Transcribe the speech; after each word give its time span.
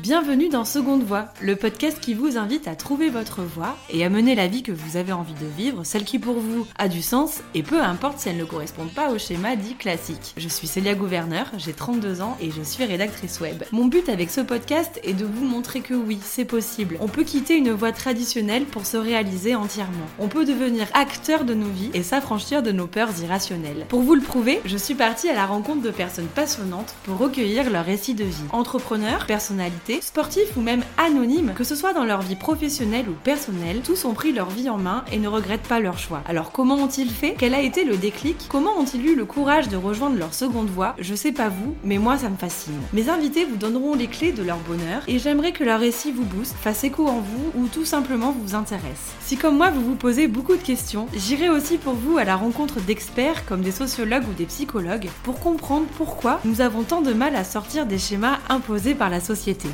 Bienvenue 0.00 0.48
dans 0.48 0.64
Seconde 0.64 1.02
Voix, 1.02 1.26
le 1.40 1.56
podcast 1.56 1.98
qui 2.00 2.14
vous 2.14 2.38
invite 2.38 2.68
à 2.68 2.76
trouver 2.76 3.10
votre 3.10 3.42
voie 3.42 3.76
et 3.90 4.04
à 4.04 4.08
mener 4.08 4.36
la 4.36 4.46
vie 4.46 4.62
que 4.62 4.70
vous 4.70 4.96
avez 4.96 5.12
envie 5.12 5.34
de 5.34 5.46
vivre, 5.56 5.82
celle 5.82 6.04
qui 6.04 6.20
pour 6.20 6.38
vous 6.38 6.68
a 6.78 6.86
du 6.86 7.02
sens 7.02 7.40
et 7.52 7.64
peu 7.64 7.82
importe 7.82 8.20
si 8.20 8.28
elle 8.28 8.36
ne 8.36 8.44
correspond 8.44 8.86
pas 8.86 9.10
au 9.10 9.18
schéma 9.18 9.56
dit 9.56 9.74
classique. 9.74 10.34
Je 10.36 10.46
suis 10.46 10.68
Célia 10.68 10.94
Gouverneur, 10.94 11.50
j'ai 11.58 11.72
32 11.72 12.20
ans 12.20 12.36
et 12.40 12.52
je 12.52 12.62
suis 12.62 12.84
rédactrice 12.84 13.40
web. 13.40 13.64
Mon 13.72 13.86
but 13.86 14.08
avec 14.08 14.30
ce 14.30 14.40
podcast 14.40 15.00
est 15.02 15.14
de 15.14 15.24
vous 15.24 15.44
montrer 15.44 15.80
que 15.80 15.94
oui, 15.94 16.20
c'est 16.22 16.44
possible. 16.44 16.96
On 17.00 17.08
peut 17.08 17.24
quitter 17.24 17.56
une 17.56 17.72
voie 17.72 17.90
traditionnelle 17.90 18.66
pour 18.66 18.86
se 18.86 18.96
réaliser 18.96 19.56
entièrement. 19.56 20.06
On 20.20 20.28
peut 20.28 20.44
devenir 20.44 20.86
acteur 20.94 21.44
de 21.44 21.54
nos 21.54 21.70
vies 21.70 21.90
et 21.92 22.04
s'affranchir 22.04 22.62
de 22.62 22.70
nos 22.70 22.86
peurs 22.86 23.20
irrationnelles. 23.20 23.84
Pour 23.88 24.02
vous 24.02 24.14
le 24.14 24.22
prouver, 24.22 24.60
je 24.64 24.76
suis 24.76 24.94
partie 24.94 25.28
à 25.28 25.34
la 25.34 25.46
rencontre 25.46 25.82
de 25.82 25.90
personnes 25.90 26.28
passionnantes 26.28 26.94
pour 27.02 27.18
recueillir 27.18 27.68
leur 27.68 27.84
récit 27.84 28.14
de 28.14 28.24
vie. 28.24 28.36
Entrepreneurs, 28.52 29.26
personnalités, 29.26 29.87
sportifs 30.00 30.56
ou 30.56 30.60
même 30.60 30.82
anonymes, 30.96 31.52
que 31.54 31.64
ce 31.64 31.74
soit 31.74 31.92
dans 31.92 32.04
leur 32.04 32.22
vie 32.22 32.36
professionnelle 32.36 33.08
ou 33.08 33.14
personnelle, 33.24 33.80
tous 33.82 34.04
ont 34.04 34.14
pris 34.14 34.32
leur 34.32 34.50
vie 34.50 34.68
en 34.68 34.78
main 34.78 35.04
et 35.12 35.18
ne 35.18 35.28
regrettent 35.28 35.66
pas 35.66 35.80
leur 35.80 35.98
choix. 35.98 36.22
Alors 36.26 36.52
comment 36.52 36.76
ont-ils 36.76 37.10
fait? 37.10 37.34
Quel 37.38 37.54
a 37.54 37.60
été 37.60 37.84
le 37.84 37.96
déclic? 37.96 38.46
Comment 38.48 38.78
ont-ils 38.78 39.04
eu 39.04 39.16
le 39.16 39.24
courage 39.24 39.68
de 39.68 39.76
rejoindre 39.76 40.18
leur 40.18 40.34
seconde 40.34 40.68
voie? 40.68 40.94
Je 40.98 41.14
sais 41.14 41.32
pas 41.32 41.48
vous, 41.48 41.74
mais 41.84 41.98
moi 41.98 42.18
ça 42.18 42.28
me 42.28 42.36
fascine. 42.36 42.78
Mes 42.92 43.08
invités 43.08 43.44
vous 43.44 43.56
donneront 43.56 43.94
les 43.94 44.06
clés 44.06 44.32
de 44.32 44.42
leur 44.42 44.58
bonheur 44.58 45.02
et 45.08 45.18
j'aimerais 45.18 45.52
que 45.52 45.64
leur 45.64 45.80
récit 45.80 46.12
vous 46.12 46.24
booste, 46.24 46.56
fasse 46.60 46.84
écho 46.84 47.06
en 47.06 47.20
vous 47.20 47.52
ou 47.56 47.66
tout 47.68 47.84
simplement 47.84 48.32
vous 48.32 48.54
intéresse. 48.54 49.14
Si 49.20 49.36
comme 49.36 49.56
moi 49.56 49.70
vous 49.70 49.84
vous 49.84 49.94
posez 49.94 50.28
beaucoup 50.28 50.56
de 50.56 50.62
questions, 50.62 51.06
j'irai 51.14 51.48
aussi 51.48 51.78
pour 51.78 51.94
vous 51.94 52.18
à 52.18 52.24
la 52.24 52.36
rencontre 52.36 52.80
d'experts 52.80 53.46
comme 53.46 53.62
des 53.62 53.72
sociologues 53.72 54.28
ou 54.28 54.34
des 54.34 54.46
psychologues 54.46 55.08
pour 55.22 55.40
comprendre 55.40 55.86
pourquoi 55.96 56.40
nous 56.44 56.60
avons 56.60 56.82
tant 56.82 57.00
de 57.00 57.12
mal 57.12 57.36
à 57.36 57.44
sortir 57.44 57.86
des 57.86 57.98
schémas 57.98 58.38
imposés 58.48 58.94
par 58.94 59.10
la 59.10 59.20
société. 59.20 59.68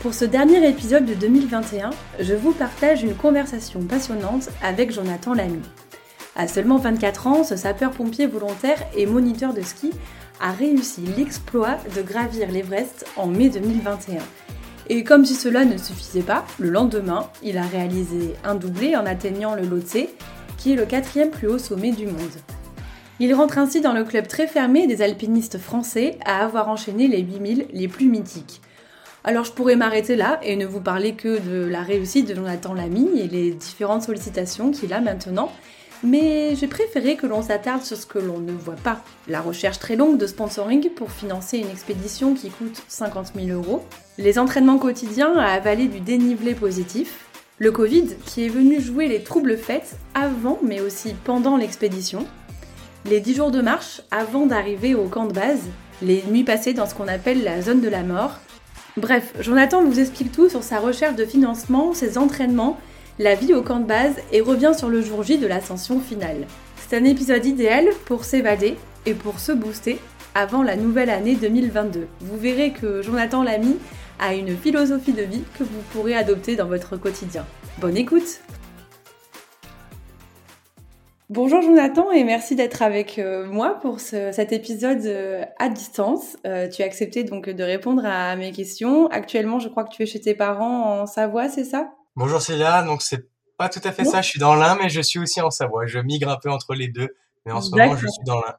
Pour 0.00 0.14
ce 0.14 0.24
dernier 0.24 0.64
épisode 0.68 1.06
de 1.06 1.14
2021, 1.14 1.90
je 2.20 2.34
vous 2.34 2.52
partage 2.52 3.02
une 3.02 3.16
conversation 3.16 3.80
passionnante 3.80 4.48
avec 4.62 4.92
Jonathan 4.92 5.34
Lamy. 5.34 5.60
À 6.36 6.46
seulement 6.46 6.76
24 6.76 7.26
ans, 7.26 7.42
ce 7.42 7.56
sapeur-pompier 7.56 8.28
volontaire 8.28 8.78
et 8.96 9.06
moniteur 9.06 9.52
de 9.52 9.60
ski 9.60 9.90
a 10.40 10.52
réussi 10.52 11.00
l'exploit 11.16 11.78
de 11.96 12.02
gravir 12.02 12.48
l'Everest 12.48 13.06
en 13.16 13.26
mai 13.26 13.48
2021. 13.48 14.22
Et 14.88 15.02
comme 15.02 15.24
si 15.24 15.34
cela 15.34 15.64
ne 15.64 15.76
suffisait 15.76 16.22
pas, 16.22 16.44
le 16.60 16.70
lendemain, 16.70 17.28
il 17.42 17.58
a 17.58 17.66
réalisé 17.66 18.34
un 18.44 18.54
doublé 18.54 18.94
en 18.94 19.04
atteignant 19.04 19.56
le 19.56 19.62
Lhotse, 19.62 20.06
qui 20.58 20.72
est 20.72 20.76
le 20.76 20.86
quatrième 20.86 21.30
plus 21.30 21.48
haut 21.48 21.58
sommet 21.58 21.90
du 21.90 22.06
monde. 22.06 22.38
Il 23.18 23.34
rentre 23.34 23.58
ainsi 23.58 23.80
dans 23.80 23.94
le 23.94 24.04
club 24.04 24.28
très 24.28 24.46
fermé 24.46 24.86
des 24.86 25.02
alpinistes 25.02 25.58
français 25.58 26.20
à 26.24 26.44
avoir 26.44 26.68
enchaîné 26.68 27.08
les 27.08 27.20
8000 27.20 27.66
les 27.72 27.88
plus 27.88 28.06
mythiques. 28.06 28.60
Alors 29.28 29.44
je 29.44 29.52
pourrais 29.52 29.76
m'arrêter 29.76 30.16
là 30.16 30.40
et 30.42 30.56
ne 30.56 30.64
vous 30.64 30.80
parler 30.80 31.12
que 31.12 31.38
de 31.38 31.68
la 31.68 31.82
réussite 31.82 32.26
de 32.26 32.34
Jonathan 32.34 32.72
Lamy 32.72 33.20
et 33.20 33.28
les 33.28 33.50
différentes 33.50 34.04
sollicitations 34.04 34.70
qu'il 34.70 34.90
a 34.94 35.02
maintenant, 35.02 35.52
mais 36.02 36.56
j'ai 36.56 36.66
préféré 36.66 37.16
que 37.16 37.26
l'on 37.26 37.42
s'attarde 37.42 37.82
sur 37.82 37.98
ce 37.98 38.06
que 38.06 38.18
l'on 38.18 38.38
ne 38.38 38.52
voit 38.52 38.76
pas. 38.76 39.02
La 39.26 39.42
recherche 39.42 39.78
très 39.80 39.96
longue 39.96 40.16
de 40.16 40.26
sponsoring 40.26 40.88
pour 40.88 41.10
financer 41.12 41.58
une 41.58 41.68
expédition 41.68 42.32
qui 42.32 42.48
coûte 42.48 42.82
50 42.88 43.32
000 43.36 43.48
euros, 43.48 43.84
les 44.16 44.38
entraînements 44.38 44.78
quotidiens 44.78 45.36
à 45.36 45.52
avaler 45.52 45.88
du 45.88 46.00
dénivelé 46.00 46.54
positif, 46.54 47.26
le 47.58 47.70
Covid 47.70 48.06
qui 48.24 48.46
est 48.46 48.48
venu 48.48 48.80
jouer 48.80 49.08
les 49.08 49.22
troubles 49.22 49.58
faits 49.58 49.96
avant 50.14 50.58
mais 50.62 50.80
aussi 50.80 51.14
pendant 51.24 51.58
l'expédition, 51.58 52.24
les 53.04 53.20
10 53.20 53.34
jours 53.34 53.50
de 53.50 53.60
marche 53.60 54.00
avant 54.10 54.46
d'arriver 54.46 54.94
au 54.94 55.04
camp 55.04 55.26
de 55.26 55.34
base, 55.34 55.66
les 56.00 56.22
nuits 56.30 56.44
passées 56.44 56.72
dans 56.72 56.86
ce 56.86 56.94
qu'on 56.94 57.08
appelle 57.08 57.44
la 57.44 57.60
zone 57.60 57.82
de 57.82 57.88
la 57.90 58.04
mort, 58.04 58.38
Bref, 58.98 59.32
Jonathan 59.38 59.84
vous 59.84 60.00
explique 60.00 60.32
tout 60.32 60.48
sur 60.48 60.64
sa 60.64 60.80
recherche 60.80 61.14
de 61.14 61.24
financement, 61.24 61.94
ses 61.94 62.18
entraînements, 62.18 62.78
la 63.20 63.36
vie 63.36 63.54
au 63.54 63.62
camp 63.62 63.78
de 63.78 63.86
base 63.86 64.16
et 64.32 64.40
revient 64.40 64.72
sur 64.76 64.88
le 64.88 65.02
jour 65.02 65.22
J 65.22 65.38
de 65.38 65.46
l'ascension 65.46 66.00
finale. 66.00 66.46
C'est 66.76 66.96
un 66.96 67.04
épisode 67.04 67.46
idéal 67.46 67.86
pour 68.06 68.24
s'évader 68.24 68.76
et 69.06 69.14
pour 69.14 69.38
se 69.38 69.52
booster 69.52 70.00
avant 70.34 70.64
la 70.64 70.74
nouvelle 70.74 71.10
année 71.10 71.36
2022. 71.36 72.08
Vous 72.22 72.38
verrez 72.38 72.72
que 72.72 73.00
Jonathan 73.02 73.44
Lamy 73.44 73.76
a 74.18 74.34
une 74.34 74.56
philosophie 74.56 75.12
de 75.12 75.22
vie 75.22 75.44
que 75.56 75.62
vous 75.62 75.82
pourrez 75.92 76.16
adopter 76.16 76.56
dans 76.56 76.66
votre 76.66 76.96
quotidien. 76.96 77.46
Bonne 77.80 77.96
écoute 77.96 78.40
Bonjour 81.30 81.60
Jonathan 81.60 82.10
et 82.10 82.24
merci 82.24 82.56
d'être 82.56 82.80
avec 82.80 83.18
euh, 83.18 83.46
moi 83.46 83.78
pour 83.82 84.00
cet 84.00 84.50
épisode 84.50 85.04
euh, 85.04 85.44
à 85.58 85.68
distance. 85.68 86.38
Euh, 86.46 86.68
tu 86.70 86.80
as 86.80 86.86
accepté 86.86 87.22
donc 87.22 87.50
de 87.50 87.62
répondre 87.62 88.02
à 88.06 88.34
mes 88.34 88.50
questions. 88.50 89.08
Actuellement, 89.08 89.58
je 89.58 89.68
crois 89.68 89.84
que 89.84 89.94
tu 89.94 90.02
es 90.02 90.06
chez 90.06 90.22
tes 90.22 90.34
parents 90.34 91.02
en 91.02 91.06
Savoie, 91.06 91.50
c'est 91.50 91.64
ça? 91.66 91.90
Bonjour 92.16 92.40
Célia, 92.40 92.82
donc 92.82 93.02
c'est 93.02 93.28
pas 93.58 93.68
tout 93.68 93.80
à 93.84 93.92
fait 93.92 94.06
ça. 94.06 94.22
Je 94.22 94.28
suis 94.30 94.40
dans 94.40 94.54
l'Ain, 94.54 94.78
mais 94.80 94.88
je 94.88 95.02
suis 95.02 95.18
aussi 95.18 95.42
en 95.42 95.50
Savoie. 95.50 95.84
Je 95.84 95.98
migre 95.98 96.30
un 96.30 96.38
peu 96.42 96.50
entre 96.50 96.74
les 96.74 96.88
deux, 96.88 97.14
mais 97.44 97.52
en 97.52 97.60
ce 97.60 97.72
moment, 97.72 97.94
je 97.94 98.06
suis 98.06 98.24
dans 98.24 98.40
l'Ain. 98.40 98.56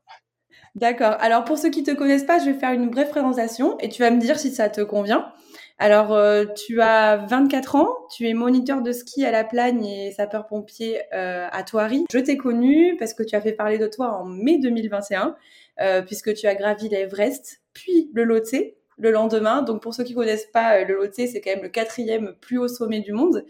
D'accord. 0.76 1.16
Alors 1.22 1.46
pour 1.46 1.58
ceux 1.58 1.72
qui 1.72 1.82
te 1.82 1.92
connaissent 1.92 2.26
pas, 2.26 2.38
je 2.38 2.46
vais 2.52 2.54
faire 2.54 2.72
une 2.72 2.92
brève 2.92 3.10
présentation 3.10 3.80
et 3.80 3.90
tu 3.90 4.04
vas 4.04 4.12
me 4.12 4.20
dire 4.20 4.38
si 4.38 4.52
ça 4.52 4.70
te 4.70 4.82
convient. 4.82 5.34
Alors, 5.82 6.12
euh, 6.12 6.44
tu 6.44 6.82
as 6.82 7.16
24 7.16 7.78
ans, 7.78 7.90
tu 8.14 8.28
es 8.28 8.34
moniteur 8.34 8.82
de 8.82 8.92
ski 8.92 9.24
à 9.24 9.32
la 9.32 9.46
Plagne 9.46 9.86
et 9.86 10.12
sapeur-pompier 10.12 11.00
euh, 11.14 11.48
à 11.50 11.64
Thoiry. 11.64 12.04
Je 12.12 12.20
t'ai 12.20 12.36
connu 12.36 12.98
parce 13.00 13.14
que 13.14 13.24
tu 13.24 13.34
as 13.34 13.40
fait 13.40 13.54
parler 13.54 13.78
de 13.78 13.88
toi 13.88 14.12
en 14.12 14.26
mai 14.26 14.60
2021, 14.60 15.38
euh, 15.80 16.02
puisque 16.02 16.34
tu 16.34 16.48
as 16.48 16.56
gravi 16.56 16.90
l'Everest, 16.90 17.62
puis 17.74 18.12
le 18.14 18.26
Lhotse 18.26 18.56
le 18.98 19.12
lendemain. 19.12 19.62
Donc, 19.62 19.82
pour 19.82 19.94
ceux 19.94 20.04
qui 20.04 20.14
connaissent 20.14 20.50
pas, 20.52 20.84
le 20.84 20.96
Lhotse, 20.96 21.16
c'est 21.16 21.40
quand 21.40 21.52
même 21.52 21.64
le 21.64 21.70
quatrième 21.70 22.36
plus 22.42 22.58
haut 22.58 22.68
sommet 22.68 23.00
du 23.00 23.14
monde. 23.14 23.46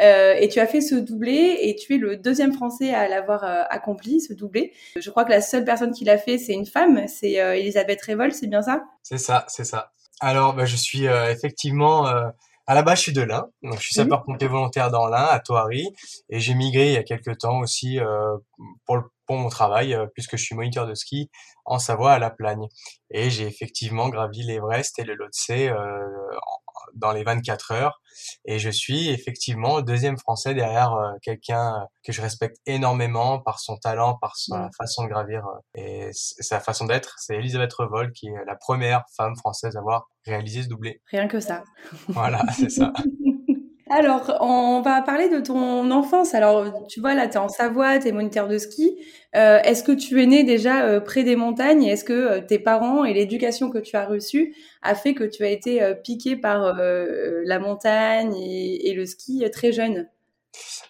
et 0.00 0.48
tu 0.50 0.60
as 0.60 0.66
fait 0.66 0.80
ce 0.80 0.94
doublé 0.94 1.58
et 1.60 1.76
tu 1.76 1.96
es 1.96 1.98
le 1.98 2.16
deuxième 2.16 2.54
Français 2.54 2.94
à 2.94 3.06
l'avoir 3.08 3.44
accompli, 3.44 4.22
ce 4.22 4.32
doublé. 4.32 4.72
Je 4.96 5.10
crois 5.10 5.26
que 5.26 5.30
la 5.30 5.42
seule 5.42 5.66
personne 5.66 5.92
qui 5.92 6.06
l'a 6.06 6.16
fait, 6.16 6.38
c'est 6.38 6.54
une 6.54 6.64
femme, 6.64 7.06
c'est 7.08 7.32
Elisabeth 7.32 8.00
Révol, 8.00 8.32
c'est 8.32 8.46
bien 8.46 8.62
ça? 8.62 8.84
C'est 9.02 9.18
ça, 9.18 9.44
c'est 9.48 9.64
ça. 9.64 9.92
Alors, 10.20 10.54
bah, 10.54 10.64
je 10.64 10.76
suis 10.76 11.06
euh, 11.06 11.30
effectivement 11.30 12.06
euh, 12.06 12.28
à 12.66 12.74
la 12.74 12.82
base, 12.82 12.98
je 12.98 13.02
suis 13.02 13.12
de 13.12 13.22
l'Ain, 13.22 13.46
donc 13.62 13.76
je 13.76 13.84
suis 13.84 13.94
sapeur-pompier 13.94 14.48
volontaire 14.48 14.90
dans 14.90 15.06
l'Ain, 15.06 15.24
à 15.24 15.38
Thoiry, 15.38 15.88
et 16.30 16.40
j'ai 16.40 16.54
migré 16.54 16.88
il 16.88 16.92
y 16.94 16.96
a 16.96 17.02
quelques 17.02 17.38
temps 17.38 17.58
aussi 17.58 17.98
euh, 18.00 18.36
pour, 18.86 19.02
pour 19.26 19.36
mon 19.36 19.48
travail, 19.48 19.96
puisque 20.14 20.36
je 20.36 20.44
suis 20.44 20.54
moniteur 20.54 20.86
de 20.86 20.94
ski 20.94 21.30
en 21.64 21.78
Savoie 21.78 22.12
à 22.12 22.18
La 22.18 22.30
Plagne. 22.30 22.66
Et 23.10 23.30
j'ai 23.30 23.46
effectivement 23.46 24.08
gravi 24.08 24.42
l'Everest 24.42 24.98
et 24.98 25.04
le 25.04 25.14
Lhotse 25.14 25.50
dans 26.94 27.12
les 27.12 27.24
24 27.24 27.72
heures. 27.72 28.00
Et 28.44 28.58
je 28.58 28.70
suis 28.70 29.10
effectivement 29.10 29.80
deuxième 29.80 30.16
français 30.18 30.54
derrière 30.54 30.92
euh, 30.92 31.12
quelqu'un 31.22 31.86
que 32.04 32.12
je 32.12 32.22
respecte 32.22 32.58
énormément 32.66 33.40
par 33.40 33.58
son 33.58 33.76
talent, 33.76 34.18
par 34.20 34.36
sa 34.36 34.70
façon 34.78 35.04
de 35.04 35.08
gravir 35.08 35.44
euh, 35.46 35.80
et 35.80 36.10
sa 36.12 36.60
façon 36.60 36.86
d'être. 36.86 37.16
C'est 37.18 37.36
Elisabeth 37.36 37.72
Revol 37.72 38.12
qui 38.12 38.28
est 38.28 38.44
la 38.46 38.56
première 38.56 39.02
femme 39.16 39.36
française 39.36 39.76
à 39.76 39.80
avoir 39.80 40.06
réalisé 40.26 40.62
ce 40.62 40.68
doublé. 40.68 41.00
Rien 41.10 41.28
que 41.28 41.40
ça. 41.40 41.64
Voilà, 42.08 42.42
c'est 42.56 42.70
ça. 42.70 42.92
Alors, 43.96 44.38
on 44.40 44.80
va 44.80 45.02
parler 45.02 45.28
de 45.28 45.38
ton 45.38 45.88
enfance. 45.92 46.34
Alors, 46.34 46.84
tu 46.88 46.98
vois, 46.98 47.14
là, 47.14 47.28
tu 47.28 47.34
es 47.34 47.36
en 47.36 47.48
Savoie, 47.48 48.00
tu 48.00 48.08
es 48.08 48.12
moniteur 48.12 48.48
de 48.48 48.58
ski. 48.58 48.98
Euh, 49.36 49.60
est-ce 49.62 49.84
que 49.84 49.92
tu 49.92 50.20
es 50.20 50.26
né 50.26 50.42
déjà 50.42 50.84
euh, 50.84 50.98
près 50.98 51.22
des 51.22 51.36
montagnes? 51.36 51.84
Est-ce 51.84 52.02
que 52.02 52.12
euh, 52.12 52.40
tes 52.40 52.58
parents 52.58 53.04
et 53.04 53.14
l'éducation 53.14 53.70
que 53.70 53.78
tu 53.78 53.94
as 53.94 54.04
reçue 54.04 54.52
a 54.82 54.96
fait 54.96 55.14
que 55.14 55.22
tu 55.22 55.44
as 55.44 55.50
été 55.50 55.94
piqué 56.02 56.34
par 56.34 56.74
la 56.74 57.58
montagne 57.60 58.34
et, 58.34 58.90
et, 58.90 58.94
le 58.94 59.06
ski 59.06 59.44
très 59.52 59.70
jeune? 59.70 60.08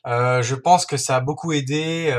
Je 0.06 0.54
pense 0.54 0.86
que 0.86 0.96
ça 0.96 1.16
a 1.16 1.20
beaucoup 1.20 1.52
aidé 1.52 2.10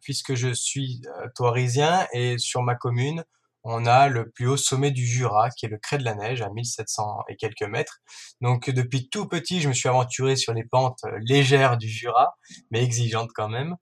puisque 0.00 0.34
je 0.34 0.52
suis 0.52 1.02
touarisien 1.36 2.04
et 2.12 2.36
sur 2.38 2.62
ma 2.62 2.74
commune, 2.74 3.22
on 3.68 3.84
a 3.84 4.08
le 4.08 4.30
plus 4.30 4.46
haut 4.46 4.56
sommet 4.56 4.92
du 4.92 5.04
Jura, 5.04 5.50
qui 5.50 5.66
est 5.66 5.68
le 5.68 5.78
Crêt 5.78 5.98
de 5.98 6.04
la 6.04 6.14
Neige, 6.14 6.40
à 6.40 6.50
1700 6.50 7.24
et 7.28 7.36
quelques 7.36 7.64
mètres. 7.64 7.98
Donc 8.40 8.70
depuis 8.70 9.08
tout 9.08 9.26
petit, 9.26 9.60
je 9.60 9.68
me 9.68 9.74
suis 9.74 9.88
aventuré 9.88 10.36
sur 10.36 10.54
les 10.54 10.62
pentes 10.64 11.00
euh, 11.04 11.18
légères 11.22 11.76
du 11.76 11.88
Jura, 11.88 12.36
mais 12.70 12.82
exigeantes 12.82 13.30
quand 13.34 13.48
même. 13.48 13.74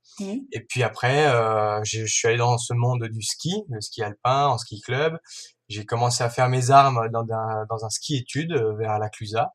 Et 0.52 0.60
puis 0.66 0.82
après, 0.82 1.26
euh, 1.26 1.80
je, 1.84 2.06
suis 2.06 2.28
allé 2.28 2.38
dans 2.38 2.56
ce 2.56 2.72
monde 2.72 3.04
du 3.04 3.22
ski, 3.22 3.62
le 3.68 3.80
ski 3.82 4.02
alpin, 4.02 4.46
en 4.46 4.58
ski 4.58 4.80
club. 4.80 5.18
J'ai 5.68 5.84
commencé 5.84 6.24
à 6.24 6.30
faire 6.30 6.48
mes 6.48 6.70
armes 6.70 7.08
dans 7.12 7.26
un, 7.30 7.66
dans 7.68 7.84
un 7.84 7.90
ski 7.90 8.16
études 8.16 8.52
euh, 8.52 8.74
vers 8.76 8.98
la 8.98 9.10
Clusaz. 9.10 9.50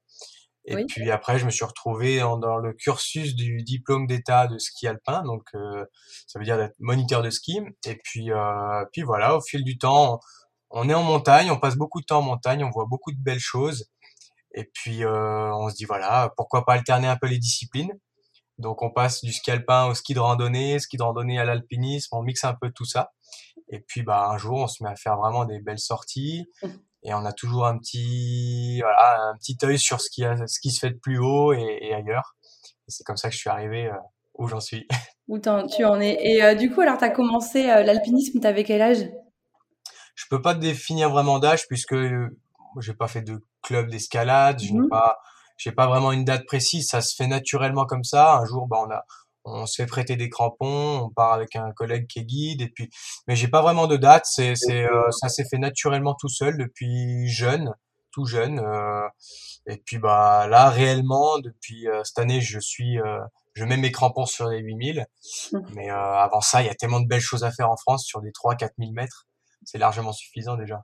Et 0.69 0.85
puis 0.85 1.09
après, 1.09 1.39
je 1.39 1.45
me 1.45 1.49
suis 1.49 1.65
retrouvé 1.65 2.19
dans 2.19 2.57
le 2.57 2.73
cursus 2.73 3.35
du 3.35 3.63
diplôme 3.63 4.05
d'état 4.05 4.45
de 4.45 4.59
ski 4.59 4.87
alpin, 4.87 5.23
donc 5.23 5.43
euh, 5.55 5.83
ça 6.27 6.37
veut 6.37 6.45
dire 6.45 6.57
d'être 6.57 6.75
moniteur 6.77 7.23
de 7.23 7.31
ski. 7.31 7.59
Et 7.85 7.95
puis, 8.03 8.31
euh, 8.31 8.85
puis 8.91 9.01
voilà, 9.01 9.35
au 9.35 9.41
fil 9.41 9.63
du 9.63 9.79
temps, 9.79 10.19
on 10.69 10.87
est 10.87 10.93
en 10.93 11.01
montagne, 11.01 11.49
on 11.49 11.59
passe 11.59 11.75
beaucoup 11.75 12.01
de 12.01 12.05
temps 12.05 12.19
en 12.19 12.23
montagne, 12.23 12.63
on 12.63 12.69
voit 12.69 12.85
beaucoup 12.85 13.11
de 13.11 13.17
belles 13.17 13.39
choses. 13.39 13.89
Et 14.53 14.69
puis 14.73 15.03
euh, 15.03 15.53
on 15.55 15.69
se 15.69 15.75
dit 15.75 15.85
voilà, 15.85 16.31
pourquoi 16.37 16.65
pas 16.65 16.73
alterner 16.73 17.07
un 17.07 17.17
peu 17.17 17.27
les 17.27 17.39
disciplines. 17.39 17.91
Donc 18.59 18.83
on 18.83 18.91
passe 18.91 19.23
du 19.23 19.33
ski 19.33 19.51
alpin 19.51 19.87
au 19.87 19.95
ski 19.95 20.13
de 20.13 20.19
randonnée, 20.19 20.79
ski 20.79 20.97
de 20.97 21.03
randonnée 21.03 21.39
à 21.39 21.45
l'alpinisme, 21.45 22.15
on 22.15 22.21
mixe 22.21 22.43
un 22.43 22.55
peu 22.59 22.71
tout 22.71 22.85
ça. 22.85 23.11
Et 23.69 23.79
puis 23.79 24.03
bah 24.03 24.29
un 24.29 24.37
jour 24.37 24.59
on 24.59 24.67
se 24.67 24.83
met 24.83 24.89
à 24.89 24.95
faire 24.95 25.17
vraiment 25.17 25.45
des 25.45 25.59
belles 25.59 25.79
sorties. 25.79 26.47
Et 27.03 27.13
on 27.13 27.25
a 27.25 27.31
toujours 27.31 27.65
un 27.65 27.77
petit 27.77 28.79
voilà 28.81 29.29
un 29.29 29.37
petit 29.37 29.57
œil 29.63 29.79
sur 29.79 30.01
ce 30.01 30.09
qui 30.09 30.25
a, 30.25 30.35
ce 30.47 30.59
qui 30.59 30.71
se 30.71 30.79
fait 30.79 30.91
de 30.91 30.97
plus 30.97 31.19
haut 31.19 31.53
et, 31.53 31.79
et 31.81 31.93
ailleurs. 31.93 32.35
Et 32.87 32.91
c'est 32.91 33.03
comme 33.03 33.17
ça 33.17 33.29
que 33.29 33.35
je 33.35 33.39
suis 33.39 33.49
arrivé 33.49 33.87
euh, 33.87 33.95
où 34.35 34.47
j'en 34.47 34.59
suis. 34.59 34.87
Où 35.27 35.37
tu 35.37 35.47
en 35.47 36.01
es. 36.01 36.17
Et 36.23 36.43
euh, 36.43 36.55
du 36.55 36.71
coup, 36.71 36.81
alors 36.81 36.97
tu 36.97 37.03
as 37.03 37.11
commencé 37.11 37.69
euh, 37.69 37.83
l'alpinisme, 37.83 38.39
tu 38.39 38.47
avais 38.47 38.63
quel 38.63 38.81
âge? 38.81 39.07
Je 40.15 40.25
peux 40.27 40.41
pas 40.41 40.55
définir 40.55 41.11
vraiment 41.11 41.37
d'âge 41.37 41.67
puisque 41.67 41.95
j'ai 42.79 42.93
pas 42.95 43.07
fait 43.07 43.21
de 43.21 43.45
club 43.61 43.91
d'escalade, 43.91 44.59
je 44.59 44.73
n'ai 44.73 44.79
mmh 44.79 44.89
pas 44.89 45.19
j'ai 45.59 45.73
pas 45.73 45.87
vraiment 45.87 46.13
une 46.13 46.23
date 46.23 46.45
précise, 46.45 46.87
ça 46.87 47.01
se 47.01 47.13
fait 47.15 47.27
naturellement 47.27 47.85
comme 47.85 48.05
ça. 48.05 48.37
Un 48.37 48.45
jour, 48.45 48.65
bah, 48.65 48.77
on 48.79 48.89
a 48.89 49.05
on 49.51 49.65
se 49.65 49.81
fait 49.81 49.85
prêter 49.85 50.15
des 50.15 50.29
crampons, 50.29 50.99
on 50.99 51.09
part 51.09 51.33
avec 51.33 51.55
un 51.55 51.71
collègue 51.71 52.07
qui 52.07 52.19
est 52.19 52.25
guide, 52.25 52.61
et 52.61 52.69
puis, 52.69 52.89
mais 53.27 53.35
j'ai 53.35 53.47
pas 53.47 53.61
vraiment 53.61 53.87
de 53.87 53.97
date. 53.97 54.25
C'est, 54.25 54.55
c'est, 54.55 54.83
euh, 54.83 55.11
ça 55.11 55.29
s'est 55.29 55.45
fait 55.49 55.57
naturellement 55.57 56.15
tout 56.19 56.29
seul 56.29 56.57
depuis 56.57 57.27
jeune, 57.27 57.73
tout 58.11 58.25
jeune. 58.25 58.59
Euh, 58.59 59.07
et 59.67 59.77
puis 59.77 59.99
bah 59.99 60.47
là 60.47 60.69
réellement 60.69 61.37
depuis 61.37 61.87
euh, 61.87 62.01
cette 62.03 62.17
année, 62.17 62.41
je 62.41 62.59
suis, 62.59 62.97
je 63.53 63.65
mets 63.65 63.77
mes 63.77 63.91
crampons 63.91 64.25
sur 64.25 64.47
les 64.47 64.59
8000. 64.59 65.05
Mmh. 65.51 65.59
Mais 65.75 65.89
avant 65.89 66.41
ça, 66.41 66.61
il 66.61 66.67
y 66.67 66.69
a 66.69 66.75
tellement 66.75 66.99
de 66.99 67.07
belles 67.07 67.19
choses 67.19 67.43
à 67.43 67.51
faire 67.51 67.69
en 67.69 67.77
France 67.77 68.05
sur 68.05 68.21
des 68.21 68.31
3-4000 68.31 68.93
mètres. 68.93 69.27
C'est 69.63 69.77
largement 69.77 70.13
suffisant 70.13 70.55
déjà. 70.55 70.83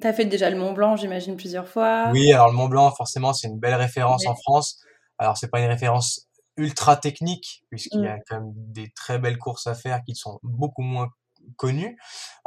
Tu 0.00 0.06
as 0.06 0.12
fait 0.12 0.26
déjà 0.26 0.50
le 0.50 0.58
Mont 0.58 0.72
Blanc, 0.72 0.96
j'imagine, 0.96 1.36
plusieurs 1.36 1.68
fois. 1.68 2.10
Oui, 2.12 2.30
alors 2.32 2.48
le 2.48 2.54
Mont 2.54 2.68
Blanc, 2.68 2.90
forcément, 2.90 3.32
c'est 3.32 3.48
une 3.48 3.58
belle 3.58 3.74
référence 3.74 4.26
en 4.26 4.34
France. 4.34 4.78
Alors, 5.18 5.38
c'est 5.38 5.48
pas 5.48 5.60
une 5.60 5.68
référence 5.68 6.25
ultra 6.56 6.96
technique, 6.96 7.64
puisqu'il 7.70 8.02
y 8.02 8.06
a 8.06 8.16
mmh. 8.16 8.22
quand 8.28 8.40
même 8.40 8.52
des 8.54 8.90
très 8.94 9.18
belles 9.18 9.38
courses 9.38 9.66
à 9.66 9.74
faire 9.74 10.02
qui 10.04 10.14
sont 10.14 10.38
beaucoup 10.42 10.82
moins 10.82 11.08
connues. 11.56 11.96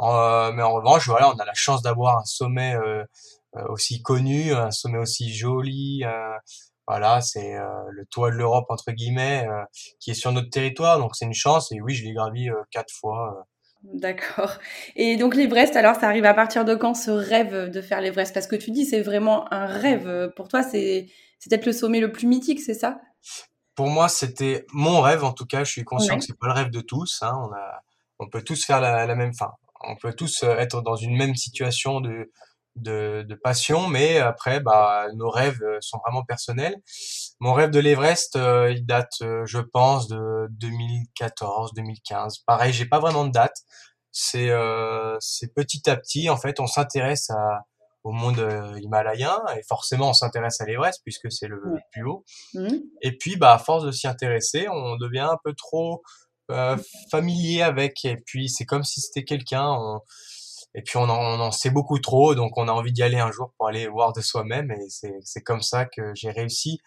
Euh, 0.02 0.52
mais 0.52 0.62
en 0.62 0.72
revanche, 0.72 1.08
voilà, 1.08 1.30
on 1.30 1.38
a 1.38 1.44
la 1.44 1.54
chance 1.54 1.82
d'avoir 1.82 2.18
un 2.18 2.24
sommet 2.24 2.74
euh, 2.74 3.04
euh, 3.56 3.64
aussi 3.68 4.02
connu, 4.02 4.52
un 4.52 4.70
sommet 4.70 4.98
aussi 4.98 5.32
joli. 5.32 6.04
voilà, 6.86 7.20
c'est 7.20 7.54
le 7.90 8.04
toit 8.06 8.30
de 8.30 8.36
l'Europe 8.36 8.66
entre 8.68 8.90
guillemets, 8.92 9.46
qui 10.00 10.10
est 10.10 10.14
sur 10.14 10.32
notre 10.32 10.50
territoire, 10.50 10.98
donc 10.98 11.14
c'est 11.14 11.24
une 11.24 11.34
chance. 11.34 11.72
Et 11.72 11.80
oui, 11.80 11.94
je 11.94 12.04
l'ai 12.04 12.12
gravi 12.12 12.48
quatre 12.70 12.92
fois. 12.92 13.46
D'accord. 13.82 14.58
Et 14.94 15.16
donc 15.16 15.34
l'Everest, 15.34 15.74
alors 15.76 15.94
ça 15.94 16.06
arrive 16.06 16.26
à 16.26 16.34
partir 16.34 16.64
de 16.66 16.74
quand 16.74 16.94
ce 16.94 17.10
rêve 17.10 17.70
de 17.70 17.80
faire 17.80 18.00
l'Everest? 18.00 18.34
Parce 18.34 18.46
que 18.46 18.56
tu 18.56 18.72
dis 18.72 18.84
c'est 18.84 19.02
vraiment 19.02 19.52
un 19.52 19.66
rêve. 19.66 20.32
Pour 20.36 20.48
toi, 20.48 20.62
c'est 20.62 21.06
peut-être 21.48 21.64
le 21.64 21.72
sommet 21.72 22.00
le 22.00 22.12
plus 22.12 22.26
mythique, 22.26 22.60
c'est 22.60 22.74
ça? 22.74 23.00
Pour 23.80 23.88
moi, 23.88 24.10
c'était 24.10 24.66
mon 24.74 25.00
rêve. 25.00 25.24
En 25.24 25.32
tout 25.32 25.46
cas, 25.46 25.64
je 25.64 25.70
suis 25.70 25.84
conscient 25.84 26.18
que 26.18 26.22
c'est 26.22 26.38
pas 26.38 26.48
le 26.48 26.52
rêve 26.52 26.70
de 26.70 26.82
tous. 26.82 27.22
Hein. 27.22 27.32
On 27.42 27.50
a, 27.50 27.82
on 28.18 28.28
peut 28.28 28.42
tous 28.42 28.62
faire 28.62 28.78
la, 28.78 29.06
la 29.06 29.14
même, 29.14 29.32
fin. 29.32 29.52
on 29.80 29.96
peut 29.96 30.12
tous 30.12 30.42
euh, 30.42 30.54
être 30.58 30.82
dans 30.82 30.96
une 30.96 31.16
même 31.16 31.34
situation 31.34 32.02
de, 32.02 32.30
de, 32.76 33.24
de, 33.26 33.34
passion, 33.36 33.88
mais 33.88 34.18
après, 34.18 34.60
bah, 34.60 35.06
nos 35.14 35.30
rêves 35.30 35.62
euh, 35.62 35.78
sont 35.80 35.98
vraiment 36.04 36.22
personnels. 36.24 36.76
Mon 37.40 37.54
rêve 37.54 37.70
de 37.70 37.80
l'Everest, 37.80 38.36
euh, 38.36 38.70
il 38.70 38.84
date, 38.84 39.14
je 39.46 39.60
pense, 39.60 40.08
de 40.08 40.48
2014, 40.50 41.72
2015. 41.72 42.40
Pareil, 42.40 42.74
j'ai 42.74 42.84
pas 42.84 42.98
vraiment 42.98 43.24
de 43.24 43.32
date. 43.32 43.56
C'est, 44.12 44.50
c'est 45.20 45.54
petit 45.54 45.88
à 45.88 45.96
petit, 45.96 46.28
en 46.28 46.36
fait, 46.36 46.60
on 46.60 46.66
s'intéresse 46.66 47.30
à, 47.30 47.60
au 48.02 48.12
monde 48.12 48.38
euh, 48.38 48.78
himalayen 48.80 49.38
et 49.56 49.62
forcément 49.62 50.10
on 50.10 50.12
s'intéresse 50.12 50.60
à 50.60 50.66
l'Everest 50.66 51.00
puisque 51.04 51.30
c'est 51.30 51.48
le, 51.48 51.60
plus 51.92 52.04
haut. 52.04 52.24
Mmh. 52.54 52.68
Et 53.02 53.16
puis 53.16 53.36
bah 53.36 53.54
à 53.54 53.58
force 53.58 53.84
de 53.84 53.90
s'y 53.90 54.06
intéresser, 54.06 54.68
on 54.68 54.96
devient 54.96 55.28
un 55.30 55.38
peu 55.44 55.52
trop 55.54 56.02
euh, 56.50 56.76
familier 57.10 57.62
avec 57.62 58.04
et 58.04 58.16
puis 58.16 58.48
c'est 58.48 58.64
comme 58.64 58.84
si 58.84 59.00
c'était 59.00 59.24
quelqu'un 59.24 60.00
et 60.74 60.82
puis 60.82 60.96
on 60.96 61.04
en, 61.04 61.18
on 61.18 61.40
en, 61.40 61.50
sait 61.50 61.70
beaucoup 61.70 61.98
trop 61.98 62.34
donc 62.34 62.56
on 62.56 62.68
a 62.68 62.72
envie 62.72 62.92
d'y 62.92 63.02
aller 63.02 63.18
un 63.18 63.30
jour 63.30 63.52
pour 63.56 63.68
aller 63.68 63.86
voir 63.86 64.12
de 64.12 64.20
soi-même 64.20 64.70
et 64.70 64.86
c'est 64.88 65.42
comme 65.42 65.62
ça 65.62 65.84
que 65.84 66.12
j'ai 66.14 66.30
réussi 66.30 66.80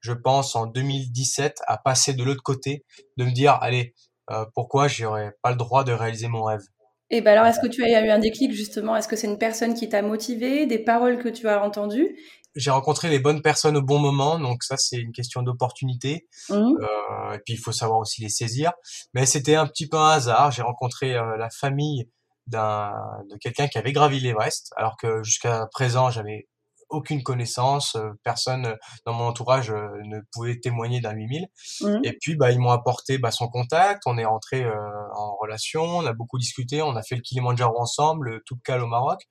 je 0.00 0.12
pense 0.12 0.56
en 0.56 0.66
2017 0.66 1.60
à 1.66 1.76
passer 1.76 2.14
de 2.14 2.24
l'autre 2.24 2.42
côté 2.42 2.84
de 3.16 3.24
me 3.24 3.32
dire 3.32 3.58
allez 3.60 3.94
euh, 4.30 4.44
pourquoi 4.54 4.88
j'aurais 4.88 5.32
pas 5.42 5.50
le 5.50 5.56
droit 5.56 5.84
de 5.84 5.92
réaliser 5.92 6.28
mon 6.28 6.44
rêve? 6.44 6.62
Et 7.10 7.20
ben 7.20 7.32
alors, 7.32 7.46
est-ce 7.46 7.60
que 7.60 7.66
tu 7.66 7.84
as 7.84 8.04
eu 8.04 8.10
un 8.10 8.18
déclic 8.18 8.52
justement? 8.52 8.96
Est-ce 8.96 9.08
que 9.08 9.16
c'est 9.16 9.26
une 9.26 9.38
personne 9.38 9.74
qui 9.74 9.88
t'a 9.88 10.02
motivé, 10.02 10.66
des 10.66 10.78
paroles 10.78 11.18
que 11.18 11.28
tu 11.28 11.48
as 11.48 11.62
entendues? 11.62 12.16
J'ai 12.54 12.70
rencontré 12.70 13.08
les 13.08 13.18
bonnes 13.18 13.42
personnes 13.42 13.76
au 13.76 13.82
bon 13.82 13.98
moment, 13.98 14.38
donc 14.38 14.62
ça 14.62 14.76
c'est 14.76 14.96
une 14.96 15.12
question 15.12 15.42
d'opportunité. 15.42 16.28
Mmh. 16.48 16.54
Euh, 16.54 17.34
et 17.34 17.38
puis 17.44 17.54
il 17.54 17.58
faut 17.58 17.72
savoir 17.72 17.98
aussi 17.98 18.22
les 18.22 18.28
saisir. 18.28 18.72
Mais 19.14 19.26
c'était 19.26 19.56
un 19.56 19.66
petit 19.66 19.88
peu 19.88 19.96
un 19.96 20.10
hasard. 20.10 20.50
J'ai 20.52 20.62
rencontré 20.62 21.14
euh, 21.14 21.36
la 21.36 21.48
famille 21.50 22.08
d'un 22.46 22.92
de 23.28 23.36
quelqu'un 23.36 23.68
qui 23.68 23.78
avait 23.78 23.92
gravi 23.92 24.20
l'Everest, 24.20 24.72
alors 24.76 24.96
que 24.96 25.22
jusqu'à 25.22 25.66
présent 25.72 26.10
j'avais 26.10 26.48
aucune 26.90 27.22
connaissance, 27.22 27.96
euh, 27.96 28.10
personne 28.24 28.66
euh, 28.66 28.76
dans 29.06 29.12
mon 29.12 29.24
entourage 29.24 29.70
euh, 29.70 29.88
ne 30.04 30.20
pouvait 30.32 30.58
témoigner 30.58 31.00
d'un 31.00 31.12
8000. 31.12 31.46
Mmh. 31.80 32.00
Et 32.04 32.16
puis 32.20 32.36
bah 32.36 32.50
ils 32.50 32.58
m'ont 32.58 32.70
apporté 32.70 33.18
bah, 33.18 33.30
son 33.30 33.48
contact, 33.48 34.02
on 34.06 34.18
est 34.18 34.24
rentré 34.24 34.66
en 35.14 35.36
relation, 35.36 35.82
on 35.82 36.06
a 36.06 36.12
beaucoup 36.12 36.38
discuté, 36.38 36.82
on 36.82 36.96
a 36.96 37.02
fait 37.02 37.14
le 37.14 37.22
Kilimanjaro 37.22 37.80
ensemble, 37.80 38.30
le 38.30 38.42
Toubkal 38.44 38.82
au 38.82 38.86
Maroc. 38.86 39.22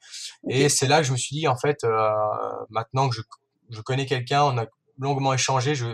Et 0.48 0.70
c'est 0.70 0.88
là 0.88 1.00
que 1.00 1.04
je 1.04 1.12
me 1.12 1.18
suis 1.18 1.36
dit 1.36 1.48
en 1.48 1.58
fait 1.58 1.86
maintenant 2.70 3.10
que 3.10 3.16
je, 3.16 3.22
je 3.70 3.82
connais 3.82 4.06
quelqu'un, 4.06 4.44
on 4.44 4.58
a 4.58 4.66
longuement 4.98 5.34
échangé, 5.34 5.76
je 5.76 5.88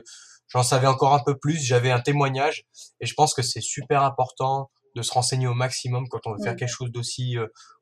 j'en 0.47 0.63
savais 0.63 0.87
encore 0.87 1.13
un 1.13 1.23
peu 1.23 1.37
plus, 1.37 1.63
j'avais 1.63 1.91
un 1.91 1.99
témoignage 1.99 2.65
et 2.99 3.05
je 3.05 3.13
pense 3.13 3.33
que 3.33 3.41
c'est 3.41 3.61
super 3.61 4.03
important 4.03 4.69
de 4.95 5.01
se 5.01 5.11
renseigner 5.11 5.47
au 5.47 5.53
maximum 5.53 6.07
quand 6.07 6.19
on 6.25 6.33
veut 6.33 6.43
faire 6.43 6.53
mmh. 6.53 6.57
quelque 6.57 6.69
chose 6.69 6.91
d'aussi 6.91 7.37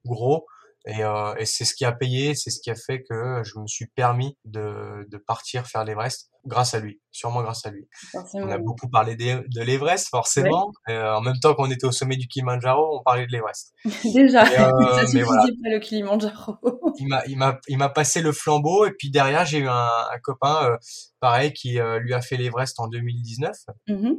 gros. 0.05 0.45
Et, 0.85 1.03
euh, 1.03 1.33
et 1.37 1.45
c'est 1.45 1.65
ce 1.65 1.73
qui 1.75 1.85
a 1.85 1.91
payé, 1.91 2.35
c'est 2.35 2.49
ce 2.49 2.59
qui 2.61 2.69
a 2.69 2.75
fait 2.75 3.03
que 3.03 3.41
je 3.43 3.59
me 3.59 3.67
suis 3.67 3.87
permis 3.87 4.37
de, 4.45 5.07
de 5.09 5.17
partir 5.17 5.65
faire 5.65 5.85
l'Everest 5.85 6.29
grâce 6.45 6.73
à 6.73 6.79
lui, 6.79 6.99
sûrement 7.11 7.41
grâce 7.41 7.65
à 7.65 7.71
lui. 7.71 7.87
On 8.33 8.49
a 8.49 8.57
beaucoup 8.57 8.89
parlé 8.89 9.15
de, 9.15 9.61
l'Everest, 9.61 10.09
forcément. 10.09 10.71
Euh, 10.89 11.13
en 11.13 11.21
même 11.21 11.39
temps 11.41 11.53
qu'on 11.53 11.71
était 11.71 11.85
au 11.85 11.91
sommet 11.91 12.17
du 12.17 12.27
Kilimanjaro, 12.27 12.99
on 12.99 13.03
parlait 13.03 13.25
de 13.25 13.31
l'Everest. 13.31 13.73
Déjà, 14.03 14.43
euh, 14.43 14.95
ça 14.95 15.07
suffisait 15.07 15.23
pas 15.23 15.69
le 15.69 15.79
Kilimanjaro. 15.79 16.57
il 16.99 17.07
m'a, 17.07 17.25
il 17.27 17.37
m'a, 17.37 17.59
il 17.67 17.77
m'a 17.77 17.89
passé 17.89 18.21
le 18.21 18.31
flambeau 18.31 18.85
et 18.85 18.91
puis 18.91 19.09
derrière 19.09 19.45
j'ai 19.45 19.59
eu 19.59 19.67
un, 19.67 19.87
un 20.11 20.19
copain, 20.21 20.71
euh, 20.71 20.77
pareil, 21.19 21.53
qui 21.53 21.79
euh, 21.79 21.99
lui 21.99 22.13
a 22.13 22.21
fait 22.21 22.35
l'Everest 22.35 22.79
en 22.79 22.87
2019. 22.87 23.55
Mmh 23.87 24.11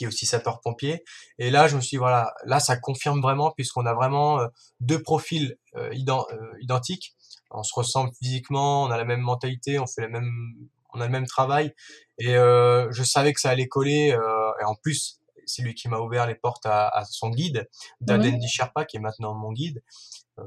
qui 0.00 0.04
est 0.04 0.06
aussi 0.06 0.24
sapeur-pompier. 0.24 1.04
Et 1.38 1.50
là, 1.50 1.68
je 1.68 1.76
me 1.76 1.82
suis 1.82 1.96
dit, 1.96 1.98
voilà, 1.98 2.32
là, 2.46 2.58
ça 2.58 2.78
confirme 2.78 3.20
vraiment, 3.20 3.50
puisqu'on 3.50 3.84
a 3.84 3.92
vraiment 3.92 4.40
euh, 4.40 4.46
deux 4.80 5.02
profils 5.02 5.58
euh, 5.76 5.92
euh, 5.92 6.52
identiques. 6.62 7.14
On 7.50 7.62
se 7.62 7.74
ressemble 7.74 8.10
physiquement, 8.18 8.84
on 8.84 8.90
a 8.90 8.96
la 8.96 9.04
même 9.04 9.20
mentalité, 9.20 9.78
on 9.78 9.86
fait 9.86 10.00
la 10.00 10.08
même, 10.08 10.32
on 10.94 11.02
a 11.02 11.04
le 11.04 11.12
même 11.12 11.26
travail. 11.26 11.74
Et 12.16 12.32
je 12.32 13.02
savais 13.02 13.34
que 13.34 13.40
ça 13.40 13.50
allait 13.50 13.66
coller. 13.66 14.16
et 14.60 14.64
en 14.64 14.74
plus, 14.74 15.20
c'est 15.46 15.62
lui 15.62 15.74
qui 15.74 15.88
m'a 15.88 15.98
ouvert 15.98 16.26
les 16.26 16.34
portes 16.34 16.64
à, 16.64 16.88
à 16.88 17.04
son 17.04 17.28
guide, 17.30 17.68
Dadendi 18.00 18.48
Sherpa, 18.48 18.84
qui 18.84 18.98
est 18.98 19.00
maintenant 19.00 19.34
mon 19.34 19.52
guide, 19.52 19.82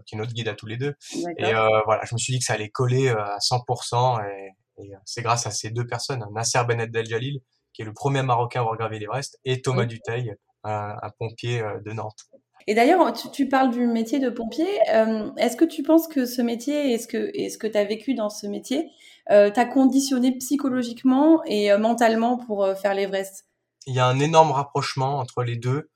qui 0.06 0.16
est 0.16 0.18
notre 0.18 0.34
guide 0.34 0.48
à 0.48 0.56
tous 0.56 0.66
les 0.66 0.78
deux. 0.78 0.96
Et 1.38 1.52
voilà, 1.86 2.06
je 2.06 2.16
me 2.16 2.20
suis 2.20 2.32
dit 2.32 2.40
que 2.40 2.46
ça 2.46 2.54
allait 2.54 2.70
coller 2.70 3.10
à 3.10 3.38
100%. 3.40 4.26
Et, 4.26 4.84
et 4.84 4.94
c'est 5.04 5.22
grâce 5.22 5.46
à 5.46 5.52
ces 5.52 5.72
deux 5.72 5.86
personnes, 5.86 6.26
Nasser 6.32 6.64
Benet 6.66 6.88
Del 6.88 7.06
Jalil, 7.06 7.42
qui 7.74 7.82
est 7.82 7.86
le 7.86 7.94
premier 7.94 8.22
Marocain 8.22 8.60
à 8.60 8.64
avoir 8.64 8.78
gravé 8.78 9.00
l'Everest, 9.00 9.40
et 9.46 9.62
Thomas 9.62 9.86
Duteil, 9.86 10.36
un, 10.64 10.96
pompier 11.20 11.62
euh, 11.62 11.80
de 11.86 11.92
Nantes. 11.92 12.30
Et 12.68 12.76
d'ailleurs, 12.76 13.12
tu, 13.14 13.50
parles 13.50 13.72
du 13.72 13.86
métier 13.88 14.20
de 14.20 14.30
pompier. 14.30 14.68
Euh, 14.94 15.32
est-ce 15.38 15.58
que 15.58 15.66
tu 15.66 15.84
penses 15.84 16.08
que 16.08 16.26
ce 16.26 16.42
métier, 16.42 16.94
est-ce 16.94 17.08
que, 17.08 17.30
est-ce 17.34 17.58
que 17.58 17.68
tu 17.68 17.78
as 17.78 17.84
vécu 17.84 18.14
dans 18.14 18.30
ce 18.30 18.48
métier, 18.48 18.90
euh, 19.32 19.50
t'a 19.50 19.66
conditionné 19.66 20.38
psychologiquement 20.38 21.44
et 21.46 21.72
euh, 21.72 21.78
mentalement 21.78 22.38
pour 22.38 22.68
faire 22.82 22.94
l'Everest? 22.94 23.48
Il 23.86 23.94
y 23.94 24.00
a 24.00 24.08
un 24.08 24.20
énorme 24.20 24.52
rapprochement 24.52 25.20
entre 25.20 25.44
les 25.44 25.58
deux. 25.58 25.90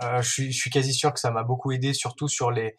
je, 0.00 0.28
suis, 0.28 0.52
je 0.52 0.58
suis 0.58 0.70
quasi 0.70 0.94
sûr 0.94 1.12
que 1.12 1.20
ça 1.20 1.30
m'a 1.30 1.42
beaucoup 1.42 1.72
aidé, 1.72 1.92
surtout 1.92 2.28
sur 2.28 2.50
les, 2.50 2.74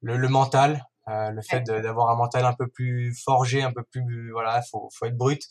le, 0.00 0.16
le 0.16 0.28
mental, 0.28 0.84
le 1.08 1.42
fait 1.42 1.62
d'avoir 1.62 2.10
un 2.10 2.16
mental 2.16 2.44
un 2.44 2.52
peu 2.52 2.68
plus 2.68 3.12
forgé, 3.24 3.62
un 3.64 3.72
peu 3.72 3.82
plus 3.82 4.30
voilà, 4.30 4.62
faut, 4.70 4.88
faut 4.96 5.06
être 5.06 5.16
brut. 5.16 5.42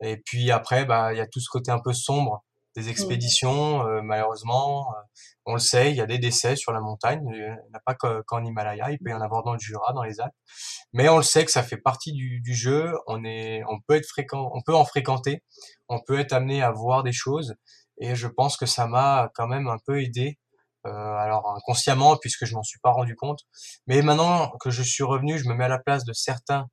Et 0.00 0.16
puis 0.18 0.50
après, 0.50 0.84
bah, 0.84 1.12
il 1.12 1.18
y 1.18 1.20
a 1.20 1.26
tout 1.26 1.40
ce 1.40 1.48
côté 1.50 1.70
un 1.70 1.80
peu 1.80 1.92
sombre 1.92 2.44
des 2.76 2.84
mmh. 2.84 2.88
expéditions. 2.88 3.86
Euh, 3.86 4.00
malheureusement, 4.02 4.92
euh, 4.92 5.00
on 5.46 5.54
le 5.54 5.58
sait, 5.58 5.90
il 5.90 5.96
y 5.96 6.00
a 6.00 6.06
des 6.06 6.18
décès 6.18 6.56
sur 6.56 6.72
la 6.72 6.80
montagne. 6.80 7.22
Il 7.32 7.40
n'y 7.40 7.48
en 7.48 7.74
a 7.74 7.80
pas 7.84 7.94
qu'en 7.94 8.44
Himalaya, 8.44 8.90
il 8.90 8.98
peut 8.98 9.10
y 9.10 9.14
en 9.14 9.20
avoir 9.20 9.42
dans 9.42 9.54
le 9.54 9.58
Jura, 9.58 9.92
dans 9.92 10.02
les 10.02 10.20
Alpes. 10.20 10.34
Mais 10.92 11.08
on 11.08 11.16
le 11.16 11.22
sait 11.22 11.44
que 11.44 11.50
ça 11.50 11.62
fait 11.62 11.78
partie 11.78 12.12
du, 12.12 12.40
du 12.40 12.54
jeu. 12.54 12.94
On 13.06 13.24
est, 13.24 13.62
on 13.68 13.80
peut 13.86 13.96
être 13.96 14.06
fréquent, 14.06 14.50
on 14.54 14.62
peut 14.62 14.74
en 14.74 14.84
fréquenter, 14.84 15.42
on 15.88 16.00
peut 16.00 16.18
être 16.18 16.32
amené 16.32 16.62
à 16.62 16.70
voir 16.70 17.02
des 17.02 17.12
choses. 17.12 17.54
Et 18.00 18.14
je 18.14 18.28
pense 18.28 18.56
que 18.56 18.66
ça 18.66 18.86
m'a 18.86 19.30
quand 19.34 19.48
même 19.48 19.68
un 19.68 19.78
peu 19.84 20.02
aidé. 20.02 20.38
Euh, 20.86 20.90
alors 20.90 21.52
inconsciemment, 21.56 22.16
puisque 22.16 22.44
je 22.44 22.54
m'en 22.54 22.62
suis 22.62 22.78
pas 22.80 22.92
rendu 22.92 23.16
compte. 23.16 23.40
Mais 23.86 24.00
maintenant 24.02 24.52
que 24.60 24.70
je 24.70 24.82
suis 24.82 25.02
revenu, 25.02 25.38
je 25.38 25.48
me 25.48 25.54
mets 25.54 25.64
à 25.64 25.68
la 25.68 25.80
place 25.80 26.04
de 26.04 26.12
certains 26.12 26.68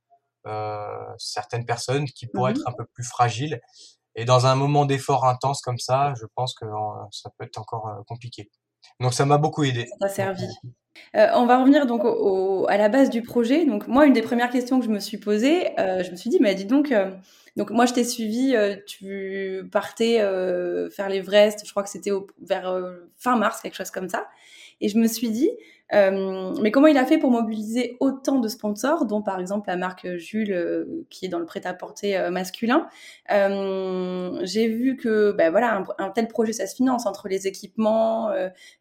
certaines 1.18 1.64
personnes 1.64 2.06
qui 2.06 2.26
pourraient 2.26 2.52
mmh 2.52 2.56
être 2.56 2.68
un 2.68 2.72
peu 2.72 2.84
plus 2.86 3.04
fragiles. 3.04 3.60
Et 4.16 4.24
dans 4.24 4.46
un 4.46 4.54
moment 4.54 4.86
d'effort 4.86 5.26
intense 5.26 5.60
comme 5.60 5.78
ça, 5.78 6.14
je 6.18 6.24
pense 6.34 6.54
que 6.54 6.64
euh, 6.64 7.04
ça 7.10 7.30
peut 7.38 7.44
être 7.44 7.58
encore 7.58 7.86
euh, 7.88 8.02
compliqué. 8.06 8.50
Donc 8.98 9.12
ça 9.12 9.26
m'a 9.26 9.36
beaucoup 9.36 9.62
aidé. 9.62 9.86
Ça 9.86 9.96
t'a 10.00 10.08
servi. 10.08 10.46
Euh, 11.14 11.28
on 11.34 11.44
va 11.44 11.58
revenir 11.60 11.86
donc 11.86 12.02
à 12.68 12.76
la 12.78 12.88
base 12.88 13.10
du 13.10 13.22
projet. 13.22 13.66
Donc 13.66 13.86
moi, 13.86 14.06
une 14.06 14.14
des 14.14 14.22
premières 14.22 14.50
questions 14.50 14.78
que 14.78 14.86
je 14.86 14.90
me 14.90 15.00
suis 15.00 15.18
posée, 15.18 15.78
euh, 15.78 16.02
je 16.02 16.10
me 16.10 16.16
suis 16.16 16.30
dit, 16.30 16.38
mais 16.40 16.54
dis 16.54 16.64
donc, 16.64 16.92
euh, 16.92 17.10
donc 17.56 17.70
moi 17.70 17.84
je 17.84 17.92
t'ai 17.92 18.04
suivi, 18.04 18.54
tu 18.86 19.68
partais 19.70 20.18
faire 20.90 21.08
l'Everest, 21.08 21.64
je 21.66 21.70
crois 21.70 21.82
que 21.82 21.90
c'était 21.90 22.12
vers 22.40 22.74
fin 23.16 23.36
mars, 23.36 23.60
quelque 23.60 23.76
chose 23.76 23.90
comme 23.90 24.08
ça. 24.08 24.26
Et 24.80 24.88
je 24.88 24.98
me 24.98 25.06
suis 25.06 25.30
dit, 25.30 25.50
euh, 25.94 26.52
mais 26.60 26.72
comment 26.72 26.88
il 26.88 26.98
a 26.98 27.06
fait 27.06 27.18
pour 27.18 27.30
mobiliser 27.30 27.96
autant 28.00 28.40
de 28.40 28.48
sponsors, 28.48 29.06
dont 29.06 29.22
par 29.22 29.38
exemple 29.38 29.68
la 29.68 29.76
marque 29.76 30.16
Jules, 30.16 30.52
euh, 30.52 31.06
qui 31.10 31.26
est 31.26 31.28
dans 31.28 31.38
le 31.38 31.46
prêt-à-porter 31.46 32.16
euh, 32.16 32.30
masculin 32.30 32.88
J'ai 33.28 34.68
vu 34.68 34.96
que 34.96 35.32
ben 35.32 35.50
voilà, 35.50 35.84
un, 35.98 36.10
tel 36.10 36.26
projet, 36.26 36.52
ça 36.52 36.66
se 36.66 36.74
finance 36.74 37.06
entre 37.06 37.28
les 37.28 37.46
équipements, 37.46 38.30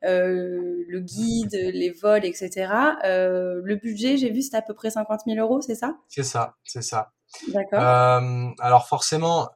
le 0.02 1.00
guide, 1.00 1.54
les 1.54 1.92
vols, 1.92 2.25
etc. 2.25 2.68
le 3.04 3.75
budget, 3.75 4.18
j'ai 4.18 4.32
vu, 4.32 4.42
c'était 4.42 4.58
à 4.58 4.62
peu 4.62 4.74
près 4.74 4.90
50 4.90 5.22
000 5.28 5.38
euros, 5.40 5.62
c'est 5.62 5.75
ça? 5.75 5.98
C'est 6.08 6.24
ça, 6.24 6.56
c'est 6.64 6.84
ça. 6.84 7.12
D'accord. 7.50 7.80
alors 7.80 8.88
forcément, 8.88 9.50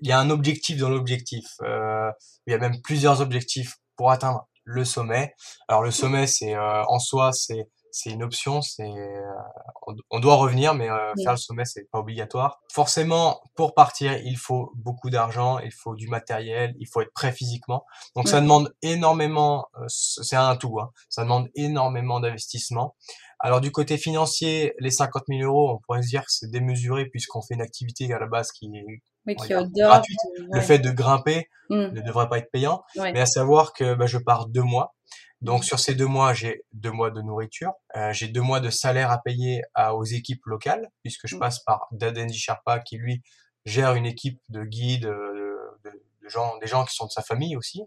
il 0.00 0.08
y 0.08 0.12
a 0.12 0.18
un 0.18 0.30
objectif 0.30 0.78
dans 0.78 0.88
l'objectif. 0.88 1.44
il 1.60 2.52
y 2.52 2.54
a 2.54 2.58
même 2.58 2.80
plusieurs 2.82 3.20
objectifs 3.20 3.76
pour 3.96 4.10
atteindre 4.10 4.48
le 4.68 4.84
sommet. 4.84 5.34
Alors 5.66 5.82
le 5.82 5.90
sommet, 5.90 6.26
c'est 6.26 6.54
euh, 6.54 6.84
en 6.88 6.98
soi, 6.98 7.32
c'est 7.32 7.68
c'est 7.90 8.10
une 8.10 8.22
option, 8.22 8.60
c'est 8.60 8.82
euh, 8.82 9.94
on, 10.10 10.20
doit 10.20 10.34
revenir, 10.34 10.74
mais 10.74 10.90
euh, 10.90 11.14
faire 11.24 11.32
le 11.32 11.38
sommet, 11.38 11.64
c'est 11.64 11.90
pas 11.90 11.98
obligatoire. 11.98 12.60
Forcément, 12.70 13.40
pour 13.56 13.74
partir, 13.74 14.18
il 14.18 14.36
faut 14.36 14.70
beaucoup 14.76 15.08
d'argent, 15.08 15.58
il 15.58 15.72
faut 15.72 15.94
du 15.96 16.06
matériel, 16.06 16.74
il 16.78 16.86
faut 16.86 17.00
être 17.00 17.12
prêt 17.14 17.32
physiquement. 17.32 17.86
Donc 18.14 18.28
ça 18.28 18.42
demande 18.42 18.74
énormément, 18.82 19.68
c'est 19.88 20.36
un 20.36 20.54
tout, 20.56 20.78
hein, 20.78 20.90
ça 21.08 21.22
demande 21.22 21.48
énormément 21.54 22.20
d'investissement. 22.20 22.94
Alors 23.40 23.62
du 23.62 23.72
côté 23.72 23.96
financier, 23.96 24.74
les 24.80 24.90
50 24.90 25.24
000 25.28 25.40
euros, 25.42 25.72
on 25.72 25.78
pourrait 25.78 26.02
se 26.02 26.08
dire 26.08 26.20
que 26.20 26.30
c'est 26.30 26.50
démesuré 26.50 27.06
puisqu'on 27.06 27.40
fait 27.40 27.54
une 27.54 27.62
activité 27.62 28.12
à 28.12 28.18
la 28.18 28.26
base 28.26 28.52
qui 28.52 28.66
est 28.66 29.02
gratuite. 29.34 30.18
Le 30.52 30.60
fait 30.60 30.78
de 30.78 30.90
grimper 30.90 31.48
mmh. 31.70 31.76
ne 31.76 32.00
devrait 32.00 32.28
pas 32.28 32.38
être 32.38 32.50
payant, 32.50 32.82
mais 32.96 33.20
à 33.20 33.26
savoir 33.26 33.72
que 33.72 33.94
bah, 33.94 34.06
je 34.06 34.18
pars 34.18 34.46
deux 34.46 34.62
mois. 34.62 34.94
Donc 35.40 35.60
mmh. 35.60 35.64
sur 35.64 35.78
ces 35.78 35.94
deux 35.94 36.06
mois, 36.06 36.34
j'ai 36.34 36.64
deux 36.72 36.90
mois 36.90 37.10
de 37.10 37.22
nourriture, 37.22 37.72
euh, 37.96 38.12
j'ai 38.12 38.26
deux 38.28 38.40
mois 38.40 38.60
de 38.60 38.70
salaire 38.70 39.10
à 39.10 39.18
payer 39.18 39.62
à, 39.74 39.94
aux 39.94 40.04
équipes 40.04 40.44
locales, 40.46 40.88
puisque 41.02 41.28
je 41.28 41.36
mmh. 41.36 41.38
passe 41.38 41.60
par 41.60 41.86
Dadenji 41.92 42.38
Sherpa 42.38 42.80
qui 42.80 42.96
lui 42.96 43.22
gère 43.64 43.94
une 43.94 44.06
équipe 44.06 44.40
de 44.48 44.64
guides, 44.64 45.06
euh, 45.06 45.58
de, 45.84 45.90
de, 45.90 46.28
gens, 46.28 46.56
des 46.58 46.66
gens 46.66 46.84
qui 46.84 46.94
sont 46.94 47.06
de 47.06 47.10
sa 47.10 47.22
famille 47.22 47.56
aussi. 47.56 47.82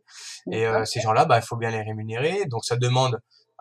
Et 0.51 0.65
euh, 0.65 0.85
ces 0.85 1.01
gens-là, 1.01 1.25
bah, 1.25 1.39
il 1.39 1.45
faut 1.45 1.57
bien 1.57 1.71
les 1.71 1.81
rémunérer. 1.81 2.45
Donc 2.45 2.63
ça 2.63 2.77
demande 2.77 3.19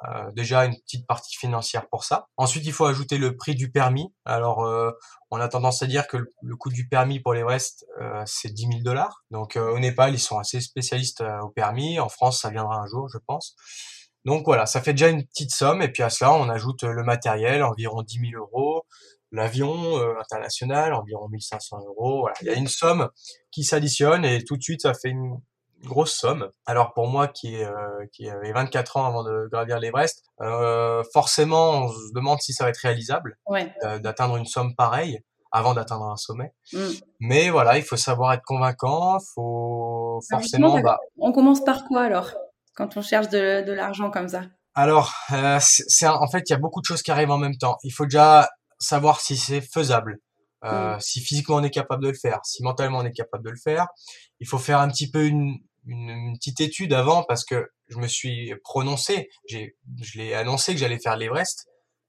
euh, 0.09 0.31
déjà 0.33 0.65
une 0.65 0.75
petite 0.81 1.07
partie 1.07 1.37
financière 1.37 1.87
pour 1.89 2.05
ça. 2.05 2.29
Ensuite, 2.37 2.65
il 2.65 2.73
faut 2.73 2.87
ajouter 2.87 3.19
le 3.19 3.37
prix 3.37 3.55
du 3.55 3.71
permis. 3.71 4.13
Alors, 4.25 4.65
euh, 4.65 4.91
on 5.31 5.39
a 5.39 5.49
tendance 5.49 5.83
à 5.83 5.87
dire 5.87 6.07
que 6.07 6.17
le, 6.17 6.57
coût 6.57 6.71
du 6.71 6.89
permis 6.89 7.21
pour 7.21 7.35
l'Everest, 7.35 7.85
euh, 8.01 8.23
c'est 8.25 8.53
10 8.53 8.63
000 8.63 8.81
dollars. 8.83 9.25
Donc, 9.31 9.57
au 9.57 9.79
Népal, 9.79 10.15
ils 10.15 10.21
sont 10.21 10.39
assez 10.39 10.61
spécialistes 10.61 11.23
au 11.43 11.49
permis. 11.49 12.01
En 12.01 12.09
France, 12.09 12.41
ça 12.41 12.51
viendra 12.51 12.77
un 12.77 12.87
jour, 12.87 13.09
je 13.13 13.19
pense. 13.27 13.55
Donc 14.27 14.45
voilà, 14.45 14.67
ça 14.67 14.83
fait 14.83 14.93
déjà 14.93 15.09
une 15.09 15.25
petite 15.25 15.51
somme. 15.51 15.83
Et 15.83 15.89
puis 15.89 16.03
à 16.03 16.11
cela, 16.11 16.33
on 16.33 16.49
ajoute 16.49 16.83
le 16.83 17.03
matériel, 17.03 17.63
environ 17.63 18.03
10 18.03 18.31
000 18.33 18.43
euros. 18.43 18.85
L'avion 19.33 19.97
international, 20.21 20.93
environ 20.93 21.29
1500 21.29 21.79
euros. 21.87 22.21
Voilà. 22.21 22.35
Il 22.43 22.49
y 22.49 22.51
a 22.51 22.55
une 22.55 22.69
somme 22.69 23.09
qui 23.51 23.65
s'additionne 23.65 24.25
et 24.25 24.45
tout 24.45 24.57
de 24.57 24.63
suite, 24.63 24.83
ça 24.83 24.93
fait 24.93 25.09
une, 25.09 25.41
grosse 25.85 26.13
somme. 26.13 26.51
Alors 26.67 26.93
pour 26.93 27.09
moi 27.09 27.29
qui, 27.29 27.57
est, 27.57 27.65
euh, 27.65 28.07
qui 28.13 28.29
avait 28.29 28.53
24 28.53 28.97
ans 28.97 29.07
avant 29.07 29.25
de 29.25 29.49
gravir 29.51 29.79
l'Everest, 29.79 30.23
euh, 30.41 31.03
forcément 31.13 31.85
on 31.85 31.89
se 31.89 32.13
demande 32.15 32.41
si 32.41 32.53
ça 32.53 32.65
va 32.65 32.71
être 32.71 32.79
réalisable 32.79 33.39
d'atteindre 34.01 34.37
une 34.37 34.47
somme 34.47 34.75
pareille 34.75 35.21
avant 35.53 35.75
d'atteindre 35.75 36.05
un 36.05 36.17
sommet. 36.17 36.53
Mm. 36.73 36.79
Mais 37.21 37.51
voilà, 37.51 37.77
il 37.77 37.83
faut 37.83 37.97
savoir 37.97 38.33
être 38.33 38.45
convaincant, 38.45 39.19
faut 39.35 40.21
forcément... 40.31 40.81
Bah 40.81 40.99
on 41.19 41.33
commence 41.33 41.65
par 41.65 41.85
quoi 41.87 42.03
alors 42.03 42.31
quand 42.75 42.97
on 42.97 43.03
cherche 43.03 43.29
de, 43.29 43.65
de 43.65 43.73
l'argent 43.73 44.11
comme 44.11 44.29
ça? 44.29 44.43
Alors, 44.75 45.13
euh, 45.33 45.59
c'est 45.61 46.07
en 46.07 46.29
fait, 46.29 46.45
il 46.49 46.53
y 46.53 46.55
a 46.55 46.59
beaucoup 46.59 46.81
de 46.81 46.87
choses 46.87 47.03
qui 47.03 47.11
arrivent 47.11 47.31
en 47.31 47.39
même 47.39 47.57
temps. 47.57 47.77
Il 47.83 47.91
faut 47.91 48.05
déjà 48.05 48.49
savoir 48.79 49.21
si 49.21 49.37
c'est 49.37 49.61
faisable. 49.61 50.19
Euh, 50.65 50.97
mm. 50.97 51.01
si 51.01 51.21
physiquement 51.21 51.57
on 51.57 51.63
est 51.63 51.71
capable 51.71 52.03
de 52.03 52.09
le 52.09 52.17
faire, 52.17 52.39
si 52.45 52.63
mentalement 52.63 52.99
on 52.99 53.05
est 53.05 53.13
capable 53.13 53.45
de 53.45 53.51
le 53.51 53.57
faire, 53.57 53.87
il 54.41 54.47
faut 54.47 54.59
faire 54.59 54.79
un 54.81 54.89
petit 54.89 55.11
peu 55.11 55.25
une, 55.27 55.57
une, 55.87 56.37
petite 56.37 56.61
étude 56.61 56.93
avant 56.93 57.25
parce 57.25 57.45
que 57.45 57.71
je 57.89 57.99
me 57.99 58.07
suis 58.07 58.55
prononcé, 58.65 59.29
j'ai, 59.47 59.77
je 60.01 60.19
l'ai 60.19 60.35
annoncé 60.35 60.73
que 60.73 60.79
j'allais 60.79 60.99
faire 60.99 61.17
l'Everest 61.17 61.67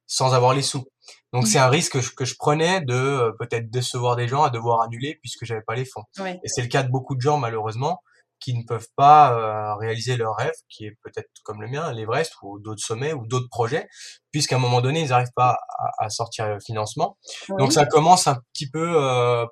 sans 0.07 0.33
avoir 0.33 0.53
les 0.53 0.61
sous. 0.61 0.85
Donc 1.33 1.47
c'est 1.47 1.57
un 1.57 1.67
mmh. 1.67 1.71
risque 1.71 1.91
que 1.93 2.01
je, 2.01 2.11
que 2.13 2.25
je 2.25 2.35
prenais 2.37 2.81
de 2.81 2.93
euh, 2.93 3.31
peut-être 3.39 3.69
décevoir 3.69 4.15
des 4.17 4.27
gens 4.27 4.43
à 4.43 4.49
devoir 4.49 4.81
annuler 4.81 5.17
puisque 5.21 5.45
j'avais 5.45 5.61
pas 5.61 5.75
les 5.75 5.85
fonds. 5.85 6.03
Et 6.25 6.47
c'est 6.47 6.61
le 6.61 6.67
cas 6.67 6.83
de 6.83 6.89
beaucoup 6.89 7.15
de 7.15 7.21
gens 7.21 7.37
malheureusement 7.37 8.01
qui 8.41 8.55
ne 8.55 8.63
peuvent 8.63 8.87
pas 8.95 9.33
euh, 9.33 9.75
réaliser 9.75 10.17
leur 10.17 10.35
rêve, 10.35 10.53
qui 10.67 10.85
est 10.85 10.97
peut-être 11.03 11.29
comme 11.43 11.61
le 11.61 11.69
mien, 11.69 11.93
l'Everest 11.93 12.33
ou 12.41 12.59
d'autres 12.59 12.83
sommets 12.83 13.13
ou 13.13 13.25
d'autres 13.27 13.47
projets, 13.49 13.87
puisqu'à 14.31 14.55
un 14.55 14.59
moment 14.59 14.81
donné, 14.81 15.01
ils 15.01 15.09
n'arrivent 15.09 15.31
pas 15.35 15.59
à, 15.77 16.05
à, 16.05 16.09
sortir 16.09 16.47
le 16.49 16.59
financement. 16.59 17.17
Donc 17.59 17.71
ça 17.71 17.85
commence 17.85 18.27
un 18.27 18.37
petit 18.53 18.69
peu 18.69 18.95
euh, 18.95 19.45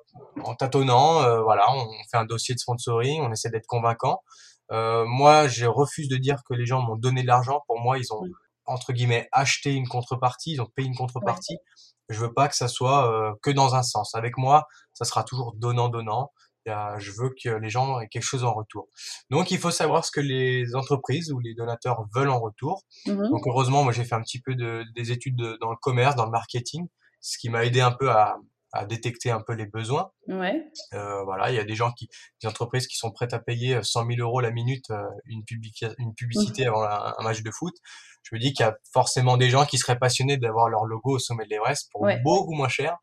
en 0.44 0.54
tâtonnant, 0.56 1.22
euh, 1.22 1.40
voilà, 1.40 1.64
on 1.72 1.88
fait 2.10 2.18
un 2.18 2.24
dossier 2.24 2.54
de 2.54 2.60
sponsoring, 2.60 3.22
on 3.22 3.32
essaie 3.32 3.50
d'être 3.50 3.66
convaincant. 3.66 4.22
moi, 4.70 5.48
je 5.48 5.66
refuse 5.66 6.08
de 6.08 6.16
dire 6.16 6.38
que 6.48 6.54
les 6.54 6.66
gens 6.66 6.82
m'ont 6.82 6.96
donné 6.96 7.22
de 7.22 7.28
l'argent. 7.28 7.60
Pour 7.66 7.80
moi, 7.80 7.98
ils 7.98 8.12
ont 8.12 8.22
entre 8.66 8.92
guillemets 8.92 9.28
acheté 9.32 9.72
une 9.72 9.88
contrepartie, 9.88 10.52
ils 10.52 10.60
ont 10.60 10.68
payé 10.74 10.88
une 10.88 10.96
contrepartie. 10.96 11.58
Je 12.08 12.18
veux 12.18 12.32
pas 12.32 12.48
que 12.48 12.56
ça 12.56 12.66
soit 12.66 13.34
que 13.42 13.50
dans 13.50 13.74
un 13.74 13.82
sens. 13.82 14.14
Avec 14.14 14.36
moi, 14.36 14.66
ça 14.92 15.04
sera 15.04 15.22
toujours 15.22 15.54
donnant-donnant 15.56 16.30
je 16.66 17.10
veux 17.12 17.30
que 17.42 17.50
les 17.50 17.70
gens 17.70 18.00
aient 18.00 18.08
quelque 18.08 18.22
chose 18.22 18.44
en 18.44 18.52
retour. 18.52 18.88
Donc, 19.30 19.50
il 19.50 19.58
faut 19.58 19.70
savoir 19.70 20.04
ce 20.04 20.10
que 20.10 20.20
les 20.20 20.74
entreprises 20.74 21.32
ou 21.32 21.40
les 21.40 21.54
donateurs 21.54 22.04
veulent 22.14 22.30
en 22.30 22.40
retour. 22.40 22.84
Mmh 23.06 23.28
Donc, 23.30 23.46
heureusement, 23.46 23.84
moi, 23.84 23.92
j'ai 23.92 24.04
fait 24.04 24.14
un 24.14 24.22
petit 24.22 24.40
peu 24.40 24.54
de, 24.54 24.84
des 24.94 25.12
études 25.12 25.36
dans 25.60 25.70
le 25.70 25.76
commerce, 25.76 26.16
dans 26.16 26.26
le 26.26 26.30
marketing, 26.30 26.86
ce 27.20 27.38
qui 27.38 27.48
m'a 27.48 27.64
aidé 27.64 27.80
un 27.80 27.92
peu 27.92 28.10
à, 28.10 28.38
à 28.72 28.84
détecter 28.84 29.30
un 29.30 29.40
peu 29.40 29.54
les 29.54 29.66
besoins. 29.66 30.10
Ouais. 30.28 30.64
Euh, 30.94 31.24
voilà, 31.24 31.50
il 31.50 31.56
y 31.56 31.58
a 31.58 31.64
des 31.64 31.74
gens 31.74 31.92
qui, 31.92 32.08
des 32.42 32.48
entreprises 32.48 32.86
qui 32.86 32.96
sont 32.96 33.10
prêtes 33.10 33.34
à 33.34 33.38
payer 33.38 33.82
100 33.82 34.06
000 34.06 34.20
euros 34.20 34.40
la 34.40 34.50
minute 34.50 34.90
euh, 34.90 35.02
une, 35.26 35.42
une 35.98 36.14
publicité 36.14 36.64
mmh. 36.64 36.68
avant 36.68 36.84
un, 36.84 37.22
match 37.22 37.42
de 37.42 37.50
foot. 37.50 37.74
Je 38.22 38.34
me 38.34 38.40
dis 38.40 38.52
qu'il 38.52 38.64
y 38.64 38.68
a 38.68 38.76
forcément 38.92 39.36
des 39.36 39.50
gens 39.50 39.64
qui 39.64 39.78
seraient 39.78 39.98
passionnés 39.98 40.36
d'avoir 40.36 40.68
leur 40.68 40.84
logo 40.84 41.16
au 41.16 41.18
sommet 41.18 41.44
de 41.44 41.50
l'Everest 41.50 41.88
pour 41.92 42.06
beaucoup 42.22 42.52
moins 42.52 42.68
cher. 42.68 42.96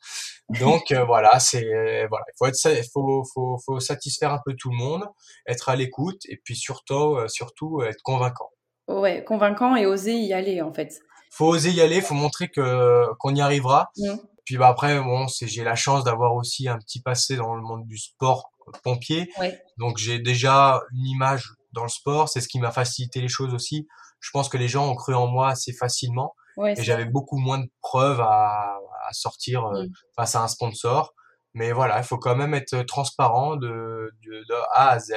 Donc 0.50 0.92
euh, 0.92 1.04
voilà, 1.04 1.40
c'est 1.40 2.08
voilà, 2.08 2.26
il 2.30 2.38
faut 2.38 2.46
être, 2.46 2.86
faut, 2.94 3.24
faut, 3.34 3.58
faut 3.66 3.80
satisfaire 3.80 4.32
un 4.32 4.40
peu 4.46 4.54
tout 4.58 4.70
le 4.70 4.78
monde, 4.78 5.04
être 5.46 5.70
à 5.70 5.76
l'écoute 5.76 6.22
et 6.30 6.40
puis 6.44 6.56
surtout, 6.56 7.16
euh, 7.16 7.28
surtout 7.28 7.82
être 7.82 8.02
convaincant. 8.04 8.50
Ouais, 8.88 9.24
convaincant 9.26 9.76
et 9.76 9.86
oser 9.86 10.14
y 10.14 10.34
aller 10.34 10.62
en 10.62 10.74
fait. 10.74 11.00
Faut 11.32 11.48
oser 11.48 11.72
y 11.72 11.82
aller, 11.82 12.00
faut 12.00 12.14
montrer 12.14 12.48
que 12.48 13.06
qu'on 13.20 13.36
y 13.36 13.42
arrivera. 13.42 13.92
Mmh. 13.98 14.16
Puis 14.46 14.56
bah 14.56 14.70
après, 14.70 14.98
bon, 15.02 15.28
c'est 15.28 15.48
j'ai 15.48 15.66
la 15.66 15.76
chance 15.76 16.06
d'avoir 16.06 16.34
aussi 16.36 16.70
un 16.70 16.78
petit 16.78 17.02
passé 17.02 17.36
dans 17.36 17.54
le 17.54 17.62
monde 17.62 17.86
du 17.86 17.98
sport 17.98 18.50
euh, 18.70 18.72
pompier. 18.84 19.30
Donc 19.78 19.98
j'ai 19.98 20.20
déjà 20.20 20.82
une 20.94 21.06
image 21.06 21.50
dans 21.74 21.84
le 21.84 21.90
sport, 21.90 22.30
c'est 22.30 22.40
ce 22.40 22.48
qui 22.48 22.60
m'a 22.60 22.72
facilité 22.72 23.20
les 23.20 23.28
choses 23.28 23.54
aussi. 23.54 23.88
Je 24.20 24.32
pense 24.32 24.50
que 24.50 24.58
les 24.58 24.68
gens 24.68 24.90
ont 24.90 24.96
cru 24.96 25.14
en 25.14 25.28
moi 25.28 25.50
assez 25.50 25.74
facilement 25.74 26.36
et 26.66 26.84
j'avais 26.84 27.06
beaucoup 27.06 27.38
moins 27.38 27.60
de 27.60 27.70
preuves 27.82 28.20
à, 28.20 28.80
à 29.08 29.14
sortir 29.14 29.66
euh, 29.66 29.84
mm. 29.84 29.92
face 30.16 30.36
à 30.36 30.44
un 30.44 30.48
sponsor. 30.48 31.14
Mais 31.54 31.72
voilà, 31.72 31.98
il 32.00 32.04
faut 32.04 32.18
quand 32.18 32.36
même 32.36 32.54
être 32.54 32.82
transparent 32.84 33.56
de, 33.56 34.12
de, 34.26 34.46
de 34.48 34.54
A 34.74 34.90
à 34.90 35.00
Z 35.00 35.14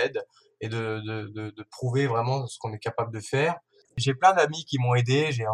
et 0.60 0.68
de, 0.68 1.00
de, 1.04 1.50
de 1.50 1.66
prouver 1.70 2.06
vraiment 2.06 2.46
ce 2.46 2.58
qu'on 2.58 2.72
est 2.72 2.78
capable 2.78 3.12
de 3.12 3.20
faire. 3.20 3.56
J'ai 3.96 4.14
plein 4.14 4.32
d'amis 4.32 4.64
qui 4.64 4.78
m'ont 4.78 4.94
aidé, 4.94 5.30
j'ai 5.30 5.44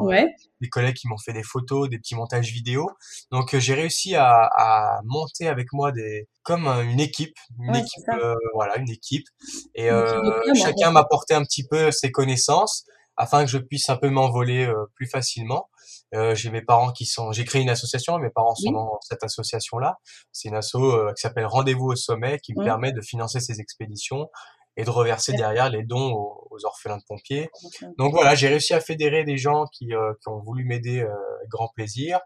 des 0.60 0.68
collègues 0.68 0.94
qui 0.94 1.08
m'ont 1.08 1.18
fait 1.18 1.32
des 1.32 1.42
photos, 1.42 1.88
des 1.88 1.98
petits 1.98 2.14
montages 2.14 2.52
vidéo. 2.52 2.88
Donc 3.32 3.54
euh, 3.54 3.60
j'ai 3.60 3.74
réussi 3.74 4.14
à, 4.14 4.48
à, 4.56 5.00
monter 5.04 5.48
avec 5.48 5.72
moi 5.72 5.90
des 5.90 6.28
comme 6.42 6.66
une 6.66 7.00
équipe, 7.00 7.36
une 7.58 7.74
équipe, 7.74 8.08
euh, 8.10 8.36
voilà, 8.54 8.76
une 8.76 8.90
équipe. 8.90 9.26
Et 9.74 9.90
euh, 9.90 10.20
chacun 10.54 10.92
m'a 10.92 11.00
apporté 11.00 11.34
un 11.34 11.42
petit 11.42 11.66
peu 11.66 11.90
ses 11.90 12.12
connaissances 12.12 12.86
afin 13.16 13.44
que 13.44 13.50
je 13.50 13.58
puisse 13.58 13.88
un 13.88 13.96
peu 13.96 14.10
m'envoler 14.10 14.66
euh, 14.66 14.86
plus 14.94 15.06
facilement. 15.06 15.68
Euh, 16.14 16.34
j'ai 16.34 16.50
mes 16.50 16.62
parents 16.62 16.92
qui 16.92 17.06
sont, 17.06 17.32
j'ai 17.32 17.44
créé 17.44 17.62
une 17.62 17.70
association, 17.70 18.18
mes 18.18 18.30
parents 18.30 18.54
sont 18.54 18.72
dans 18.72 18.98
cette 19.02 19.24
association-là. 19.24 19.98
C'est 20.32 20.48
une 20.48 20.56
asso 20.56 20.76
qui 21.16 21.20
s'appelle 21.20 21.46
Rendez-vous 21.46 21.86
au 21.86 21.96
sommet, 21.96 22.38
qui 22.38 22.54
me 22.54 22.64
permet 22.64 22.92
de 22.92 23.00
financer 23.00 23.40
ces 23.40 23.60
expéditions 23.60 24.28
et 24.76 24.84
de 24.84 24.90
reverser 24.90 25.32
derrière 25.32 25.70
les 25.70 25.82
dons 25.82 26.12
aux, 26.50 26.64
orphelins 26.64 26.98
de 26.98 27.02
pompiers. 27.06 27.50
Donc 27.98 28.12
voilà, 28.12 28.34
j'ai 28.34 28.48
réussi 28.48 28.74
à 28.74 28.80
fédérer 28.80 29.24
des 29.24 29.36
gens 29.36 29.66
qui, 29.66 29.92
euh, 29.92 30.12
qui 30.22 30.28
ont 30.28 30.38
voulu 30.38 30.64
m'aider 30.64 31.00
euh, 31.00 31.14
grand 31.48 31.68
plaisir. 31.74 32.20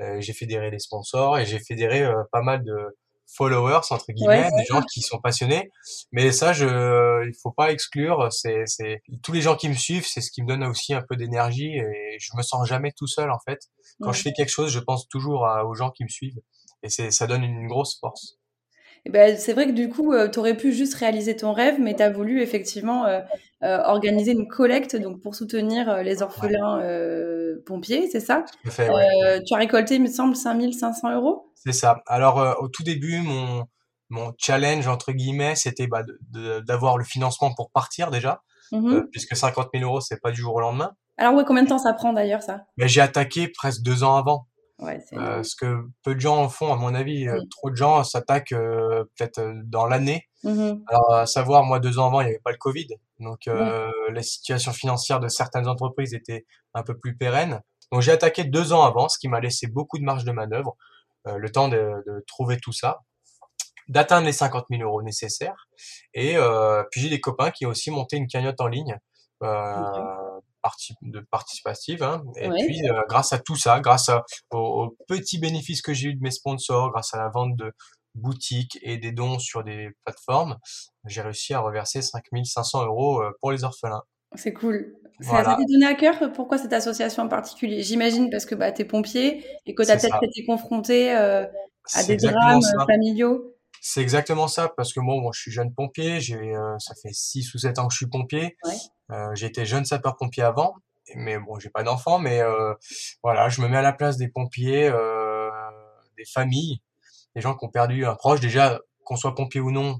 Euh, 0.00 0.20
j'ai 0.20 0.32
fédéré 0.32 0.70
des 0.70 0.78
sponsors 0.78 1.38
et 1.38 1.46
j'ai 1.46 1.58
fédéré 1.58 2.04
pas 2.32 2.42
mal 2.42 2.64
de 2.64 2.98
followers 3.34 3.80
entre 3.90 4.12
guillemets, 4.12 4.50
des 4.56 4.64
gens 4.64 4.82
qui 4.82 5.00
sont 5.02 5.18
passionnés. 5.18 5.70
Mais 6.12 6.32
ça, 6.32 6.52
je, 6.52 6.66
il 7.26 7.34
faut 7.42 7.52
pas 7.52 7.72
exclure. 7.72 8.28
C'est, 8.32 8.64
c'est 8.66 9.02
tous 9.22 9.32
les 9.32 9.40
gens 9.40 9.56
qui 9.56 9.68
me 9.68 9.74
suivent, 9.74 10.06
c'est 10.06 10.20
ce 10.20 10.30
qui 10.30 10.42
me 10.42 10.48
donne 10.48 10.64
aussi 10.64 10.94
un 10.94 11.02
peu 11.02 11.16
d'énergie 11.16 11.76
et 11.76 12.16
je 12.18 12.36
me 12.36 12.42
sens 12.42 12.68
jamais 12.68 12.92
tout 12.96 13.06
seul 13.06 13.30
en 13.30 13.38
fait. 13.46 13.60
Quand 14.00 14.12
je 14.12 14.22
fais 14.22 14.32
quelque 14.32 14.50
chose, 14.50 14.72
je 14.72 14.80
pense 14.80 15.08
toujours 15.08 15.46
aux 15.66 15.74
gens 15.74 15.90
qui 15.90 16.04
me 16.04 16.08
suivent 16.08 16.40
et 16.82 16.88
c'est, 16.88 17.10
ça 17.10 17.26
donne 17.26 17.44
une 17.44 17.66
grosse 17.66 17.98
force. 17.98 18.38
Eh 19.06 19.10
ben, 19.10 19.36
c'est 19.36 19.54
vrai 19.54 19.66
que 19.66 19.72
du 19.72 19.88
coup, 19.88 20.12
euh, 20.12 20.28
tu 20.28 20.38
aurais 20.38 20.56
pu 20.56 20.72
juste 20.72 20.94
réaliser 20.94 21.34
ton 21.34 21.52
rêve, 21.52 21.76
mais 21.80 21.94
tu 21.94 22.02
as 22.02 22.10
voulu 22.10 22.42
effectivement 22.42 23.06
euh, 23.06 23.20
euh, 23.62 23.78
organiser 23.84 24.32
une 24.32 24.46
collecte 24.46 24.94
donc 24.96 25.22
pour 25.22 25.34
soutenir 25.34 26.02
les 26.02 26.22
orphelins 26.22 26.80
pompiers, 27.64 28.08
c'est 28.10 28.20
ça? 28.20 28.44
Fait, 28.66 28.88
ouais. 28.90 29.42
Tu 29.46 29.54
as 29.54 29.58
récolté, 29.58 29.96
il 29.96 30.02
me 30.02 30.08
semble, 30.08 30.36
5500 30.36 31.14
euros? 31.14 31.52
C'est 31.54 31.72
ça. 31.72 32.02
Alors, 32.06 32.56
au 32.60 32.68
tout 32.68 32.82
début, 32.82 33.20
mon, 33.20 33.64
mon 34.10 34.32
challenge, 34.38 34.86
entre 34.88 35.12
guillemets, 35.12 35.54
c'était 35.54 35.86
bah, 35.86 36.02
d'avoir 36.66 36.98
le 36.98 37.04
financement 37.04 37.54
pour 37.54 37.70
partir 37.70 38.10
déjà, 38.10 38.42
mmh 38.72 39.02
puisque 39.10 39.36
50 39.36 39.68
000 39.74 39.84
euros, 39.84 40.00
c'est 40.00 40.20
pas 40.20 40.30
du 40.30 40.40
jour 40.40 40.54
au 40.54 40.60
lendemain. 40.60 40.92
Alors, 41.16 41.34
ouais, 41.34 41.44
combien 41.46 41.62
de 41.62 41.68
temps 41.68 41.78
ça 41.78 41.92
prend 41.92 42.12
d'ailleurs, 42.12 42.42
ça? 42.42 42.64
Mais 42.76 42.88
J'ai 42.88 43.00
attaqué 43.00 43.48
presque 43.48 43.82
deux 43.82 44.02
ans 44.04 44.16
avant. 44.16 44.46
Ouais, 44.78 44.98
euh, 45.12 45.42
ce 45.42 45.54
que 45.54 45.84
peu 46.02 46.14
de 46.14 46.20
gens 46.20 46.38
en 46.38 46.48
font, 46.48 46.72
à 46.72 46.76
mon 46.76 46.94
avis. 46.94 47.28
Euh, 47.28 47.38
trop 47.50 47.70
de 47.70 47.76
gens 47.76 48.02
s'attaquent 48.02 48.52
euh, 48.52 49.04
peut-être 49.16 49.38
euh, 49.38 49.60
dans 49.64 49.86
l'année. 49.86 50.26
Mmh 50.42 50.72
Alors, 50.86 51.12
à 51.12 51.26
savoir, 51.26 51.64
moi, 51.64 51.78
deux 51.78 51.98
ans 51.98 52.06
avant, 52.06 52.22
il 52.22 52.24
n'y 52.24 52.30
avait 52.30 52.40
pas 52.42 52.52
le 52.52 52.56
Covid. 52.56 52.88
Donc, 53.20 53.46
euh, 53.48 53.90
la 54.12 54.22
situation 54.22 54.72
financière 54.72 55.20
de 55.20 55.28
certaines 55.28 55.68
entreprises 55.68 56.14
était 56.14 56.44
un 56.74 56.82
peu 56.82 56.98
plus 56.98 57.16
pérenne. 57.16 57.60
Donc, 57.92 58.02
j'ai 58.02 58.12
attaqué 58.12 58.44
deux 58.44 58.72
ans 58.72 58.82
avant, 58.82 59.08
ce 59.08 59.18
qui 59.18 59.28
m'a 59.28 59.40
laissé 59.40 59.66
beaucoup 59.66 59.98
de 59.98 60.04
marge 60.04 60.24
de 60.24 60.32
manœuvre, 60.32 60.76
le 61.26 61.50
temps 61.50 61.68
de, 61.68 61.76
de, 62.06 62.24
trouver 62.26 62.56
tout 62.58 62.72
ça, 62.72 63.00
d'atteindre 63.88 64.26
les 64.26 64.32
50 64.32 64.66
000 64.70 64.82
euros 64.82 65.02
nécessaires. 65.02 65.68
Et 66.14 66.36
puis, 66.90 67.00
j'ai 67.00 67.10
des 67.10 67.20
copains 67.20 67.50
qui 67.50 67.66
ont 67.66 67.70
aussi 67.70 67.90
monté 67.90 68.16
une 68.16 68.26
cagnotte 68.26 68.60
en 68.60 68.68
ligne. 68.68 68.98
Euh, 69.42 70.40
de 71.00 71.20
participative. 71.30 72.02
Hein. 72.02 72.22
Et 72.36 72.48
puis, 72.50 72.86
euh, 72.88 73.00
grâce 73.08 73.32
à 73.32 73.38
tout 73.38 73.56
ça, 73.56 73.80
grâce 73.80 74.10
aux, 74.50 74.94
petits 75.08 75.38
bénéfices 75.38 75.80
que 75.80 75.94
j'ai 75.94 76.08
eu 76.08 76.14
de 76.14 76.22
mes 76.22 76.30
sponsors, 76.30 76.90
grâce 76.90 77.14
à 77.14 77.18
la 77.18 77.30
vente 77.30 77.56
de 77.56 77.72
boutiques 78.14 78.78
et 78.82 78.96
des 78.96 79.12
dons 79.12 79.38
sur 79.38 79.64
des 79.64 79.90
plateformes, 80.04 80.58
j'ai 81.04 81.22
réussi 81.22 81.54
à 81.54 81.60
reverser 81.60 82.02
5500 82.02 82.84
euros 82.86 83.22
euh, 83.22 83.30
pour 83.40 83.52
les 83.52 83.64
orphelins. 83.64 84.02
C'est 84.34 84.52
cool. 84.52 84.96
Ça 85.20 85.42
t'a 85.42 85.56
donné 85.56 85.86
à 85.86 85.94
cœur 85.94 86.32
Pourquoi 86.32 86.56
cette 86.56 86.72
association 86.72 87.24
en 87.24 87.28
particulier? 87.28 87.82
J'imagine 87.82 88.30
parce 88.30 88.46
que 88.46 88.54
bah, 88.54 88.72
tu 88.72 88.82
es 88.82 88.84
pompier 88.84 89.44
et 89.66 89.74
que 89.74 89.82
tu 89.82 89.90
as 89.90 89.96
peut-être 89.96 90.22
été 90.22 90.46
confronté 90.46 91.14
euh, 91.14 91.44
à 91.94 92.04
des 92.04 92.16
drames 92.16 92.62
familiaux. 92.86 93.54
C'est 93.82 94.02
exactement 94.02 94.46
ça, 94.46 94.68
parce 94.76 94.92
que 94.92 95.00
moi, 95.00 95.30
je 95.34 95.40
suis 95.40 95.50
jeune 95.50 95.74
pompier, 95.74 96.20
j'ai, 96.20 96.54
ça 96.78 96.94
fait 97.02 97.12
6 97.12 97.54
ou 97.54 97.58
7 97.58 97.78
ans 97.78 97.88
que 97.88 97.94
je 97.94 97.98
suis 97.98 98.06
pompier. 98.06 98.56
Ouais. 98.64 98.72
Euh, 99.12 99.34
été 99.34 99.66
jeune 99.66 99.84
sapeur-pompier 99.84 100.44
avant, 100.44 100.76
mais 101.16 101.38
bon, 101.38 101.58
j'ai 101.58 101.70
pas 101.70 101.82
d'enfant, 101.82 102.18
mais 102.20 102.40
euh, 102.40 102.74
voilà, 103.24 103.48
je 103.48 103.60
me 103.60 103.68
mets 103.68 103.78
à 103.78 103.82
la 103.82 103.92
place 103.92 104.16
des 104.16 104.28
pompiers, 104.28 104.88
euh, 104.88 105.50
des 106.16 106.24
familles, 106.24 106.80
des 107.34 107.40
gens 107.40 107.56
qui 107.56 107.64
ont 107.64 107.70
perdu 107.70 108.04
un 108.06 108.14
proche. 108.14 108.40
Déjà, 108.40 108.80
qu'on 109.04 109.16
soit 109.16 109.34
pompier 109.34 109.60
ou 109.60 109.70
non, 109.70 109.98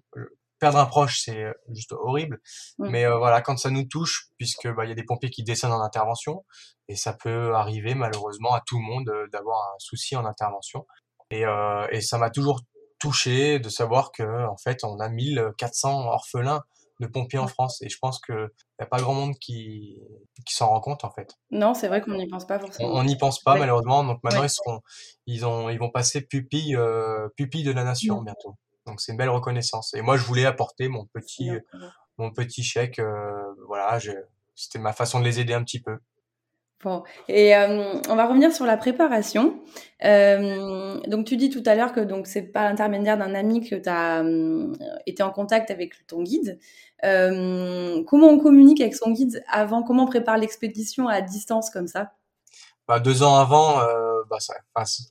perdre 0.58 0.78
un 0.78 0.86
proche, 0.86 1.22
c'est 1.24 1.46
juste 1.72 1.92
horrible. 1.92 2.40
Mais 2.78 3.06
voilà, 3.06 3.40
quand 3.40 3.56
ça 3.56 3.70
nous 3.70 3.84
touche, 3.84 4.28
puisque 4.36 4.68
bah, 4.68 4.84
il 4.84 4.88
y 4.88 4.92
a 4.92 4.94
des 4.94 5.04
pompiers 5.04 5.30
qui 5.30 5.42
descendent 5.42 5.72
en 5.72 5.82
intervention, 5.82 6.44
et 6.88 6.96
ça 6.96 7.12
peut 7.12 7.54
arriver 7.54 7.94
malheureusement 7.94 8.54
à 8.54 8.62
tout 8.66 8.78
le 8.78 8.84
monde 8.84 9.10
d'avoir 9.32 9.58
un 9.74 9.78
souci 9.78 10.16
en 10.16 10.24
intervention. 10.24 10.86
Et, 11.30 11.46
euh, 11.46 11.86
et 11.90 12.00
ça 12.00 12.18
m'a 12.18 12.30
toujours 12.30 12.60
touché 12.98 13.58
de 13.58 13.68
savoir 13.68 14.12
que 14.12 14.46
en 14.46 14.56
fait, 14.56 14.84
on 14.84 14.98
a 15.00 15.08
1400 15.08 16.06
orphelins 16.06 16.62
de 17.00 17.06
pompiers 17.06 17.38
en 17.38 17.48
France. 17.48 17.82
Et 17.82 17.88
je 17.88 17.98
pense 17.98 18.20
qu'il 18.20 18.34
n'y 18.36 18.84
a 18.84 18.86
pas 18.86 19.00
grand 19.00 19.14
monde 19.14 19.34
qui, 19.38 19.98
qui 20.46 20.54
s'en 20.54 20.68
rend 20.68 20.80
compte, 20.80 21.04
en 21.04 21.10
fait. 21.10 21.34
Non, 21.50 21.74
c'est 21.74 21.88
vrai 21.88 22.00
qu'on 22.00 22.14
n'y 22.14 22.28
pense 22.28 22.46
pas 22.46 22.58
forcément. 22.58 22.90
On 22.92 23.02
n'y 23.02 23.16
pense 23.16 23.40
pas, 23.40 23.56
malheureusement. 23.56 24.04
Donc 24.04 24.22
maintenant, 24.22 24.44
ils, 24.44 24.50
seront, 24.50 24.80
ils, 25.26 25.44
ont, 25.44 25.70
ils 25.70 25.78
vont 25.78 25.90
passer 25.90 26.20
pupille, 26.20 26.76
euh, 26.76 27.28
pupille 27.36 27.64
de 27.64 27.72
la 27.72 27.84
nation 27.84 28.20
mmh. 28.20 28.24
bientôt. 28.24 28.54
Donc 28.86 29.00
c'est 29.00 29.12
une 29.12 29.18
belle 29.18 29.30
reconnaissance. 29.30 29.94
Et 29.94 30.02
moi, 30.02 30.16
je 30.16 30.24
voulais 30.24 30.46
apporter 30.46 30.88
mon 30.88 31.06
petit, 31.06 31.50
mon 32.18 32.30
petit 32.30 32.62
chèque. 32.62 32.98
Euh, 32.98 33.42
voilà, 33.66 33.98
c'était 34.54 34.78
ma 34.78 34.92
façon 34.92 35.20
de 35.20 35.24
les 35.24 35.40
aider 35.40 35.54
un 35.54 35.64
petit 35.64 35.80
peu. 35.80 35.98
Bon, 36.82 37.02
et 37.28 37.54
euh, 37.54 37.92
on 38.08 38.16
va 38.16 38.26
revenir 38.26 38.52
sur 38.52 38.64
la 38.64 38.78
préparation. 38.78 39.60
Euh, 40.02 40.98
donc 41.08 41.26
tu 41.26 41.36
dis 41.36 41.50
tout 41.50 41.62
à 41.66 41.74
l'heure 41.74 41.92
que 41.92 42.00
donc 42.00 42.26
c'est 42.26 42.40
pas 42.40 42.64
l'intermédiaire 42.64 43.18
d'un 43.18 43.34
ami 43.34 43.60
que 43.68 43.74
tu 43.74 43.88
as 43.88 44.22
euh, 44.22 44.72
été 45.04 45.22
en 45.22 45.30
contact 45.30 45.70
avec 45.70 46.06
ton 46.06 46.22
guide. 46.22 46.58
comment 47.02 48.28
on 48.28 48.38
communique 48.38 48.80
avec 48.80 48.94
son 48.94 49.10
guide 49.10 49.44
avant 49.50 49.82
Comment 49.82 50.04
on 50.04 50.06
prépare 50.06 50.38
l'expédition 50.38 51.06
à 51.06 51.20
distance 51.20 51.68
comme 51.68 51.86
ça? 51.86 52.12
Bah, 52.88 52.98
Deux 52.98 53.22
ans 53.22 53.36
avant, 53.36 53.80
bah, 54.30 54.40
ça, 54.40 54.54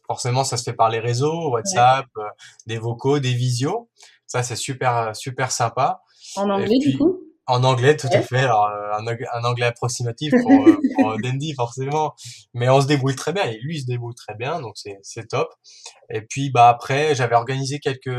forcément 0.08 0.44
ça 0.44 0.58
se 0.58 0.64
fait 0.64 0.74
par 0.74 0.90
les 0.90 1.00
réseaux, 1.00 1.52
WhatsApp, 1.52 2.08
des 2.66 2.80
vocaux, 2.80 3.20
des 3.20 3.34
visios. 3.34 3.90
Ça 4.26 4.42
c'est 4.42 4.56
super 4.56 5.16
super 5.16 5.52
sympa. 5.52 6.02
En 6.36 6.50
anglais 6.50 6.80
du 6.80 6.98
coup? 6.98 7.19
En 7.50 7.64
anglais, 7.64 7.98
tout 7.98 8.08
à 8.12 8.22
fait. 8.22 8.38
Alors, 8.38 8.68
euh, 8.68 8.92
un, 9.34 9.44
anglais 9.44 9.66
approximatif 9.66 10.32
pour, 10.42 10.52
euh, 10.52 10.80
pour 10.96 11.18
Dandy, 11.20 11.54
forcément. 11.56 12.14
Mais 12.54 12.70
on 12.70 12.80
se 12.80 12.88
débrouille 12.88 13.16
très 13.16 13.34
bien. 13.34 13.44
Et 13.46 13.58
lui, 13.60 13.78
il 13.78 13.82
se 13.82 13.88
débrouille 13.88 14.16
très 14.16 14.36
bien. 14.36 14.62
Donc, 14.62 14.76
c'est 15.02 15.28
top. 15.28 15.50
Et 16.12 16.22
puis, 16.22 16.52
bah, 16.52 16.70
après, 16.70 17.16
j'avais 17.16 17.36
organisé 17.36 17.80
quelques 17.80 18.16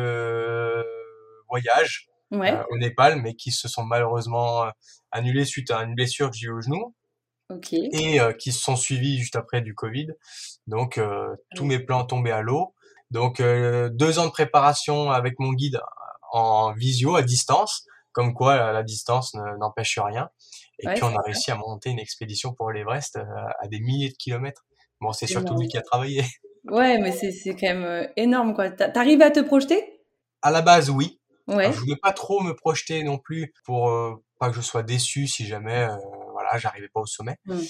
voyages 1.49 2.09
euh, 2.33 2.63
au 2.71 2.79
Népal, 2.79 3.23
mais 3.23 3.35
qui 3.35 3.53
se 3.53 3.69
sont 3.69 3.85
malheureusement 3.85 4.65
annulés 5.13 5.45
suite 5.45 5.71
à 5.71 5.83
une 5.83 5.95
blessure 5.95 6.31
que 6.31 6.37
j'ai 6.37 6.47
eu 6.47 6.53
au 6.53 6.61
genou. 6.61 6.95
Et 7.73 8.21
qui 8.39 8.53
se 8.53 8.61
sont 8.61 8.77
suivis 8.77 9.19
juste 9.19 9.35
après 9.35 9.61
du 9.61 9.75
Covid. 9.75 10.09
Donc, 10.67 11.01
tous 11.57 11.65
mes 11.65 11.79
plans 11.79 12.05
tombaient 12.05 12.31
à 12.31 12.43
l'eau. 12.43 12.75
Donc, 13.11 13.41
deux 13.41 14.19
ans 14.19 14.27
de 14.27 14.31
préparation 14.31 15.11
avec 15.11 15.35
mon 15.39 15.53
guide 15.53 15.81
en 16.33 16.73
visio, 16.73 17.17
à 17.17 17.23
distance 17.23 17.87
comme 18.13 18.35
quoi 18.35 18.73
la 18.73 18.83
distance 18.83 19.35
n'empêche 19.59 19.99
rien. 19.99 20.31
Et 20.83 20.89
puis 20.89 21.03
on 21.03 21.15
a 21.17 21.23
réussi 21.23 21.51
à 21.51 21.57
monter 21.57 21.91
une 21.91 21.99
expédition 21.99 22.53
pour 22.55 22.71
l'Everest 22.71 23.17
euh, 23.17 23.25
à 23.61 23.69
des 23.69 23.81
milliers 23.81 24.09
de 24.09 24.17
kilomètres. 24.17 24.65
Bon, 25.01 25.13
c'est 25.13 25.27
surtout 25.27 25.55
lui 25.57 25.69
qui 25.69 25.79
a 25.79 25.83
travaillé. 25.83 26.25
Ouais, 26.65 26.99
mais 26.99 27.11
c'est 27.13 27.55
quand 27.55 27.69
même 27.69 27.85
euh, 27.85 28.07
énorme, 28.19 28.53
quoi. 28.53 28.69
T'arrives 28.69 29.23
à 29.23 29.31
te 29.31 29.41
projeter? 29.41 30.03
À 30.43 30.51
la 30.51 30.61
base, 30.61 30.91
oui. 30.91 31.19
Ouais. 31.49 31.73
je 31.73 31.79
voulais 31.81 31.97
pas 31.97 32.13
trop 32.13 32.43
me 32.43 32.55
projeter 32.55 33.03
non 33.03 33.17
plus 33.17 33.55
pour 33.65 33.89
euh, 33.89 34.23
pas 34.39 34.51
que 34.51 34.57
je 34.57 34.61
sois 34.61 34.83
déçu 34.83 35.27
si 35.27 35.47
jamais, 35.47 35.89
voilà, 36.33 36.59
j'arrivais 36.59 36.91
pas 36.93 37.01
au 37.01 37.07
sommet. 37.07 37.37
Mmh. 37.47 37.61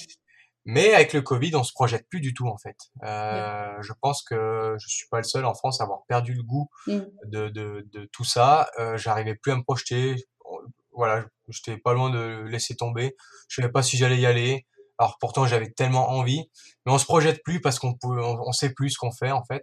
Mais 0.64 0.92
avec 0.94 1.12
le 1.12 1.22
Covid, 1.22 1.54
on 1.56 1.64
se 1.64 1.72
projette 1.72 2.06
plus 2.08 2.20
du 2.20 2.34
tout 2.34 2.46
en 2.46 2.58
fait. 2.58 2.76
Euh, 3.04 3.80
je 3.80 3.92
pense 4.00 4.22
que 4.22 4.76
je 4.78 4.88
suis 4.88 5.08
pas 5.10 5.18
le 5.18 5.24
seul 5.24 5.44
en 5.44 5.54
France 5.54 5.80
à 5.80 5.84
avoir 5.84 6.00
perdu 6.06 6.34
le 6.34 6.42
goût 6.42 6.68
mmh. 6.86 6.98
de, 7.26 7.48
de, 7.48 7.88
de, 7.92 8.08
tout 8.12 8.24
ça. 8.24 8.68
Euh, 8.78 8.96
J'arrivais 8.96 9.34
plus 9.34 9.52
à 9.52 9.56
me 9.56 9.62
projeter. 9.62 10.16
Voilà, 10.92 11.24
j'étais 11.48 11.78
pas 11.78 11.94
loin 11.94 12.10
de 12.10 12.44
laisser 12.46 12.76
tomber. 12.76 13.16
Je 13.48 13.60
savais 13.60 13.72
pas 13.72 13.82
si 13.82 13.96
j'allais 13.96 14.18
y 14.18 14.26
aller. 14.26 14.66
Alors 15.00 15.16
pourtant 15.18 15.46
j'avais 15.46 15.70
tellement 15.70 16.10
envie, 16.10 16.50
mais 16.84 16.92
on 16.92 16.98
se 16.98 17.06
projette 17.06 17.42
plus 17.42 17.62
parce 17.62 17.78
qu'on 17.78 17.94
peut, 17.94 18.22
on, 18.22 18.52
sait 18.52 18.74
plus 18.74 18.90
ce 18.90 18.98
qu'on 18.98 19.12
fait 19.12 19.30
en 19.30 19.42
fait. 19.42 19.62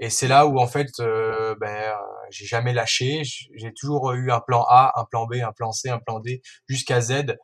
Et 0.00 0.10
c'est 0.10 0.26
là 0.26 0.48
où 0.48 0.58
en 0.58 0.66
fait, 0.66 0.88
euh, 0.98 1.54
ben, 1.60 1.68
euh, 1.68 1.94
j'ai 2.30 2.44
jamais 2.44 2.72
lâché. 2.72 3.22
J'ai 3.22 3.72
toujours 3.72 4.10
eu 4.14 4.32
un 4.32 4.40
plan 4.40 4.64
A, 4.68 4.92
un 4.96 5.04
plan 5.04 5.26
B, 5.26 5.34
un 5.34 5.52
plan 5.52 5.70
C, 5.70 5.90
un 5.90 6.00
plan 6.00 6.18
D 6.18 6.42
jusqu'à 6.68 7.00
Z. 7.00 7.36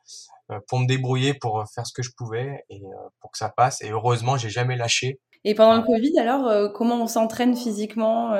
Euh, 0.50 0.58
pour 0.68 0.80
me 0.80 0.86
débrouiller, 0.86 1.34
pour 1.34 1.64
faire 1.72 1.86
ce 1.86 1.92
que 1.92 2.02
je 2.02 2.10
pouvais 2.16 2.64
et 2.70 2.82
euh, 2.82 3.08
pour 3.20 3.30
que 3.30 3.38
ça 3.38 3.50
passe. 3.50 3.82
Et 3.82 3.90
heureusement, 3.90 4.36
j'ai 4.36 4.50
jamais 4.50 4.76
lâché. 4.76 5.20
Et 5.44 5.54
pendant 5.54 5.76
le 5.76 5.86
Covid, 5.86 6.18
alors, 6.18 6.48
euh, 6.48 6.68
comment 6.68 7.02
on 7.02 7.06
s'entraîne 7.06 7.56
physiquement 7.56 8.34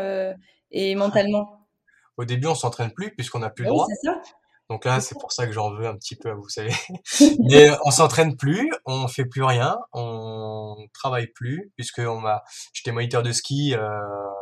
et 0.70 0.94
mentalement? 0.94 1.66
Au 2.16 2.25
début, 2.25 2.49
on 2.49 2.55
s'entraîne 2.55 2.92
plus 2.92 3.14
puisqu'on 3.14 3.38
n'a 3.38 3.51
plus 3.51 3.64
le 3.64 3.70
droit. 3.70 3.87
Ça. 4.03 4.20
Donc 4.68 4.85
là, 4.85 5.01
c'est 5.01 5.18
pour 5.18 5.33
ça 5.33 5.46
que 5.46 5.53
j'en 5.53 5.73
veux 5.73 5.87
un 5.87 5.96
petit 5.96 6.14
peu, 6.14 6.31
vous 6.31 6.49
savez. 6.49 6.73
Mais 7.51 7.70
on 7.85 7.90
s'entraîne 7.90 8.37
plus, 8.37 8.70
on 8.87 9.09
fait 9.09 9.25
plus 9.25 9.42
rien, 9.42 9.79
on 9.92 10.77
travaille 10.92 11.27
plus 11.29 11.73
puisque 11.77 11.99
on 11.99 12.20
m'a, 12.20 12.42
j'étais 12.73 12.92
moniteur 12.92 13.25
de 13.25 13.33
ski 13.33 13.75
euh, 13.75 13.88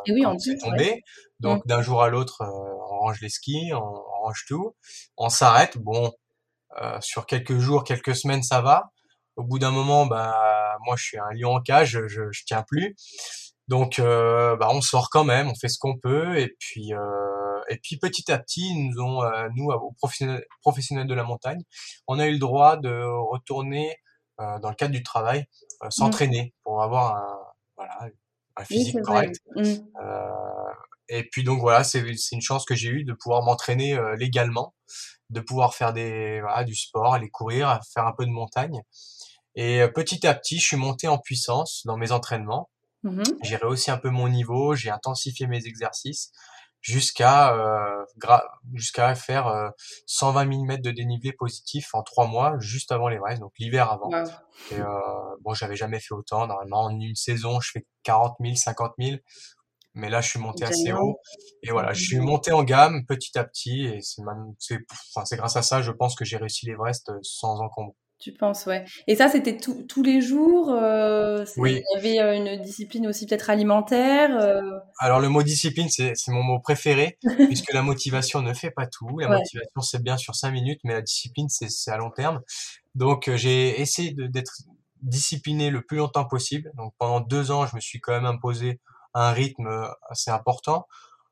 et 0.06 0.12
oui, 0.12 0.22
quand 0.22 0.38
c'est 0.38 0.58
tombé. 0.58 1.02
Donc 1.40 1.66
d'un 1.66 1.80
jour 1.80 2.02
à 2.02 2.10
l'autre, 2.10 2.42
on 2.42 2.98
range 2.98 3.20
les 3.22 3.30
skis, 3.30 3.72
on, 3.72 3.78
on 3.78 4.24
range 4.24 4.44
tout, 4.46 4.74
on 5.16 5.30
s'arrête. 5.30 5.78
Bon, 5.78 6.12
euh, 6.80 6.98
sur 7.00 7.26
quelques 7.26 7.58
jours, 7.58 7.84
quelques 7.84 8.14
semaines, 8.14 8.42
ça 8.42 8.60
va. 8.60 8.90
Au 9.36 9.44
bout 9.44 9.58
d'un 9.58 9.70
moment, 9.70 10.06
bah 10.06 10.76
moi 10.84 10.96
je 10.96 11.04
suis 11.04 11.18
un 11.18 11.30
lion 11.32 11.54
en 11.54 11.60
cage, 11.60 11.90
je, 12.08 12.08
je, 12.08 12.42
tiens 12.44 12.64
plus. 12.66 12.96
Donc 13.68 13.98
euh, 13.98 14.56
bah, 14.56 14.68
on 14.70 14.80
sort 14.80 15.10
quand 15.10 15.24
même, 15.24 15.48
on 15.48 15.54
fait 15.54 15.68
ce 15.68 15.78
qu'on 15.78 15.96
peut 15.98 16.38
et 16.38 16.56
puis 16.58 16.92
euh, 16.92 17.60
et 17.68 17.78
puis 17.82 17.98
petit 17.98 18.30
à 18.32 18.38
petit 18.38 18.74
nous 18.74 19.00
ont 19.00 19.22
nous 19.54 19.66
aux 19.66 19.92
professionnels, 19.92 20.44
professionnels 20.62 21.06
de 21.06 21.14
la 21.14 21.24
montagne, 21.24 21.62
on 22.08 22.18
a 22.18 22.26
eu 22.26 22.32
le 22.32 22.38
droit 22.38 22.76
de 22.76 23.04
retourner 23.30 23.96
dans 24.38 24.68
le 24.68 24.74
cadre 24.74 24.92
du 24.92 25.02
travail 25.02 25.46
s'entraîner 25.90 26.54
pour 26.64 26.82
avoir 26.82 27.16
un 27.16 27.38
voilà 27.76 28.10
un 28.56 28.64
physique 28.64 29.00
correct. 29.02 29.40
Mmh. 29.54 29.62
Et 31.08 31.24
puis 31.24 31.44
donc 31.44 31.60
voilà, 31.60 31.84
c'est 31.84 32.02
une 32.32 32.40
chance 32.40 32.64
que 32.64 32.74
j'ai 32.74 32.88
eue 32.88 33.04
de 33.04 33.12
pouvoir 33.12 33.42
m'entraîner 33.42 33.94
euh, 33.94 34.16
légalement, 34.16 34.74
de 35.30 35.40
pouvoir 35.40 35.74
faire 35.74 35.92
des 35.92 36.40
voilà, 36.40 36.64
du 36.64 36.74
sport, 36.74 37.14
aller 37.14 37.30
courir, 37.30 37.80
faire 37.92 38.06
un 38.06 38.12
peu 38.12 38.26
de 38.26 38.30
montagne. 38.30 38.82
Et 39.54 39.82
euh, 39.82 39.88
petit 39.88 40.26
à 40.26 40.34
petit, 40.34 40.58
je 40.58 40.66
suis 40.66 40.76
monté 40.76 41.08
en 41.08 41.18
puissance 41.18 41.82
dans 41.84 41.96
mes 41.96 42.12
entraînements. 42.12 42.70
Mmh 43.04 43.22
J'ai 43.42 43.56
rehaussé 43.56 43.90
un 43.90 43.96
peu 43.96 44.10
mon 44.10 44.28
niveau, 44.28 44.74
j'ai 44.74 44.90
intensifié 44.90 45.46
mes 45.46 45.66
exercices 45.66 46.32
jusqu'à 46.80 47.54
euh, 47.54 48.04
jusqu'à 48.74 49.14
faire 49.14 49.46
euh, 49.48 49.68
120 50.06 50.50
000 50.50 50.64
mètres 50.64 50.82
de 50.82 50.90
dénivelé 50.90 51.32
positif 51.32 51.94
en 51.94 52.02
trois 52.02 52.26
mois, 52.26 52.56
juste 52.60 52.92
avant 52.92 53.08
l'Everest, 53.08 53.40
donc 53.40 53.52
l'hiver 53.58 53.90
avant. 53.90 54.10
Et 54.70 54.80
euh, 54.80 54.86
bon, 55.40 55.54
j'avais 55.54 55.76
jamais 55.76 56.00
fait 56.00 56.14
autant. 56.14 56.46
Normalement, 56.46 56.84
en 56.84 56.90
une 56.90 57.14
saison, 57.14 57.60
je 57.60 57.70
fais 57.72 57.86
40 58.04 58.36
000, 58.40 58.54
50 58.54 58.92
000. 58.98 59.16
Mais 59.98 60.08
là, 60.08 60.20
je 60.20 60.30
suis 60.30 60.38
monté 60.38 60.64
assez 60.64 60.92
haut. 60.92 61.20
Et 61.62 61.70
voilà, 61.70 61.92
je 61.92 62.02
suis 62.02 62.18
monté 62.18 62.52
en 62.52 62.62
gamme 62.62 63.04
petit 63.06 63.36
à 63.38 63.44
petit. 63.44 63.86
Et 63.86 64.00
c'est 64.00 64.22
enfin, 65.14 65.36
grâce 65.36 65.56
à 65.56 65.62
ça, 65.62 65.82
je 65.82 65.90
pense 65.90 66.14
que 66.14 66.24
j'ai 66.24 66.36
réussi 66.36 66.66
l'Everest 66.66 67.10
euh, 67.10 67.18
sans 67.22 67.60
encombre. 67.60 67.94
Tu 68.20 68.32
penses, 68.32 68.66
ouais. 68.66 68.84
Et 69.06 69.14
ça, 69.14 69.28
c'était 69.28 69.56
tous 69.56 70.02
les 70.02 70.20
jours 70.20 70.70
euh, 70.70 71.44
Oui. 71.56 71.82
Il 71.94 72.04
y 72.04 72.18
avait 72.18 72.20
euh, 72.20 72.36
une 72.36 72.60
discipline 72.60 73.06
aussi 73.06 73.26
peut-être 73.26 73.48
alimentaire 73.48 74.36
euh? 74.36 74.60
Alors, 74.98 75.20
le 75.20 75.28
mot 75.28 75.44
discipline, 75.44 75.88
c'est 75.88 76.14
mon 76.28 76.42
mot 76.42 76.58
préféré, 76.58 77.16
puisque 77.46 77.72
la 77.72 77.82
motivation 77.82 78.42
ne 78.42 78.52
fait 78.54 78.72
pas 78.72 78.86
tout. 78.86 79.18
La 79.20 79.28
motivation, 79.28 79.80
c'est 79.82 80.02
bien 80.02 80.16
sur 80.16 80.34
cinq 80.34 80.50
minutes, 80.50 80.80
mais 80.82 80.94
la 80.94 81.02
discipline, 81.02 81.48
c'est 81.48 81.90
à 81.92 81.96
long 81.96 82.10
terme. 82.10 82.40
Donc, 82.96 83.30
j'ai 83.36 83.80
essayé 83.80 84.12
d'être 84.12 84.62
discipliné 85.02 85.70
le 85.70 85.82
plus 85.82 85.98
longtemps 85.98 86.24
possible. 86.24 86.72
Donc, 86.76 86.94
pendant 86.98 87.20
deux 87.20 87.52
ans, 87.52 87.66
je 87.66 87.76
me 87.76 87.80
suis 87.80 88.00
quand 88.00 88.12
même 88.12 88.26
imposé 88.26 88.80
un 89.14 89.32
rythme 89.32 89.90
assez 90.10 90.30
important. 90.30 90.86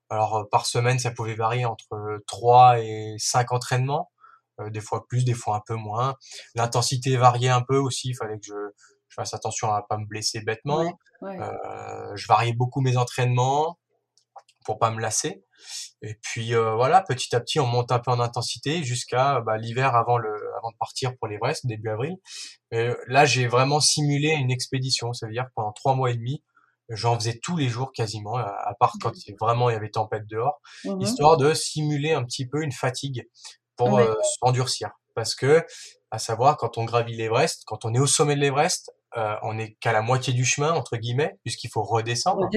Alors, 0.08 0.48
par 0.50 0.66
semaine, 0.66 0.98
ça 0.98 1.10
pouvait 1.10 1.34
varier 1.34 1.64
entre 1.64 2.22
trois 2.26 2.78
et 2.80 3.16
cinq 3.18 3.52
entraînements. 3.52 4.10
Euh, 4.60 4.70
des 4.70 4.80
fois 4.80 5.06
plus, 5.06 5.24
des 5.24 5.34
fois 5.34 5.56
un 5.56 5.62
peu 5.66 5.74
moins. 5.74 6.14
L'intensité 6.54 7.16
variait 7.16 7.50
un 7.50 7.62
peu 7.62 7.76
aussi, 7.76 8.10
il 8.10 8.14
fallait 8.14 8.38
que 8.38 8.46
je, 8.46 8.54
je 9.08 9.14
fasse 9.14 9.34
attention 9.34 9.72
à 9.72 9.82
pas 9.82 9.98
me 9.98 10.06
blesser 10.06 10.40
bêtement. 10.40 10.98
Euh, 11.22 12.16
je 12.16 12.26
variais 12.26 12.54
beaucoup 12.54 12.80
mes 12.80 12.96
entraînements 12.96 13.78
pour 14.64 14.78
pas 14.78 14.90
me 14.90 15.00
lasser. 15.00 15.44
Et 16.02 16.14
puis 16.22 16.54
euh, 16.54 16.74
voilà, 16.74 17.02
petit 17.02 17.34
à 17.36 17.40
petit, 17.40 17.60
on 17.60 17.66
monte 17.66 17.92
un 17.92 17.98
peu 17.98 18.10
en 18.10 18.20
intensité 18.20 18.82
jusqu'à 18.82 19.40
bah, 19.40 19.58
l'hiver 19.58 19.94
avant 19.94 20.16
le, 20.16 20.34
avant 20.56 20.70
de 20.70 20.76
partir 20.78 21.16
pour 21.18 21.28
l'Everest, 21.28 21.66
début 21.66 21.90
avril. 21.90 22.16
Et 22.70 22.90
là, 23.08 23.26
j'ai 23.26 23.46
vraiment 23.46 23.80
simulé 23.80 24.30
une 24.30 24.50
expédition, 24.50 25.12
ça 25.12 25.26
veut 25.26 25.32
dire 25.32 25.44
que 25.44 25.52
pendant 25.54 25.72
trois 25.72 25.94
mois 25.94 26.10
et 26.10 26.16
demi, 26.16 26.42
j'en 26.88 27.14
faisais 27.16 27.38
tous 27.42 27.57
les 27.57 27.68
jours 27.68 27.92
quasiment, 27.92 28.37
à 28.37 28.75
part 28.79 28.94
quand 29.03 29.12
vraiment 29.40 29.70
il 29.70 29.75
y 29.75 29.77
avait 29.77 29.90
tempête 29.90 30.27
dehors, 30.27 30.61
mmh 30.85 31.01
histoire 31.01 31.37
de 31.37 31.55
simuler 31.55 32.12
un 32.12 32.25
petit 32.25 32.46
peu 32.46 32.62
une 32.62 32.72
fatigue 32.72 33.29
pour 33.77 33.99
euh, 33.99 34.14
s'endurcir. 34.40 34.90
Parce 35.14 35.35
que, 35.35 35.64
à 36.11 36.18
savoir, 36.18 36.57
quand 36.57 36.79
on 36.79 36.85
gravit 36.85 37.16
l'Everest, 37.16 37.62
quand 37.66 37.85
on 37.85 37.94
est 37.94 37.99
au 37.99 38.07
sommet 38.07 38.35
de 38.35 38.40
l'Everest, 38.40 38.92
euh, 39.16 39.35
on 39.42 39.59
est 39.59 39.76
qu'à 39.81 39.92
la 39.92 40.02
moitié 40.02 40.33
du 40.33 40.44
chemin 40.44 40.72
entre 40.72 40.96
guillemets, 40.96 41.38
puisqu'il 41.42 41.68
faut 41.68 41.83
redescendre. 41.83 42.48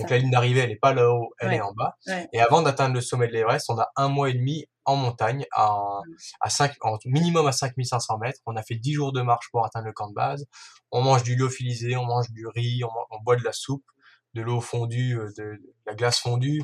Donc 0.00 0.10
la 0.10 0.18
ligne 0.18 0.30
d'arrivée, 0.30 0.60
elle 0.60 0.70
est 0.70 0.76
pas 0.76 0.94
là-haut, 0.94 1.34
elle 1.38 1.52
est 1.52 1.60
en 1.60 1.72
bas. 1.72 1.96
Et 2.32 2.40
avant 2.40 2.62
d'atteindre 2.62 2.94
le 2.94 3.00
sommet 3.00 3.28
de 3.28 3.32
l'Everest, 3.32 3.66
on 3.68 3.78
a 3.78 3.88
un 3.96 4.08
mois 4.08 4.30
et 4.30 4.34
demi 4.34 4.66
en 4.84 4.96
montagne, 4.96 5.44
à, 5.52 6.00
à 6.40 6.48
5, 6.48 6.72
en 6.80 6.96
minimum 7.04 7.46
à 7.46 7.52
5500 7.52 8.18
mètres. 8.18 8.40
On 8.46 8.56
a 8.56 8.62
fait 8.62 8.76
10 8.76 8.94
jours 8.94 9.12
de 9.12 9.20
marche 9.20 9.50
pour 9.52 9.66
atteindre 9.66 9.86
le 9.86 9.92
camp 9.92 10.08
de 10.08 10.14
base. 10.14 10.46
On 10.90 11.02
mange 11.02 11.22
du 11.22 11.36
lyophilisé, 11.36 11.96
on 11.96 12.06
mange 12.06 12.30
du 12.30 12.46
riz, 12.46 12.80
on, 12.84 13.22
boit 13.22 13.36
de 13.36 13.44
la 13.44 13.52
soupe, 13.52 13.84
de 14.32 14.40
l'eau 14.40 14.62
fondue, 14.62 15.18
euh, 15.18 15.30
de, 15.36 15.60
la 15.86 15.94
glace 15.94 16.18
fondue. 16.18 16.62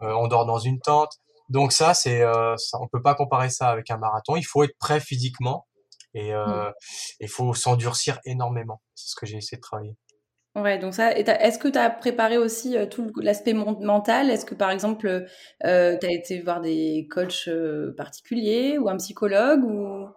on 0.00 0.26
dort 0.26 0.46
dans 0.46 0.58
une 0.58 0.80
tente. 0.80 1.20
Donc 1.48 1.72
ça, 1.72 1.94
c'est, 1.94 2.22
euh, 2.22 2.56
on 2.72 2.88
peut 2.88 3.02
pas 3.02 3.14
comparer 3.14 3.50
ça 3.50 3.68
avec 3.68 3.90
un 3.90 3.98
marathon. 3.98 4.36
Il 4.36 4.44
faut 4.44 4.64
être 4.64 4.76
prêt 4.78 5.00
physiquement 5.00 5.66
et 6.16 6.32
euh, 6.32 6.70
il 7.20 7.28
faut 7.28 7.54
s'endurcir 7.54 8.18
énormément. 8.24 8.80
C'est 8.94 9.10
ce 9.10 9.14
que 9.14 9.26
j'ai 9.26 9.36
essayé 9.36 9.58
de 9.58 9.62
travailler. 9.62 9.96
Ouais, 10.56 10.78
donc 10.78 10.94
ça, 10.94 11.12
est-ce 11.12 11.58
que 11.58 11.68
tu 11.68 11.78
as 11.78 11.90
préparé 11.90 12.38
aussi 12.38 12.78
euh, 12.78 12.86
tout 12.86 13.12
l'aspect 13.20 13.52
mental? 13.52 14.30
Est-ce 14.30 14.46
que 14.46 14.54
par 14.54 14.70
exemple, 14.70 15.26
euh, 15.64 15.98
tu 16.00 16.06
as 16.06 16.10
été 16.10 16.40
voir 16.40 16.62
des 16.62 17.06
coachs 17.10 17.48
euh, 17.48 17.94
particuliers 17.94 18.78
ou 18.78 18.88
un 18.88 18.96
psychologue 18.96 19.62
ou? 19.64 20.08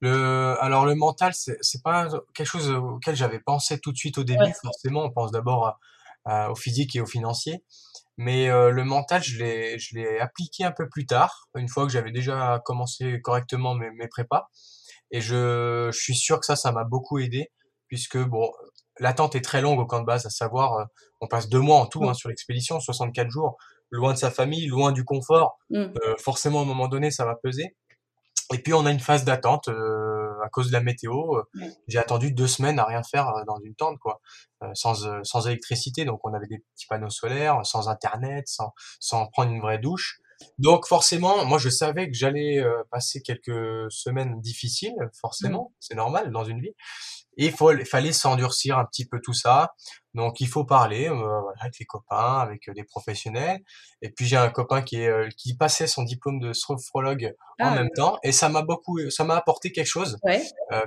Le, 0.00 0.56
alors 0.60 0.84
le 0.84 0.96
mental, 0.96 1.32
c'est, 1.34 1.82
pas 1.82 2.08
quelque 2.34 2.46
chose 2.46 2.68
auquel 2.70 3.14
j'avais 3.14 3.38
pensé 3.38 3.78
tout 3.78 3.92
de 3.92 3.96
suite 3.96 4.18
au 4.18 4.24
début. 4.24 4.52
Forcément, 4.60 5.04
on 5.04 5.10
pense 5.10 5.30
d'abord 5.30 5.78
au 6.26 6.54
physique 6.56 6.96
et 6.96 7.00
au 7.00 7.06
financier. 7.06 7.62
Mais 8.18 8.48
euh, 8.48 8.70
le 8.70 8.84
mental, 8.84 9.22
je 9.22 9.38
l'ai, 9.38 9.78
je 9.78 9.94
l'ai 9.94 10.18
appliqué 10.18 10.64
un 10.64 10.72
peu 10.72 10.88
plus 10.88 11.06
tard, 11.06 11.48
une 11.54 11.68
fois 11.68 11.84
que 11.86 11.92
j'avais 11.92 12.12
déjà 12.12 12.60
commencé 12.64 13.20
correctement 13.20 13.74
mes, 13.74 13.90
mes 13.90 14.08
prépas. 14.08 14.48
Et 15.10 15.20
je, 15.20 15.90
je 15.92 15.98
suis 15.98 16.14
sûr 16.14 16.40
que 16.40 16.46
ça, 16.46 16.56
ça 16.56 16.72
m'a 16.72 16.84
beaucoup 16.84 17.18
aidé, 17.18 17.50
puisque 17.88 18.18
bon, 18.18 18.50
l'attente 18.98 19.34
est 19.34 19.44
très 19.44 19.60
longue 19.60 19.78
au 19.78 19.86
camp 19.86 20.00
de 20.00 20.06
base, 20.06 20.26
à 20.26 20.30
savoir, 20.30 20.74
euh, 20.74 20.84
on 21.20 21.28
passe 21.28 21.48
deux 21.48 21.60
mois 21.60 21.78
en 21.78 21.86
tout 21.86 22.08
hein, 22.08 22.14
sur 22.14 22.28
l'expédition, 22.28 22.80
64 22.80 23.30
jours, 23.30 23.56
loin 23.90 24.12
de 24.12 24.18
sa 24.18 24.30
famille, 24.30 24.66
loin 24.66 24.92
du 24.92 25.04
confort. 25.04 25.58
Mmh. 25.70 25.76
Euh, 25.76 26.14
forcément, 26.18 26.60
à 26.60 26.62
un 26.62 26.66
moment 26.66 26.88
donné, 26.88 27.10
ça 27.10 27.24
va 27.24 27.36
peser. 27.36 27.76
Et 28.54 28.58
puis 28.58 28.72
on 28.74 28.86
a 28.86 28.92
une 28.92 29.00
phase 29.00 29.24
d'attente 29.24 29.68
euh, 29.68 30.40
à 30.44 30.48
cause 30.48 30.68
de 30.68 30.72
la 30.72 30.80
météo. 30.80 31.42
J'ai 31.88 31.98
attendu 31.98 32.32
deux 32.32 32.46
semaines 32.46 32.78
à 32.78 32.84
rien 32.84 33.02
faire 33.02 33.32
dans 33.46 33.58
une 33.58 33.74
tente, 33.74 33.98
quoi, 33.98 34.20
euh, 34.62 34.68
sans 34.74 35.24
sans 35.24 35.46
électricité. 35.48 36.04
Donc 36.04 36.20
on 36.24 36.32
avait 36.32 36.46
des 36.46 36.58
petits 36.58 36.86
panneaux 36.86 37.10
solaires, 37.10 37.64
sans 37.64 37.88
internet, 37.88 38.46
sans 38.46 38.72
sans 39.00 39.26
prendre 39.26 39.50
une 39.50 39.60
vraie 39.60 39.78
douche. 39.78 40.20
Donc 40.58 40.86
forcément, 40.86 41.44
moi 41.44 41.58
je 41.58 41.68
savais 41.68 42.08
que 42.08 42.14
j'allais 42.14 42.64
passer 42.90 43.20
quelques 43.22 43.90
semaines 43.90 44.40
difficiles, 44.40 44.96
forcément, 45.20 45.72
c'est 45.80 45.94
normal 45.94 46.30
dans 46.30 46.44
une 46.44 46.60
vie. 46.60 46.74
Et 47.38 47.46
il 47.46 47.84
fallait 47.84 48.12
s'endurcir 48.12 48.78
un 48.78 48.86
petit 48.86 49.06
peu 49.06 49.20
tout 49.20 49.34
ça. 49.34 49.74
Donc 50.14 50.40
il 50.40 50.48
faut 50.48 50.64
parler 50.64 51.10
euh, 51.10 51.42
avec 51.60 51.78
les 51.78 51.84
copains, 51.84 52.38
avec 52.38 52.68
euh, 52.68 52.72
des 52.72 52.84
professionnels. 52.84 53.60
Et 54.00 54.10
puis 54.10 54.24
j'ai 54.24 54.36
un 54.36 54.48
copain 54.48 54.80
qui 54.80 55.02
est 55.02 55.08
euh, 55.08 55.28
qui 55.36 55.54
passait 55.54 55.86
son 55.86 56.02
diplôme 56.02 56.40
de 56.40 56.54
sophrologue 56.54 57.34
en 57.60 57.66
ah, 57.66 57.74
même 57.74 57.90
temps, 57.94 58.18
et 58.22 58.32
ça 58.32 58.48
m'a 58.48 58.62
beaucoup, 58.62 58.98
ça 59.10 59.24
m'a 59.24 59.36
apporté 59.36 59.72
quelque 59.72 59.86
chose, 59.86 60.18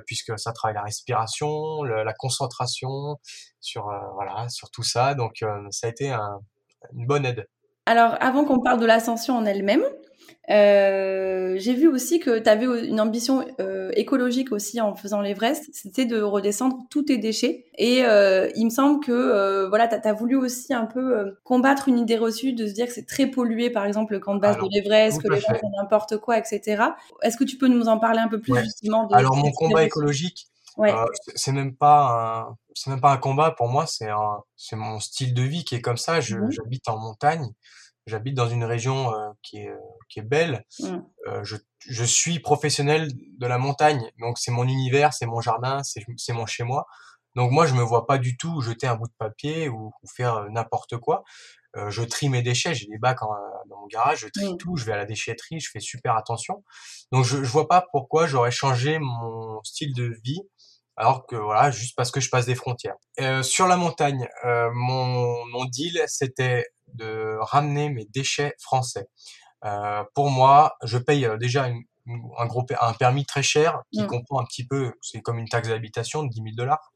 puisque 0.05 0.37
ça 0.39 0.51
travaille 0.51 0.75
la 0.75 0.83
respiration, 0.83 1.83
la 1.83 2.13
concentration, 2.13 3.17
sur 3.59 3.91
voilà, 4.15 4.49
sur 4.49 4.69
tout 4.71 4.83
ça. 4.83 5.15
Donc 5.15 5.43
ça 5.71 5.87
a 5.87 5.89
été 5.89 6.11
une 6.11 7.05
bonne 7.05 7.25
aide. 7.25 7.47
Alors 7.89 8.15
avant 8.19 8.45
qu'on 8.45 8.59
parle 8.59 8.79
de 8.79 8.85
l'ascension 8.85 9.35
en 9.35 9.45
elle-même, 9.45 9.81
euh, 10.51 11.55
j'ai 11.57 11.73
vu 11.73 11.87
aussi 11.87 12.19
que 12.19 12.37
tu 12.37 12.47
avais 12.47 12.67
une 12.87 13.01
ambition 13.01 13.43
euh, 13.59 13.89
écologique 13.95 14.51
aussi 14.51 14.79
en 14.79 14.95
faisant 14.95 15.21
l'Everest, 15.21 15.71
c'était 15.73 16.05
de 16.05 16.21
redescendre 16.21 16.77
tous 16.91 17.01
tes 17.01 17.17
déchets. 17.17 17.65
Et 17.79 18.05
euh, 18.05 18.47
il 18.55 18.65
me 18.65 18.69
semble 18.69 19.03
que 19.03 19.67
voilà, 19.69 19.87
tu 19.87 20.07
as, 20.07 20.13
voulu 20.13 20.35
aussi 20.35 20.71
un 20.71 20.85
peu 20.85 21.35
combattre 21.43 21.87
une 21.87 21.97
idée 21.97 22.15
reçue 22.15 22.53
de 22.53 22.67
se 22.67 22.73
dire 22.73 22.85
que 22.85 22.93
c'est 22.93 23.07
très 23.07 23.25
pollué, 23.25 23.71
par 23.71 23.85
exemple, 23.85 24.13
le 24.13 24.19
camp 24.19 24.35
de 24.35 24.39
base 24.39 24.57
de 24.57 24.67
l'Everest, 24.71 25.23
que 25.23 25.33
les 25.33 25.39
gens 25.39 25.55
font 25.59 25.71
n'importe 25.75 26.17
quoi, 26.17 26.37
etc. 26.37 26.83
Est-ce 27.23 27.37
que 27.37 27.43
tu 27.43 27.57
peux 27.57 27.69
nous 27.69 27.87
en 27.87 27.97
parler 27.97 28.19
un 28.19 28.27
peu 28.27 28.39
plus 28.39 28.55
justement 28.59 29.07
de, 29.07 29.15
Alors 29.15 29.35
mon 29.35 29.51
combat 29.51 29.83
écologique, 29.83 30.45
ouais. 30.77 30.93
c'est 31.33 31.53
même 31.53 31.75
pas 31.75 32.45
un, 32.49 32.55
c'est 32.75 32.91
même 32.91 33.01
pas 33.01 33.11
un 33.11 33.17
combat 33.17 33.49
pour 33.49 33.67
moi, 33.67 33.85
c'est 33.87 34.75
mon 34.75 34.99
style 34.99 35.33
de 35.33 35.41
vie 35.41 35.63
qui 35.63 35.73
est 35.73 35.81
comme 35.81 35.97
ça. 35.97 36.19
Mmh 36.19 36.51
j'habite 36.51 36.87
en 36.87 36.99
montagne. 36.99 37.49
J'habite 38.09 38.35
dans 38.35 38.49
une 38.49 38.63
région 38.63 39.13
euh, 39.13 39.29
qui, 39.41 39.59
est, 39.59 39.69
euh, 39.69 39.77
qui 40.09 40.19
est 40.19 40.23
belle. 40.23 40.65
Mmh. 40.79 40.97
Euh, 41.27 41.43
je, 41.43 41.55
je, 41.79 42.03
suis 42.03 42.39
professionnel 42.39 43.11
de 43.37 43.47
la 43.47 43.57
montagne, 43.57 44.11
donc 44.19 44.37
c'est 44.37 44.51
mon 44.51 44.67
univers, 44.67 45.13
c'est 45.13 45.25
mon 45.25 45.41
jardin, 45.41 45.81
c'est 45.83 46.33
mon 46.33 46.45
chez 46.45 46.63
moi. 46.63 46.85
Donc 47.35 47.51
moi, 47.51 47.65
je 47.65 47.75
me 47.75 47.83
vois 47.83 48.07
pas 48.07 48.17
du 48.17 48.37
tout 48.37 48.61
jeter 48.61 48.87
un 48.87 48.95
bout 48.95 49.07
de 49.07 49.13
papier 49.17 49.69
ou, 49.69 49.93
faire 50.15 50.49
n'importe 50.49 50.97
quoi. 50.97 51.23
Euh, 51.75 51.91
je 51.91 52.01
trie 52.01 52.29
mes 52.29 52.41
déchets, 52.41 52.73
j'ai 52.73 52.87
des 52.87 52.97
bacs 52.97 53.19
dans 53.21 53.77
mon 53.77 53.87
garage, 53.87 54.21
je 54.21 54.27
trie 54.27 54.53
mmh. 54.53 54.57
tout, 54.57 54.75
je 54.75 54.85
vais 54.85 54.93
à 54.93 54.97
la 54.97 55.05
déchetterie, 55.05 55.59
je 55.59 55.69
fais 55.71 55.79
super 55.79 56.15
attention. 56.15 56.63
Donc 57.11 57.25
je, 57.25 57.43
je 57.43 57.49
vois 57.51 57.67
pas 57.67 57.85
pourquoi 57.91 58.25
j'aurais 58.25 58.51
changé 58.51 58.97
mon 58.99 59.63
style 59.63 59.93
de 59.93 60.15
vie 60.23 60.41
alors 60.99 61.25
que 61.25 61.37
voilà, 61.37 61.71
juste 61.71 61.95
parce 61.95 62.11
que 62.11 62.19
je 62.19 62.29
passe 62.29 62.45
des 62.45 62.55
frontières. 62.55 62.95
Euh, 63.21 63.41
sur 63.41 63.67
la 63.67 63.77
montagne, 63.77 64.27
euh, 64.43 64.69
mon, 64.73 65.45
mon 65.45 65.63
deal, 65.63 66.03
c'était 66.07 66.65
de 66.99 67.37
ramener 67.41 67.89
mes 67.89 68.05
déchets 68.05 68.53
français. 68.59 69.07
Euh, 69.65 70.03
pour 70.13 70.29
moi, 70.29 70.75
je 70.83 70.97
paye 70.97 71.25
euh, 71.25 71.37
déjà 71.37 71.65
un 72.37 72.45
gros 72.45 72.65
un 72.79 72.93
permis 72.93 73.25
très 73.25 73.43
cher 73.43 73.81
qui 73.91 74.01
mm. 74.01 74.07
comprend 74.07 74.39
un 74.39 74.45
petit 74.45 74.65
peu, 74.65 74.93
c'est 75.01 75.21
comme 75.21 75.37
une 75.37 75.47
taxe 75.47 75.67
d'habitation 75.67 76.23
de 76.23 76.29
10 76.29 76.41
000 76.41 76.55
dollars. 76.55 76.91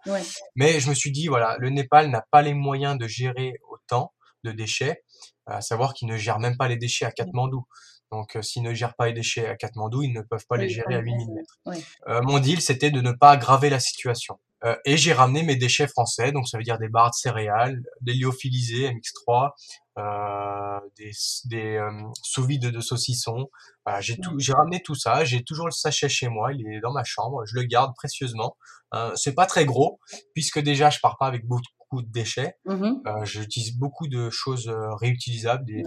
Mais 0.56 0.80
je 0.80 0.90
me 0.90 0.94
suis 0.94 1.12
dit, 1.12 1.28
voilà, 1.28 1.56
le 1.60 1.70
Népal 1.70 2.10
n'a 2.10 2.26
pas 2.32 2.42
les 2.42 2.54
moyens 2.54 2.98
de 2.98 3.08
gérer 3.08 3.60
autant 3.70 4.14
de 4.44 4.52
déchets, 4.52 5.04
à 5.46 5.62
savoir 5.62 5.94
qu'il 5.94 6.08
ne 6.08 6.18
gère 6.18 6.40
même 6.40 6.58
pas 6.58 6.68
les 6.68 6.78
déchets 6.78 7.06
à 7.06 7.12
Katmandou. 7.12 7.66
Donc, 8.12 8.36
euh, 8.36 8.44
s'ils 8.44 8.62
ne 8.62 8.74
gèrent 8.76 8.96
pas 8.96 9.08
les 9.08 9.14
déchets 9.14 9.48
à 9.48 9.56
Katmandou, 9.56 10.04
ils 10.04 10.14
ne 10.14 10.22
peuvent 10.22 10.46
pas 10.48 10.58
les 10.58 10.70
gérer 10.70 10.94
à 10.94 11.00
8000 11.00 11.34
mètres. 11.34 11.60
Euh, 12.08 12.22
mon 12.22 12.38
deal, 12.38 12.62
c'était 12.62 12.92
de 12.92 13.02
ne 13.02 13.12
pas 13.12 13.32
aggraver 13.32 13.72
la 13.72 13.80
situation. 13.80 14.40
Euh, 14.66 14.76
et 14.86 14.98
j'ai 14.98 15.14
ramené 15.14 15.44
mes 15.44 15.56
déchets 15.56 15.88
français, 15.88 16.32
donc 16.32 16.48
ça 16.48 16.58
veut 16.58 16.64
dire 16.64 16.78
des 16.78 16.90
barres 16.90 17.12
de 17.12 17.16
céréales, 17.16 17.84
des 18.02 18.14
lyophilisés 18.14 18.90
MX3, 18.90 19.52
euh, 20.00 20.80
des, 20.98 21.12
des 21.46 21.78
euh, 21.78 21.92
sous 22.24 22.44
vide 22.44 22.72
de 22.72 22.80
saucissons. 22.80 23.50
Voilà, 23.86 24.02
j'ai 24.02 24.18
tout, 24.18 24.40
j'ai 24.40 24.54
ramené 24.54 24.82
tout 24.82 24.96
ça. 24.96 25.24
J'ai 25.24 25.44
toujours 25.44 25.68
le 25.68 25.72
sachet 25.72 26.10
chez 26.10 26.30
moi. 26.30 26.52
Il 26.52 26.68
est 26.68 26.80
dans 26.80 26.92
ma 26.92 27.04
chambre. 27.04 27.46
Je 27.46 27.56
le 27.56 27.64
garde 27.64 27.94
précieusement. 27.96 28.58
Euh, 28.96 29.12
c'est 29.16 29.36
pas 29.36 29.46
très 29.46 29.66
gros 29.66 30.00
puisque 30.34 30.60
déjà 30.60 30.90
je 30.90 31.00
pars 31.00 31.18
pas 31.18 31.28
avec 31.28 31.46
beaucoup 31.46 32.02
de 32.02 32.12
déchets. 32.12 32.56
Mmh 32.66 33.04
J'utilise 33.24 33.78
beaucoup 33.78 34.08
de 34.08 34.32
choses 34.32 34.68
réutilisables, 35.00 35.64
des, 35.66 35.84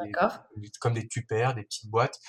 comme 0.80 0.94
des 0.94 1.08
tupperwares, 1.08 1.54
des 1.54 1.64
petites 1.64 1.90
boîtes. 1.90 2.20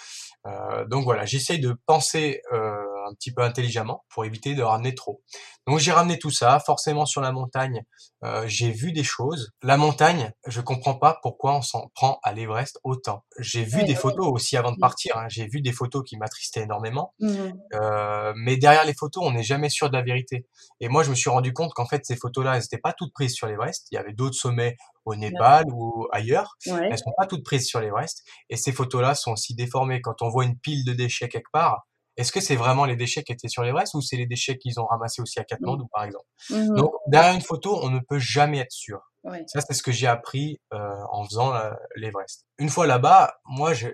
Donc 0.90 1.04
voilà, 1.04 1.26
j'essaye 1.26 1.60
de 1.60 1.78
penser 1.86 2.42
euh, 2.54 2.84
un 3.10 3.14
petit 3.14 3.32
peu 3.34 3.42
intelligemment 3.42 4.04
pour 4.10 4.26
éviter 4.26 4.56
de 4.56 4.62
ramener 4.64 4.94
trop. 4.96 5.22
Donc 5.66 5.80
j'ai 5.80 5.92
ramené 5.92 6.18
tout 6.20 6.32
ça. 6.32 6.60
Forcément 6.60 7.06
sur 7.06 7.22
la 7.22 7.32
montagne, 7.32 7.84
euh, 8.24 8.44
j'ai 8.48 8.72
vu 8.72 8.92
des 8.94 9.04
choses. 9.04 9.52
La 9.64 9.78
montagne, 9.78 10.32
je 10.48 10.62
comprends 10.62 10.96
pas 10.96 11.20
pourquoi 11.22 11.56
on 11.56 11.62
s'en 11.62 11.90
prend 11.96 12.20
à 12.24 12.34
l'Everest 12.34 12.80
autant. 12.84 13.24
J'ai 13.40 13.64
vu 13.64 13.80
Ouais, 13.80 13.84
des 13.84 13.94
ouais. 13.94 14.00
photos 14.00 14.28
aussi 14.28 14.56
avant 14.58 14.72
de 14.72 14.78
Mm. 14.78 14.82
partir. 14.82 15.18
hein. 15.18 15.26
J'ai 15.30 15.48
vu 15.48 15.62
des 15.62 15.72
photos 15.74 16.04
qui 16.08 16.18
m'attristaient 16.18 16.62
énormément. 16.62 17.14
Mmh 17.20 17.52
Euh, 17.74 18.34
mais 18.38 18.56
derrière 18.58 18.86
les 18.86 18.94
photos, 18.94 19.24
on 19.26 19.32
n'est 19.32 19.44
jamais 19.44 19.70
sûr 19.70 19.90
de 19.90 19.96
la 19.98 20.02
vérité. 20.04 20.46
Et 20.80 20.88
moi, 20.88 21.04
je 21.04 21.10
me 21.10 21.16
suis 21.16 21.30
rendu 21.30 21.54
compte 21.54 21.74
qu'en 21.74 21.86
fait, 21.86 22.06
ces 22.06 22.16
photos-là, 22.16 22.56
elles 22.56 22.62
n'étaient 22.62 22.78
pas 22.78 22.94
toutes 22.94 23.14
prises 23.14 23.34
sur 23.34 23.48
l'Everest. 23.48 23.88
Il 23.92 23.96
y 23.96 23.98
avait 23.98 24.14
d'autres 24.14 24.36
sommets 24.38 24.78
au 25.06 25.16
Népal 25.16 25.66
ou 25.72 26.08
ailleurs. 26.12 26.56
Elles 26.90 26.98
sont 26.98 27.14
pas 27.18 27.26
toutes 27.28 27.44
prises 27.44 27.66
sur 27.68 27.80
l'Everest. 27.82 28.24
Et 28.50 28.58
ces 28.58 28.72
photos-là 28.72 29.16
sont 29.16 29.32
aussi 29.34 29.54
déformées. 29.56 30.02
Quand 30.02 30.22
on 30.22 30.30
voit 30.30 30.46
une 30.46 30.58
pile 30.58 30.84
de 30.86 30.94
déchets 30.94 31.30
quelque 31.30 31.52
part, 31.52 31.88
est-ce 32.18 32.32
que 32.32 32.40
c'est 32.42 32.56
vraiment 32.56 32.86
les 32.86 32.96
déchets 32.96 33.24
qui 33.24 33.32
étaient 33.32 33.48
sur 33.48 33.64
l'Everest 33.64 33.94
ou 33.94 34.02
c'est 34.02 34.18
les 34.18 34.26
déchets 34.26 34.58
qu'ils 34.58 34.80
ont 34.80 34.86
ramassés 34.86 35.22
aussi 35.22 35.40
à 35.40 35.44
Katmandou, 35.44 35.88
par 35.94 36.04
exemple? 36.04 36.26
Mmh 36.50 36.76
Donc, 36.76 36.92
derrière 37.08 37.34
une 37.34 37.42
photo, 37.42 37.80
on 37.84 37.90
ne 37.90 38.00
peut 38.00 38.20
jamais 38.20 38.58
être 38.60 38.72
sûr. 38.72 39.00
Ça, 39.48 39.60
c'est 39.62 39.74
ce 39.74 39.84
que 39.84 39.92
j'ai 39.92 40.08
appris 40.08 40.60
euh, 40.74 40.78
en 41.12 41.26
faisant 41.26 41.54
euh, 41.54 41.72
l'Everest. 41.96 42.46
Une 42.60 42.70
fois 42.70 42.88
là-bas, 42.88 43.36
moi, 43.46 43.74
je, 43.74 43.88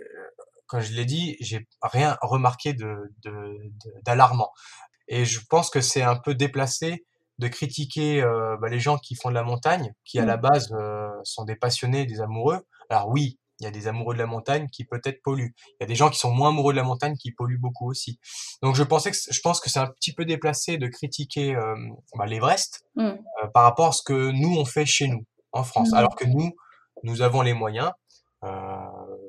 quand 0.68 0.80
je 0.80 0.94
l'ai 0.94 1.06
dit, 1.06 1.36
j'ai 1.40 1.68
rien 1.82 2.18
remarqué 2.22 2.74
de 2.74 3.12
de- 3.24 3.32
de- 3.32 3.94
d'alarmant. 4.06 4.52
Et 5.08 5.26
je 5.26 5.42
pense 5.50 5.70
que 5.70 5.82
c'est 5.82 6.02
un 6.04 6.16
peu 6.16 6.34
déplacé 6.36 7.06
de 7.40 7.48
critiquer 7.48 8.22
euh, 8.22 8.56
bah, 8.62 8.70
les 8.70 8.80
gens 8.80 8.98
qui 9.00 9.16
font 9.16 9.30
de 9.30 9.34
la 9.34 9.44
montagne, 9.44 9.92
qui 10.06 10.20
à 10.20 10.26
la 10.26 10.38
Mm. 10.38 10.42
base 10.42 10.72
euh, 10.74 11.10
sont 11.24 11.46
des 11.46 11.56
passionnés, 11.56 12.06
des 12.06 12.22
amoureux. 12.22 12.62
Alors 12.90 13.10
oui, 13.10 13.40
il 13.63 13.65
y 13.65 13.69
a 13.69 13.71
des 13.71 13.88
amoureux 13.88 14.13
de 14.13 14.19
la 14.19 14.26
montagne 14.28 14.67
qui 14.71 14.84
peut-être 14.86 15.21
polluent. 15.23 15.54
Il 15.71 15.78
y 15.82 15.84
a 15.84 15.88
des 15.88 15.95
gens 15.95 16.10
qui 16.10 16.19
sont 16.19 16.32
moins 16.32 16.49
amoureux 16.49 16.73
de 16.73 16.78
la 16.78 16.84
montagne 16.84 17.15
qui 17.15 17.32
polluent 17.32 17.60
beaucoup 17.60 17.89
aussi. 17.89 18.19
Donc 18.62 18.76
je 18.76 18.84
pensais 18.84 19.10
que 19.12 19.17
je 19.32 19.39
pense 19.41 19.60
que 19.62 19.69
c'est 19.69 19.80
un 19.80 19.88
petit 19.88 20.13
peu 20.13 20.26
déplacé 20.26 20.78
de 20.78 20.88
critiquer 20.88 21.56
euh, 21.56 21.76
bah, 22.17 22.26
l'Everest 22.26 22.84
Mmh. 22.95 23.04
euh, 23.04 23.47
par 23.54 23.63
rapport 23.63 23.88
à 23.88 23.91
ce 23.91 24.04
que 24.04 24.32
nous 24.32 24.56
on 24.58 24.65
fait 24.65 24.86
chez 24.86 25.08
nous 25.08 25.26
en 25.52 25.63
France, 25.63 25.89
Mhm. 25.91 25.97
alors 25.97 26.15
que 26.15 26.26
nous 26.26 26.52
nous 27.04 27.21
avons 27.21 27.41
les 27.41 27.54
moyens 27.54 27.91
euh, 28.43 28.47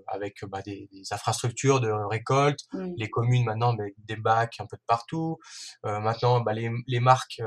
avec 0.09 0.45
bah, 0.45 0.61
des, 0.63 0.89
des 0.93 1.03
infrastructures 1.13 1.81
de 1.81 1.91
récolte, 1.91 2.59
Mmh. 2.73 2.93
les 2.97 3.09
communes 3.09 3.45
maintenant 3.45 3.73
avec 3.73 3.95
des 3.99 4.17
bacs 4.17 4.57
un 4.61 4.67
peu 4.67 4.77
de 4.77 4.83
partout. 4.89 5.39
Euh, 5.87 6.01
maintenant, 6.01 6.41
bah, 6.41 6.53
les, 6.53 6.71
les 6.89 7.01
marques 7.01 7.41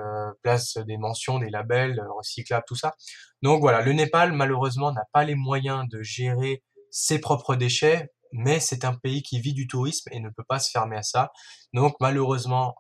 placent 0.44 0.78
des 0.78 0.98
mentions, 0.98 1.40
des 1.40 1.50
labels 1.50 2.02
recyclables, 2.18 2.64
tout 2.68 2.76
ça. 2.76 2.94
Donc 3.42 3.60
voilà, 3.60 3.82
le 3.82 3.92
Népal 3.94 4.32
malheureusement 4.32 4.92
n'a 4.94 5.04
pas 5.14 5.24
les 5.26 5.36
moyens 5.36 5.86
de 5.92 6.02
gérer 6.02 6.64
ses 6.92 7.20
propres 7.20 7.56
déchets, 7.56 8.10
mais 8.32 8.60
c'est 8.60 8.86
un 8.86 8.94
pays 8.96 9.22
qui 9.24 9.40
vit 9.40 9.54
du 9.54 9.68
tourisme 9.68 10.10
et 10.12 10.20
ne 10.20 10.30
peut 10.30 10.44
pas 10.48 10.60
se 10.60 10.70
fermer 10.72 10.98
à 10.98 11.04
ça. 11.04 11.32
Donc 11.74 11.96
malheureusement, 12.00 12.76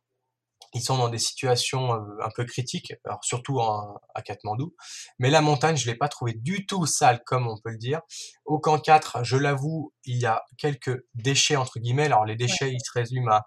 ils 0.74 0.82
sont 0.82 0.98
dans 0.98 1.08
des 1.08 1.18
situations 1.18 1.94
euh, 1.94 2.00
un 2.24 2.30
peu 2.36 2.44
critiques, 2.44 2.94
alors 3.06 3.24
surtout 3.24 3.60
en- 3.60 3.96
à 4.16 4.22
Katmandou. 4.22 4.76
Mais 5.18 5.30
la 5.30 5.42
montagne, 5.42 5.78
je 5.78 5.86
l'ai 5.90 5.96
pas 5.96 6.10
trouvé 6.10 6.34
du 6.34 6.66
tout 6.66 6.86
sale, 6.86 7.22
comme 7.26 7.48
on 7.48 7.56
peut 7.64 7.72
le 7.72 7.78
dire. 7.78 8.02
Au 8.46 8.60
camp 8.60 8.78
4, 8.78 9.24
je 9.24 9.38
l'avoue, 9.38 9.94
il 10.04 10.18
y 10.18 10.26
a 10.26 10.44
quelques 10.58 11.06
déchets, 11.16 11.56
entre 11.56 11.80
guillemets. 11.80 12.06
Alors 12.06 12.26
les 12.26 12.36
déchets, 12.36 12.72
ils 12.74 12.82
se 12.84 12.92
résument 12.94 13.32
à 13.32 13.44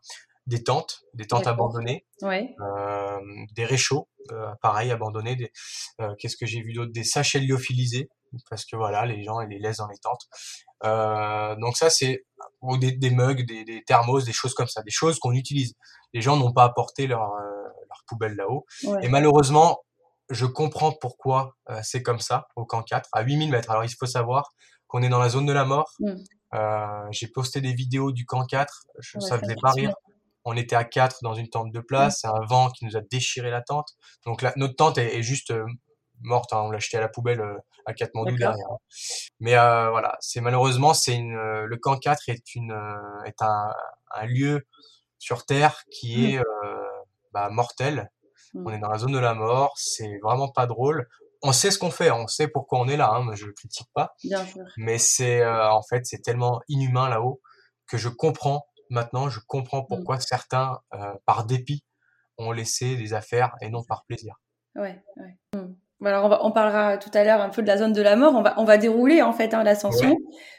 des 0.46 0.64
tentes, 0.64 1.02
des 1.14 1.26
tentes 1.26 1.46
abandonnées, 1.46 2.06
Ouais. 2.22 2.56
euh, 2.60 3.18
des 3.54 3.66
réchauds, 3.66 4.08
euh, 4.32 4.50
pareil, 4.62 4.90
abandonnés. 4.90 5.52
Euh, 6.00 6.14
Qu'est-ce 6.18 6.36
que 6.36 6.46
j'ai 6.46 6.62
vu 6.62 6.72
d'autre? 6.72 6.90
Des 6.92 7.04
sachets 7.04 7.40
lyophilisés, 7.40 8.08
parce 8.48 8.64
que 8.64 8.76
voilà, 8.76 9.06
les 9.06 9.22
gens, 9.22 9.40
ils 9.40 9.48
les 9.48 9.58
laissent 9.58 9.78
dans 9.78 9.88
les 9.88 9.98
tentes. 9.98 10.28
Euh, 10.84 11.56
donc 11.56 11.76
ça, 11.76 11.90
c'est 11.90 12.24
ou 12.62 12.76
des, 12.76 12.92
des 12.92 13.10
mugs, 13.10 13.46
des, 13.46 13.64
des 13.64 13.82
thermos, 13.84 14.24
des 14.24 14.32
choses 14.32 14.54
comme 14.54 14.68
ça, 14.68 14.82
des 14.82 14.90
choses 14.90 15.18
qu'on 15.18 15.32
utilise. 15.32 15.74
Les 16.12 16.20
gens 16.20 16.36
n'ont 16.36 16.52
pas 16.52 16.64
apporté 16.64 17.06
leur, 17.06 17.22
euh, 17.22 17.62
leur 17.88 18.02
poubelle 18.06 18.34
là-haut. 18.34 18.66
Ouais. 18.84 19.04
Et 19.04 19.08
malheureusement, 19.08 19.80
je 20.30 20.46
comprends 20.46 20.92
pourquoi 20.92 21.56
euh, 21.70 21.80
c'est 21.82 22.02
comme 22.02 22.20
ça 22.20 22.46
au 22.56 22.64
camp 22.64 22.82
4, 22.82 23.08
à 23.12 23.22
8000 23.22 23.50
mètres. 23.50 23.70
Alors 23.70 23.84
il 23.84 23.90
faut 23.90 24.06
savoir 24.06 24.52
qu'on 24.86 25.02
est 25.02 25.08
dans 25.08 25.18
la 25.18 25.28
zone 25.28 25.46
de 25.46 25.52
la 25.52 25.64
mort. 25.64 25.92
Mm. 25.98 26.14
Euh, 26.54 27.06
j'ai 27.10 27.28
posté 27.28 27.60
des 27.60 27.72
vidéos 27.72 28.12
du 28.12 28.26
camp 28.26 28.44
4, 28.44 28.86
je, 28.98 29.18
Ouais, 29.18 29.24
ça 29.24 29.38
faisait 29.38 29.56
pas 29.60 29.72
rire. 29.72 29.94
On 30.44 30.56
était 30.56 30.76
à 30.76 30.84
4 30.84 31.18
dans 31.22 31.34
une 31.34 31.48
tente 31.48 31.70
de 31.70 31.80
place, 31.80 32.20
c'est 32.22 32.26
un 32.26 32.44
vent 32.48 32.70
qui 32.70 32.86
nous 32.86 32.96
a 32.96 33.00
déchiré 33.02 33.50
la 33.50 33.60
tente. 33.60 33.90
Donc 34.24 34.40
la, 34.42 34.52
notre 34.56 34.74
tente 34.74 34.98
est, 34.98 35.16
est 35.16 35.22
juste 35.22 35.52
morte, 36.20 36.52
hein, 36.52 36.62
on 36.62 36.70
l'a 36.70 36.78
jetée 36.78 36.96
à 36.96 37.00
la 37.00 37.08
poubelle 37.08 37.40
euh, 37.40 37.56
à 37.86 37.94
Katmandou 37.94 38.36
derrière. 38.36 38.66
Mais 39.40 39.56
euh, 39.56 39.90
voilà, 39.90 40.16
c'est 40.20 40.40
malheureusement 40.40 40.94
c'est 40.94 41.14
une 41.14 41.36
euh, 41.36 41.66
le 41.66 41.76
camp 41.76 41.96
4 41.98 42.28
est 42.28 42.54
une 42.54 42.72
est 43.24 43.40
un, 43.42 43.72
un 44.14 44.26
lieu 44.26 44.66
sur 45.18 45.44
terre 45.46 45.82
qui 45.90 46.36
Mm. 46.36 46.40
est 46.40 46.42
bah, 47.32 47.48
mortel. 47.50 48.10
Mm. 48.54 48.66
On 48.66 48.70
est 48.72 48.78
dans 48.78 48.90
la 48.90 48.98
zone 48.98 49.12
de 49.12 49.18
la 49.18 49.34
mort, 49.34 49.72
c'est 49.76 50.18
vraiment 50.22 50.48
pas 50.50 50.66
drôle. 50.66 51.08
On 51.42 51.52
sait 51.52 51.70
ce 51.70 51.78
qu'on 51.78 51.90
fait, 51.90 52.10
on 52.10 52.26
sait 52.26 52.48
pourquoi 52.48 52.80
on 52.80 52.88
est 52.88 52.98
là, 52.98 53.10
hein, 53.14 53.34
je 53.34 53.46
critique 53.46 53.88
pas, 53.94 54.14
Bien 54.22 54.44
sûr. 54.44 54.64
mais 54.76 54.98
c'est 54.98 55.40
euh, 55.40 55.70
en 55.70 55.82
fait 55.82 56.04
c'est 56.04 56.20
tellement 56.20 56.60
inhumain 56.68 57.08
là-haut 57.08 57.40
que 57.86 57.96
je 57.96 58.10
comprends 58.10 58.66
maintenant, 58.90 59.30
je 59.30 59.40
comprends 59.46 59.82
pourquoi 59.84 60.20
certains 60.20 60.80
euh, 60.94 61.14
par 61.24 61.44
dépit 61.46 61.82
ont 62.36 62.52
laissé 62.52 62.96
des 62.96 63.14
affaires 63.14 63.54
et 63.62 63.70
non 63.70 63.82
par 63.84 64.04
plaisir. 64.04 64.34
Ouais, 64.74 65.02
ouais. 65.16 65.38
Bon, 66.00 66.08
Alors 66.08 66.24
on, 66.24 66.28
va, 66.28 66.44
on 66.44 66.50
parlera 66.50 66.96
tout 66.98 67.10
à 67.14 67.24
l'heure 67.24 67.40
un 67.40 67.50
peu 67.50 67.62
de 67.62 67.66
la 67.66 67.76
zone 67.76 67.92
de 67.92 68.02
la 68.02 68.16
mort. 68.16 68.34
On 68.34 68.42
va, 68.42 68.54
on 68.58 68.64
va 68.64 68.78
dérouler 68.78 69.22
en 69.22 69.32
fait 69.32 69.54
hein, 69.54 69.62
l'ascension. 69.62 70.10
Ouais. 70.10 70.16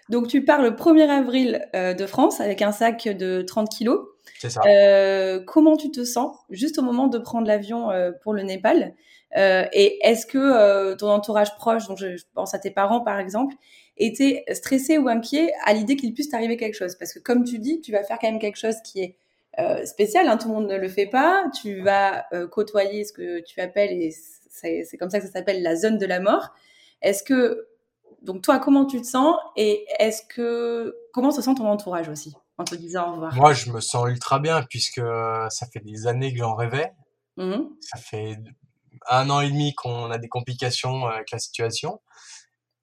Donc 0.09 0.27
tu 0.27 0.43
pars 0.43 0.61
le 0.61 0.71
1er 0.71 1.09
avril 1.09 1.67
euh, 1.75 1.93
de 1.93 2.05
France 2.05 2.39
avec 2.41 2.61
un 2.61 2.71
sac 2.71 3.07
de 3.07 3.41
30 3.41 3.69
kilos. 3.69 3.99
C'est 4.39 4.49
ça. 4.49 4.61
Euh, 4.67 5.39
comment 5.45 5.77
tu 5.77 5.91
te 5.91 6.03
sens 6.03 6.35
juste 6.49 6.77
au 6.77 6.81
moment 6.81 7.07
de 7.07 7.17
prendre 7.17 7.47
l'avion 7.47 7.91
euh, 7.91 8.11
pour 8.23 8.33
le 8.33 8.43
Népal? 8.43 8.93
Euh, 9.37 9.63
Et 9.71 9.97
est-ce 10.05 10.25
que 10.25 10.37
euh, 10.37 10.95
ton 10.95 11.09
entourage 11.09 11.55
proche, 11.55 11.87
donc 11.87 11.97
je, 11.97 12.17
je 12.17 12.25
pense 12.33 12.53
à 12.53 12.59
tes 12.59 12.71
parents 12.71 13.01
par 13.01 13.17
exemple, 13.19 13.55
était 13.97 14.43
stressé 14.51 14.97
ou 14.97 15.07
inquiet 15.07 15.51
à 15.65 15.73
l'idée 15.73 15.95
qu'il 15.95 16.13
puisse 16.13 16.29
t'arriver 16.29 16.57
quelque 16.57 16.75
chose? 16.75 16.95
Parce 16.95 17.13
que 17.13 17.19
comme 17.19 17.43
tu 17.45 17.57
dis, 17.59 17.81
tu 17.81 17.91
vas 17.91 18.03
faire 18.03 18.17
quand 18.19 18.29
même 18.29 18.39
quelque 18.39 18.57
chose 18.59 18.75
qui 18.83 19.01
est 19.01 19.15
euh, 19.59 19.85
spécial, 19.85 20.27
hein, 20.27 20.37
tout 20.37 20.47
le 20.49 20.53
monde 20.55 20.67
ne 20.67 20.77
le 20.77 20.87
fait 20.87 21.07
pas. 21.07 21.45
Tu 21.61 21.81
vas 21.81 22.25
euh, 22.33 22.47
côtoyer 22.47 23.03
ce 23.05 23.13
que 23.13 23.39
tu 23.41 23.59
appelles, 23.61 23.91
et 23.91 24.11
c'est 24.51 24.97
comme 24.99 25.09
ça 25.09 25.19
que 25.19 25.25
ça 25.25 25.31
s'appelle, 25.31 25.63
la 25.63 25.75
zone 25.75 25.97
de 25.97 26.05
la 26.05 26.19
mort. 26.19 26.49
Est-ce 27.01 27.23
que, 27.23 27.67
donc 28.21 28.41
toi, 28.43 28.59
comment 28.59 28.85
tu 28.85 29.01
te 29.01 29.07
sens 29.07 29.35
Et 29.55 29.85
est-ce 29.99 30.21
que, 30.23 30.95
comment 31.13 31.31
se 31.31 31.41
sent 31.41 31.55
ton 31.55 31.67
entourage 31.67 32.09
aussi 32.09 32.35
en 32.57 32.63
te 32.63 32.75
disant 32.75 33.09
au 33.09 33.13
revoir? 33.13 33.33
Moi, 33.35 33.53
je 33.53 33.71
me 33.71 33.79
sens 33.79 34.07
ultra 34.07 34.39
bien 34.39 34.61
puisque 34.63 34.99
euh, 34.99 35.49
ça 35.49 35.65
fait 35.67 35.79
des 35.79 36.05
années 36.05 36.31
que 36.31 36.37
j'en 36.37 36.55
rêvais. 36.55 36.91
Mhm. 37.37 37.69
Ça 37.79 37.97
fait 37.97 38.37
un 39.09 39.29
an 39.29 39.41
et 39.41 39.49
demi 39.49 39.73
qu'on 39.73 40.11
a 40.11 40.17
des 40.17 40.29
complications 40.29 41.07
euh, 41.07 41.11
avec 41.11 41.31
la 41.31 41.39
situation. 41.39 42.01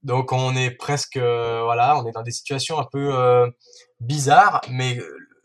Donc 0.03 0.33
on 0.33 0.55
est 0.55 0.71
presque, 0.71 1.17
euh, 1.17 1.63
voilà, 1.65 1.99
on 1.99 2.07
est 2.07 2.13
dans 2.13 2.23
des 2.23 2.31
situations 2.31 2.79
un 2.79 2.85
peu 2.85 3.15
euh, 3.15 3.51
bizarres, 4.01 4.61
mais 4.71 4.99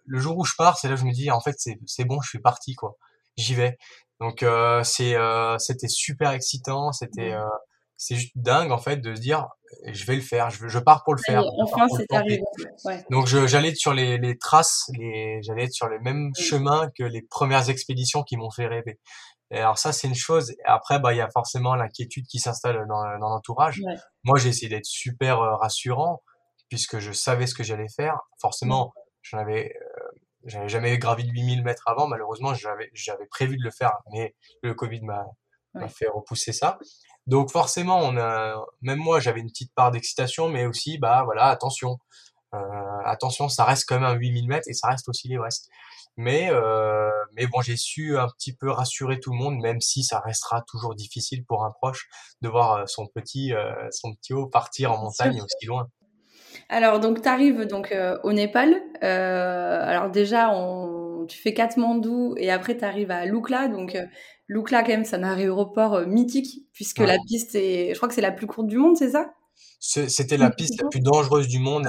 le 0.05 0.19
jour 0.19 0.37
où 0.37 0.45
je 0.45 0.53
pars, 0.55 0.77
c'est 0.77 0.87
là 0.87 0.95
que 0.95 1.01
je 1.01 1.05
me 1.05 1.11
dis, 1.11 1.31
en 1.31 1.41
fait, 1.41 1.55
c'est 1.57 1.79
c'est 1.85 2.05
bon, 2.05 2.21
je 2.21 2.29
suis 2.29 2.39
parti, 2.39 2.75
quoi. 2.75 2.97
J'y 3.35 3.55
vais. 3.55 3.77
Donc 4.23 4.41
euh, 4.41 4.83
c'est, 4.83 5.15
euh, 5.15 5.57
c'était 5.57 5.89
super 5.89 6.31
excitant, 6.31 6.93
c'était, 6.93 7.31
Mhm. 7.31 7.41
euh, 7.41 7.49
c'est 7.97 8.15
juste 8.15 8.31
dingue 8.35 8.71
en 8.71 8.77
fait 8.77 8.97
de 8.97 9.13
se 9.15 9.19
dire, 9.19 9.49
je 9.85 10.05
vais 10.05 10.15
le 10.15 10.21
faire, 10.21 10.49
je, 10.49 10.65
je 10.69 10.79
pars 10.79 11.03
pour 11.03 11.13
le 11.13 11.21
faire. 11.21 11.43
Enfin, 11.61 11.87
le 11.91 11.97
c'est 11.97 12.13
arrivé. 12.15 12.41
Ouais. 12.85 13.03
Donc 13.09 13.27
j'allais 13.27 13.69
être 13.69 13.75
sur 13.75 13.93
les, 13.93 14.17
les 14.17 14.37
traces, 14.37 14.89
les, 14.97 15.41
j'allais 15.43 15.65
être 15.65 15.73
sur 15.73 15.89
les 15.89 15.99
mêmes 15.99 16.29
Mm. 16.29 16.35
chemins 16.41 16.89
que 16.97 17.03
les 17.03 17.21
premières 17.21 17.69
expéditions 17.69 18.23
qui 18.23 18.37
m'ont 18.37 18.49
fait 18.51 18.67
rêver. 18.67 18.97
Et 19.51 19.57
alors 19.57 19.77
ça 19.77 19.91
c'est 19.91 20.07
une 20.07 20.15
chose. 20.15 20.53
Après 20.65 20.99
bah 20.99 21.13
il 21.13 21.17
y 21.17 21.21
a 21.21 21.29
forcément 21.33 21.75
l'inquiétude 21.75 22.25
qui 22.27 22.39
s'installe 22.39 22.85
dans, 22.87 23.03
dans 23.19 23.29
l'entourage. 23.29 23.79
Ouais. 23.85 23.95
Moi 24.23 24.37
j'ai 24.39 24.49
essayé 24.49 24.69
d'être 24.69 24.85
super 24.85 25.39
rassurant 25.59 26.21
puisque 26.69 26.99
je 26.99 27.11
savais 27.11 27.45
ce 27.45 27.55
que 27.55 27.63
j'allais 27.63 27.89
faire. 27.93 28.17
Forcément 28.39 28.93
j'en 29.21 29.39
avais 29.39 29.73
j'avais 30.45 30.69
jamais 30.69 30.97
gravi 30.97 31.23
de 31.23 31.31
8000 31.31 31.63
mètres 31.63 31.83
avant. 31.87 32.07
Malheureusement 32.07 32.53
j'avais 32.53 32.89
j'avais 32.93 33.25
prévu 33.25 33.57
de 33.57 33.63
le 33.63 33.71
faire, 33.71 33.97
mais 34.11 34.35
le 34.61 34.73
Covid 34.73 35.01
m'a 35.01 35.25
fait 35.89 36.07
repousser 36.07 36.53
ça. 36.53 36.79
Donc 37.27 37.51
forcément 37.51 37.99
on 37.99 38.17
a 38.17 38.63
même 38.81 38.99
moi 38.99 39.19
j'avais 39.19 39.39
une 39.39 39.49
petite 39.49 39.73
part 39.73 39.91
d'excitation, 39.91 40.49
mais 40.49 40.65
aussi 40.65 40.97
bah 40.97 41.23
voilà 41.23 41.45
attention. 41.45 41.97
Euh, 42.53 42.99
attention, 43.05 43.49
ça 43.49 43.63
reste 43.63 43.85
quand 43.87 43.95
même 43.95 44.03
un 44.03 44.13
8000 44.13 44.47
mètres 44.47 44.67
et 44.67 44.73
ça 44.73 44.87
reste 44.89 45.09
aussi 45.09 45.27
l'Everest. 45.27 45.69
Mais, 46.15 46.49
euh, 46.51 47.09
mais 47.35 47.47
bon, 47.47 47.61
j'ai 47.61 47.77
su 47.77 48.17
un 48.17 48.27
petit 48.27 48.53
peu 48.55 48.69
rassurer 48.69 49.19
tout 49.19 49.31
le 49.31 49.37
monde, 49.37 49.57
même 49.59 49.81
si 49.81 50.03
ça 50.03 50.19
restera 50.19 50.61
toujours 50.67 50.93
difficile 50.95 51.43
pour 51.43 51.65
un 51.65 51.71
proche 51.71 52.07
de 52.41 52.49
voir 52.49 52.73
euh, 52.73 52.85
son 52.85 53.07
petit, 53.07 53.53
euh, 53.53 53.73
son 53.91 54.13
petit 54.13 54.33
haut 54.33 54.47
partir 54.47 54.91
en 54.91 54.99
montagne 54.99 55.41
aussi 55.41 55.65
loin. 55.65 55.87
Alors, 56.69 56.99
donc, 56.99 57.21
tu 57.21 57.29
arrives 57.29 57.65
donc, 57.65 57.93
au 58.23 58.33
Népal. 58.33 58.81
alors, 59.01 60.09
déjà, 60.09 60.51
on... 60.51 61.25
tu 61.27 61.37
fais 61.37 61.53
Katmandou 61.53 62.35
et 62.37 62.51
après, 62.51 62.77
tu 62.77 62.85
arrives 62.85 63.11
à 63.11 63.25
Lukla. 63.25 63.67
Donc, 63.67 63.97
Lukla, 64.47 64.83
quand 64.83 64.89
même, 64.89 65.05
c'est 65.05 65.15
un 65.15 65.23
aéroport 65.23 66.01
mythique 66.07 66.67
puisque 66.73 66.99
la 66.99 67.17
piste 67.27 67.55
est, 67.55 67.89
je 67.93 67.97
crois 67.97 68.09
que 68.09 68.15
c'est 68.15 68.21
la 68.21 68.31
plus 68.31 68.47
courte 68.47 68.67
du 68.67 68.77
monde, 68.77 68.97
c'est 68.97 69.11
ça? 69.11 69.33
C'était 69.79 70.37
la 70.37 70.49
piste 70.49 70.81
la 70.81 70.87
plus 70.89 71.01
dangereuse 71.01 71.47
du 71.47 71.59
monde. 71.59 71.87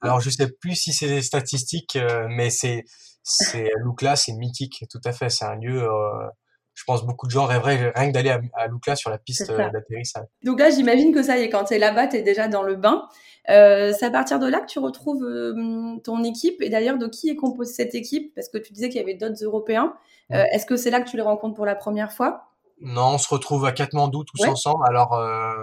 Alors, 0.00 0.20
je 0.20 0.30
sais 0.30 0.48
plus 0.60 0.74
si 0.74 0.92
c'est 0.92 1.06
les 1.06 1.22
statistiques, 1.22 1.98
mais 2.28 2.50
c'est 2.50 2.84
c'est 3.28 3.70
Lukla, 3.84 4.14
c'est 4.14 4.32
mythique, 4.32 4.84
tout 4.88 5.00
à 5.04 5.10
fait. 5.10 5.28
C'est 5.30 5.44
un 5.44 5.56
lieu, 5.56 5.82
euh, 5.82 6.28
je 6.74 6.84
pense, 6.86 7.04
beaucoup 7.04 7.26
de 7.26 7.32
gens 7.32 7.44
rêveraient 7.44 7.92
rien 7.94 8.08
que 8.08 8.12
d'aller 8.12 8.30
à, 8.30 8.40
à 8.54 8.68
Lukla 8.68 8.94
sur 8.94 9.10
la 9.10 9.18
piste 9.18 9.50
euh, 9.50 9.68
d'atterrissage. 9.70 10.26
Donc 10.44 10.60
là, 10.60 10.70
j'imagine 10.70 11.12
que 11.12 11.24
ça 11.24 11.36
y 11.36 11.42
est, 11.42 11.50
quand 11.50 11.64
tu 11.64 11.74
es 11.74 11.78
là-bas, 11.78 12.06
tu 12.06 12.16
es 12.16 12.22
déjà 12.22 12.46
dans 12.46 12.62
le 12.62 12.76
bain. 12.76 13.02
Euh, 13.48 13.92
c'est 13.96 14.06
à 14.06 14.10
partir 14.10 14.38
de 14.38 14.46
là 14.46 14.60
que 14.60 14.66
tu 14.66 14.78
retrouves 14.78 15.24
euh, 15.24 15.98
ton 16.02 16.24
équipe. 16.24 16.60
Et 16.62 16.68
d'ailleurs, 16.68 16.98
de 16.98 17.06
qui 17.06 17.28
est 17.28 17.36
composée 17.36 17.72
cette 17.72 17.94
équipe? 17.94 18.34
Parce 18.34 18.48
que 18.48 18.58
tu 18.58 18.72
disais 18.72 18.88
qu'il 18.88 19.00
y 19.00 19.04
avait 19.04 19.14
d'autres 19.14 19.42
Européens. 19.44 19.94
Euh, 20.32 20.44
Est-ce 20.52 20.66
que 20.66 20.76
c'est 20.76 20.90
là 20.90 21.00
que 21.00 21.08
tu 21.08 21.16
les 21.16 21.22
rencontres 21.22 21.54
pour 21.54 21.66
la 21.66 21.76
première 21.76 22.12
fois? 22.12 22.50
Non, 22.80 23.14
on 23.14 23.18
se 23.18 23.28
retrouve 23.28 23.64
à 23.64 23.72
Katmandou 23.72 24.24
tous 24.24 24.44
ensemble. 24.46 24.84
Alors, 24.86 25.18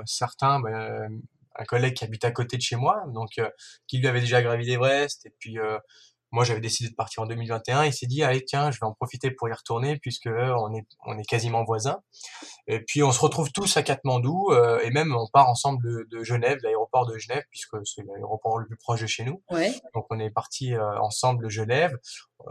certains, 0.06 0.60
ben, 0.60 1.22
un 1.56 1.64
collègue 1.66 1.94
qui 1.94 2.04
habite 2.04 2.26
à 2.26 2.32
côté 2.32 2.58
de 2.58 2.62
chez 2.62 2.76
moi, 2.76 3.04
donc 3.14 3.40
qui 3.86 4.00
lui 4.00 4.08
avait 4.08 4.22
déjà 4.22 4.42
gravi 4.42 4.66
l'Everest, 4.66 5.28
et 5.28 5.34
puis 5.38 5.60
moi, 6.32 6.44
j'avais 6.44 6.62
décidé 6.62 6.90
de 6.90 6.96
partir 6.96 7.22
en 7.22 7.28
2021. 7.28 7.84
Il 7.84 7.94
s'est 7.94 8.08
dit, 8.08 8.24
allez, 8.24 8.44
tiens, 8.44 8.72
je 8.72 8.80
vais 8.80 8.88
en 8.88 8.94
profiter 8.94 9.30
pour 9.30 9.48
y 9.48 9.54
retourner 9.54 10.00
puisque 10.00 10.26
on 10.26 10.74
est, 10.74 10.88
on 11.06 11.20
est 11.20 11.26
quasiment 11.26 11.64
voisins. 11.64 12.00
Et 12.66 12.80
puis, 12.80 13.04
on 13.04 13.12
se 13.12 13.20
retrouve 13.20 13.52
tous 13.52 13.78
à 13.78 13.84
Katmandou 13.84 14.52
et 14.82 14.90
même 14.90 15.16
on 15.16 15.28
part 15.32 15.50
ensemble 15.50 15.84
de, 15.84 16.08
de 16.10 16.24
Genève, 16.24 16.58
l'aéroport 16.64 16.83
de 17.02 17.18
Genève, 17.18 17.44
puisque 17.50 17.76
c'est 17.86 18.04
l'aéroport 18.04 18.60
le 18.60 18.66
plus 18.66 18.78
proche 18.78 19.02
de 19.02 19.08
chez 19.08 19.24
nous. 19.24 19.42
Ouais. 19.52 19.74
Donc, 19.94 20.06
on 20.10 20.20
est 20.20 20.30
parti 20.30 20.74
euh, 20.74 21.00
ensemble 21.00 21.44
de 21.44 21.50
Genève. 21.50 21.98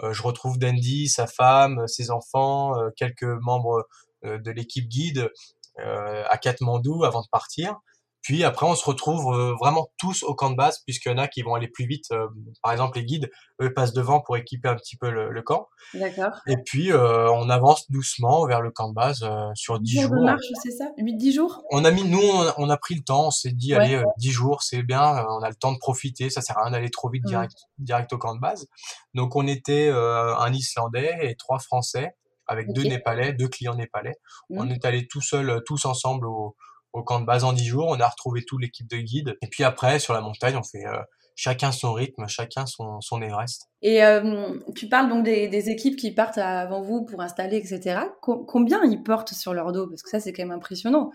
Euh, 0.02 0.12
je 0.12 0.22
retrouve 0.22 0.58
Dandy, 0.58 1.08
sa 1.08 1.26
femme, 1.26 1.86
ses 1.86 2.10
enfants, 2.10 2.74
quelques 2.96 3.22
membres 3.22 3.86
de 4.24 4.50
l'équipe 4.50 4.88
guide 4.88 5.30
à 5.78 6.38
Katmandou 6.38 7.04
avant 7.04 7.22
de 7.22 7.28
partir. 7.30 7.80
Puis 8.22 8.44
après, 8.44 8.66
on 8.66 8.76
se 8.76 8.84
retrouve 8.84 9.34
euh, 9.34 9.54
vraiment 9.60 9.88
tous 9.98 10.22
au 10.22 10.34
camp 10.34 10.50
de 10.50 10.56
base, 10.56 10.78
puisqu'il 10.84 11.10
y 11.10 11.12
en 11.12 11.18
a 11.18 11.26
qui 11.26 11.42
vont 11.42 11.54
aller 11.54 11.66
plus 11.66 11.86
vite. 11.86 12.06
Euh, 12.12 12.28
par 12.62 12.70
exemple, 12.70 12.98
les 12.98 13.04
guides, 13.04 13.30
eux, 13.60 13.74
passent 13.74 13.92
devant 13.92 14.20
pour 14.20 14.36
équiper 14.36 14.68
un 14.68 14.76
petit 14.76 14.96
peu 14.96 15.10
le, 15.10 15.42
camp. 15.42 15.68
D'accord. 15.94 16.40
Et 16.46 16.56
puis, 16.56 16.92
euh, 16.92 17.28
on 17.32 17.50
avance 17.50 17.90
doucement 17.90 18.46
vers 18.46 18.60
le 18.60 18.70
camp 18.70 18.90
de 18.90 18.94
base 18.94 19.28
sur 19.54 19.80
10 19.80 19.92
jours. 19.92 20.02
jours 20.02 20.20
de 20.20 20.24
marche, 20.24 20.46
c'est 20.62 20.70
ça? 20.70 20.92
8-10 20.98 21.34
jours? 21.34 21.62
On 21.72 21.84
a 21.84 21.90
mis, 21.90 22.04
nous, 22.04 22.22
on 22.58 22.70
a, 22.70 22.76
pris 22.76 22.94
le 22.94 23.02
temps. 23.02 23.26
On 23.26 23.30
s'est 23.32 23.50
dit, 23.50 23.74
allez, 23.74 24.00
10 24.18 24.30
jours, 24.30 24.62
c'est 24.62 24.84
bien. 24.84 25.24
On 25.28 25.42
a 25.42 25.48
le 25.48 25.56
temps 25.56 25.72
de 25.72 25.78
profiter. 25.78 26.30
Ça 26.30 26.42
sert 26.42 26.56
à 26.58 26.62
rien 26.62 26.70
d'aller 26.70 26.90
trop 26.90 27.10
vite 27.10 27.24
direct, 27.24 27.56
direct 27.78 28.12
au 28.12 28.18
camp 28.18 28.36
de 28.36 28.40
base. 28.40 28.68
Donc, 29.14 29.34
on 29.34 29.48
était 29.48 29.88
un 29.90 30.52
Islandais 30.52 31.18
et 31.22 31.34
trois 31.34 31.58
Français 31.58 32.14
avec 32.46 32.72
deux 32.72 32.82
Népalais, 32.82 33.32
deux 33.32 33.48
clients 33.48 33.74
népalais. 33.74 34.14
Mmh. 34.50 34.58
On 34.58 34.68
est 34.68 34.84
allés 34.84 35.06
tout 35.08 35.20
seuls, 35.20 35.62
tous 35.64 35.86
ensemble 35.86 36.26
au 36.26 36.56
au 36.92 37.02
camp 37.02 37.20
de 37.20 37.26
base 37.26 37.44
en 37.44 37.52
10 37.52 37.64
jours. 37.64 37.86
On 37.88 38.00
a 38.00 38.08
retrouvé 38.08 38.44
toute 38.44 38.60
l'équipe 38.60 38.88
de 38.88 38.98
guides. 38.98 39.36
Et 39.42 39.46
puis 39.48 39.64
après, 39.64 39.98
sur 39.98 40.14
la 40.14 40.20
montagne, 40.20 40.56
on 40.56 40.62
fait 40.62 40.86
euh, 40.86 40.98
chacun 41.34 41.72
son 41.72 41.92
rythme, 41.92 42.26
chacun 42.28 42.66
son, 42.66 43.00
son 43.00 43.20
Everest. 43.22 43.68
Et 43.82 44.04
euh, 44.04 44.58
tu 44.74 44.88
parles 44.88 45.08
donc 45.08 45.24
des, 45.24 45.48
des, 45.48 45.70
équipes 45.70 45.96
qui 45.96 46.12
partent 46.12 46.38
avant 46.38 46.82
vous 46.82 47.04
pour 47.04 47.20
installer, 47.20 47.56
etc. 47.56 48.00
combien 48.20 48.82
ils 48.84 49.02
portent 49.02 49.34
sur 49.34 49.54
leur 49.54 49.72
dos? 49.72 49.88
Parce 49.88 50.02
que 50.02 50.10
ça, 50.10 50.20
c'est 50.20 50.32
quand 50.32 50.44
même 50.44 50.56
impressionnant. 50.56 51.10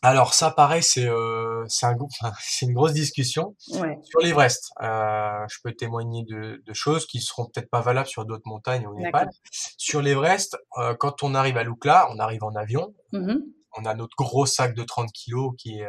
Alors 0.00 0.32
ça, 0.32 0.50
pareil, 0.50 0.82
c'est 0.82 1.06
euh, 1.06 1.66
un, 1.82 1.96
une 2.62 2.72
grosse 2.72 2.94
discussion 2.94 3.54
ouais. 3.74 3.98
sur 4.02 4.20
l'Everest. 4.20 4.70
Euh, 4.82 5.44
je 5.50 5.58
peux 5.62 5.72
témoigner 5.72 6.24
de, 6.24 6.62
de 6.64 6.72
choses 6.72 7.06
qui 7.06 7.20
seront 7.20 7.44
peut-être 7.44 7.68
pas 7.68 7.82
valables 7.82 8.08
sur 8.08 8.24
d'autres 8.24 8.46
montagnes 8.46 8.86
au 8.86 8.94
Népal. 8.94 9.28
Sur 9.76 10.00
l'Everest, 10.00 10.56
quand 10.98 11.22
on 11.22 11.34
arrive 11.34 11.58
à 11.58 11.62
Lukla, 11.62 12.08
on 12.10 12.18
arrive 12.18 12.42
en 12.42 12.54
avion. 12.54 12.94
Mmh 13.12 13.36
on 13.76 13.84
a 13.84 13.94
notre 13.94 14.16
gros 14.16 14.46
sac 14.46 14.74
de 14.74 14.82
30 14.82 15.10
kilos 15.12 15.52
qui 15.58 15.80
est, 15.80 15.88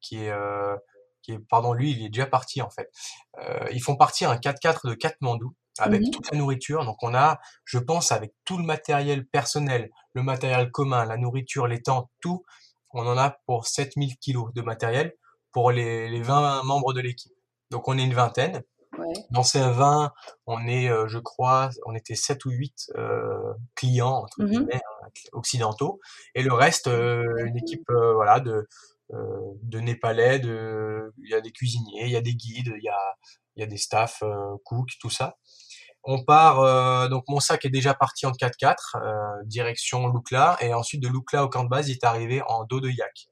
qui 0.00 0.24
est, 0.24 0.30
euh, 0.30 0.76
qui 1.22 1.32
est, 1.32 1.38
pardon, 1.38 1.72
lui, 1.72 1.92
il 1.92 2.04
est 2.04 2.08
déjà 2.08 2.26
parti 2.26 2.62
en 2.62 2.70
fait. 2.70 2.90
Euh, 3.38 3.68
ils 3.72 3.82
font 3.82 3.96
partir 3.96 4.30
un 4.30 4.36
4x4 4.36 4.88
de 4.88 4.94
Katmandou 4.94 5.54
avec 5.78 6.02
mmh 6.02 6.10
toute 6.10 6.30
la 6.32 6.38
nourriture. 6.38 6.84
Donc 6.84 7.02
on 7.02 7.14
a, 7.14 7.38
je 7.64 7.78
pense, 7.78 8.12
avec 8.12 8.32
tout 8.44 8.58
le 8.58 8.64
matériel 8.64 9.26
personnel, 9.26 9.90
le 10.12 10.22
matériel 10.22 10.70
commun, 10.70 11.04
la 11.04 11.16
nourriture, 11.16 11.66
les 11.66 11.82
tentes, 11.82 12.10
tout, 12.20 12.44
on 12.90 13.06
en 13.06 13.18
a 13.18 13.38
pour 13.46 13.66
7000 13.66 14.16
kilos 14.18 14.52
de 14.54 14.62
matériel 14.62 15.14
pour 15.52 15.70
les, 15.70 16.08
les 16.08 16.22
20 16.22 16.64
membres 16.64 16.92
de 16.92 17.00
l'équipe. 17.00 17.32
Donc 17.70 17.88
on 17.88 17.98
est 17.98 18.04
une 18.04 18.14
vingtaine. 18.14 18.62
Dans 19.30 19.42
ces 19.42 19.60
20, 19.60 20.12
on 20.46 20.66
est, 20.66 20.88
euh, 20.90 21.08
je 21.08 21.18
crois, 21.18 21.70
on 21.86 21.94
était 21.94 22.14
7 22.14 22.44
ou 22.44 22.50
8 22.50 22.90
euh, 22.96 23.54
clients, 23.74 24.22
entre 24.24 24.42
mmh 24.42 24.46
guillemets, 24.46 24.74
hein, 24.74 25.08
occidentaux. 25.32 26.00
Et 26.34 26.42
le 26.42 26.52
reste, 26.52 26.88
euh, 26.88 27.44
une 27.46 27.56
équipe 27.56 27.90
voilà, 27.90 28.40
de, 28.40 28.66
de 29.10 29.80
Népalais, 29.80 30.38
de, 30.38 31.12
il 31.22 31.30
y 31.30 31.34
a 31.34 31.40
des 31.40 31.52
cuisiniers, 31.52 32.04
il 32.04 32.10
y 32.10 32.16
a 32.16 32.20
des 32.20 32.34
guides, 32.34 32.72
il 32.76 32.84
y 32.84 32.88
a, 32.88 33.14
il 33.56 33.60
y 33.60 33.62
a 33.62 33.66
des 33.66 33.78
staffs, 33.78 34.22
cooks, 34.64 34.98
tout 35.00 35.10
ça. 35.10 35.36
On 36.04 36.24
part, 36.24 37.08
donc 37.10 37.24
mon 37.28 37.40
sac 37.40 37.64
est 37.64 37.70
déjà 37.70 37.92
parti 37.92 38.24
en 38.24 38.30
4x4, 38.32 39.44
direction 39.46 40.08
Lukla, 40.08 40.56
et 40.60 40.72
ensuite 40.72 41.02
de 41.02 41.08
Lukla 41.08 41.44
au 41.44 41.48
camp 41.48 41.64
de 41.64 41.68
base, 41.68 41.88
il 41.88 41.94
est 41.94 42.04
arrivé 42.04 42.42
en 42.46 42.64
dos 42.64 42.80
de 42.80 42.88
yak. 42.88 43.28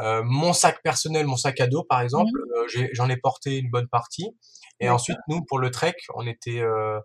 Euh, 0.00 0.22
mon 0.24 0.52
sac 0.52 0.80
personnel, 0.82 1.26
mon 1.26 1.36
sac 1.36 1.60
à 1.60 1.66
dos, 1.66 1.82
par 1.82 2.00
exemple, 2.00 2.30
mmh. 2.30 2.88
j'en 2.92 3.08
ai, 3.08 3.16
porté 3.16 3.58
une 3.58 3.70
bonne 3.70 3.88
partie. 3.88 4.36
Et 4.80 4.88
ensuite, 4.88 5.18
nous, 5.28 5.44
pour 5.44 5.58
le 5.58 5.70
trek, 5.70 5.94
on 6.14 6.26
était 6.26 6.60
euh, 6.60 7.00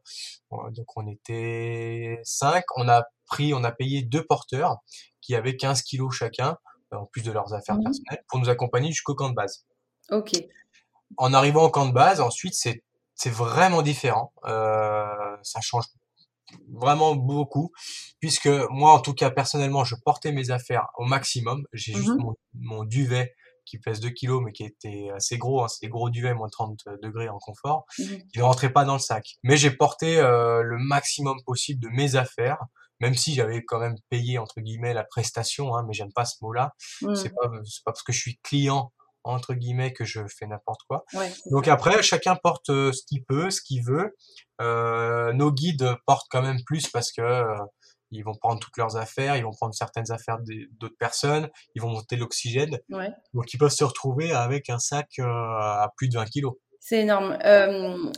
donc 0.52 0.86
on 0.96 1.08
était 1.08 2.20
cinq. 2.24 2.64
On 2.76 2.88
a 2.88 3.04
pris, 3.26 3.54
on 3.54 3.64
a 3.64 3.72
payé 3.72 4.04
deux 4.04 4.24
porteurs 4.24 4.78
qui 5.22 5.36
avaient 5.36 5.56
15 5.56 5.82
kilos 5.82 6.14
chacun, 6.14 6.58
en 6.92 7.06
plus 7.06 7.24
de 7.24 7.32
leurs 7.32 7.54
affaires 7.54 7.76
mmh. 7.76 7.84
personnelles, 7.84 8.24
pour 8.28 8.40
nous 8.40 8.50
accompagner 8.50 8.90
jusqu'au 8.90 9.16
camp 9.16 9.30
de 9.30 9.36
base. 9.36 9.66
Ok. 10.12 10.32
En 11.18 11.34
arrivant 11.34 11.64
au 11.64 11.70
camp 11.70 11.88
de 11.88 11.94
base, 11.94 12.22
ensuite, 12.22 12.54
c'est 12.56 12.84
c'est 13.16 13.30
vraiment 13.30 13.82
différent. 13.82 14.34
Euh, 14.46 15.38
ça 15.44 15.62
change 15.62 15.86
vraiment 16.72 17.16
beaucoup, 17.16 17.72
puisque 18.20 18.50
moi, 18.70 18.92
en 18.92 19.00
tout 19.00 19.14
cas, 19.14 19.30
personnellement, 19.30 19.84
je 19.84 19.96
portais 20.04 20.32
mes 20.32 20.52
affaires 20.52 20.88
au 20.98 21.06
maximum. 21.06 21.66
J'ai 21.74 21.94
juste 21.94 22.10
mmh 22.10 22.34
mon, 22.56 22.84
duvet 22.84 23.34
qui 23.66 23.80
pèse 23.80 24.00
2 24.00 24.10
kilos, 24.10 24.42
mais 24.44 24.52
qui 24.52 24.64
était 24.64 25.10
assez 25.16 25.38
gros, 25.38 25.64
hein, 25.64 25.68
c'est 25.68 25.88
gros 25.88 26.10
duvet, 26.10 26.34
moins 26.34 26.50
30 26.50 26.78
degrés 27.02 27.30
en 27.30 27.40
confort, 27.40 27.86
mmh 27.98 28.04
qui 28.32 28.40
ne 28.40 28.44
rentrait 28.44 28.72
pas 28.72 28.86
dans 28.86 28.94
le 28.94 29.00
sac. 29.00 29.36
Mais 29.44 29.58
j'ai 29.58 29.72
porté 29.72 30.18
euh, 30.18 30.62
le 30.62 30.78
maximum 30.78 31.38
possible 31.46 31.82
de 31.82 31.90
mes 31.90 32.16
affaires, 32.16 32.60
même 33.00 33.16
si 33.16 33.34
j'avais 33.34 33.64
quand 33.64 33.80
même 33.80 33.96
payé, 34.10 34.38
entre 34.38 34.62
guillemets, 34.62 34.94
la 34.94 35.04
prestation, 35.04 35.76
hein, 35.76 35.84
mais 35.88 35.94
j'aime 35.94 36.14
pas 36.14 36.26
ce 36.26 36.36
mot-là. 36.42 36.74
Mmh. 37.02 37.16
C'est 37.16 37.30
pas, 37.30 37.50
pas 37.50 37.62
parce 37.86 38.04
que 38.04 38.14
je 38.14 38.20
suis 38.20 38.40
client 38.44 38.92
entre 39.24 39.54
guillemets 39.54 39.94
que 39.94 40.06
je 40.06 40.22
fais 40.28 40.46
n'importe 40.46 40.82
quoi. 40.88 41.06
Donc 41.52 41.68
après, 41.68 42.04
chacun 42.04 42.36
porte 42.36 42.70
euh, 42.70 42.92
ce 42.92 43.04
qu'il 43.08 43.24
peut, 43.24 43.50
ce 43.50 43.62
qu'il 43.62 43.84
veut. 43.84 44.16
Euh, 44.62 45.34
nos 45.34 45.52
guides 45.52 45.96
portent 46.06 46.28
quand 46.30 46.42
même 46.42 46.62
plus 46.66 46.90
parce 46.90 47.12
que 47.12 47.22
euh, 47.22 47.58
ils 48.14 48.24
vont 48.24 48.36
prendre 48.36 48.60
toutes 48.60 48.78
leurs 48.78 48.98
affaires, 48.98 49.36
ils 49.36 49.44
vont 49.44 49.52
prendre 49.52 49.74
certaines 49.74 50.12
affaires 50.12 50.38
d'autres 50.80 50.98
personnes, 50.98 51.50
ils 51.76 51.82
vont 51.82 51.90
monter 51.90 52.16
l'oxygène. 52.16 52.80
Donc 53.34 53.54
ils 53.54 53.58
peuvent 53.58 53.70
se 53.70 53.84
retrouver 53.84 54.32
avec 54.32 54.70
un 54.70 54.80
sac 54.80 55.20
à 55.20 55.92
plus 55.96 56.10
de 56.10 56.16
20 56.16 56.26
kilos. 56.26 56.54
C'est 56.80 57.02
énorme. 57.02 57.38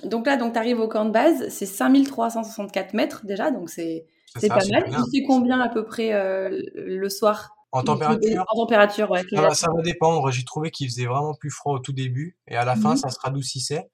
donc 0.03 0.25
là, 0.25 0.37
donc 0.37 0.53
tu 0.53 0.59
arrives 0.59 0.79
au 0.79 0.87
camp 0.87 1.05
de 1.05 1.11
base, 1.11 1.49
c'est 1.49 1.65
5364 1.65 2.93
mètres 2.93 3.25
déjà, 3.25 3.51
donc 3.51 3.69
c'est 3.69 4.05
pas 4.47 4.55
mal. 4.55 4.85
Il 4.87 5.19
fait 5.19 5.25
combien 5.25 5.59
à 5.59 5.69
peu 5.69 5.85
près 5.85 6.11
le 6.73 7.09
soir? 7.09 7.55
En 7.75 7.83
température? 7.83 8.45
En 8.47 8.55
température, 8.55 9.11
ouais. 9.11 9.23
Ça, 9.53 9.67
va 9.75 9.81
dépendre. 9.81 10.31
J'ai 10.31 10.45
trouvé 10.45 10.71
qu'il 10.71 10.87
faisait 10.87 11.07
vraiment 11.07 11.33
plus 11.33 11.49
froid 11.49 11.73
au 11.73 11.79
tout 11.79 11.91
début 11.91 12.37
et 12.47 12.55
à 12.55 12.63
la 12.63 12.77
fin, 12.77 12.93
mmh 12.93 12.97
ça 12.97 13.09
se 13.09 13.19
radoucissait. 13.19 13.89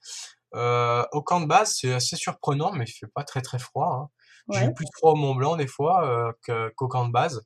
Euh, 0.53 1.03
au 1.13 1.21
camp 1.21 1.41
de 1.41 1.47
base, 1.47 1.77
c'est 1.79 1.93
assez 1.93 2.15
surprenant, 2.15 2.71
mais 2.73 2.85
il 2.85 2.91
fait 2.91 3.07
pas 3.07 3.23
très 3.23 3.41
très 3.41 3.57
froid. 3.57 4.01
Hein. 4.03 4.09
J'ai 4.49 4.65
eu 4.65 4.73
plus 4.73 4.85
de 4.85 4.91
froid 4.97 5.11
au 5.11 5.15
Mont 5.15 5.35
Blanc 5.35 5.55
des 5.55 5.67
fois 5.67 6.07
euh, 6.49 6.69
qu'au 6.75 6.87
camp 6.87 7.07
de 7.07 7.11
base. 7.11 7.43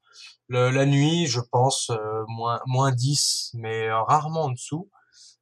Le, 0.47 0.69
la 0.69 0.85
nuit, 0.85 1.27
je 1.27 1.39
pense 1.51 1.89
euh, 1.89 2.23
moins 2.27 2.59
moins 2.65 2.91
10, 2.91 3.51
mais 3.55 3.91
rarement 3.91 4.45
en 4.45 4.51
dessous. 4.51 4.89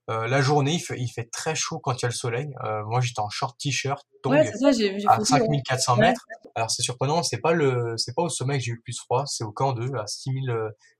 Euh, 0.09 0.27
la 0.27 0.41
journée, 0.41 0.73
il 0.73 0.79
fait, 0.79 0.99
il 0.99 1.07
fait, 1.07 1.29
très 1.31 1.55
chaud 1.55 1.79
quand 1.79 1.93
il 1.93 2.01
y 2.01 2.05
a 2.05 2.09
le 2.09 2.13
soleil. 2.13 2.53
Euh, 2.65 2.83
moi, 2.85 2.99
j'étais 2.99 3.21
en 3.21 3.29
short 3.29 3.57
t-shirt, 3.57 4.05
donc 4.23 4.33
ouais, 4.33 4.51
ça, 4.51 4.71
j'ai, 4.73 4.97
à 5.07 5.23
5400 5.23 5.95
mètres. 5.95 6.25
Alors, 6.55 6.69
c'est 6.69 6.81
surprenant, 6.81 7.23
c'est 7.23 7.37
pas 7.37 7.53
le, 7.53 7.95
c'est 7.97 8.13
pas 8.13 8.21
au 8.21 8.29
sommet 8.29 8.57
que 8.57 8.63
j'ai 8.65 8.71
eu 8.71 8.75
le 8.75 8.81
plus 8.81 8.99
froid, 8.99 9.23
c'est 9.25 9.45
au 9.45 9.51
camp 9.51 9.71
2, 9.71 9.95
à 9.95 10.05
6000, 10.05 10.53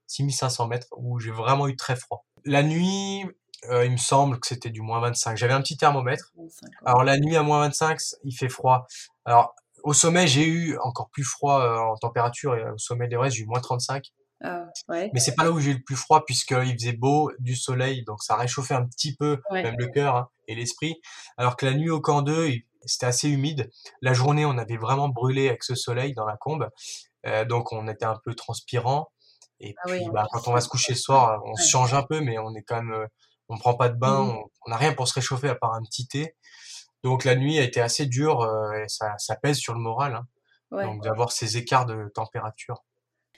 6500 0.06 0.68
mètres, 0.68 0.88
où 0.96 1.20
j'ai 1.20 1.30
vraiment 1.30 1.68
eu 1.68 1.76
très 1.76 1.96
froid. 1.96 2.24
La 2.46 2.62
nuit, 2.62 3.24
euh, 3.68 3.84
il 3.84 3.92
me 3.92 3.98
semble 3.98 4.40
que 4.40 4.46
c'était 4.46 4.70
du 4.70 4.80
moins 4.80 5.00
25. 5.00 5.36
J'avais 5.36 5.52
un 5.52 5.60
petit 5.60 5.76
thermomètre. 5.76 6.32
Alors, 6.86 7.04
la 7.04 7.18
nuit 7.18 7.36
à 7.36 7.42
moins 7.42 7.60
25, 7.60 7.98
il 8.24 8.32
fait 8.32 8.48
froid. 8.48 8.86
Alors, 9.26 9.54
au 9.84 9.92
sommet, 9.92 10.26
j'ai 10.26 10.46
eu 10.46 10.76
encore 10.82 11.08
plus 11.10 11.24
froid 11.24 11.60
euh, 11.60 11.78
en 11.78 11.96
température 11.96 12.56
et 12.56 12.64
au 12.70 12.78
sommet 12.78 13.06
d'Everest, 13.08 13.36
j'ai 13.36 13.44
eu 13.44 13.46
moins 13.46 13.60
35. 13.60 14.04
Ah, 14.42 14.66
ouais. 14.88 15.10
Mais 15.14 15.20
c'est 15.20 15.34
pas 15.36 15.44
là 15.44 15.52
où 15.52 15.60
j'ai 15.60 15.70
eu 15.70 15.74
le 15.74 15.82
plus 15.84 15.96
froid 15.96 16.24
puisqu'il 16.26 16.72
faisait 16.78 16.92
beau, 16.92 17.30
du 17.38 17.54
soleil, 17.56 18.04
donc 18.04 18.22
ça 18.22 18.36
réchauffait 18.36 18.74
un 18.74 18.84
petit 18.84 19.14
peu 19.16 19.40
Ouais. 19.50 19.62
même 19.62 19.76
le 19.78 19.86
cœur 19.86 20.16
hein, 20.16 20.28
et 20.48 20.54
l'esprit. 20.54 20.96
Alors 21.38 21.56
que 21.56 21.64
la 21.66 21.72
nuit 21.74 21.88
au 21.90 22.00
camp 22.00 22.20
2, 22.22 22.48
il- 22.48 22.64
c'était 22.86 23.06
assez 23.06 23.28
humide. 23.30 23.70
La 24.02 24.12
journée, 24.12 24.44
on 24.44 24.58
avait 24.58 24.76
vraiment 24.76 25.08
brûlé 25.08 25.48
avec 25.48 25.62
ce 25.62 25.74
soleil 25.74 26.12
dans 26.14 26.26
la 26.26 26.36
combe, 26.36 26.68
Euh, 27.26 27.46
donc 27.46 27.72
on 27.72 27.88
était 27.88 28.04
un 28.04 28.18
peu 28.22 28.34
transpirant. 28.34 29.08
Et 29.60 29.74
Ah 29.84 29.88
puis, 29.88 30.04
bah, 30.12 30.26
quand 30.30 30.46
on 30.48 30.52
va 30.52 30.60
se 30.60 30.68
coucher 30.68 30.92
le 30.92 30.98
soir, 30.98 31.40
on 31.46 31.54
se 31.56 31.66
change 31.66 31.94
un 31.94 32.02
peu, 32.02 32.20
mais 32.20 32.36
on 32.38 32.54
est 32.54 32.62
quand 32.62 32.76
même, 32.82 32.92
euh, 32.92 33.06
on 33.48 33.56
prend 33.56 33.74
pas 33.74 33.88
de 33.88 33.96
bain, 33.96 34.20
on 34.20 34.44
on 34.66 34.70
n'a 34.70 34.76
rien 34.76 34.92
pour 34.92 35.08
se 35.08 35.14
réchauffer 35.14 35.48
à 35.48 35.54
part 35.54 35.72
un 35.72 35.82
petit 35.82 36.06
thé. 36.06 36.34
Donc 37.04 37.24
la 37.24 37.36
nuit 37.36 37.58
a 37.58 37.62
été 37.62 37.80
assez 37.80 38.06
dure 38.06 38.42
euh, 38.42 38.72
et 38.72 38.88
ça, 38.88 39.14
ça 39.18 39.36
pèse 39.36 39.58
sur 39.58 39.74
le 39.74 39.80
moral, 39.80 40.14
hein. 40.14 40.26
Ouais. 40.70 40.84
Donc 40.84 41.04
d'avoir 41.04 41.30
ces 41.30 41.56
écarts 41.56 41.86
de 41.86 42.08
température. 42.08 42.82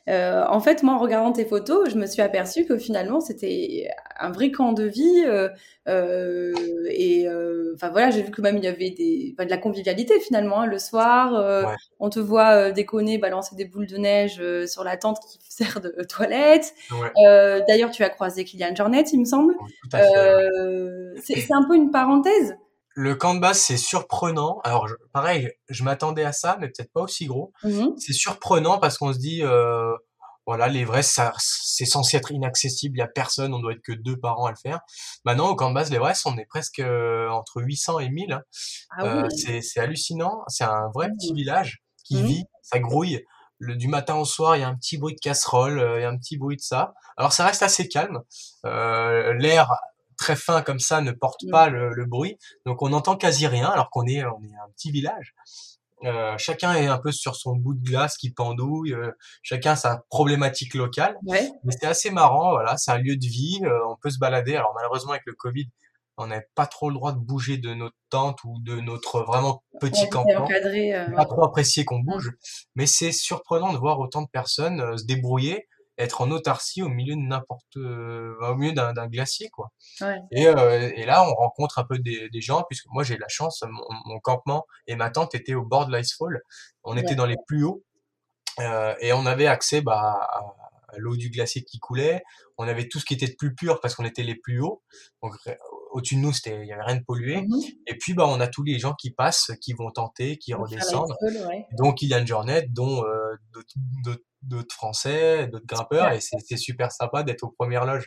Euh, 0.09 0.45
en 0.49 0.61
fait, 0.61 0.85
moi, 0.85 0.95
en 0.95 0.99
regardant 0.99 1.33
tes 1.33 1.45
photos, 1.45 1.91
je 1.91 1.97
me 1.97 2.07
suis 2.07 2.23
aperçue 2.23 2.65
que 2.65 2.79
finalement, 2.79 3.21
c'était 3.21 3.89
un 4.19 4.31
vrai 4.31 4.53
camp 4.53 4.73
de 4.73 4.85
vie. 4.85 5.25
euh, 5.27 5.49
euh, 5.89 6.53
et 6.91 7.27
enfin 7.75 7.91
voilà, 7.91 8.11
j'ai 8.11 8.23
vu 8.23 8.31
que 8.31 8.41
même 8.41 8.57
il 8.57 8.65
y 8.65 8.69
avait 8.69 8.91
des, 8.91 9.35
de 9.37 9.51
la 9.51 9.59
convivialité 9.59 10.21
finalement 10.21 10.61
hein, 10.61 10.67
le 10.67 10.79
soir. 10.79 11.67
Ouais. 11.67 11.75
On 11.99 12.09
te 12.09 12.21
voit 12.21 12.71
déconner, 12.71 13.19
balancer 13.19 13.57
des 13.57 13.65
boules 13.65 13.87
de 13.87 13.97
neige 13.97 14.41
sur 14.67 14.85
la 14.85 14.97
tente 14.97 15.19
qui 15.21 15.39
sert 15.49 15.81
de 15.81 15.91
toilette. 16.05 16.73
Ouais, 16.93 17.63
D'ailleurs, 17.67 17.91
tu 17.91 18.05
as 18.05 18.11
croisé 18.11 18.45
Kylian 18.45 18.75
Jornet, 18.77 19.05
il 19.13 19.21
me 19.21 19.25
semble. 19.25 19.57
oui, 19.61 21.21
c'est 21.25 21.53
un 21.53 21.65
peu 21.67 21.75
une 21.75 21.91
parenthèse. 21.91 22.57
Le 22.99 23.15
camp 23.15 23.35
de 23.35 23.41
base, 23.41 23.59
c'est 23.59 23.77
surprenant. 23.77 24.59
Alors, 24.65 24.89
je- 24.89 24.95
pareil, 25.13 25.51
je 25.69 25.85
m'attendais 25.85 26.25
à 26.25 26.33
ça, 26.33 26.57
mais 26.59 26.69
peut-être 26.69 26.91
pas 26.95 27.03
aussi 27.03 27.27
gros. 27.27 27.53
Mhm. 27.63 27.93
C'est 27.99 28.15
surprenant 28.15 28.79
parce 28.79 28.97
qu'on 28.97 29.13
se 29.13 29.19
dit, 29.19 29.43
euh, 29.43 29.95
voilà, 30.47 30.67
l'Everest, 30.69 31.13
ça, 31.13 31.35
c'est 31.39 31.85
censé 31.85 32.17
être 32.17 32.33
inaccessible, 32.33 32.97
il 32.97 33.01
y 33.01 33.03
a 33.03 33.07
personne, 33.07 33.53
on 33.53 33.59
doit 33.59 33.73
être 33.73 33.83
que 33.83 33.93
deux 33.93 34.17
par 34.17 34.41
an 34.41 34.47
à 34.47 34.51
le 34.51 34.57
faire. 34.57 34.81
Maintenant, 35.27 35.51
au 35.51 35.57
camp 35.57 35.69
de 35.69 35.75
base, 35.75 35.91
l'Everest, 35.91 36.23
on 36.25 36.39
est 36.39 36.47
presque 36.47 36.79
euh, 36.79 37.29
entre 37.29 37.61
800 37.61 37.99
et 37.99 38.09
1000. 38.09 38.33
hein. 38.33 38.43
Ah 38.99 39.05
Euh, 39.05 39.23
oui. 39.25 39.39
c'est, 39.45 39.61
c'est 39.61 39.81
hallucinant. 39.81 40.43
C'est 40.49 40.65
un 40.65 40.89
vrai 40.95 41.09
petit 41.19 41.33
Mhm. 41.33 41.37
village 41.37 41.83
qui 42.03 42.17
Mhm. 42.17 42.27
vit, 42.27 42.45
ça 42.63 42.79
grouille. 42.79 43.23
Le, 43.59 43.77
du 43.77 43.89
matin 43.89 44.15
au 44.17 44.25
soir, 44.25 44.57
il 44.57 44.61
y 44.61 44.63
a 44.63 44.69
un 44.69 44.77
petit 44.77 44.97
bruit 44.97 45.15
de 45.15 45.21
casserole, 45.21 45.79
euh, 45.81 45.99
il 45.99 46.03
y 46.03 46.05
a 46.07 46.09
un 46.09 46.17
petit 46.17 46.39
bruit 46.39 46.57
de 46.57 46.63
ça. 46.63 46.95
Alors, 47.19 47.33
ça 47.35 47.45
reste 47.45 47.63
assez 47.63 47.89
calme. 47.89 48.21
Euh, 48.65 49.35
l'air 49.35 49.71
très 50.17 50.37
fin 50.37 50.63
comme 50.63 50.79
ça 50.81 51.01
ne 51.01 51.13
porte 51.13 51.43
Mhm. 51.45 51.51
pas 51.51 51.69
le, 51.69 51.91
le 51.91 52.05
bruit, 52.07 52.39
donc 52.65 52.83
on 52.83 52.89
n'entend 52.91 53.17
quasi 53.17 53.47
rien, 53.47 53.69
alors 53.69 53.91
qu'on 53.91 54.07
est, 54.07 54.25
on 54.25 54.43
est 54.43 54.55
un 54.65 54.71
petit 54.75 54.91
village. 54.91 55.35
Euh, 56.05 56.37
chacun 56.37 56.75
est 56.75 56.87
un 56.89 56.99
peu 56.99 57.11
sur 57.11 57.37
son 57.37 57.57
bout 57.57 57.73
de 57.75 57.83
glace 57.83 58.19
qui 58.19 58.31
pendouille, 58.31 58.93
euh, 58.93 59.11
chacun 59.43 59.73
a 59.73 59.77
sa 59.77 60.03
problématique 60.11 60.75
locale, 60.75 61.17
Ouais. 61.25 61.51
mais 61.65 61.73
c'est 61.81 61.87
assez 61.87 62.11
marrant, 62.11 62.51
voilà, 62.51 62.77
c'est 62.77 62.91
un 62.91 62.99
lieu 62.99 63.17
de 63.17 63.25
vie, 63.27 63.61
euh, 63.65 63.79
on 63.89 63.97
peut 63.97 64.11
se 64.11 64.19
balader. 64.19 64.57
Alors 64.57 64.73
malheureusement 64.75 65.13
avec 65.13 65.23
le 65.27 65.33
Covid, 65.33 65.69
on 66.19 66.27
n'avait 66.27 66.47
pas 66.55 66.67
trop 66.67 66.91
le 66.91 66.95
droit 66.97 67.13
de 67.13 67.19
bouger 67.19 67.57
de 67.57 67.73
notre 67.75 67.97
tente 68.11 68.45
ou 68.45 68.59
de 68.61 68.79
notre 68.81 69.21
vraiment 69.23 69.63
petit 69.81 70.03
Ouais, 70.03 70.09
campement. 70.11 70.45
encadré. 70.45 70.93
pas 71.15 71.25
trop 71.25 71.45
apprécié 71.45 71.85
qu'on 71.87 72.01
bouge, 72.01 72.31
mais 72.75 72.87
c'est 72.87 73.13
surprenant 73.13 73.73
de 73.73 73.79
voir 73.79 73.99
autant 73.99 74.21
de 74.23 74.29
personnes 74.29 74.99
se 74.99 75.05
débrouiller, 75.05 75.67
être 75.99 76.21
en 76.21 76.31
autarcie 76.31 76.83
au 76.83 76.89
milieu 76.89 77.15
de 77.15 77.21
n'importe, 77.21 77.77
euh, 77.77 78.35
au 78.41 78.55
milieu 78.55 78.73
d'un 78.73 79.07
glacier, 79.07 79.49
quoi. 79.49 79.71
Ouais. 80.01 80.19
Et, 80.31 80.47
euh, 80.47 80.91
et 80.95 81.07
là, 81.07 81.25
on 81.29 81.35
rencontre 81.35 81.79
un 81.79 81.85
peu 81.85 81.99
des, 81.99 82.29
des 82.29 82.41
gens, 82.41 82.65
puisque 82.69 82.87
moi 82.91 83.03
j'ai 83.03 83.17
la 83.17 83.29
chance, 83.29 83.65
mon, 83.69 83.85
mon 84.05 84.21
campement 84.21 84.67
et 84.87 84.97
ma 84.97 85.11
tente 85.11 85.35
étaient 85.35 85.55
au 85.55 85.65
bord 85.65 85.87
de 85.87 85.97
l'Icefall. 85.97 86.43
On 86.85 86.97
était 86.97 87.15
dans 87.15 87.27
les 87.27 87.37
plus 87.47 87.65
hauts 87.65 87.83
euh, 88.61 88.95
et 89.01 89.13
on 89.13 89.27
avait 89.27 89.47
accès 89.47 89.81
bah, 89.81 90.19
à, 90.31 90.43
l'eau 90.99 91.17
du 91.17 91.31
glacier 91.31 91.63
qui 91.63 91.79
coulait. 91.79 92.23
On 92.59 92.69
avait 92.69 92.89
tout 92.89 92.99
ce 92.99 93.05
qui 93.05 93.15
était 93.15 93.27
de 93.27 93.37
plus 93.37 93.55
pur 93.55 93.81
parce 93.81 93.95
qu'on 93.95 94.05
était 94.05 94.23
les 94.23 94.35
plus 94.35 94.61
hauts. 94.61 94.83
Donc 95.23 95.35
au-dessus 95.97 96.15
de 96.17 96.21
nous, 96.21 96.33
il 96.47 96.65
y 96.67 96.73
avait 96.73 96.83
rien 96.83 96.97
de 96.97 97.05
pollué. 97.05 97.43
Mhm. 97.43 97.61
Et 97.87 97.97
puis 97.99 98.15
bah, 98.15 98.27
on 98.29 98.41
a 98.41 98.47
tous 98.47 98.63
les 98.63 98.79
gens 98.79 98.95
qui 98.95 99.11
passent, 99.11 99.51
qui 99.61 99.73
vont 99.73 99.91
tenter, 99.91 100.37
qui 100.39 100.53
Pour 100.53 100.69
faire 100.69 100.79
redescendent. 100.79 101.15
l'Icefall, 101.23 101.49
ouais. 101.49 101.67
dont 101.79 101.93
Kylian 101.93 102.25
Jornet, 102.27 102.67
dont 102.71 103.05
euh, 103.05 103.35
d'autres- 104.05 104.23
Français, 104.73 105.49
d'autres 105.49 105.67
grimpeurs, 105.67 106.13
et 106.13 106.21
c'est 106.21 106.57
super 106.57 106.93
sympa 106.93 107.23
d'être 107.25 107.43
aux 107.43 107.51
premières 107.51 107.85
loges. 107.85 108.07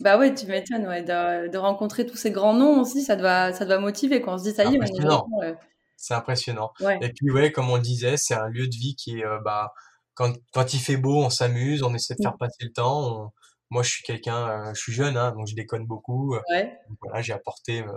Bah 0.00 0.18
ouais, 0.18 0.34
tu 0.34 0.46
m'étonnes, 0.46 0.86
ouais, 0.86 1.02
de, 1.02 1.48
de 1.48 1.58
rencontrer 1.58 2.04
tous 2.06 2.16
ces 2.16 2.30
grands 2.30 2.54
noms 2.54 2.80
aussi, 2.80 3.02
ça 3.02 3.16
doit, 3.16 3.52
ça 3.52 3.64
doit 3.64 3.78
motiver 3.78 4.20
quand 4.20 4.34
on 4.34 4.38
se 4.38 4.44
dit, 4.44 4.52
ça 4.52 4.64
y 4.64 4.74
est, 4.74 4.78
on 4.78 4.82
est 4.82 5.44
euh, 5.48 5.54
C'est 5.96 6.14
impressionnant. 6.14 6.70
ouais. 6.80 6.98
Et 7.00 7.12
puis 7.12 7.30
ouais, 7.30 7.50
comme 7.52 7.70
on 7.70 7.76
le 7.76 7.82
disait, 7.82 8.16
c'est 8.16 8.34
un 8.34 8.48
lieu 8.48 8.66
de 8.68 8.74
vie 8.74 8.94
qui 8.96 9.18
est, 9.20 9.24
euh, 9.24 9.38
bah, 9.44 9.72
quand, 10.14 10.32
quand 10.52 10.74
il 10.74 10.80
fait 10.80 10.96
beau, 10.96 11.24
on 11.24 11.30
s'amuse, 11.30 11.82
on 11.82 11.92
essaie 11.94 12.14
de 12.14 12.22
faire 12.22 12.36
passer 12.38 12.62
le 12.64 12.72
temps. 12.72 13.32
Moi, 13.70 13.82
je 13.82 13.90
suis 13.90 14.02
quelqu'un, 14.04 14.48
euh, 14.48 14.74
je 14.74 14.80
suis 14.80 14.92
jeune, 14.92 15.16
hein, 15.16 15.32
donc 15.32 15.46
je 15.48 15.54
déconne 15.54 15.86
beaucoup. 15.86 16.34
euh, 16.34 16.40
Ouais. 16.50 16.78
donc 16.88 16.98
voilà, 17.02 17.22
j'ai 17.22 17.32
apporté 17.32 17.82
euh, 17.82 17.88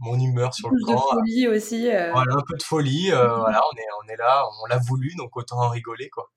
mon 0.00 0.18
humeur 0.20 0.54
sur 0.54 0.68
le 0.70 0.76
Plus 0.76 0.82
de 0.86 0.94
camp. 0.94 1.00
folie 1.10 1.48
aussi. 1.48 1.88
euh. 1.90 2.12
Voilà, 2.12 2.34
un 2.34 2.42
peu 2.46 2.56
de 2.56 2.62
folie. 2.62 3.10
euh. 3.12 3.16
Voilà, 3.38 3.60
on 3.72 3.76
est, 3.76 3.86
on 4.04 4.12
est 4.12 4.16
là, 4.16 4.44
on 4.62 4.66
l'a 4.66 4.78
voulu, 4.78 5.14
donc 5.16 5.36
autant 5.36 5.58
en 5.62 5.68
rigoler, 5.70 6.08
quoi. 6.10 6.30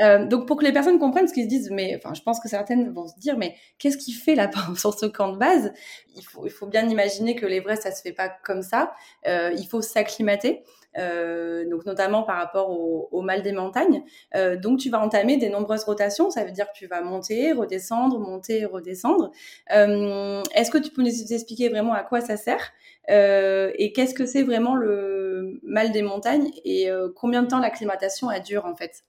Euh, 0.00 0.26
donc 0.26 0.46
pour 0.46 0.56
que 0.56 0.64
les 0.64 0.72
personnes 0.72 0.98
comprennent 0.98 1.28
ce 1.28 1.34
qu'ils 1.34 1.44
se 1.44 1.48
disent, 1.48 1.70
mais 1.70 1.96
enfin, 1.96 2.14
je 2.14 2.22
pense 2.22 2.40
que 2.40 2.48
certaines 2.48 2.90
vont 2.92 3.06
se 3.06 3.18
dire, 3.18 3.36
mais 3.36 3.54
qu'est-ce 3.78 3.98
qui 3.98 4.12
fait 4.12 4.34
là 4.34 4.50
sur 4.76 4.98
ce 4.98 5.06
camp 5.06 5.32
de 5.32 5.38
base? 5.38 5.72
Il 6.16 6.22
faut, 6.24 6.46
il 6.46 6.50
faut 6.50 6.66
bien 6.66 6.88
imaginer 6.88 7.36
que 7.36 7.46
l'Everest, 7.46 7.82
ça 7.82 7.92
se 7.92 8.02
fait 8.02 8.12
pas 8.12 8.28
comme 8.44 8.62
ça. 8.62 8.92
Euh, 9.26 9.52
il 9.56 9.66
faut 9.66 9.82
s'acclimater. 9.82 10.62
Euh, 10.96 11.68
donc 11.68 11.84
notamment 11.84 12.22
par 12.22 12.38
rapport 12.38 12.70
au, 12.70 13.08
au 13.12 13.20
mal 13.20 13.42
des 13.42 13.52
montagnes. 13.52 14.02
Euh, 14.34 14.56
donc 14.56 14.78
tu 14.80 14.90
vas 14.90 14.98
entamer 15.00 15.36
des 15.36 15.48
nombreuses 15.50 15.84
rotations, 15.84 16.30
ça 16.30 16.44
veut 16.44 16.50
dire 16.50 16.66
que 16.72 16.76
tu 16.76 16.86
vas 16.86 17.02
monter, 17.02 17.52
redescendre, 17.52 18.18
monter, 18.18 18.64
redescendre. 18.64 19.30
Euh, 19.72 20.42
Est-ce 20.54 20.70
que 20.70 20.78
tu 20.78 20.90
peux 20.90 21.02
nous 21.02 21.32
expliquer 21.32 21.68
vraiment 21.68 21.92
à 21.92 22.02
quoi 22.02 22.20
ça 22.20 22.36
sert? 22.36 22.72
Euh, 23.10 23.70
et 23.76 23.92
qu'est-ce 23.92 24.14
que 24.14 24.26
c'est 24.26 24.42
vraiment 24.42 24.74
le 24.74 25.60
mal 25.62 25.92
des 25.92 26.02
montagnes? 26.02 26.50
Et 26.64 26.90
euh, 26.90 27.10
combien 27.14 27.42
de 27.42 27.48
temps 27.48 27.60
l'acclimatation 27.60 28.30
elle 28.30 28.42
dure 28.42 28.64
en 28.64 28.74
fait? 28.74 29.04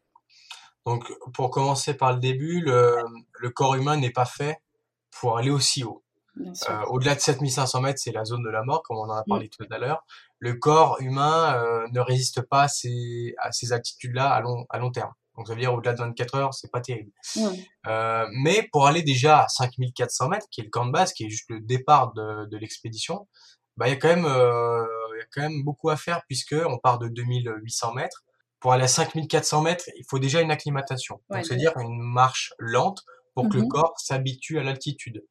Donc, 0.86 1.12
pour 1.34 1.52
commencer 1.52 1.94
par 1.94 2.14
le 2.14 2.20
début, 2.20 2.62
le, 2.62 3.04
le 3.40 3.50
corps 3.50 3.76
humain 3.76 3.98
n'est 3.98 4.12
pas 4.12 4.26
fait 4.26 4.62
pour 5.12 5.38
aller 5.38 5.50
aussi 5.52 5.84
haut. 5.84 6.04
Euh, 6.40 6.84
Au-delà 6.88 7.16
de 7.16 7.20
7500 7.20 7.82
mètres, 7.82 8.00
c'est 8.02 8.12
la 8.12 8.24
zone 8.24 8.44
de 8.44 8.50
la 8.50 8.64
mort, 8.64 8.82
comme 8.84 8.98
on 8.98 9.10
en 9.10 9.12
a 9.12 9.24
parlé 9.24 9.50
tout 9.50 9.66
à 9.70 9.78
l'heure. 9.78 10.06
Le 10.40 10.54
corps 10.54 10.98
humain 11.02 11.56
euh, 11.56 11.88
ne 11.92 12.00
résiste 12.00 12.42
pas 12.42 12.64
à 12.64 12.68
ces, 12.68 13.36
à 13.40 13.52
ces 13.52 13.74
altitudes-là 13.74 14.30
à 14.30 14.40
long, 14.42 14.66
à 14.70 14.80
long 14.80 14.92
terme. 14.92 15.12
Donc, 15.36 15.48
ça 15.48 15.54
veut 15.54 15.60
dire 15.60 15.74
au-delà 15.74 15.94
de 15.94 16.00
24 16.00 16.36
heures, 16.36 16.54
c'est 16.54 16.72
pas 16.72 16.82
terrible. 16.82 17.12
Euh, 17.88 18.26
mais 18.32 18.68
pour 18.72 18.88
aller 18.88 19.04
déjà 19.04 19.44
à 19.44 19.48
5400 19.48 20.30
mètres, 20.30 20.48
qui 20.52 20.62
est 20.62 20.66
le 20.66 20.70
camp 20.70 20.86
de 20.86 20.92
base, 20.92 21.14
qui 21.14 21.26
est 21.26 21.30
juste 21.30 21.50
le 21.50 21.60
départ 21.60 22.14
de, 22.14 22.46
de 22.46 22.58
l'expédition, 22.58 23.28
bah, 23.78 23.88
il 23.88 23.92
y 23.92 23.94
a 23.94 23.98
quand 23.98 24.10
même, 24.10 24.26
il 24.26 25.18
y 25.18 25.22
a 25.22 25.26
quand 25.32 25.42
même 25.42 25.64
beaucoup 25.64 25.90
à 25.90 25.96
faire 25.96 26.22
puisque 26.28 26.56
on 26.68 26.78
part 26.78 27.00
de 27.00 27.08
2800 27.08 27.94
mètres. 27.94 28.24
Pour 28.60 28.74
aller 28.74 28.84
à 28.84 28.88
5400 28.88 29.62
mètres, 29.62 29.86
il 29.96 30.04
faut 30.10 30.20
déjà 30.20 30.42
une 30.42 30.52
acclimatation. 30.52 31.22
Ouais, 31.30 31.38
Donc, 31.38 31.46
c'est-à-dire 31.46 31.78
une 31.78 32.00
marche 32.02 32.54
lente 32.60 33.04
pour 33.36 33.48
que 33.48 33.56
le 33.56 33.62
Mhm. 33.64 33.70
corps 33.70 33.94
s'habitue 33.98 34.60
à 34.60 34.64
l'altitude. 34.64 35.24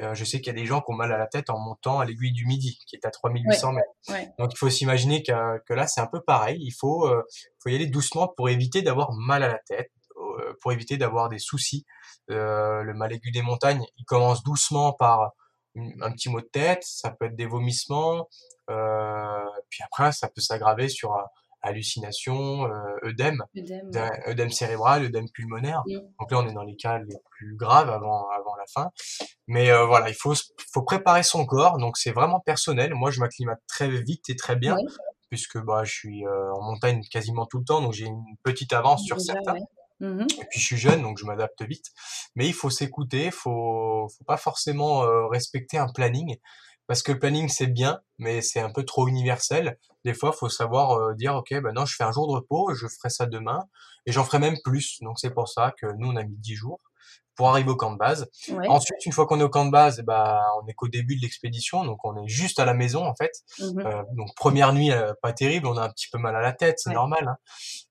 Euh, 0.00 0.14
je 0.14 0.24
sais 0.24 0.38
qu'il 0.40 0.46
y 0.46 0.56
a 0.56 0.58
des 0.58 0.64
gens 0.64 0.80
qui 0.80 0.90
ont 0.92 0.94
mal 0.94 1.12
à 1.12 1.18
la 1.18 1.26
tête 1.26 1.50
en 1.50 1.58
montant 1.58 2.00
à 2.00 2.06
l'aiguille 2.06 2.32
du 2.32 2.46
Midi, 2.46 2.78
qui 2.86 2.96
est 2.96 3.04
à 3.04 3.10
3800 3.10 3.72
mètres. 3.72 3.88
Ouais. 4.08 4.32
Donc, 4.38 4.52
il 4.54 4.56
faut 4.56 4.70
s'imaginer 4.70 5.22
que, 5.22 5.58
que 5.66 5.74
là, 5.74 5.86
c'est 5.86 6.00
un 6.00 6.06
peu 6.06 6.22
pareil. 6.22 6.58
Il 6.62 6.70
faut, 6.72 7.06
euh, 7.06 7.22
faut 7.62 7.68
y 7.68 7.74
aller 7.74 7.86
doucement 7.86 8.28
pour 8.28 8.48
éviter 8.48 8.80
d'avoir 8.80 9.12
mal 9.12 9.42
à 9.42 9.48
la 9.48 9.58
tête, 9.66 9.90
euh, 10.16 10.54
pour 10.62 10.72
éviter 10.72 10.96
d'avoir 10.96 11.28
des 11.28 11.38
soucis. 11.38 11.84
Euh, 12.30 12.82
le 12.82 12.94
mal 12.94 13.12
aigu 13.12 13.30
des 13.30 13.42
montagnes, 13.42 13.84
il 13.98 14.04
commence 14.06 14.42
doucement 14.42 14.92
par 14.94 15.32
un 15.76 16.10
petit 16.12 16.30
mot 16.30 16.40
de 16.40 16.46
tête, 16.46 16.82
ça 16.82 17.10
peut 17.10 17.26
être 17.26 17.36
des 17.36 17.46
vomissements, 17.46 18.28
euh, 18.70 19.44
puis 19.68 19.82
après, 19.84 20.12
ça 20.12 20.28
peut 20.28 20.40
s'aggraver 20.40 20.88
sur 20.88 21.14
euh, 21.64 21.68
hallucination, 21.68 22.64
euh, 22.66 23.08
œdème, 23.08 23.42
Œdème, 23.56 23.90
ouais. 24.48 24.50
cérébral, 24.50 25.04
œdème 25.04 25.28
pulmonaire. 25.30 25.82
Donc 26.18 26.30
là, 26.30 26.38
on 26.38 26.48
est 26.48 26.52
dans 26.52 26.62
les 26.62 26.76
cas 26.76 26.98
les 26.98 27.16
plus 27.30 27.56
graves 27.56 27.90
avant, 27.90 28.26
avant 28.38 28.54
la 28.56 28.64
fin. 28.72 28.90
Mais 29.46 29.70
euh, 29.70 29.84
voilà, 29.86 30.08
il 30.08 30.14
faut, 30.14 30.34
faut 30.72 30.82
préparer 30.82 31.22
son 31.22 31.44
corps. 31.46 31.78
Donc 31.78 31.96
c'est 31.98 32.12
vraiment 32.12 32.40
personnel. 32.40 32.94
Moi, 32.94 33.10
je 33.10 33.20
m'acclimate 33.20 33.60
très 33.66 33.88
vite 33.88 34.28
et 34.30 34.36
très 34.36 34.56
bien, 34.56 34.74
Ouais. 34.76 34.82
puisque 35.30 35.58
bah, 35.58 35.84
je 35.84 35.92
suis 35.92 36.26
euh, 36.26 36.52
en 36.54 36.62
montagne 36.62 37.02
quasiment 37.10 37.46
tout 37.46 37.58
le 37.58 37.64
temps, 37.64 37.80
donc 37.80 37.92
j'ai 37.92 38.06
une 38.06 38.24
petite 38.42 38.72
avance 38.72 39.04
sur 39.04 39.16
Déjà, 39.16 39.32
certains. 39.34 39.54
ouais. 39.54 39.60
Mhm. 40.02 40.22
Et 40.40 40.44
puis 40.50 40.58
je 40.58 40.64
suis 40.64 40.76
jeune, 40.78 41.02
donc 41.02 41.18
je 41.18 41.26
m'adapte 41.26 41.60
vite. 41.62 41.86
Mais 42.34 42.46
il 42.46 42.54
faut 42.54 42.70
s'écouter, 42.70 43.30
faut, 43.30 44.08
faut 44.16 44.24
pas 44.24 44.38
forcément 44.38 45.02
euh, 45.04 45.26
respecter 45.26 45.76
un 45.76 45.88
planning, 45.92 46.36
parce 46.90 47.04
que 47.04 47.12
le 47.12 47.20
planning 47.20 47.48
c'est 47.48 47.68
bien, 47.68 48.00
mais 48.18 48.42
c'est 48.42 48.58
un 48.58 48.72
peu 48.72 48.84
trop 48.84 49.06
universel. 49.06 49.78
Des 50.04 50.12
fois, 50.12 50.32
faut 50.32 50.48
savoir 50.48 50.98
euh, 50.98 51.14
dire, 51.14 51.36
ok, 51.36 51.54
ben 51.62 51.72
non, 51.72 51.86
je 51.86 51.94
fais 51.94 52.02
un 52.02 52.10
jour 52.10 52.26
de 52.26 52.32
repos, 52.32 52.74
je 52.74 52.88
ferai 52.88 53.10
ça 53.10 53.26
demain, 53.26 53.60
et 54.06 54.12
j'en 54.12 54.24
ferai 54.24 54.40
même 54.40 54.56
plus. 54.64 54.98
Donc 55.00 55.20
c'est 55.20 55.30
pour 55.30 55.48
ça 55.48 55.72
que 55.80 55.86
nous 55.98 56.08
on 56.08 56.16
a 56.16 56.24
mis 56.24 56.36
10 56.38 56.56
jours 56.56 56.80
pour 57.40 57.48
arriver 57.48 57.70
au 57.70 57.76
camp 57.76 57.90
de 57.90 57.96
base. 57.96 58.28
Ouais. 58.50 58.68
Ensuite, 58.68 59.06
une 59.06 59.12
fois 59.12 59.26
qu'on 59.26 59.40
est 59.40 59.42
au 59.42 59.48
camp 59.48 59.64
de 59.64 59.70
base, 59.70 60.02
bah, 60.02 60.42
on 60.62 60.66
est 60.68 60.74
qu'au 60.74 60.88
début 60.88 61.16
de 61.16 61.22
l'expédition, 61.22 61.86
donc 61.86 62.04
on 62.04 62.14
est 62.22 62.28
juste 62.28 62.60
à 62.60 62.66
la 62.66 62.74
maison 62.74 63.06
en 63.06 63.14
fait. 63.14 63.32
Mhm. 63.58 63.78
Euh, 63.86 64.02
donc 64.12 64.28
première 64.36 64.74
nuit, 64.74 64.92
euh, 64.92 65.14
pas 65.22 65.32
terrible, 65.32 65.66
on 65.66 65.78
a 65.78 65.82
un 65.82 65.88
petit 65.88 66.08
peu 66.12 66.18
mal 66.18 66.36
à 66.36 66.42
la 66.42 66.52
tête, 66.52 66.74
c'est 66.78 66.90
Ouais. 66.90 66.96
normal. 66.96 67.28
hein. 67.28 67.36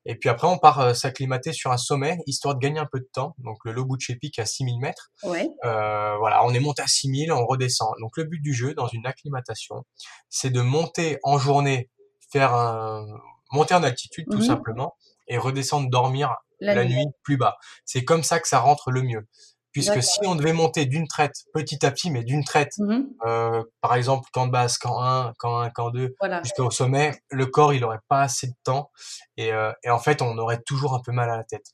Et 0.04 0.14
puis 0.14 0.28
après, 0.28 0.46
on 0.46 0.56
part 0.56 0.78
euh, 0.78 0.94
s'acclimater 0.94 1.52
sur 1.52 1.72
un 1.72 1.78
sommet, 1.78 2.18
histoire 2.26 2.54
de 2.54 2.60
gagner 2.60 2.78
un 2.78 2.86
peu 2.86 3.00
de 3.00 3.08
temps. 3.12 3.34
Donc 3.38 3.56
le 3.64 3.72
Lobuche 3.72 4.12
Peak 4.20 4.38
à 4.38 4.46
6000 4.46 4.78
mètres. 4.78 5.10
Ouais. 5.24 5.48
Voilà, 5.64 6.44
on 6.44 6.54
est 6.54 6.60
monté 6.60 6.82
à 6.82 6.86
6000, 6.86 7.32
on 7.32 7.44
redescend. 7.44 7.90
Donc 8.00 8.16
le 8.18 8.22
but 8.22 8.40
du 8.40 8.54
jeu, 8.54 8.74
dans 8.74 8.86
une 8.86 9.04
acclimatation, 9.04 9.84
c'est 10.28 10.50
de 10.50 10.60
monter 10.60 11.18
en 11.24 11.38
journée, 11.38 11.90
faire 12.32 12.54
un... 12.54 13.04
monter 13.50 13.74
en 13.74 13.82
altitude 13.82 14.26
tout 14.30 14.38
Mhm. 14.38 14.44
simplement, 14.44 14.94
et 15.30 15.38
redescendre 15.38 15.88
dormir 15.88 16.36
La, 16.60 16.74
la 16.74 16.84
nuit. 16.84 16.96
nuit 16.96 17.06
plus 17.22 17.38
bas. 17.38 17.56
C'est 17.86 18.04
comme 18.04 18.22
ça 18.22 18.38
que 18.40 18.46
ça 18.48 18.58
rentre 18.58 18.90
le 18.90 19.00
mieux. 19.02 19.26
Puisque 19.72 20.02
si 20.02 20.18
on 20.26 20.34
devait 20.34 20.52
monter 20.52 20.84
d'une 20.84 21.06
traite, 21.06 21.44
petit 21.54 21.86
à 21.86 21.92
petit, 21.92 22.10
mais 22.10 22.24
d'une 22.24 22.42
traite, 22.44 22.72
Mhm. 22.78 23.06
euh, 23.24 23.62
par 23.80 23.94
exemple, 23.94 24.28
camp 24.32 24.48
de 24.48 24.50
base, 24.50 24.78
camp 24.78 25.00
1, 25.00 25.32
camp 25.38 25.60
1, 25.60 25.70
camp 25.70 25.90
2, 25.90 26.16
Voilà. 26.18 26.42
jusqu'au 26.42 26.72
sommet, 26.72 27.20
le 27.30 27.46
corps, 27.46 27.72
il 27.72 27.84
aurait 27.84 28.00
pas 28.08 28.22
assez 28.22 28.48
de 28.48 28.54
temps. 28.64 28.90
Et, 29.36 29.52
euh, 29.52 29.70
et 29.84 29.90
en 29.90 30.00
fait, 30.00 30.22
on 30.22 30.36
aurait 30.38 30.60
toujours 30.66 30.94
un 30.94 31.00
peu 31.00 31.12
mal 31.12 31.30
à 31.30 31.36
la 31.36 31.44
tête. 31.44 31.66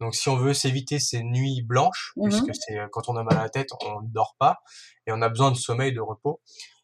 Donc, 0.00 0.16
si 0.16 0.28
on 0.28 0.36
veut 0.36 0.52
s'éviter 0.52 0.98
ces 0.98 1.22
nuits 1.22 1.62
blanches, 1.62 2.12
Mhm. 2.16 2.28
puisque 2.28 2.50
c'est 2.60 2.76
euh, 2.76 2.88
quand 2.90 3.08
on 3.08 3.16
a 3.16 3.22
mal 3.22 3.38
à 3.38 3.42
la 3.44 3.48
tête, 3.50 3.68
on 3.86 4.00
ne 4.02 4.08
dort 4.08 4.34
pas 4.40 4.56
et 5.06 5.12
on 5.12 5.22
a 5.22 5.28
besoin 5.28 5.52
de 5.52 5.56
sommeil, 5.56 5.92
de 5.94 6.00
repos, 6.00 6.40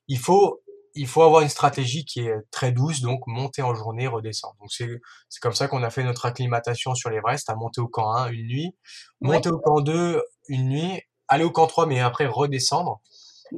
il 0.07 0.21
faut 0.21 0.61
il 0.95 1.07
faut 1.07 1.23
avoir 1.23 1.43
une 1.43 1.49
stratégie 1.49 2.05
qui 2.05 2.21
est 2.21 2.35
très 2.51 2.73
douce, 2.73 3.01
donc 3.01 3.21
monter 3.27 3.63
en 3.63 3.75
journée, 3.75 4.07
redescendre. 4.09 4.55
Donc 4.61 4.71
c'est 4.73 4.89
c'est 5.29 5.41
comme 5.41 5.55
ça 5.55 5.69
qu'on 5.69 5.83
a 5.83 5.91
fait 5.91 6.03
notre 6.05 6.27
acclimatation 6.27 6.95
sur 6.95 7.11
l'Everest, 7.11 7.49
à 7.51 7.55
monter 7.57 7.81
au 7.81 7.89
camp 7.89 8.13
1 8.13 8.31
une 8.31 8.47
nuit, 8.47 8.77
Ouais. 9.21 9.35
monter 9.35 9.51
au 9.51 9.59
camp 9.59 9.81
2 9.81 10.23
une 10.49 10.69
nuit, 10.69 11.03
aller 11.29 11.45
au 11.45 11.51
camp 11.51 11.67
3 11.67 11.87
mais 11.87 12.01
après 12.01 12.27
redescendre 12.27 13.01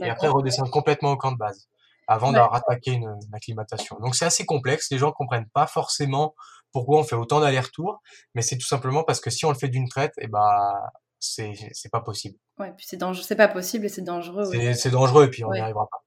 et 0.01 0.09
après 0.11 0.29
redescendre 0.29 0.71
complètement 0.71 1.13
au 1.13 1.17
camp 1.17 1.33
de 1.33 1.39
base 1.39 1.69
avant 2.09 2.29
Ouais. 2.29 2.35
de 2.35 2.41
rattaquer 2.41 2.93
une, 2.93 3.05
une 3.27 3.35
acclimatation. 3.35 3.97
Donc 4.01 4.15
c'est 4.15 4.25
assez 4.25 4.45
complexe, 4.45 4.89
les 4.91 4.99
gens 4.99 5.13
comprennent 5.13 5.49
pas 5.55 5.67
forcément 5.67 6.35
pourquoi 6.73 6.99
on 7.01 7.05
fait 7.05 7.17
autant 7.17 7.41
d'allers-retours, 7.41 8.01
mais 8.35 8.41
c'est 8.43 8.57
tout 8.57 8.67
simplement 8.67 9.05
parce 9.05 9.21
que 9.21 9.29
si 9.31 9.45
on 9.45 9.51
le 9.51 9.57
fait 9.59 9.69
d'une 9.69 9.89
traite, 9.89 10.13
et 10.19 10.27
ben 10.27 10.73
c'est 11.21 11.53
c'est 11.73 11.91
pas 11.91 12.01
possible. 12.01 12.37
Ouais, 12.59 12.73
puis 12.77 12.85
c'est 12.89 12.97
dangereux, 12.97 13.25
c'est 13.27 13.37
pas 13.37 13.49
possible 13.49 13.85
et 13.87 13.89
c'est 13.89 14.03
dangereux. 14.03 14.49
ouais. 14.51 14.75
C'est 14.75 14.91
dangereux 14.91 15.25
et 15.27 15.29
puis 15.29 15.45
on 15.45 15.51
n'y 15.53 15.61
arrivera 15.61 15.87
pas. 15.91 16.03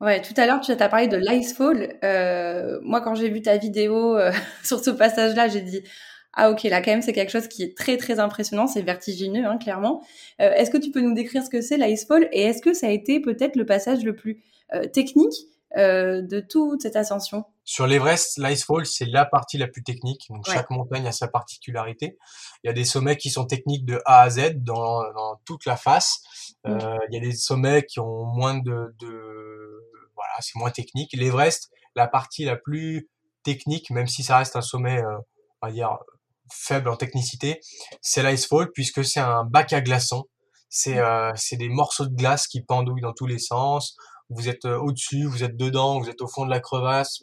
Ouais, 0.00 0.20
tout 0.20 0.34
à 0.36 0.46
l'heure, 0.46 0.60
tu 0.60 0.72
as 0.72 0.88
parlé 0.88 1.08
de 1.08 1.16
l'icefall. 1.16 1.98
Euh, 2.04 2.78
moi, 2.82 3.00
quand 3.00 3.14
j'ai 3.14 3.30
vu 3.30 3.40
ta 3.40 3.56
vidéo 3.56 4.16
euh, 4.16 4.30
sur 4.62 4.78
ce 4.80 4.90
passage-là, 4.90 5.48
j'ai 5.48 5.62
dit 5.62 5.82
ah 6.38 6.50
ok, 6.50 6.64
là 6.64 6.82
quand 6.82 6.90
même 6.90 7.00
c'est 7.00 7.14
quelque 7.14 7.32
chose 7.32 7.48
qui 7.48 7.62
est 7.62 7.74
très 7.74 7.96
très 7.96 8.20
impressionnant, 8.20 8.66
c'est 8.66 8.82
vertigineux, 8.82 9.46
hein, 9.46 9.56
clairement. 9.56 10.02
Euh, 10.42 10.52
est-ce 10.52 10.70
que 10.70 10.76
tu 10.76 10.90
peux 10.90 11.00
nous 11.00 11.14
décrire 11.14 11.42
ce 11.42 11.48
que 11.48 11.62
c'est 11.62 11.78
l'icefall 11.78 12.28
et 12.30 12.42
est-ce 12.42 12.60
que 12.60 12.74
ça 12.74 12.88
a 12.88 12.90
été 12.90 13.20
peut-être 13.20 13.56
le 13.56 13.64
passage 13.64 14.04
le 14.04 14.14
plus 14.14 14.42
euh, 14.74 14.84
technique 14.84 15.32
euh, 15.78 16.20
de 16.20 16.40
toute 16.40 16.82
cette 16.82 16.94
ascension? 16.96 17.44
Sur 17.64 17.86
l'Everest, 17.86 18.38
l'Icefall, 18.38 18.84
c'est 18.84 19.06
la 19.06 19.24
partie 19.24 19.56
la 19.56 19.66
plus 19.66 19.82
technique. 19.82 20.26
Donc, 20.28 20.46
Ouais. 20.46 20.54
chaque 20.54 20.70
montagne 20.70 21.06
a 21.06 21.12
sa 21.12 21.26
particularité. 21.26 22.16
Il 22.62 22.68
y 22.68 22.70
a 22.70 22.72
des 22.74 22.84
sommets 22.84 23.16
qui 23.16 23.30
sont 23.30 23.46
techniques 23.46 23.86
de 23.86 24.00
A 24.04 24.20
à 24.20 24.30
Z 24.30 24.56
dans, 24.62 25.00
dans 25.14 25.40
toute 25.46 25.64
la 25.64 25.76
face. 25.76 26.20
Euh, 26.66 26.96
il 27.10 27.14
y 27.14 27.18
a 27.18 27.20
des 27.20 27.32
sommets 27.34 27.82
qui 27.84 27.98
ont 27.98 28.24
moins 28.24 28.58
de, 28.58 28.94
de 29.00 29.65
c'est 30.40 30.58
moins 30.58 30.70
technique. 30.70 31.12
L'Everest, 31.12 31.70
la 31.94 32.06
partie 32.06 32.44
la 32.44 32.56
plus 32.56 33.08
technique, 33.42 33.90
même 33.90 34.06
si 34.06 34.22
ça 34.22 34.38
reste 34.38 34.56
un 34.56 34.62
sommet, 34.62 34.98
euh, 34.98 35.16
on 35.62 35.66
va 35.66 35.72
dire, 35.72 35.96
faible 36.52 36.88
en 36.88 36.96
technicité, 36.96 37.60
c'est 38.00 38.22
l'Icefall 38.22 38.70
puisque 38.72 39.04
c'est 39.04 39.20
un 39.20 39.44
bac 39.44 39.72
à 39.72 39.80
glaçons. 39.80 40.24
C'est 40.68 40.98
euh, 40.98 41.32
c'est 41.36 41.56
des 41.56 41.68
morceaux 41.68 42.06
de 42.06 42.14
glace 42.14 42.46
qui 42.46 42.62
pendouillent 42.62 43.00
dans 43.00 43.12
tous 43.12 43.26
les 43.26 43.38
sens. 43.38 43.96
Vous 44.28 44.48
êtes 44.48 44.64
euh, 44.64 44.78
au-dessus, 44.78 45.24
vous 45.24 45.44
êtes 45.44 45.56
dedans, 45.56 46.00
vous 46.00 46.08
êtes 46.08 46.20
au 46.20 46.26
fond 46.26 46.44
de 46.44 46.50
la 46.50 46.60
crevasse 46.60 47.22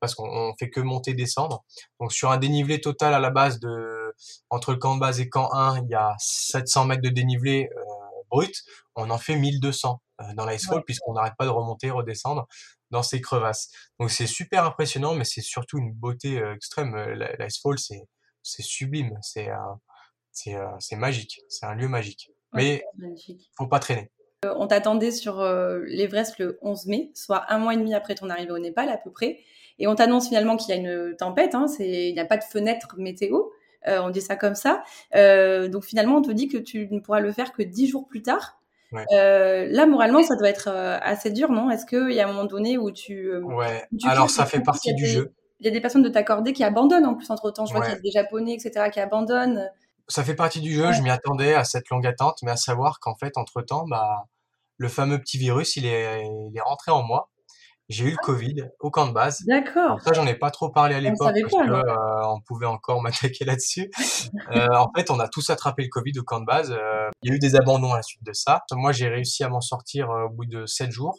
parce 0.00 0.14
qu'on 0.14 0.28
on 0.28 0.54
fait 0.58 0.70
que 0.70 0.80
monter 0.80 1.14
descendre. 1.14 1.64
Donc 2.00 2.12
sur 2.12 2.30
un 2.30 2.38
dénivelé 2.38 2.80
total 2.80 3.14
à 3.14 3.18
la 3.18 3.30
base 3.30 3.58
de 3.58 4.14
entre 4.50 4.72
le 4.72 4.78
camp 4.78 4.94
de 4.94 5.00
base 5.00 5.20
et 5.20 5.28
camp 5.28 5.52
1, 5.52 5.82
il 5.82 5.90
y 5.90 5.94
a 5.94 6.14
700 6.18 6.86
mètres 6.86 7.02
de 7.02 7.08
dénivelé 7.08 7.68
euh, 7.76 7.82
brut. 8.30 8.54
On 8.94 9.10
en 9.10 9.18
fait 9.18 9.36
1200 9.36 9.90
euh, 9.90 10.05
dans 10.34 10.46
l'Icefall 10.46 10.78
Ouais. 10.78 10.82
puisqu'on 10.84 11.12
n'arrête 11.14 11.34
pas 11.38 11.44
de 11.44 11.50
remonter, 11.50 11.90
redescendre 11.90 12.46
dans 12.90 13.02
ces 13.02 13.20
crevasses. 13.20 13.70
Donc 13.98 14.10
c'est 14.10 14.26
super 14.26 14.64
impressionnant, 14.64 15.14
mais 15.14 15.24
c'est 15.24 15.40
surtout 15.42 15.78
une 15.78 15.92
beauté 15.92 16.38
euh, 16.38 16.54
extrême. 16.54 16.94
Euh, 16.94 17.28
L'Icefall, 17.38 17.78
c'est 17.78 18.02
c'est 18.42 18.62
sublime, 18.62 19.18
c'est 19.22 19.50
euh, 19.50 19.56
c'est 20.32 20.54
euh, 20.54 20.66
c'est 20.78 20.96
magique, 20.96 21.40
c'est 21.48 21.66
un 21.66 21.74
lieu 21.74 21.88
magique. 21.88 22.30
Mais 22.52 22.84
Magnifique. 22.96 23.50
faut 23.56 23.66
pas 23.66 23.80
traîner. 23.80 24.10
Euh, 24.44 24.54
on 24.56 24.66
t'attendait 24.66 25.10
sur 25.10 25.40
euh, 25.40 25.80
l'Everest 25.86 26.38
le 26.38 26.58
11 26.62 26.86
mai, 26.86 27.10
soit 27.14 27.44
un 27.52 27.58
mois 27.58 27.74
et 27.74 27.76
demi 27.76 27.94
après 27.94 28.14
ton 28.14 28.30
arrivée 28.30 28.52
au 28.52 28.58
Népal 28.58 28.88
à 28.88 28.96
peu 28.98 29.10
près. 29.10 29.40
Et 29.78 29.86
on 29.88 29.94
t'annonce 29.94 30.28
finalement 30.28 30.56
qu'il 30.56 30.74
y 30.74 30.78
a 30.78 30.80
une 30.80 31.16
tempête, 31.16 31.54
hein, 31.54 31.66
il 31.80 32.14
n'y 32.14 32.20
a 32.20 32.24
pas 32.24 32.38
de 32.38 32.44
fenêtre 32.44 32.94
météo, 32.98 33.42
euh, 33.88 34.00
on 34.00 34.08
dit 34.10 34.22
ça 34.22 34.36
comme 34.36 34.54
ça. 34.54 34.82
Euh, 35.14 35.68
donc 35.68 35.84
finalement, 35.84 36.16
on 36.16 36.22
te 36.22 36.30
dit 36.30 36.48
que 36.48 36.56
tu 36.56 36.88
ne 36.90 37.00
pourras 37.00 37.20
le 37.20 37.30
faire 37.32 37.52
que 37.52 37.62
dix 37.62 37.86
jours 37.88 38.06
plus 38.06 38.22
tard. 38.22 38.58
Ouais. 38.92 39.04
Euh, 39.12 39.66
là, 39.70 39.86
moralement, 39.86 40.22
ça 40.22 40.36
doit 40.36 40.48
être 40.48 40.68
euh, 40.68 40.98
assez 41.02 41.30
dur, 41.30 41.50
non? 41.50 41.70
Est-ce 41.70 41.86
qu'il 41.86 42.12
y 42.12 42.20
a 42.20 42.24
un 42.28 42.32
moment 42.32 42.44
donné 42.44 42.78
où 42.78 42.90
tu... 42.90 43.28
euh, 43.28 43.40
Ouais. 43.40 43.84
où 43.92 43.96
tu 43.98 44.08
Alors 44.08 44.30
ça 44.30 44.46
fait 44.46 44.60
partie 44.60 44.94
du 44.94 45.02
des- 45.04 45.08
jeu. 45.08 45.32
Il 45.60 45.66
y 45.66 45.68
a 45.68 45.72
des 45.72 45.80
personnes 45.80 46.02
de 46.02 46.08
t'accorder 46.08 46.52
qui 46.52 46.62
abandonnent 46.64 47.06
en 47.06 47.14
plus 47.14 47.30
entre-temps. 47.30 47.64
Je 47.66 47.72
vois 47.72 47.80
Ouais. 47.80 47.86
qu'il 47.86 47.94
y 47.96 47.98
a 47.98 48.02
des 48.02 48.10
Japonais, 48.10 48.52
etc., 48.54 48.90
qui 48.92 49.00
abandonnent. 49.00 49.68
Ça 50.06 50.22
fait 50.22 50.34
partie 50.34 50.60
du 50.60 50.72
jeu. 50.72 50.86
Ouais. 50.86 50.92
Je 50.92 51.02
m'y 51.02 51.10
attendais 51.10 51.54
à 51.54 51.64
cette 51.64 51.88
longue 51.88 52.06
attente, 52.06 52.38
mais 52.42 52.50
à 52.52 52.56
savoir 52.56 53.00
qu'en 53.00 53.16
fait, 53.16 53.36
entre 53.36 53.62
temps, 53.62 53.86
bah, 53.88 54.26
le 54.76 54.88
fameux 54.88 55.18
petit 55.18 55.38
virus, 55.38 55.76
il 55.76 55.86
est, 55.86 56.24
il 56.26 56.52
est 56.56 56.60
rentré 56.60 56.92
en 56.92 57.02
moi. 57.02 57.30
J'ai 57.88 58.04
eu 58.06 58.10
le 58.10 58.16
Covid 58.16 58.64
au 58.80 58.90
camp 58.90 59.06
de 59.06 59.12
base. 59.12 59.42
D'accord. 59.46 60.00
Ça, 60.02 60.12
j'en 60.12 60.26
ai 60.26 60.34
pas 60.34 60.50
trop 60.50 60.70
parlé 60.70 60.94
à 60.96 61.00
l'époque 61.00 61.32
parce 61.40 61.52
pas, 61.52 61.66
que 61.66 61.72
euh, 61.72 62.26
on 62.26 62.40
pouvait 62.40 62.66
encore 62.66 63.00
m'attaquer 63.02 63.44
là-dessus. 63.44 63.90
Euh, 64.54 64.66
en 64.76 64.90
fait, 64.94 65.10
on 65.10 65.18
a 65.18 65.28
tous 65.28 65.50
attrapé 65.50 65.82
le 65.82 65.88
Covid 65.88 66.12
au 66.18 66.22
camp 66.22 66.40
de 66.40 66.44
base. 66.46 66.70
Euh, 66.70 67.08
il 67.22 67.30
y 67.30 67.32
a 67.32 67.36
eu 67.36 67.38
des 67.38 67.56
abandons 67.56 67.92
à 67.92 67.96
la 67.96 68.02
suite 68.02 68.22
de 68.24 68.32
ça. 68.32 68.62
Moi, 68.72 68.92
j'ai 68.92 69.08
réussi 69.08 69.42
à 69.44 69.48
m'en 69.48 69.60
sortir 69.60 70.10
euh, 70.10 70.24
au 70.26 70.28
bout 70.30 70.46
de 70.46 70.66
sept 70.66 70.90
jours. 70.92 71.18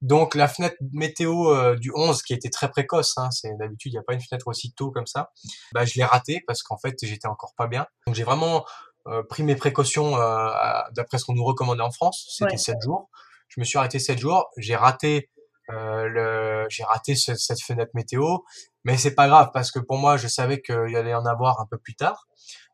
Donc 0.00 0.34
la 0.34 0.46
fenêtre 0.48 0.76
météo 0.92 1.50
euh, 1.52 1.76
du 1.76 1.90
11, 1.94 2.22
qui 2.22 2.32
était 2.32 2.50
très 2.50 2.70
précoce, 2.70 3.14
hein, 3.16 3.30
c'est 3.32 3.50
d'habitude 3.58 3.92
il 3.92 3.96
n'y 3.96 3.98
a 3.98 4.02
pas 4.02 4.14
une 4.14 4.20
fenêtre 4.20 4.46
aussi 4.46 4.72
tôt 4.72 4.90
comme 4.92 5.06
ça, 5.06 5.30
bah, 5.72 5.84
je 5.84 5.94
l'ai 5.96 6.04
raté 6.04 6.40
parce 6.46 6.62
qu'en 6.62 6.78
fait 6.78 6.94
j'étais 7.02 7.26
encore 7.26 7.52
pas 7.56 7.66
bien. 7.66 7.84
Donc 8.06 8.14
j'ai 8.14 8.22
vraiment 8.22 8.64
euh, 9.08 9.22
pris 9.28 9.42
mes 9.42 9.56
précautions 9.56 10.16
euh, 10.16 10.50
d'après 10.92 11.18
ce 11.18 11.24
qu'on 11.24 11.34
nous 11.34 11.44
recommandait 11.44 11.82
en 11.82 11.90
France, 11.90 12.26
c'était 12.36 12.52
Ouais. 12.52 12.56
sept 12.58 12.76
jours. 12.84 13.08
Je 13.48 13.60
me 13.60 13.64
suis 13.64 13.76
arrêté 13.76 13.98
sept 13.98 14.18
jours, 14.18 14.48
j'ai 14.56 14.76
raté 14.76 15.30
euh, 15.70 16.06
le, 16.08 16.66
j'ai 16.70 16.84
raté 16.84 17.14
ce- 17.14 17.34
cette 17.34 17.60
fenêtre 17.62 17.90
météo, 17.94 18.38
mais 18.84 18.96
c'est 18.96 19.14
pas 19.14 19.28
grave 19.28 19.50
parce 19.52 19.70
que 19.70 19.78
pour 19.78 19.98
moi 19.98 20.16
je 20.16 20.28
savais 20.28 20.60
qu'il 20.62 20.96
allait 20.96 21.14
en 21.14 21.26
avoir 21.26 21.60
un 21.60 21.66
peu 21.70 21.78
plus 21.78 21.94
tard. 21.94 22.26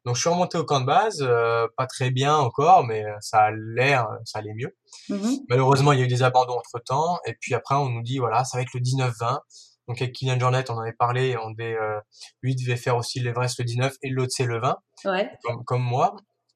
Donc 0.04 0.16
je 0.16 0.20
suis 0.20 0.30
remonté 0.30 0.58
au 0.58 0.64
camp 0.64 0.80
de 0.80 0.86
base, 0.86 1.18
euh, 1.22 1.66
pas 1.76 1.86
très 1.86 2.10
bien 2.10 2.36
encore, 2.36 2.84
mais 2.84 3.04
euh, 3.04 3.14
ça 3.20 3.44
allait, 3.44 3.96
ça 4.24 4.38
allait 4.40 4.52
mieux. 4.54 4.76
Mhm. 5.08 5.38
Malheureusement, 5.48 5.92
il 5.92 5.98
y 5.98 6.02
a 6.02 6.04
eu 6.04 6.08
des 6.08 6.22
abandons 6.22 6.58
entre 6.58 6.78
temps. 6.84 7.18
Et 7.26 7.34
puis 7.40 7.54
après, 7.54 7.74
on 7.74 7.88
nous 7.88 8.02
dit, 8.02 8.18
voilà, 8.18 8.44
ça 8.44 8.58
va 8.58 8.62
être 8.62 8.74
le 8.74 8.80
19-20. 8.80 9.38
Donc 9.88 10.00
avec 10.00 10.14
Kylian 10.14 10.38
Jornet, 10.38 10.70
on 10.70 10.74
en 10.74 10.80
avait 10.80 10.92
parlé. 10.92 11.36
On 11.42 11.50
devait, 11.50 11.74
euh, 11.76 11.98
lui 12.42 12.54
devait 12.54 12.76
faire 12.76 12.96
aussi 12.96 13.20
l'Everest 13.20 13.58
le 13.58 13.64
19 13.64 13.94
et 14.02 14.10
l'autre 14.10 14.32
c'est 14.36 14.44
le 14.44 14.60
20, 14.60 14.76
Ouais. 15.06 15.30
comme, 15.42 15.64
comme 15.64 15.82
moi. 15.82 16.14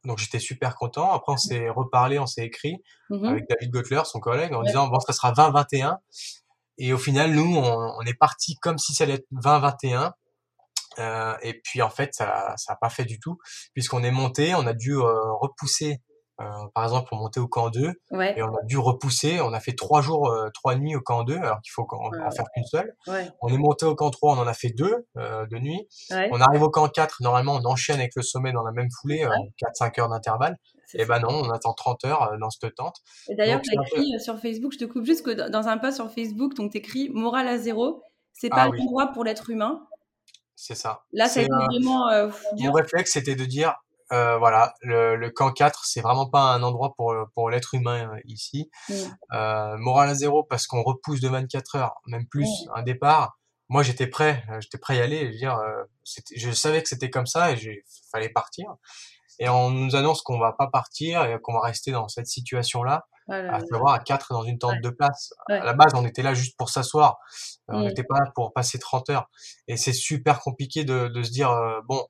Donc 0.09 0.19
j'étais 0.19 0.41
super 0.41 0.75
content. 0.75 1.13
Après, 1.13 1.33
on 1.33 1.37
s'est 1.37 1.69
reparlé, 1.69 2.19
on 2.19 2.27
s'est 2.27 2.45
écrit 2.45 2.83
Mhm. 3.11 3.25
avec 3.27 3.45
David 3.49 3.71
Gottler, 3.71 4.03
son 4.05 4.19
collègue, 4.19 4.53
en 4.55 4.61
Ouais. 4.61 4.67
disant, 4.67 4.89
bon, 4.89 4.99
ça 4.99 5.13
sera 5.13 5.33
20-21. 5.33 5.99
Et 6.79 6.93
au 6.93 6.99
final, 6.99 7.33
nous, 7.33 7.57
on, 7.57 7.93
on 7.99 8.01
est 8.03 8.15
parti 8.19 8.57
comme 8.57 8.79
si 8.79 8.95
ça 8.95 9.05
allait 9.05 9.15
être 9.15 9.27
20-21. 9.31 10.13
Euh, 10.99 11.37
et 11.43 11.61
puis 11.63 11.81
en 11.83 11.91
fait, 11.91 12.13
ça 12.15 12.55
ça 12.57 12.73
a 12.73 12.77
pas 12.77 12.91
fait 12.91 13.05
du 13.05 13.21
tout, 13.21 13.39
puisqu'on 13.73 14.03
est 14.03 14.11
monté, 14.11 14.55
on 14.57 14.67
a 14.67 14.73
dû 14.73 14.95
euh, 14.97 15.33
repousser, 15.41 16.01
par 16.75 16.85
exemple, 16.85 17.09
pour 17.09 17.19
monter 17.19 17.41
au 17.41 17.49
camp 17.49 17.69
2, 17.71 17.93
Ouais. 18.13 18.39
et 18.39 18.43
on 18.43 18.55
a 18.55 18.63
dû 18.65 18.79
repousser. 18.79 19.41
On 19.41 19.53
a 19.53 19.61
fait 19.61 19.75
trois 19.75 20.01
jours, 20.03 20.29
euh, 20.31 20.49
trois 20.55 20.75
nuits 20.77 20.95
au 20.97 21.01
camp 21.01 21.25
2, 21.25 21.37
alors 21.37 21.61
qu'il 21.63 21.73
faut 21.73 21.87
en, 21.91 22.11
Ouais, 22.11 22.19
en 22.21 22.31
faire 22.31 22.47
qu'une 22.55 22.65
seule. 22.65 22.95
Ouais. 23.07 23.29
On 23.43 23.49
est 23.49 23.59
monté 23.59 23.85
au 23.87 23.95
camp 23.95 24.11
3, 24.11 24.35
on 24.37 24.39
en 24.39 24.47
a 24.47 24.55
fait 24.55 24.71
deux 24.71 25.07
euh, 25.17 25.47
de 25.47 25.59
nuit. 25.59 25.89
On 26.31 26.41
arrive 26.41 26.63
au 26.63 26.71
camp 26.71 26.89
4, 26.89 27.23
normalement 27.23 27.55
on 27.55 27.65
enchaîne 27.65 27.99
avec 27.99 28.13
le 28.17 28.23
sommet 28.23 28.53
dans 28.53 28.63
la 28.63 28.73
même 28.73 28.89
foulée, 29.01 29.25
euh, 29.25 29.29
Ouais. 29.31 29.53
4-5 29.59 29.99
heures 30.01 30.09
d'intervalle. 30.09 30.57
Et 30.95 31.01
ça. 31.01 31.05
ben 31.07 31.19
non, 31.21 31.29
on 31.31 31.51
attend 31.51 31.75
30 31.75 32.05
heures 32.07 32.33
euh, 32.33 32.37
dans 32.39 32.49
cette 32.51 32.75
tente. 32.77 32.97
Et 33.29 33.35
d'ailleurs, 33.35 33.61
tu 33.61 33.71
écrit 33.75 34.15
euh, 34.15 34.19
sur 34.19 34.39
Facebook, 34.39 34.73
je 34.73 34.79
te 34.79 34.85
coupe 34.87 35.05
juste 35.05 35.23
que 35.25 35.31
dans- 35.33 35.69
un 35.69 35.77
post 35.77 35.97
sur 35.97 36.11
Facebook, 36.11 36.55
donc 36.55 36.73
tu 36.73 36.79
écris 36.79 37.11
morale 37.11 37.47
à 37.49 37.59
zéro, 37.59 38.03
c'est 38.33 38.49
pas 38.49 38.63
Ah 38.63 38.69
oui. 38.71 38.79
l'endroit 38.79 39.09
pour 39.09 39.23
l'être 39.25 39.51
humain. 39.51 39.85
C'est 40.57 40.75
ça. 40.75 41.03
Là, 41.13 41.27
ça 41.27 41.33
a 41.33 41.35
C'est, 41.35 41.43
été 41.43 41.53
euh, 41.53 41.65
vraiment 41.67 42.09
euh. 42.09 42.31
Mon 42.59 42.73
réflexe, 42.73 43.13
c'était 43.13 43.35
de 43.35 43.45
dire, 43.45 43.75
euh, 44.13 44.39
voilà, 44.39 44.75
le, 44.81 45.17
le 45.17 45.31
camp 45.31 45.53
4, 45.53 45.85
c'est 45.85 46.01
vraiment 46.01 46.29
pas 46.29 46.53
un 46.55 46.63
endroit 46.63 46.95
pour, 46.97 47.15
pour 47.35 47.51
l'être 47.51 47.75
humain 47.75 48.11
euh, 48.15 48.21
ici. 48.25 48.71
Mm. 48.89 48.95
Euh, 49.35 49.77
morale 49.79 50.09
à 50.11 50.15
zéro 50.15 50.45
parce 50.45 50.67
qu'on 50.67 50.83
repousse 50.83 51.21
de 51.21 51.29
24 51.29 51.77
heures, 51.77 51.95
même 52.07 52.27
plus, 52.27 52.45
Ouais. 52.49 52.73
un 52.81 52.83
départ. 52.83 53.39
Moi, 53.69 53.83
j'étais 53.83 54.07
prêt, 54.07 54.43
euh, 54.51 54.61
j'étais 54.61 54.79
prêt 54.79 54.95
à 54.95 54.97
y 54.97 55.03
aller. 55.03 55.27
Je, 55.27 55.33
veux 55.33 55.37
dire, 55.39 55.59
euh, 55.59 55.85
je 56.37 56.51
savais 56.53 56.83
que 56.83 56.89
c'était 56.89 57.11
comme 57.11 57.27
ça 57.27 57.53
et 57.53 57.57
il 57.61 57.83
fallait 58.11 58.31
partir. 58.31 58.77
et 59.41 59.49
on 59.49 59.71
nous 59.71 59.95
annonce 59.95 60.23
qu'on 60.23 60.39
va 60.39 60.53
pas 60.53 60.69
partir 60.69 61.25
et 61.25 61.39
qu'on 61.41 61.53
va 61.53 61.61
rester 61.61 61.93
dans 61.93 62.09
cette 62.09 62.27
situation-là, 62.27 63.07
à 63.29 63.61
savoir 63.61 63.93
à 63.95 63.99
quatre 64.01 64.33
dans 64.33 64.43
une 64.43 64.59
tente 64.59 64.81
de 64.81 64.89
place. 64.91 65.33
À 65.49 65.65
la 65.65 65.75
base, 65.75 65.93
on 65.95 66.05
était 66.07 66.23
là 66.23 66.33
juste 66.35 66.57
pour 66.57 66.71
s'asseoir, 66.71 67.19
on 67.69 67.83
n'était 67.83 68.03
pas 68.05 68.19
là 68.19 68.33
pour 68.35 68.53
passer 68.55 68.79
30 68.79 69.11
heures. 69.11 69.31
Et 69.69 69.77
c'est 69.77 69.93
super 69.93 70.41
compliqué 70.41 70.85
de, 70.85 71.09
de 71.09 71.23
se 71.23 71.31
dire, 71.31 71.55
bon, 71.87 72.05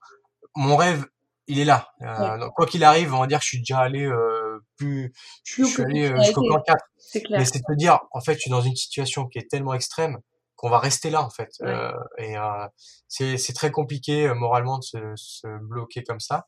mon 0.54 0.76
rêve, 0.76 1.04
il 1.48 1.58
est 1.58 1.64
là. 1.64 1.88
Euh, 2.02 2.48
quoi 2.54 2.66
qu'il 2.66 2.84
arrive, 2.84 3.12
on 3.14 3.20
va 3.20 3.26
dire 3.26 3.38
que 3.38 3.44
je 3.44 3.48
suis 3.48 3.58
déjà 3.58 3.80
allé 3.80 4.04
euh, 4.04 4.60
plus, 4.76 5.12
je, 5.44 5.64
suis 5.64 5.82
allé 5.82 6.10
euh, 6.10 6.16
jusqu'au 6.22 6.42
camp 6.42 6.60
4. 6.60 6.84
Mais 7.30 7.44
c'est 7.44 7.58
de 7.58 7.74
dire, 7.74 7.98
en 8.12 8.20
fait, 8.20 8.34
je 8.34 8.40
suis 8.40 8.50
dans 8.50 8.60
une 8.60 8.76
situation 8.76 9.26
qui 9.26 9.38
est 9.38 9.50
tellement 9.50 9.74
extrême 9.74 10.18
qu'on 10.56 10.68
va 10.68 10.78
rester 10.78 11.08
là, 11.08 11.22
en 11.22 11.30
fait. 11.30 11.50
Euh, 11.62 11.92
et 12.18 12.34
c'est 13.08 13.52
très 13.54 13.70
compliqué 13.70 14.32
moralement 14.34 14.78
de 14.78 14.84
se, 14.84 14.98
se, 15.16 15.46
bloquer 15.62 16.02
comme 16.02 16.20
ça. 16.20 16.46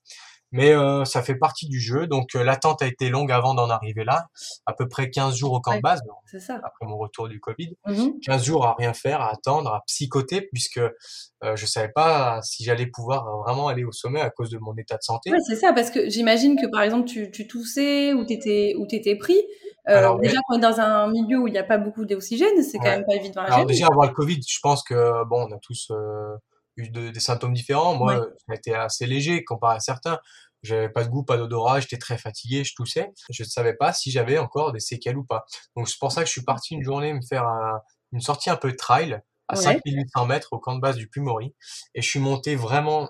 Mais 0.52 0.72
euh, 0.72 1.04
ça 1.04 1.22
fait 1.22 1.36
partie 1.36 1.68
du 1.68 1.78
jeu. 1.78 2.06
Donc 2.06 2.34
euh, 2.34 2.42
l'attente 2.42 2.82
a 2.82 2.86
été 2.86 3.08
longue 3.08 3.30
avant 3.30 3.54
d'en 3.54 3.70
arriver 3.70 4.04
là, 4.04 4.26
à 4.66 4.72
peu 4.72 4.88
près 4.88 5.10
15 5.10 5.36
jours 5.36 5.52
au 5.52 5.60
camp 5.60 5.76
de 5.76 5.80
base, 5.80 6.00
ça. 6.38 6.54
après 6.64 6.86
mon 6.86 6.98
retour 6.98 7.28
du 7.28 7.40
Covid. 7.40 7.76
15 7.86 7.96
mmh 7.96 8.44
jours 8.44 8.66
à 8.66 8.74
rien 8.74 8.92
faire, 8.92 9.20
à 9.20 9.32
attendre, 9.32 9.72
à 9.72 9.82
psychoter, 9.86 10.42
puisque 10.52 10.78
euh, 10.78 11.56
je 11.56 11.66
savais 11.66 11.90
pas 11.94 12.40
si 12.42 12.64
j'allais 12.64 12.86
pouvoir 12.86 13.24
vraiment 13.44 13.68
aller 13.68 13.84
au 13.84 13.92
sommet 13.92 14.20
à 14.20 14.30
cause 14.30 14.50
de 14.50 14.58
mon 14.58 14.74
état 14.76 14.96
de 14.96 15.02
santé. 15.02 15.30
Ouais, 15.30 15.38
c'est 15.46 15.56
ça, 15.56 15.72
parce 15.72 15.90
que 15.90 16.08
j'imagine 16.10 16.60
que 16.60 16.66
par 16.70 16.82
exemple 16.82 17.06
tu, 17.06 17.30
tu 17.30 17.46
toussais 17.46 18.12
ou 18.12 18.24
t'étais 18.24 18.74
ou 18.78 18.86
t'étais 18.86 19.16
pris. 19.16 19.40
Euh, 19.88 19.96
Alors, 19.96 20.18
déjà, 20.18 20.36
quand 20.46 20.56
on 20.56 20.58
est 20.58 20.62
dans 20.62 20.80
un 20.80 21.10
milieu 21.10 21.38
où 21.38 21.48
il 21.48 21.52
n'y 21.52 21.58
a 21.58 21.64
pas 21.64 21.78
beaucoup 21.78 22.04
d'oxygène, 22.04 22.62
c'est 22.62 22.78
quand 22.78 22.84
même 22.84 23.04
pas 23.06 23.14
évident. 23.14 23.40
Alors 23.42 23.66
déjà, 23.66 23.86
avoir 23.86 24.06
le 24.06 24.12
Covid, 24.12 24.40
je 24.46 24.58
pense 24.62 24.82
que 24.82 25.24
bon, 25.24 25.48
on 25.48 25.54
a 25.54 25.58
tous 25.58 25.90
des 26.88 27.20
symptômes 27.20 27.54
différents. 27.54 27.94
Moi, 27.94 28.16
ça 28.16 28.52
a 28.52 28.54
été 28.54 28.74
assez 28.74 29.06
léger 29.06 29.44
comparé 29.44 29.76
à 29.76 29.80
certains. 29.80 30.18
J'avais 30.62 30.90
pas 30.90 31.04
de 31.04 31.08
goût, 31.08 31.22
pas 31.22 31.38
d'odorat, 31.38 31.80
j'étais 31.80 31.96
très 31.96 32.18
fatigué, 32.18 32.64
je 32.64 32.74
toussais. 32.74 33.12
Je 33.30 33.42
ne 33.42 33.48
savais 33.48 33.74
pas 33.74 33.92
si 33.92 34.10
j'avais 34.10 34.38
encore 34.38 34.72
des 34.72 34.80
séquelles 34.80 35.16
ou 35.16 35.24
pas. 35.24 35.44
Donc 35.76 35.88
c'est 35.88 35.98
pour 35.98 36.12
ça 36.12 36.20
que 36.22 36.26
je 36.26 36.32
suis 36.32 36.44
parti 36.44 36.74
une 36.74 36.82
journée 36.82 37.14
me 37.14 37.22
faire 37.22 37.46
une 38.12 38.20
sortie 38.20 38.50
un 38.50 38.56
peu 38.56 38.74
trail 38.76 39.20
à 39.48 39.56
5800 39.56 40.26
mètres 40.26 40.48
au 40.52 40.58
camp 40.58 40.74
de 40.74 40.80
base 40.80 40.96
du 40.96 41.08
Pumori. 41.08 41.54
Et 41.94 42.02
je 42.02 42.08
suis 42.08 42.20
monté 42.20 42.56
vraiment 42.56 43.08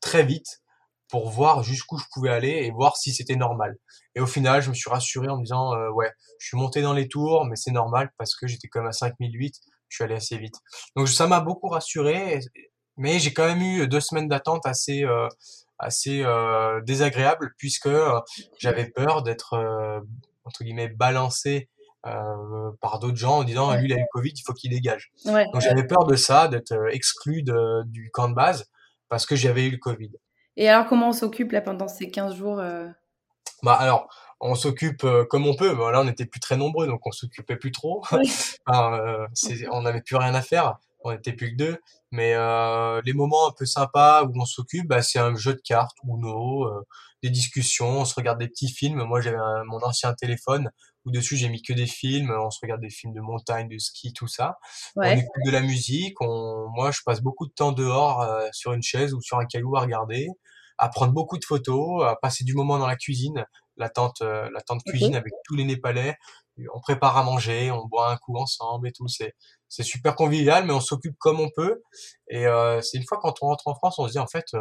très 0.00 0.24
vite 0.24 0.62
pour 1.08 1.30
voir 1.30 1.62
jusqu'où 1.62 1.98
je 1.98 2.04
pouvais 2.10 2.30
aller 2.30 2.48
et 2.48 2.70
voir 2.70 2.96
si 2.96 3.12
c'était 3.12 3.36
normal. 3.36 3.76
Et 4.14 4.20
au 4.20 4.26
final, 4.26 4.62
je 4.62 4.70
me 4.70 4.74
suis 4.74 4.90
rassuré 4.90 5.28
en 5.28 5.38
me 5.38 5.44
disant, 5.44 5.74
euh, 5.74 5.90
ouais, 5.90 6.10
je 6.38 6.48
suis 6.48 6.56
monté 6.56 6.82
dans 6.82 6.94
les 6.94 7.06
tours, 7.06 7.44
mais 7.44 7.56
c'est 7.56 7.70
normal 7.70 8.10
parce 8.16 8.34
que 8.34 8.46
j'étais 8.46 8.68
comme 8.68 8.86
à 8.86 8.92
5008, 8.92 9.54
je 9.88 9.94
suis 9.94 10.04
allé 10.04 10.14
assez 10.14 10.38
vite. 10.38 10.54
Donc 10.96 11.08
ça 11.08 11.26
m'a 11.26 11.40
beaucoup 11.40 11.68
rassuré 11.68 12.40
mais 12.96 13.18
j'ai 13.18 13.32
quand 13.32 13.46
même 13.46 13.62
eu 13.62 13.86
deux 13.88 14.00
semaines 14.00 14.28
d'attente 14.28 14.66
assez 14.66 15.04
euh, 15.04 15.28
assez 15.78 16.22
euh, 16.24 16.80
désagréables 16.82 17.52
puisque 17.56 17.86
euh, 17.86 18.20
j'avais 18.58 18.86
peur 18.86 19.22
d'être 19.22 19.56
entre 20.44 20.64
guillemets 20.64 20.88
balancé 20.88 21.68
par 22.02 22.98
d'autres 22.98 23.16
gens 23.16 23.38
en 23.38 23.44
disant 23.44 23.74
lui 23.76 23.86
il 23.86 23.92
a 23.92 23.96
eu 23.96 24.00
le 24.00 24.06
Covid 24.12 24.32
il 24.34 24.42
faut 24.42 24.52
qu'il 24.52 24.70
dégage. 24.70 25.12
Donc 25.24 25.60
j'avais 25.60 25.86
peur 25.86 26.04
de 26.04 26.16
ça 26.16 26.48
d'être 26.48 26.74
exclu 26.90 27.42
de, 27.42 27.82
du 27.86 28.10
camp 28.10 28.28
de 28.28 28.34
base 28.34 28.66
parce 29.08 29.26
que 29.26 29.36
j'avais 29.36 29.66
eu 29.66 29.70
le 29.70 29.78
Covid. 29.78 30.10
Et 30.56 30.68
alors 30.68 30.86
comment 30.86 31.08
on 31.08 31.12
s'occupe 31.12 31.52
là 31.52 31.60
pendant 31.60 31.88
ces 31.88 32.10
15 32.10 32.34
jours 32.34 32.62
bah 33.62 33.74
alors 33.74 34.08
on 34.40 34.56
s'occupe 34.56 35.06
comme 35.30 35.46
on 35.46 35.54
peut. 35.54 35.72
Là, 35.72 36.00
on 36.00 36.04
n'était 36.04 36.26
plus 36.26 36.40
très 36.40 36.56
nombreux, 36.56 36.88
donc 36.88 37.06
on 37.06 37.12
s'occupait 37.12 37.54
plus 37.54 37.70
trop. 37.70 38.02
enfin, 38.66 39.28
on 39.70 39.82
n'avait 39.82 40.00
plus 40.00 40.16
rien 40.16 40.34
à 40.34 40.42
faire. 40.42 40.78
On 41.04 41.12
était 41.12 41.32
plus 41.32 41.52
que 41.52 41.56
deux. 41.56 41.78
Mais 42.12 42.34
euh, 42.34 43.00
les 43.06 43.14
moments 43.14 43.48
un 43.48 43.52
peu 43.52 43.64
sympas 43.64 44.24
où 44.24 44.32
on 44.36 44.44
s'occupe, 44.44 44.86
bah, 44.86 45.02
c'est 45.02 45.18
un 45.18 45.34
jeu 45.34 45.54
de 45.54 45.60
cartes, 45.64 45.96
Uno, 46.04 46.66
euh, 46.66 46.86
des 47.22 47.30
discussions, 47.30 48.00
on 48.00 48.04
se 48.04 48.14
regarde 48.14 48.38
des 48.38 48.48
petits 48.48 48.68
films. 48.68 49.02
Moi, 49.04 49.22
j'avais 49.22 49.38
mon 49.66 49.78
ancien 49.82 50.12
téléphone 50.12 50.70
où 51.06 51.10
dessus 51.10 51.36
j'ai 51.38 51.48
mis 51.48 51.62
que 51.62 51.72
des 51.72 51.86
films. 51.86 52.30
On 52.30 52.50
se 52.50 52.58
regarde 52.62 52.82
des 52.82 52.90
films 52.90 53.14
de 53.14 53.20
montagne, 53.22 53.66
de 53.66 53.78
ski, 53.78 54.12
tout 54.12 54.28
ça. 54.28 54.58
On 54.96 55.02
écoute 55.02 55.42
de 55.46 55.50
la 55.50 55.62
musique. 55.62 56.20
On... 56.20 56.68
Moi, 56.74 56.90
je 56.90 57.00
passe 57.04 57.22
beaucoup 57.22 57.46
de 57.46 57.52
temps 57.52 57.72
dehors 57.72 58.20
euh, 58.20 58.46
sur 58.52 58.74
une 58.74 58.82
chaise 58.82 59.14
ou 59.14 59.22
sur 59.22 59.38
un 59.38 59.46
caillou 59.46 59.74
à 59.76 59.80
regarder, 59.80 60.28
à 60.76 60.90
prendre 60.90 61.14
beaucoup 61.14 61.38
de 61.38 61.44
photos, 61.46 62.04
à 62.04 62.16
passer 62.20 62.44
du 62.44 62.52
moment 62.52 62.78
dans 62.78 62.86
la 62.86 62.96
cuisine, 62.96 63.46
la 63.78 63.88
tente, 63.88 64.20
la 64.20 64.60
tente 64.60 64.82
cuisine 64.84 65.16
avec 65.16 65.32
tous 65.46 65.54
les 65.54 65.64
Népalais. 65.64 66.16
On 66.74 66.80
prépare 66.80 67.16
à 67.16 67.22
manger, 67.22 67.70
on 67.70 67.86
boit 67.86 68.10
un 68.10 68.18
coup 68.18 68.36
ensemble 68.36 68.86
et 68.86 68.92
tout. 68.92 69.08
C'est 69.08 69.32
c'est 69.72 69.84
super 69.84 70.14
convivial, 70.14 70.66
mais 70.66 70.74
on 70.74 70.80
s'occupe 70.80 71.16
comme 71.18 71.40
on 71.40 71.48
peut. 71.48 71.82
Et 72.28 72.46
euh, 72.46 72.82
c'est 72.82 72.98
une 72.98 73.04
fois 73.04 73.18
quand 73.22 73.34
on 73.40 73.46
rentre 73.46 73.68
en 73.68 73.74
France, 73.74 73.98
on 73.98 74.06
se 74.06 74.12
dit 74.12 74.18
en 74.18 74.26
fait, 74.26 74.44
euh, 74.52 74.60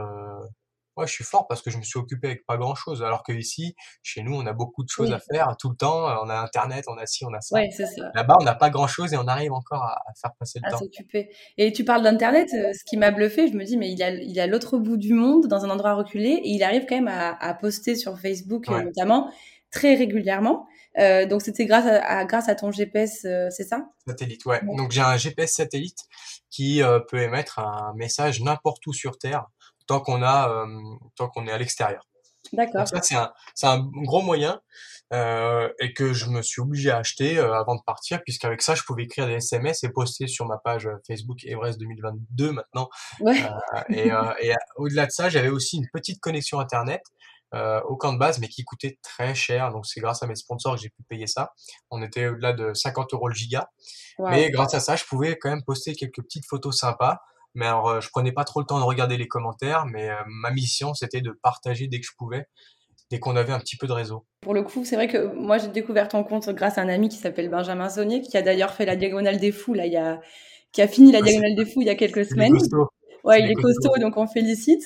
ouais, 0.96 1.06
je 1.06 1.12
suis 1.12 1.26
fort 1.26 1.48
parce 1.50 1.62
que 1.62 1.70
je 1.70 1.78
me 1.78 1.84
suis 1.84 2.00
occupé 2.00 2.28
avec 2.28 2.46
pas 2.46 2.56
grand 2.56 2.76
chose. 2.76 3.04
Alors 3.04 3.22
que 3.22 3.34
ici, 3.34 3.76
chez 4.04 4.24
nous, 4.24 4.34
on 4.34 4.46
a 4.46 4.54
beaucoup 4.54 4.86
de 4.86 4.88
choses 4.88 5.12
à 5.12 5.20
faire 5.20 5.54
tout 5.60 5.70
le 5.70 5.76
temps. 5.76 6.06
On 6.24 6.30
a 6.30 6.36
Internet, 6.36 6.86
on 6.88 6.98
a 6.98 7.06
ci, 7.06 7.26
on 7.26 7.34
a 7.34 7.42
ça. 7.42 7.56
Ouais, 7.56 7.70
c'est 7.72 7.88
ça. 7.88 8.10
Là-bas, 8.16 8.38
on 8.40 8.46
n'a 8.46 8.56
pas 8.56 8.70
grand 8.70 8.88
chose 8.88 9.14
et 9.14 9.18
on 9.18 9.28
arrive 9.28 9.52
encore 9.52 9.84
à, 9.84 10.02
faire 10.22 10.32
passer 10.40 10.60
le 10.64 10.70
à 10.70 10.72
temps. 10.72 10.78
s'occuper. 10.78 11.30
Et 11.58 11.74
tu 11.74 11.84
parles 11.84 12.04
d'Internet, 12.04 12.48
euh, 12.54 12.72
ce 12.72 12.86
qui 12.86 12.96
m'a 12.96 13.12
bluffé, 13.12 13.50
je 13.50 13.54
me 13.54 13.66
dis, 13.66 13.76
mais 13.76 13.92
il 13.92 14.02
a, 14.02 14.12
il 14.12 14.40
a 14.40 14.48
l'autre 14.48 14.78
bout 14.78 14.96
du 14.96 15.14
monde, 15.14 15.48
dans 15.48 15.66
un 15.66 15.70
endroit 15.70 15.94
reculé, 15.96 16.30
et 16.30 16.52
il 16.52 16.64
arrive 16.64 16.86
quand 16.88 16.96
même 16.96 17.10
à, 17.10 17.34
à 17.38 17.54
poster 17.54 17.98
sur 17.98 18.18
Facebook 18.18 18.70
notamment 18.70 19.30
très 19.72 19.96
régulièrement. 19.96 20.68
Euh, 21.00 21.26
donc 21.26 21.42
c'était 21.42 21.66
grâce 21.66 21.86
à, 21.86 22.26
grâce 22.26 22.50
à 22.50 22.56
ton 22.56 22.72
GPS, 22.72 23.26
euh, 23.26 23.48
c'est 23.50 23.64
ça? 23.64 23.86
Satellite, 24.06 24.46
ouais. 24.46 24.62
Donc 24.64 24.92
j'ai 24.92 25.02
un 25.02 25.18
GPS 25.18 25.54
satellite 25.54 26.00
qui 26.50 26.84
euh, 26.84 27.00
peut 27.00 27.22
émettre 27.22 27.60
un 27.60 27.94
message 27.96 28.42
n'importe 28.42 28.86
où 28.88 28.94
sur 28.94 29.18
Terre 29.18 29.46
tant 29.88 30.00
qu'on 30.00 30.22
a 30.24 30.66
tant 31.16 31.28
qu'on 31.28 31.48
est 31.48 31.52
à 31.52 31.58
l'extérieur. 31.58 32.08
D'accord. 32.54 32.88
Ça 32.88 33.02
c'est 33.02 33.16
un 33.16 33.32
c'est 33.56 33.68
un 33.68 33.80
gros 33.80 34.22
moyen 34.22 34.62
et 35.14 35.94
que 35.94 36.14
je 36.14 36.28
me 36.28 36.42
suis 36.42 36.62
obligé 36.62 36.92
à 36.92 36.98
acheter 36.98 37.38
avant 37.40 37.76
de 37.76 37.82
partir 37.86 38.22
puisqu'avec 38.24 38.62
ça 38.62 38.76
je 38.76 38.84
pouvais 38.84 39.04
écrire 39.04 39.28
des 39.28 39.34
SMS 39.34 39.84
et 39.84 39.90
poster 39.90 40.28
sur 40.28 40.46
ma 40.46 40.58
page 40.58 40.88
Facebook 41.06 41.44
Everest 41.44 41.80
2022 41.80 42.52
maintenant. 42.52 42.90
Ouais. 43.20 43.44
et, 43.90 44.12
et 44.42 44.54
au-delà 44.78 45.08
de 45.08 45.12
ça 45.12 45.30
j'avais 45.30 45.50
aussi 45.50 45.78
une 45.78 45.88
petite 45.92 46.22
connexion 46.22 46.60
internet 46.60 47.02
euh, 47.54 47.82
au 47.82 47.98
camp 47.98 48.14
de 48.14 48.18
base, 48.18 48.40
mais 48.40 48.48
qui 48.48 48.64
coûtait 48.64 48.98
très 49.02 49.36
cher. 49.36 49.72
Donc 49.72 49.86
c'est 49.86 50.00
grâce 50.00 50.24
à 50.24 50.28
mes 50.28 50.36
sponsors 50.36 50.76
que 50.76 50.82
j'ai 50.82 50.90
pu 50.90 51.04
payer 51.10 51.28
ça. 51.28 51.52
On 51.90 52.02
était 52.02 52.28
au-delà 52.28 52.54
de 52.54 52.74
50 52.74 53.14
euros 53.14 53.28
le 53.28 53.36
giga. 53.36 53.70
Mais 54.20 54.52
grâce 54.52 54.74
à 54.74 54.80
ça, 54.80 54.96
je 54.96 55.04
pouvais 55.06 55.38
quand 55.38 55.50
même 55.50 55.64
poster 55.64 55.94
quelques 55.96 56.22
petites 56.22 56.46
photos 56.46 56.78
sympas. 56.78 57.20
Mais 57.54 57.66
alors, 57.66 57.90
euh, 57.90 58.02
je 58.02 58.10
prenais 58.10 58.32
pas 58.32 58.44
trop 58.44 58.62
le 58.62 58.66
temps 58.66 58.80
de 58.80 58.86
regarder 58.86 59.18
les 59.18 59.28
commentaires, 59.28 59.86
mais 59.86 60.10
euh, 60.10 60.16
ma 60.28 60.52
mission, 60.52 60.94
c'était 60.94 61.22
de 61.22 61.32
partager 61.44 61.88
dès 61.88 62.00
que 62.00 62.06
je 62.06 62.12
pouvais, 62.18 62.46
dès 63.10 63.20
qu'on 63.20 63.36
avait 63.36 63.52
un 63.52 63.60
petit 63.60 63.76
peu 63.76 63.88
de 63.88 63.92
réseau. 63.92 64.26
Pour 64.42 64.54
le 64.54 64.64
coup, 64.64 64.86
c'est 64.86 64.96
vrai 64.96 65.08
que 65.08 65.34
moi, 65.36 65.58
j'ai 65.58 65.68
découvert 65.68 66.08
ton 66.08 66.24
compte 66.24 66.50
grâce 66.50 66.78
à 66.78 66.82
un 66.82 66.90
ami 66.90 67.10
qui 67.10 67.18
s'appelle 67.18 67.50
Benjamin 67.50 67.90
Saunier, 67.90 68.22
qui 68.22 68.38
a 68.38 68.42
d'ailleurs 68.42 68.74
fait 68.74 68.86
la 68.86 68.96
Diagonale 68.96 69.38
des 69.38 69.52
Fous, 69.52 69.74
là, 69.74 69.86
il 69.86 69.92
y 69.92 69.98
a, 69.98 70.22
qui 70.72 70.82
a 70.82 70.88
fini 70.88 71.12
la 71.12 71.22
Diagonale 71.22 71.56
des 71.56 71.66
Fous 71.66 71.82
il 71.82 71.88
y 71.88 71.90
a 71.90 71.96
quelques 71.96 72.26
semaines. 72.26 72.54
Il 72.54 72.58
est 72.58 72.60
costaud. 72.60 72.88
Ouais, 73.24 73.42
il 73.42 73.52
est 73.52 73.56
costaud, 73.56 73.98
donc 74.00 74.18
on 74.18 74.28
félicite. 74.28 74.84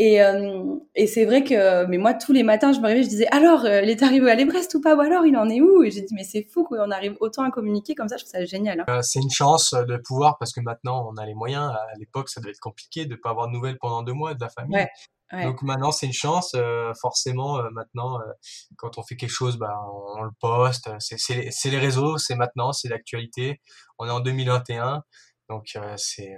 Et, 0.00 0.22
euh, 0.22 0.76
et 0.94 1.08
c'est 1.08 1.24
vrai 1.24 1.42
que, 1.42 1.84
mais 1.86 1.98
moi, 1.98 2.14
tous 2.14 2.32
les 2.32 2.44
matins, 2.44 2.72
je 2.72 2.78
me 2.78 2.86
réveillais, 2.86 3.02
je 3.02 3.08
disais, 3.08 3.26
alors, 3.32 3.64
euh, 3.64 3.82
il 3.82 3.90
est 3.90 4.04
arrivé 4.04 4.30
à 4.30 4.36
l'Everest 4.36 4.72
ou 4.76 4.80
pas? 4.80 4.94
Ou 4.94 5.00
alors, 5.00 5.26
il 5.26 5.36
en 5.36 5.48
est 5.48 5.60
où? 5.60 5.82
Et 5.82 5.90
j'ai 5.90 6.02
dit, 6.02 6.14
mais 6.14 6.22
c'est 6.22 6.44
fou 6.44 6.62
qu'on 6.62 6.92
arrive 6.92 7.16
autant 7.18 7.42
à 7.42 7.50
communiquer 7.50 7.96
comme 7.96 8.06
ça, 8.06 8.16
je 8.16 8.22
trouve 8.22 8.30
ça 8.30 8.44
génial. 8.44 8.78
Hein. 8.78 8.84
Euh, 8.88 9.02
c'est 9.02 9.18
une 9.18 9.30
chance 9.30 9.72
de 9.72 9.96
pouvoir, 9.96 10.38
parce 10.38 10.52
que 10.52 10.60
maintenant, 10.60 11.10
on 11.12 11.16
a 11.16 11.26
les 11.26 11.34
moyens. 11.34 11.72
À 11.72 11.98
l'époque, 11.98 12.28
ça 12.28 12.40
devait 12.40 12.52
être 12.52 12.60
compliqué 12.60 13.06
de 13.06 13.14
ne 13.14 13.16
pas 13.16 13.30
avoir 13.30 13.48
de 13.48 13.52
nouvelles 13.52 13.76
pendant 13.80 14.04
deux 14.04 14.12
mois 14.12 14.34
de 14.34 14.40
la 14.40 14.48
famille. 14.48 14.86
Donc 15.32 15.62
maintenant, 15.62 15.90
c'est 15.90 16.06
une 16.06 16.12
chance. 16.12 16.56
forcément, 17.00 17.60
maintenant, 17.72 18.20
quand 18.76 18.98
on 18.98 19.02
fait 19.02 19.16
quelque 19.16 19.28
chose, 19.28 19.58
bah, 19.58 19.74
on, 20.16 20.22
le 20.22 20.30
poste. 20.40 20.90
C'est 21.00 21.70
les 21.70 21.78
réseaux, 21.78 22.18
c'est 22.18 22.36
maintenant, 22.36 22.72
c'est 22.72 22.88
l'actualité. 22.88 23.60
On 23.98 24.06
est 24.06 24.10
en 24.10 24.20
2021. 24.20 25.02
Donc 25.50 25.76
c'est 25.96 26.36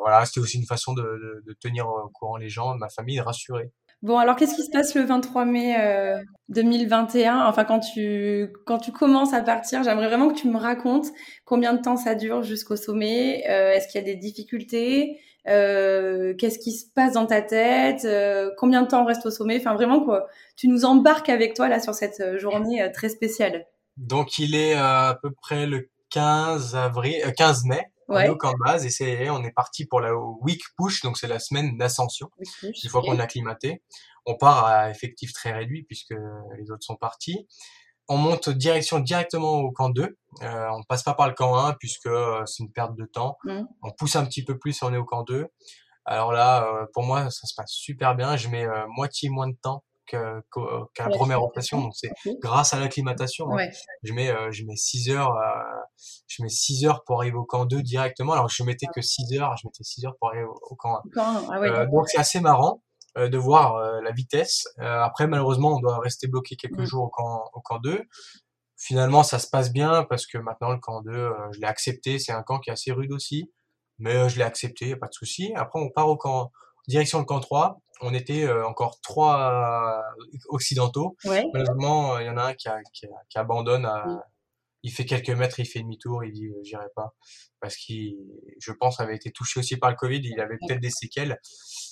voilà, 0.00 0.24
c'était 0.24 0.40
aussi 0.40 0.58
une 0.58 0.66
façon 0.66 0.92
de, 0.94 1.02
de, 1.02 1.42
de, 1.46 1.52
tenir 1.60 1.88
au 1.88 2.08
courant 2.08 2.36
les 2.36 2.48
gens, 2.48 2.74
ma 2.76 2.88
famille, 2.88 3.20
rassurer. 3.20 3.72
Bon, 4.02 4.16
alors 4.16 4.36
qu'est-ce 4.36 4.54
qui 4.54 4.62
se 4.62 4.70
passe 4.70 4.94
le 4.94 5.02
23 5.02 5.44
mai 5.44 5.76
2021 6.48 7.36
euh, 7.36 7.48
Enfin, 7.48 7.64
quand 7.64 7.80
tu 7.80 8.50
quand 8.64 8.78
tu 8.78 8.92
commences 8.92 9.34
à 9.34 9.42
partir, 9.42 9.82
j'aimerais 9.82 10.08
vraiment 10.08 10.28
que 10.28 10.38
tu 10.38 10.48
me 10.48 10.58
racontes 10.58 11.08
combien 11.44 11.74
de 11.74 11.82
temps 11.82 11.98
ça 11.98 12.14
dure 12.14 12.42
jusqu'au 12.42 12.76
sommet. 12.76 13.40
Est-ce 13.40 13.88
qu'il 13.88 14.00
y 14.00 14.02
a 14.02 14.06
des 14.06 14.16
difficultés 14.16 15.20
Qu'est-ce 15.44 16.58
qui 16.58 16.72
se 16.72 16.86
passe 16.94 17.12
dans 17.12 17.26
ta 17.26 17.42
tête 17.42 18.06
Combien 18.56 18.82
de 18.82 18.88
temps 18.88 19.02
on 19.02 19.06
reste 19.06 19.26
au 19.26 19.30
sommet? 19.30 19.58
Enfin, 19.58 19.74
vraiment 19.74 20.02
quoi. 20.02 20.28
Tu 20.56 20.68
nous 20.68 20.86
embarques 20.86 21.28
avec 21.28 21.52
toi 21.52 21.68
là 21.68 21.78
sur 21.78 21.94
cette 21.94 22.38
journée 22.38 22.90
très 22.94 23.10
spéciale. 23.10 23.66
Donc, 23.98 24.38
il 24.38 24.54
est 24.54 24.72
à 24.72 25.18
peu 25.20 25.30
près 25.30 25.66
le 25.66 25.90
15 26.08 26.74
avril, 26.74 27.20
15 27.36 27.64
mai 27.66 27.90
ouais. 28.10 28.16
on 28.16 28.20
est 28.20 28.28
au 28.28 28.36
camp 28.36 28.52
de 28.52 28.58
base 28.58 28.84
et 28.84 28.90
c'est, 28.90 29.30
on 29.30 29.42
est 29.42 29.52
parti 29.52 29.86
pour 29.86 30.00
la 30.00 30.14
week 30.14 30.62
push, 30.76 31.02
donc 31.02 31.16
c'est 31.16 31.28
la 31.28 31.38
semaine 31.38 31.76
d'ascension. 31.78 32.30
Une 32.62 32.90
fois 32.90 33.02
qu'on 33.02 33.18
a 33.18 33.22
acclimaté, 33.22 33.82
on 34.26 34.36
part 34.36 34.64
à 34.66 34.90
effectif 34.90 35.32
très 35.32 35.52
réduit 35.52 35.84
puisque 35.84 36.14
les 36.58 36.70
autres 36.70 36.84
sont 36.84 36.96
partis. 36.96 37.46
On 38.08 38.16
monte 38.16 38.48
direction 38.48 38.98
directement 38.98 39.60
au 39.60 39.70
camp 39.70 39.90
2. 39.90 40.18
Euh, 40.42 40.68
on 40.72 40.82
passe 40.82 41.04
pas 41.04 41.14
par 41.14 41.28
le 41.28 41.34
camp 41.34 41.56
1 41.56 41.74
puisque 41.74 42.06
euh, 42.06 42.44
c'est 42.44 42.64
une 42.64 42.72
perte 42.72 42.96
de 42.96 43.04
temps. 43.04 43.38
Mmh. 43.44 43.60
On 43.82 43.92
pousse 43.92 44.16
un 44.16 44.24
petit 44.26 44.44
peu 44.44 44.58
plus 44.58 44.82
et 44.82 44.84
on 44.84 44.92
est 44.92 44.96
au 44.96 45.04
camp 45.04 45.22
2. 45.22 45.46
Alors 46.04 46.32
là, 46.32 46.66
euh, 46.66 46.86
pour 46.92 47.04
moi, 47.04 47.30
ça 47.30 47.46
se 47.46 47.54
passe 47.54 47.70
super 47.70 48.16
bien. 48.16 48.36
Je 48.36 48.48
mets 48.48 48.66
euh, 48.66 48.86
moitié 48.88 49.28
moins 49.28 49.48
de 49.48 49.56
temps 49.62 49.84
qu'à 50.06 50.40
qu 50.52 50.60
la 50.98 51.08
première 51.08 51.40
rotation. 51.40 51.80
Donc 51.80 51.92
c'est 51.94 52.10
grâce 52.42 52.74
à 52.74 52.80
l'acclimatation. 52.80 53.46
Hein. 53.50 53.68
Je 54.02 54.12
mets 54.12 54.30
euh, 54.30 54.50
je 54.50 54.64
mets 54.64 54.76
6 54.76 55.10
heures 55.10 55.34
euh, 55.36 55.80
je 56.28 56.42
mets 56.42 56.48
6 56.48 56.84
heures 56.86 57.04
pour 57.04 57.20
arriver 57.20 57.36
au 57.36 57.44
camp 57.44 57.64
2 57.64 57.82
directement. 57.82 58.32
Alors 58.32 58.48
je 58.48 58.62
mettais 58.62 58.86
que 58.94 59.00
6 59.02 59.32
heures, 59.38 59.56
je 59.56 59.66
mettais 59.66 59.84
6 59.84 60.04
heures 60.06 60.16
pour 60.18 60.28
arriver 60.30 60.44
au, 60.44 60.58
au 60.70 60.74
camp 60.76 60.96
1. 60.96 61.02
Quand- 61.14 61.42
ah 61.52 61.60
ouais, 61.60 61.68
Euh, 61.70 61.86
donc 61.86 62.08
c'est 62.08 62.18
assez 62.18 62.40
marrant 62.40 62.82
euh, 63.18 63.28
de 63.28 63.38
voir 63.38 64.00
la 64.02 64.10
vitesse. 64.12 64.66
Après 64.78 65.26
malheureusement 65.26 65.76
on 65.76 65.80
doit 65.80 65.98
rester 65.98 66.26
bloqué 66.28 66.56
quelques 66.56 66.78
Mm. 66.80 66.84
jours 66.86 67.04
au 67.04 67.08
camp 67.08 67.44
au 67.52 67.60
camp 67.60 67.78
2. 67.78 68.02
Finalement 68.76 69.22
ça 69.22 69.38
se 69.38 69.48
passe 69.48 69.72
bien 69.72 70.04
parce 70.04 70.26
que 70.26 70.38
maintenant 70.38 70.70
le 70.70 70.78
camp 70.78 71.02
2 71.02 71.10
euh, 71.12 71.32
je 71.52 71.60
l'ai 71.60 71.66
accepté, 71.66 72.18
c'est 72.18 72.32
un 72.32 72.42
camp 72.42 72.58
qui 72.60 72.70
est 72.70 72.72
assez 72.72 72.92
rude 72.92 73.12
aussi, 73.12 73.52
mais 73.98 74.28
je 74.30 74.38
l'ai 74.38 74.44
accepté, 74.44 74.88
y 74.88 74.92
a 74.92 74.96
pas 74.96 75.08
de 75.08 75.12
souci. 75.12 75.52
Après 75.54 75.78
on 75.78 75.90
part 75.90 76.08
au 76.08 76.16
camp 76.16 76.50
direction 76.90 77.18
le 77.20 77.24
camp 77.24 77.40
3. 77.40 77.78
On 78.02 78.12
était 78.14 78.44
euh, 78.44 78.66
encore 78.66 79.00
trois 79.02 80.02
euh, 80.18 80.24
occidentaux. 80.48 81.16
ouais. 81.24 81.44
Malheureusement, 81.52 82.18
il 82.18 82.26
y 82.26 82.30
en 82.30 82.36
a 82.36 82.44
un 82.44 82.54
qui, 82.54 82.68
a, 82.68 82.80
qui, 82.92 83.06
a- 83.06 83.22
qui 83.28 83.38
abandonne. 83.38 83.84
à- 83.86 84.04
Mm. 84.06 84.22
Il 84.82 84.90
fait 84.90 85.04
quelques 85.04 85.28
mètres, 85.28 85.60
il 85.60 85.66
fait 85.66 85.80
demi-tour, 85.80 86.24
il 86.24 86.32
dit 86.32 86.46
euh, 86.46 86.58
j'irai 86.62 86.86
pas 86.96 87.12
parce 87.60 87.76
qu'il, 87.76 88.16
je 88.58 88.72
pense, 88.72 88.98
avait 88.98 89.14
été 89.14 89.30
touché 89.30 89.60
aussi 89.60 89.76
par 89.76 89.90
le 89.90 89.96
Covid. 89.96 90.22
Il 90.24 90.40
avait 90.40 90.56
peut-être 90.56 90.80
des 90.80 90.88
séquelles. 90.88 91.38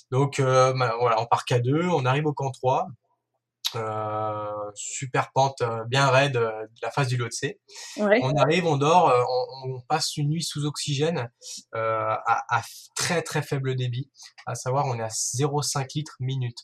Donc 0.09 0.39
euh, 0.39 0.73
voilà, 0.99 1.21
on 1.21 1.27
part 1.27 1.45
qu'à 1.45 1.59
deux, 1.59 1.83
on 1.87 2.03
arrive 2.05 2.25
au 2.25 2.33
camp 2.33 2.49
3. 2.49 2.87
Euh, 3.75 4.51
super 4.75 5.31
pente 5.31 5.61
euh, 5.61 5.83
bien 5.85 6.09
raide 6.09 6.37
euh, 6.37 6.49
de 6.63 6.79
la 6.81 6.89
face 6.91 7.07
du 7.07 7.17
Lhotse. 7.17 7.41
Ouais. 7.97 8.19
On 8.23 8.35
arrive, 8.35 8.65
on 8.65 8.77
dort, 8.77 9.13
on, 9.63 9.69
on 9.75 9.81
passe 9.81 10.17
une 10.17 10.29
nuit 10.29 10.43
sous 10.43 10.65
oxygène 10.65 11.29
à, 11.73 12.21
à 12.49 12.61
très 12.95 13.21
très 13.21 13.41
faible 13.41 13.75
débit. 13.75 14.09
À 14.45 14.55
savoir, 14.55 14.85
on 14.87 14.95
est 14.97 15.03
à 15.03 15.07
0,5 15.09 15.87
litres 15.95 16.15
minute. 16.19 16.57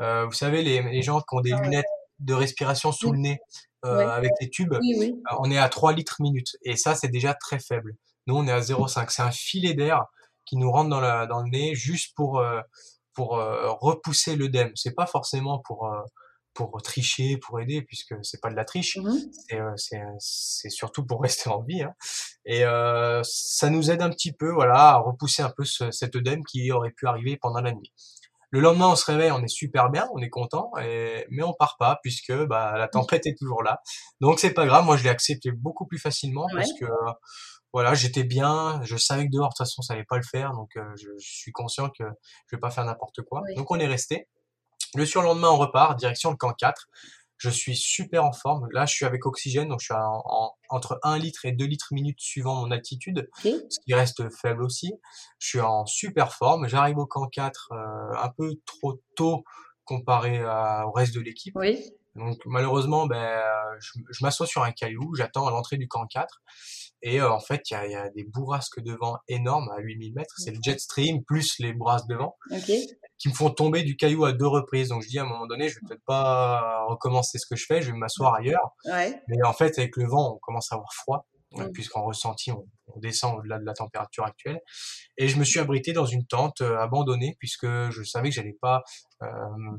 Vous 0.00 0.32
savez, 0.32 0.62
les, 0.62 0.82
les 0.82 1.02
gens 1.02 1.20
qui 1.20 1.34
ont 1.34 1.40
des 1.40 1.52
Ah 1.52 1.56
ouais. 1.56 1.62
lunettes 1.62 1.86
de 2.18 2.34
respiration 2.34 2.92
sous 2.92 3.08
Oui. 3.10 3.16
le 3.16 3.22
nez 3.22 3.40
euh, 3.86 3.96
Ouais. 3.96 4.04
avec 4.12 4.32
les 4.42 4.50
tubes, 4.50 4.76
Oui, 4.78 4.94
oui. 4.98 5.14
euh, 5.32 5.36
on 5.38 5.50
est 5.50 5.56
à 5.58 5.68
3 5.70 5.92
litres 5.94 6.16
minute. 6.20 6.56
Et 6.62 6.76
ça, 6.76 6.94
c'est 6.94 7.08
déjà 7.08 7.32
très 7.32 7.58
faible. 7.58 7.94
Nous, 8.26 8.36
on 8.36 8.46
est 8.46 8.52
à 8.52 8.60
0,5. 8.60 9.06
C'est 9.08 9.22
un 9.22 9.30
filet 9.30 9.72
d'air 9.72 10.04
qui 10.44 10.56
nous 10.58 10.70
rentre 10.70 10.90
dans, 10.90 11.00
la, 11.00 11.26
dans 11.26 11.40
le 11.42 11.48
nez 11.48 11.74
juste 11.74 12.14
pour, 12.14 12.40
euh, 12.40 12.60
pour 13.14 13.30
repousser 13.80 14.36
l'œdème. 14.36 14.70
C'est 14.74 14.94
pas 14.94 15.06
forcément 15.06 15.58
pour, 15.60 15.90
pour 16.54 16.82
tricher, 16.82 17.36
pour 17.38 17.60
aider, 17.60 17.82
puisque 17.82 18.14
c'est 18.22 18.40
pas 18.40 18.50
de 18.50 18.56
la 18.56 18.64
triche 18.64 18.96
Mhm. 18.96 19.18
c'est 19.48 19.60
euh, 19.60 19.72
c'est 19.76 20.02
c'est 20.18 20.70
surtout 20.70 21.06
pour 21.06 21.22
rester 21.22 21.48
en 21.50 21.62
vie 21.62 21.82
hein. 21.82 21.94
et 22.44 22.64
euh, 22.64 23.22
ça 23.24 23.70
nous 23.70 23.90
aide 23.90 24.02
un 24.02 24.10
petit 24.10 24.32
peu 24.32 24.50
voilà 24.50 24.90
à 24.90 24.96
repousser 24.98 25.42
un 25.42 25.50
peu 25.56 25.64
ce, 25.64 25.90
cet 25.90 26.16
œdème 26.16 26.44
qui 26.44 26.70
aurait 26.72 26.90
pu 26.90 27.06
arriver 27.06 27.36
pendant 27.40 27.60
la 27.60 27.72
nuit 27.72 27.92
le 28.52 28.58
lendemain 28.60 28.88
on 28.88 28.96
se 28.96 29.04
réveille 29.04 29.30
on 29.30 29.42
est 29.44 29.48
super 29.48 29.90
bien 29.90 30.08
on 30.12 30.18
est 30.20 30.28
content 30.28 30.72
et, 30.82 31.24
mais 31.30 31.42
on 31.44 31.52
part 31.54 31.76
pas 31.78 32.00
puisque 32.02 32.32
bah 32.46 32.76
la 32.76 32.88
tempête 32.88 33.26
est 33.26 33.36
toujours 33.38 33.62
là 33.62 33.80
donc 34.20 34.40
c'est 34.40 34.52
pas 34.52 34.66
grave 34.66 34.84
moi 34.84 34.96
je 34.96 35.04
l'ai 35.04 35.10
accepté 35.10 35.52
beaucoup 35.52 35.86
plus 35.86 35.98
facilement 35.98 36.46
Ouais. 36.46 36.54
parce 36.56 36.72
que 36.78 36.84
euh, 36.84 37.12
voilà 37.72 37.94
j'étais 37.94 38.24
bien 38.24 38.80
je 38.82 38.96
savais 38.96 39.26
que 39.26 39.30
dehors 39.30 39.50
de 39.50 39.54
toute 39.56 39.58
façon 39.66 39.82
ça 39.82 39.94
allait 39.94 40.04
pas 40.08 40.16
le 40.16 40.24
faire 40.24 40.50
donc 40.54 40.70
euh, 40.76 40.82
je, 40.96 41.06
je 41.20 41.28
suis 41.42 41.52
conscient 41.52 41.88
que 41.90 42.02
je 42.48 42.56
vais 42.56 42.60
pas 42.60 42.70
faire 42.70 42.84
n'importe 42.84 43.22
quoi 43.22 43.42
Oui. 43.46 43.54
donc 43.54 43.70
on 43.70 43.78
est 43.78 43.86
resté 43.86 44.26
le 44.94 45.06
surlendemain 45.06 45.48
on 45.50 45.56
repart 45.58 45.98
direction 45.98 46.30
le 46.30 46.36
camp 46.36 46.52
4 46.52 46.86
je 47.42 47.48
suis 47.48 47.74
super 47.74 48.22
en 48.26 48.32
forme. 48.32 48.68
Là, 48.72 48.84
je 48.84 48.92
suis 48.92 49.06
avec 49.06 49.24
oxygène, 49.24 49.68
donc 49.70 49.80
je 49.80 49.86
suis 49.86 49.94
en- 49.94 50.22
en- 50.26 50.52
entre 50.68 51.00
1 51.02 51.16
litre 51.16 51.46
et 51.46 51.52
2 51.52 51.64
litres 51.64 51.88
minute 51.92 52.20
suivant 52.20 52.54
mon 52.56 52.70
altitude, 52.70 53.30
ce 53.70 53.80
qui 53.80 53.94
reste 53.94 54.28
faible 54.30 54.62
aussi. 54.62 54.92
Je 55.38 55.48
suis 55.48 55.60
en 55.62 55.86
super 55.86 56.34
forme. 56.34 56.68
J'arrive 56.68 56.98
au 56.98 57.06
camp 57.06 57.26
4 57.28 57.70
euh, 57.72 58.14
un 58.22 58.28
peu 58.36 58.56
trop 58.66 59.00
tôt 59.16 59.42
comparé 59.84 60.38
à- 60.40 60.86
au 60.86 60.92
reste 60.92 61.14
de 61.14 61.20
l'équipe. 61.20 61.54
Oui. 61.56 61.82
Donc 62.14 62.36
malheureusement, 62.44 63.06
ben, 63.06 63.40
je, 63.80 63.92
je 64.10 64.22
m'assois 64.22 64.46
sur 64.46 64.62
un 64.62 64.72
caillou, 64.72 65.14
j'attends 65.14 65.46
à 65.46 65.50
l'entrée 65.50 65.78
du 65.78 65.88
camp 65.88 66.04
4. 66.06 66.42
Et 67.02 67.22
euh, 67.22 67.32
en 67.32 67.40
fait, 67.40 67.62
il 67.70 67.72
y 67.72 67.76
a, 67.76 67.86
il 67.86 67.92
y 67.92 67.94
a 67.94 68.10
des 68.10 68.24
bourrasques 68.24 68.80
de 68.80 68.92
vent 68.92 69.16
énormes 69.28 69.70
à 69.70 69.80
8000 69.80 70.12
mètres. 70.12 70.34
C'est 70.36 70.50
le 70.50 70.58
jet 70.62 70.78
stream 70.78 71.24
plus 71.24 71.58
les 71.58 71.72
bourrasques 71.72 72.08
de 72.08 72.16
vent. 72.16 72.36
Qui 73.20 73.28
me 73.28 73.34
font 73.34 73.50
tomber 73.50 73.82
du 73.84 73.96
caillou 73.96 74.24
à 74.24 74.32
deux 74.32 74.46
reprises. 74.48 74.88
Donc 74.88 75.02
je 75.02 75.08
dis 75.08 75.18
à 75.18 75.22
un 75.22 75.26
moment 75.26 75.46
donné, 75.46 75.68
je 75.68 75.74
vais 75.74 75.80
peut-être 75.86 76.04
pas 76.06 76.84
recommencer 76.88 77.38
ce 77.38 77.46
que 77.46 77.54
je 77.54 77.66
fais, 77.66 77.82
je 77.82 77.92
vais 77.92 77.96
m'asseoir 77.98 78.34
ailleurs. 78.34 78.74
Ouais. 78.86 79.20
Mais 79.28 79.36
en 79.44 79.52
fait, 79.52 79.78
avec 79.78 79.96
le 79.96 80.06
vent, 80.08 80.34
on 80.34 80.38
commence 80.38 80.72
à 80.72 80.76
avoir 80.76 80.92
froid, 80.94 81.26
euh, 81.58 81.64
Mm. 81.66 81.72
puisqu'en 81.72 82.02
ressenti, 82.04 82.50
on, 82.50 82.64
on 82.94 82.98
descend 82.98 83.36
au-delà 83.38 83.58
de 83.58 83.64
la 83.66 83.74
température 83.74 84.24
actuelle. 84.24 84.60
Et 85.18 85.28
je 85.28 85.36
me 85.36 85.44
suis 85.44 85.58
abrité 85.60 85.92
dans 85.92 86.06
une 86.06 86.24
tente 86.26 86.60
euh, 86.62 86.78
abandonnée, 86.78 87.36
puisque 87.38 87.66
je 87.66 88.02
savais 88.04 88.30
que 88.30 88.34
j'allais 88.36 88.56
pas 88.60 88.82
euh, 89.22 89.26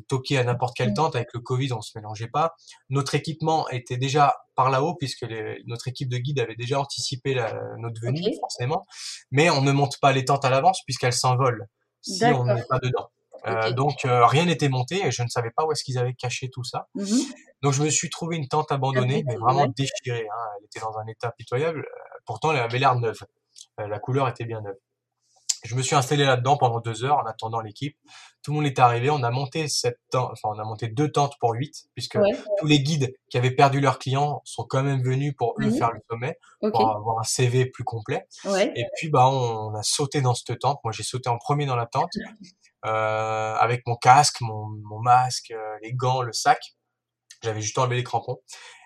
toquer 0.08 0.38
à 0.38 0.44
n'importe 0.44 0.78
quelle 0.78 0.92
Mm. 0.92 0.96
tente. 0.96 1.16
Avec 1.16 1.30
le 1.34 1.40
Covid, 1.40 1.74
on 1.74 1.82
se 1.82 1.98
mélangeait 1.98 2.28
pas. 2.28 2.54
Notre 2.90 3.16
équipement 3.16 3.68
était 3.70 3.98
déjà 3.98 4.36
par 4.54 4.70
là-haut, 4.70 4.94
puisque 4.96 5.22
les- 5.24 5.64
notre 5.66 5.88
équipe 5.88 6.10
de 6.10 6.18
guide 6.20 6.40
avait 6.40 6.56
déjà 6.56 6.80
anticipé 6.80 7.34
la- 7.34 7.60
notre 7.80 8.00
venue, 8.02 8.22
forcément. 8.40 8.86
Mais 9.32 9.50
on 9.50 9.62
ne 9.64 9.72
monte 9.72 9.98
pas 10.00 10.12
les 10.12 10.26
tentes 10.26 10.46
à 10.46 10.52
l'avance, 10.52 10.82
puisqu'elles 10.86 11.14
s'envolent 11.14 11.66
si 12.02 12.24
on 12.26 12.46
n'est 12.46 12.66
pas 12.70 12.78
dedans. 12.80 13.10
Euh, 13.48 13.72
donc 13.72 14.06
euh, 14.06 14.26
rien 14.26 14.46
n'était 14.46 14.70
monté 14.70 15.06
et 15.06 15.12
je 15.12 15.24
ne 15.24 15.28
savais 15.28 15.52
pas 15.52 15.66
où 15.66 15.72
est-ce 15.72 15.84
qu'ils 15.84 15.98
avaient 15.98 16.14
caché 16.14 16.50
tout 16.50 16.64
ça. 16.64 16.88
Mhm. 16.96 17.08
Donc 17.62 17.74
je 17.74 17.84
me 17.84 17.90
suis 17.90 18.10
trouvé 18.10 18.36
une 18.38 18.48
tente 18.48 18.72
abandonnée, 18.72 19.24
mais 19.26 19.36
vraiment 19.36 19.68
déchirée. 19.68 20.28
Hein. 20.32 20.46
Elle 20.60 20.66
était 20.66 20.80
dans 20.80 20.98
un 20.98 21.08
état 21.08 21.32
pitoyable. 21.32 21.80
Euh, 21.80 22.18
Pourtant, 22.26 22.52
elle 22.52 22.60
avait 22.60 22.78
l'air 22.80 22.96
neuve. 22.96 23.20
La 23.80 24.00
couleur 24.00 24.28
était 24.28 24.46
bien 24.46 24.62
neuve. 24.62 24.78
Je 25.64 25.76
me 25.76 25.82
suis 25.84 25.96
installé 25.96 26.24
là-dedans 26.26 26.58
pendant 26.58 26.80
deux 26.80 27.04
heures 27.04 27.18
en 27.18 27.26
attendant 27.26 27.62
l'équipe. 27.62 27.96
Tout 28.42 28.50
le 28.52 28.58
monde 28.58 28.66
était 28.66 28.82
arrivé. 28.82 29.12
On 29.12 29.22
a 29.22 29.30
monté 29.30 29.68
cette 29.68 30.00
tente, 30.12 30.32
enfin 30.32 30.50
on 30.56 30.60
a 30.60 30.64
monté 30.64 30.88
deux 30.88 31.12
tentes 31.12 31.34
pour 31.40 31.54
huit, 31.54 31.86
puisque 31.94 32.16
Ouais. 32.16 32.32
tous 32.60 32.66
les 32.66 32.80
guides 32.82 33.14
qui 33.30 33.38
avaient 33.38 33.52
perdu 33.56 33.80
leurs 33.80 34.00
clients 34.00 34.42
sont 34.44 34.64
quand 34.68 34.82
même 34.82 35.04
venus 35.04 35.36
pour 35.38 35.54
eux 35.60 35.66
Mhm. 35.66 35.78
faire 35.78 35.92
le 35.92 36.00
sommet, 36.10 36.38
pour 36.62 36.90
avoir 36.96 37.20
un 37.20 37.24
CV 37.24 37.68
plus 37.68 37.84
complet. 37.84 38.28
Ouais. 38.46 38.72
Et 38.76 38.86
puis 38.98 39.10
bah 39.10 39.28
on 39.30 39.74
a 39.76 39.84
sauté 39.84 40.22
dans 40.22 40.34
cette 40.34 40.58
tente. 40.60 40.80
Moi 40.84 40.92
j'ai 40.94 41.04
sauté 41.04 41.30
en 41.30 41.38
premier 41.38 41.68
dans 41.68 41.76
la 41.76 41.86
tente 41.86 42.10
avec 42.84 43.86
mon 43.88 43.96
casque, 43.96 44.42
mon, 44.42 44.68
mon 44.84 45.00
masque, 45.00 45.52
euh, 45.52 45.78
les 45.82 45.94
gants, 45.94 46.22
le 46.22 46.34
sac. 46.34 46.60
J'avais 47.44 47.62
juste 47.62 47.78
enlevé 47.78 47.96
les 47.98 48.04
crampons. 48.04 48.40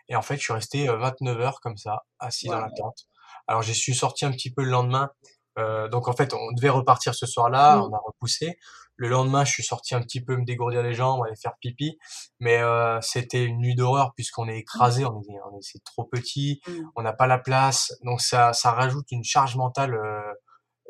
Et 0.08 0.16
en 0.16 0.22
fait 0.22 0.36
je 0.38 0.42
suis 0.42 0.54
resté 0.54 0.88
euh, 0.90 0.98
29 0.98 1.40
heures 1.42 1.60
comme 1.62 1.78
ça, 1.78 2.04
assis 2.20 2.48
dans 2.48 2.60
la 2.60 2.70
tente. 2.70 3.08
Alors 3.48 3.62
j'ai 3.62 3.74
suis 3.74 3.96
sorti 3.96 4.26
un 4.26 4.32
petit 4.32 4.52
peu 4.54 4.64
le 4.64 4.70
lendemain. 4.72 5.10
Euh, 5.58 5.88
donc 5.88 6.08
en 6.08 6.14
fait 6.14 6.34
on 6.34 6.52
devait 6.54 6.70
repartir 6.70 7.16
ce 7.16 7.26
soir-là, 7.26 7.78
Mm. 7.78 7.82
on 7.84 7.94
a 7.94 8.00
repoussé. 8.06 8.58
Le 8.98 9.10
lendemain 9.10 9.44
je 9.46 9.52
suis 9.52 9.64
sorti 9.64 9.94
un 9.96 10.02
petit 10.02 10.24
peu 10.24 10.36
me 10.38 10.46
dégourdir 10.46 10.84
les 10.84 10.94
jambes, 10.94 11.24
aller 11.26 11.36
faire 11.36 11.54
pipi. 11.60 11.98
Mais 12.40 12.60
euh, 12.62 13.00
c'était 13.02 13.44
une 13.44 13.58
nuit 13.58 13.76
d'horreur 13.76 14.14
puisqu'on 14.16 14.48
est 14.48 14.58
écrasé, 14.60 15.06
on 15.06 15.22
est, 15.22 15.40
on 15.52 15.58
est 15.58 15.62
c'est 15.62 15.84
trop 15.84 16.04
petit 16.06 16.62
Mm. 16.68 16.72
on 16.96 17.02
n'a 17.02 17.14
pas 17.14 17.28
la 17.28 17.40
place, 17.40 17.94
donc 18.04 18.22
ça, 18.22 18.54
ça 18.54 18.72
rajoute 18.72 19.12
une 19.12 19.24
charge 19.24 19.56
mentale 19.56 19.96
euh, 19.96 20.22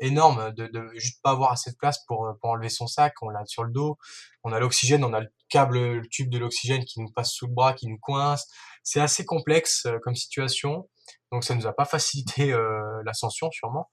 énorme 0.00 0.52
de, 0.52 0.66
de 0.66 0.90
juste 0.94 1.22
pas 1.22 1.30
avoir 1.30 1.52
assez 1.52 1.70
de 1.70 1.76
place 1.76 2.04
pour, 2.06 2.26
euh, 2.26 2.32
pour 2.40 2.50
enlever 2.50 2.68
son 2.68 2.86
sac, 2.86 3.14
on 3.22 3.28
l'a 3.28 3.44
sur 3.46 3.64
le 3.64 3.72
dos, 3.72 3.98
on 4.44 4.52
a 4.52 4.60
l'oxygène, 4.60 5.04
on 5.04 5.12
a 5.12 5.20
le 5.20 5.28
câble, 5.48 5.78
le 5.78 6.06
tube 6.08 6.30
de 6.30 6.38
l'oxygène 6.38 6.84
qui 6.84 7.00
nous 7.00 7.10
passe 7.10 7.32
sous 7.32 7.46
le 7.46 7.52
bras, 7.52 7.72
qui 7.72 7.88
nous 7.88 7.98
coince, 7.98 8.46
c'est 8.82 9.00
assez 9.00 9.24
complexe 9.24 9.86
euh, 9.86 9.98
comme 10.02 10.14
situation, 10.14 10.88
donc 11.32 11.44
ça 11.44 11.54
nous 11.54 11.66
a 11.66 11.72
pas 11.72 11.84
facilité 11.84 12.52
euh, 12.52 13.02
l'ascension 13.04 13.50
sûrement. 13.50 13.90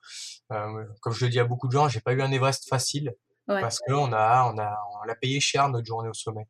Euh, 0.51 0.83
comme 1.01 1.13
je 1.13 1.25
le 1.25 1.31
dis 1.31 1.39
à 1.39 1.45
beaucoup 1.45 1.67
de 1.67 1.73
gens, 1.73 1.87
j'ai 1.87 2.01
pas 2.01 2.13
eu 2.13 2.21
un 2.21 2.31
Everest 2.31 2.67
facile 2.67 3.13
Ouais. 3.49 3.59
parce 3.59 3.79
que 3.85 3.91
on 3.91 4.13
a, 4.13 4.49
on 4.53 4.57
a, 4.57 4.77
on 5.01 5.05
l'a 5.05 5.15
payé 5.15 5.41
cher 5.41 5.67
notre 5.67 5.85
journée 5.85 6.07
au 6.07 6.13
sommet. 6.13 6.47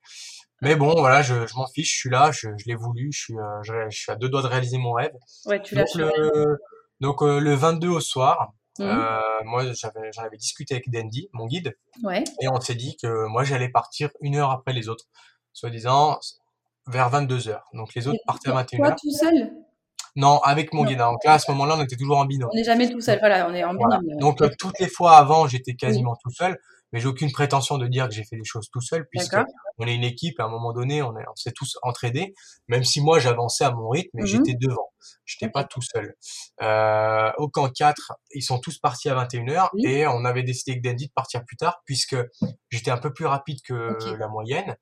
Mais 0.61 0.75
bon, 0.75 0.93
voilà, 0.93 1.23
je, 1.23 1.47
je 1.47 1.55
m'en 1.55 1.65
fiche, 1.67 1.91
je 1.91 1.97
suis 1.97 2.09
là, 2.09 2.31
je, 2.31 2.49
je 2.55 2.65
l'ai 2.67 2.75
voulu, 2.75 3.11
je 3.11 3.19
suis, 3.19 3.37
euh, 3.37 3.63
je, 3.63 3.73
je 3.89 3.97
suis 3.97 4.11
à 4.11 4.15
deux 4.15 4.29
doigts 4.29 4.43
de 4.43 4.47
réaliser 4.47 4.77
mon 4.77 4.93
rêve. 4.93 5.11
Ouais, 5.45 5.61
tu 5.61 5.73
l'as 5.73 5.85
Donc 5.85 5.95
le, 5.95 6.59
donc 6.99 7.23
euh, 7.23 7.39
le 7.39 7.55
22 7.55 7.89
au 7.89 7.99
soir, 7.99 8.53
Euh, 8.80 9.19
moi 9.45 9.63
j'avais 9.74 10.11
j'en 10.13 10.24
avais 10.24 10.38
discuté 10.38 10.74
avec 10.74 10.89
Dandy, 10.89 11.30
mon 11.34 11.45
guide, 11.45 11.78
Ouais. 12.03 12.24
et 12.41 12.47
on 12.47 12.59
s'est 12.59 12.76
dit 12.76 12.97
que 13.01 13.28
moi 13.28 13.43
j'allais 13.43 13.69
partir 13.69 14.09
une 14.21 14.36
heure 14.36 14.51
après 14.51 14.74
les 14.74 14.89
autres, 14.89 15.05
soi-disant 15.53 16.19
vers 16.88 17.09
22 17.09 17.49
heures. 17.49 17.65
Donc 17.74 17.93
les 17.93 18.07
autres 18.07 18.17
Et 18.17 18.26
partaient 18.26 18.49
à 18.49 18.53
toi, 18.53 18.61
21 18.61 18.78
toi 18.80 18.95
tout 18.99 19.11
seul? 19.11 19.51
Non, 20.15 20.39
avec 20.41 20.74
mon 20.74 20.84
Non. 20.84 20.89
guide. 20.89 20.97
Donc 20.99 21.24
là 21.24 21.34
à 21.34 21.39
ce 21.39 21.49
moment-là, 21.51 21.76
on 21.78 21.84
était 21.84 21.95
toujours 21.95 22.17
en 22.17 22.26
binôme. 22.26 22.49
On 22.51 22.55
n'est 22.55 22.63
jamais 22.63 22.89
tout 22.89 23.01
seul. 23.01 23.19
Voilà, 23.19 23.47
on 23.49 23.53
est 23.53 23.63
en 23.63 23.74
Voilà. 23.76 23.99
binôme. 23.99 24.19
Donc 24.19 24.41
euh, 24.41 24.49
toutes 24.59 24.80
les 24.80 24.88
fois 24.88 25.17
avant, 25.17 25.47
j'étais 25.47 25.74
quasiment 25.76 26.15
tout 26.21 26.30
seul, 26.32 26.57
mais 26.93 26.99
j'ai 27.01 27.07
aucune 27.07 27.31
prétention 27.31 27.77
de 27.77 27.87
dire 27.87 28.07
que 28.07 28.13
j'ai 28.13 28.23
fait 28.23 28.37
des 28.37 28.45
choses 28.45 28.69
tout 28.71 28.79
seul, 28.79 29.05
puisque 29.09 29.35
on 29.79 29.87
est 29.87 29.95
une 29.95 30.03
équipe. 30.05 30.39
À 30.39 30.45
un 30.45 30.49
moment 30.49 30.71
donné, 30.71 31.01
on, 31.01 31.17
est, 31.17 31.23
on 31.29 31.35
s'est 31.35 31.51
tous 31.51 31.77
entraidés, 31.81 32.33
même 32.69 32.83
si 32.85 33.01
moi 33.01 33.19
j'avançais 33.19 33.65
à 33.65 33.71
mon 33.71 33.89
rythme, 33.89 34.09
mais 34.13 34.21
Mhm. 34.21 34.27
j'étais 34.27 34.53
devant. 34.57 34.93
J'étais 35.25 35.49
pas 35.49 35.63
tout 35.65 35.81
seul. 35.81 36.13
Euh, 36.61 37.31
au 37.37 37.49
camp 37.49 37.67
4, 37.69 38.13
ils 38.35 38.41
sont 38.43 38.59
tous 38.59 38.77
partis 38.79 39.09
à 39.09 39.15
21h 39.15 39.69
Oui. 39.73 39.85
et 39.87 40.07
on 40.07 40.23
avait 40.23 40.43
décidé 40.43 40.71
avec 40.73 40.83
Dandy 40.83 41.07
de 41.07 41.11
partir 41.13 41.43
plus 41.43 41.57
tard, 41.57 41.81
puisque 41.85 42.15
j'étais 42.69 42.91
un 42.91 42.97
peu 42.97 43.11
plus 43.11 43.25
rapide 43.25 43.57
que 43.67 44.15
la 44.17 44.27
moyenne. 44.29 44.77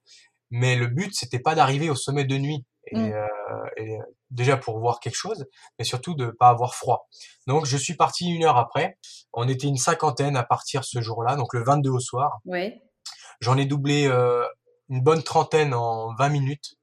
Mais 0.52 0.76
le 0.76 0.88
but, 0.88 1.16
c'était 1.16 1.40
pas 1.40 1.56
d'arriver 1.56 1.90
au 1.90 1.96
sommet 1.96 2.26
de 2.26 2.38
nuit. 2.38 2.66
Et, 2.88 2.98
Mm. 2.98 3.14
euh, 3.14 3.28
et 3.78 3.98
déjà 4.32 4.58
pour 4.58 4.80
voir 4.80 5.00
quelque 5.00 5.16
chose, 5.16 5.46
mais 5.78 5.86
surtout 5.86 6.16
de 6.16 6.28
pas 6.32 6.50
avoir 6.50 6.74
froid. 6.76 7.08
Donc 7.48 7.66
je 7.66 7.78
suis 7.78 7.96
parti 7.96 8.28
une 8.28 8.44
heure 8.44 8.58
après. 8.58 8.98
On 9.34 9.48
était 9.48 9.68
une 9.68 9.78
cinquantaine 9.78 10.36
à 10.36 10.44
partir 10.44 10.84
ce 10.84 11.00
jour-là, 11.02 11.36
donc 11.36 11.54
le 11.54 11.64
22 11.64 11.90
au 11.92 12.00
soir. 12.00 12.40
Ouais. 12.46 12.82
J'en 13.40 13.58
ai 13.58 13.66
doublé 13.66 14.08
euh, 14.08 14.46
une 14.90 15.02
bonne 15.02 15.24
trentaine 15.24 15.74
en 15.74 16.14
20 16.16 16.30
minutes. 16.30 16.76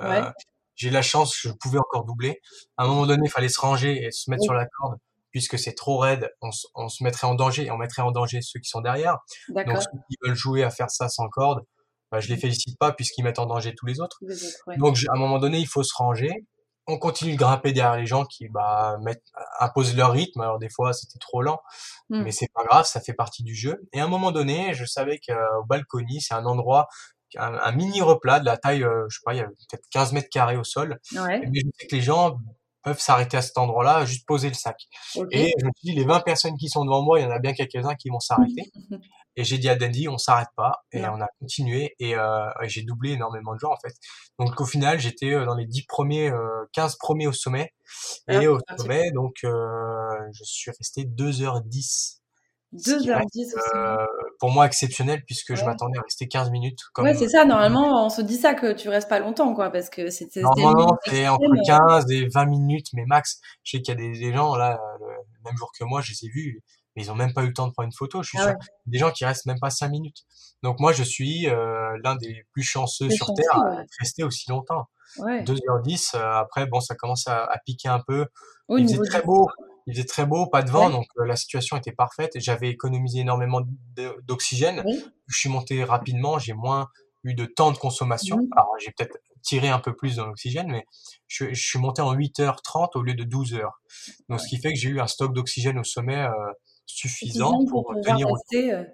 Euh, 0.00 0.30
J'ai 0.74 0.90
la 0.90 1.02
chance, 1.02 1.36
je 1.38 1.50
pouvais 1.50 1.78
encore 1.78 2.04
doubler. 2.04 2.40
À 2.76 2.84
un 2.84 2.88
moment 2.88 3.06
donné, 3.06 3.22
il 3.26 3.30
fallait 3.30 3.48
se 3.48 3.60
ranger 3.60 4.04
et 4.04 4.10
se 4.10 4.28
mettre 4.30 4.42
sur 4.42 4.54
la 4.54 4.66
corde 4.66 4.98
puisque 5.30 5.58
c'est 5.58 5.74
trop 5.74 5.98
raide, 5.98 6.30
on, 6.42 6.50
on, 6.76 6.88
se 6.88 7.02
mettrait 7.02 7.26
en 7.26 7.34
danger 7.34 7.64
et 7.64 7.70
on 7.72 7.76
mettrait 7.76 8.02
en 8.02 8.12
danger 8.12 8.40
ceux 8.40 8.60
qui 8.60 8.68
sont 8.68 8.80
derrière. 8.80 9.18
Donc 9.48 9.66
ceux 9.78 9.98
qui 10.08 10.16
veulent 10.22 10.36
jouer 10.36 10.62
à 10.62 10.70
faire 10.70 10.90
ça 10.90 11.08
sans 11.08 11.28
corde, 11.28 11.64
bah, 12.14 12.20
je 12.20 12.28
les 12.28 12.36
félicite 12.36 12.78
pas 12.78 12.92
puisqu'ils 12.92 13.22
mettent 13.22 13.40
en 13.40 13.46
danger 13.46 13.74
tous 13.74 13.86
les 13.86 14.00
autres. 14.00 14.20
Donc 14.78 14.96
à 15.08 15.16
un 15.16 15.18
moment 15.18 15.38
donné, 15.38 15.58
il 15.58 15.66
faut 15.66 15.82
se 15.82 15.92
ranger. 15.96 16.30
On 16.86 16.98
continue 16.98 17.32
de 17.32 17.38
grimper 17.38 17.72
derrière 17.72 17.96
les 17.96 18.06
gens 18.06 18.24
qui 18.24 18.48
bah, 18.48 18.98
mettent, 19.02 19.24
imposent 19.58 19.96
leur 19.96 20.12
rythme. 20.12 20.40
Alors 20.42 20.60
des 20.60 20.68
fois 20.68 20.92
c'était 20.92 21.18
trop 21.18 21.42
lent, 21.42 21.60
mmh. 22.10 22.22
mais 22.22 22.30
c'est 22.30 22.46
pas 22.54 22.62
grave, 22.62 22.84
ça 22.84 23.00
fait 23.00 23.14
partie 23.14 23.42
du 23.42 23.54
jeu. 23.54 23.82
Et 23.92 24.00
à 24.00 24.04
un 24.04 24.08
moment 24.08 24.30
donné, 24.30 24.74
je 24.74 24.84
savais 24.84 25.18
qu'au 25.18 25.64
balcony, 25.66 26.20
c'est 26.20 26.34
un 26.34 26.44
endroit 26.44 26.88
un, 27.36 27.72
mini 27.72 28.00
replat 28.00 28.38
de 28.38 28.44
la 28.44 28.56
taille, 28.56 28.84
euh, 28.84 29.06
je 29.08 29.16
sais 29.16 29.22
pas, 29.24 29.34
il 29.34 29.38
y 29.38 29.40
a 29.40 29.46
peut-être 29.46 29.84
15 29.90 30.12
mètres 30.12 30.28
carrés 30.30 30.56
au 30.56 30.62
sol. 30.62 31.00
Ouais. 31.16 31.40
Mais 31.40 31.60
je 31.60 31.68
sais 31.80 31.86
que 31.88 31.96
les 31.96 32.02
gens 32.02 32.38
peuvent 32.84 33.00
s'arrêter 33.00 33.36
à 33.36 33.42
cet 33.42 33.58
endroit-là, 33.58 34.04
juste 34.04 34.24
poser 34.26 34.48
le 34.48 34.54
sac. 34.54 34.76
Et 35.32 35.52
je 35.58 35.64
me 35.64 35.70
suis 35.76 35.90
dit, 35.90 35.92
les 35.94 36.04
20 36.04 36.20
personnes 36.20 36.56
qui 36.56 36.68
sont 36.68 36.84
devant 36.84 37.02
moi, 37.02 37.18
il 37.18 37.22
y 37.22 37.26
en 37.26 37.30
a 37.30 37.38
bien 37.38 37.54
quelques-uns 37.54 37.94
qui 37.94 38.10
vont 38.10 38.20
s'arrêter. 38.20 38.70
et 39.36 39.44
j'ai 39.44 39.58
dit 39.58 39.68
à 39.68 39.76
Dandy, 39.76 40.08
on 40.08 40.18
s'arrête 40.18 40.48
pas. 40.56 40.84
Et 40.92 41.04
on 41.06 41.20
a 41.20 41.26
continué. 41.40 41.94
Et, 41.98 42.16
euh, 42.16 42.46
j'ai 42.62 42.82
doublé 42.82 43.12
énormément 43.12 43.54
de 43.54 43.58
gens, 43.58 43.72
en 43.72 43.76
fait. 43.76 43.94
Donc 44.38 44.60
au 44.60 44.66
final, 44.66 44.98
j'étais 44.98 45.32
euh, 45.32 45.44
dans 45.44 45.54
les 45.54 45.66
10 45.66 45.84
premiers, 45.86 46.30
euh, 46.30 46.64
15 46.72 46.96
premiers 46.96 47.26
au 47.26 47.32
sommet. 47.32 47.72
Ah, 48.28 48.42
et 48.42 48.46
au 48.46 48.58
sommet, 48.78 49.10
donc 49.12 49.36
euh, 49.44 49.50
je 50.32 50.44
suis 50.44 50.70
resté 50.70 51.04
2h10 51.04 52.20
2h10 52.74 53.54
euh, 53.76 53.96
pour 54.40 54.50
moi 54.50 54.66
exceptionnel 54.66 55.22
puisque 55.24 55.54
je 55.54 55.64
m'attendais 55.64 55.98
à 55.98 56.02
rester 56.02 56.26
15 56.26 56.50
minutes. 56.50 56.80
Comme, 56.92 57.04
ouais, 57.04 57.14
c'est 57.14 57.28
ça. 57.28 57.44
Normalement, 57.44 58.04
on 58.04 58.08
se 58.08 58.20
dit 58.20 58.36
ça 58.36 58.54
que 58.54 58.72
tu 58.72 58.88
restes 58.88 59.08
pas 59.08 59.20
longtemps, 59.20 59.54
quoi, 59.54 59.70
parce 59.70 59.88
que 59.90 60.10
c'était. 60.10 60.40
Normalement, 60.40 60.98
c'est 61.06 61.28
entre 61.28 61.44
15 61.66 62.10
et 62.10 62.26
20 62.26 62.46
minutes, 62.46 62.88
mais 62.94 63.04
max. 63.06 63.40
Je 63.62 63.76
sais 63.76 63.82
qu'il 63.82 63.94
y 63.94 63.96
a 63.96 64.00
des, 64.00 64.18
des, 64.18 64.32
gens 64.32 64.56
là, 64.56 64.80
le 65.00 65.06
même 65.44 65.56
jour 65.56 65.70
que 65.78 65.84
moi, 65.84 66.00
je 66.00 66.12
les 66.12 66.26
ai 66.26 66.30
vus, 66.30 66.62
mais 66.96 67.02
ils 67.02 67.10
ont 67.10 67.14
même 67.14 67.32
pas 67.32 67.42
eu 67.42 67.48
le 67.48 67.52
temps 67.52 67.66
de 67.66 67.72
prendre 67.72 67.86
une 67.86 67.92
photo. 67.92 68.22
Je 68.22 68.28
suis 68.28 68.38
ah 68.38 68.48
sûr. 68.48 68.54
Des 68.86 68.98
gens 68.98 69.10
qui 69.10 69.24
restent 69.24 69.46
même 69.46 69.58
pas 69.60 69.70
5 69.70 69.88
minutes. 69.88 70.24
Donc 70.62 70.80
moi, 70.80 70.92
je 70.92 71.02
suis 71.02 71.48
euh, 71.48 71.96
l'un 72.02 72.16
des 72.16 72.44
plus 72.52 72.62
chanceux 72.62 73.10
sur 73.10 73.32
Terre 73.34 73.56
à 73.56 73.82
rester 74.00 74.24
aussi 74.24 74.50
longtemps. 74.50 74.86
2h10. 75.18 76.16
Euh, 76.16 76.32
après, 76.34 76.66
bon, 76.66 76.80
ça 76.80 76.94
commence 76.94 77.26
à, 77.26 77.44
à 77.44 77.58
piquer 77.64 77.88
un 77.88 78.00
peu. 78.06 78.26
Il 78.70 78.88
faisait 78.88 78.98
très 79.08 79.22
beau 79.22 79.48
il 79.86 79.94
faisait 79.94 80.06
très 80.06 80.26
beau, 80.26 80.46
pas 80.46 80.62
de 80.62 80.70
vent, 80.70 80.90
donc 80.90 81.06
euh, 81.18 81.26
la 81.26 81.36
situation 81.36 81.76
était 81.76 81.92
parfaite. 81.92 82.32
J'avais 82.36 82.70
économisé 82.70 83.20
énormément 83.20 83.60
d'oxygène. 84.22 84.82
Je 85.26 85.38
suis 85.38 85.48
monté 85.48 85.84
rapidement, 85.84 86.38
j'ai 86.38 86.54
moins 86.54 86.88
eu 87.22 87.34
de 87.34 87.44
temps 87.44 87.72
de 87.72 87.78
consommation. 87.78 88.38
Mmh. 88.38 88.48
Alors 88.52 88.74
j'ai 88.78 88.92
peut-être 88.92 89.18
tiré 89.42 89.68
un 89.68 89.78
peu 89.78 89.94
plus 89.94 90.16
dans 90.16 90.26
l'oxygène, 90.26 90.68
mais 90.70 90.86
je, 91.26 91.52
je, 91.52 91.62
suis 91.62 91.78
monté 91.78 92.00
en 92.00 92.14
8h30 92.14 92.90
au 92.94 93.02
lieu 93.02 93.14
de 93.14 93.24
12 93.24 93.54
heures. 93.54 93.82
Donc 94.30 94.40
ce 94.40 94.48
qui 94.48 94.58
fait 94.58 94.72
que 94.72 94.78
j'ai 94.78 94.88
eu 94.88 95.00
un 95.00 95.06
stock 95.06 95.34
d'oxygène 95.34 95.78
au 95.78 95.84
sommet 95.84 96.26
suffisant 96.86 97.64
pour, 97.66 97.84
pour 97.84 98.00
tenir. 98.00 98.28
Euh. 98.54 98.84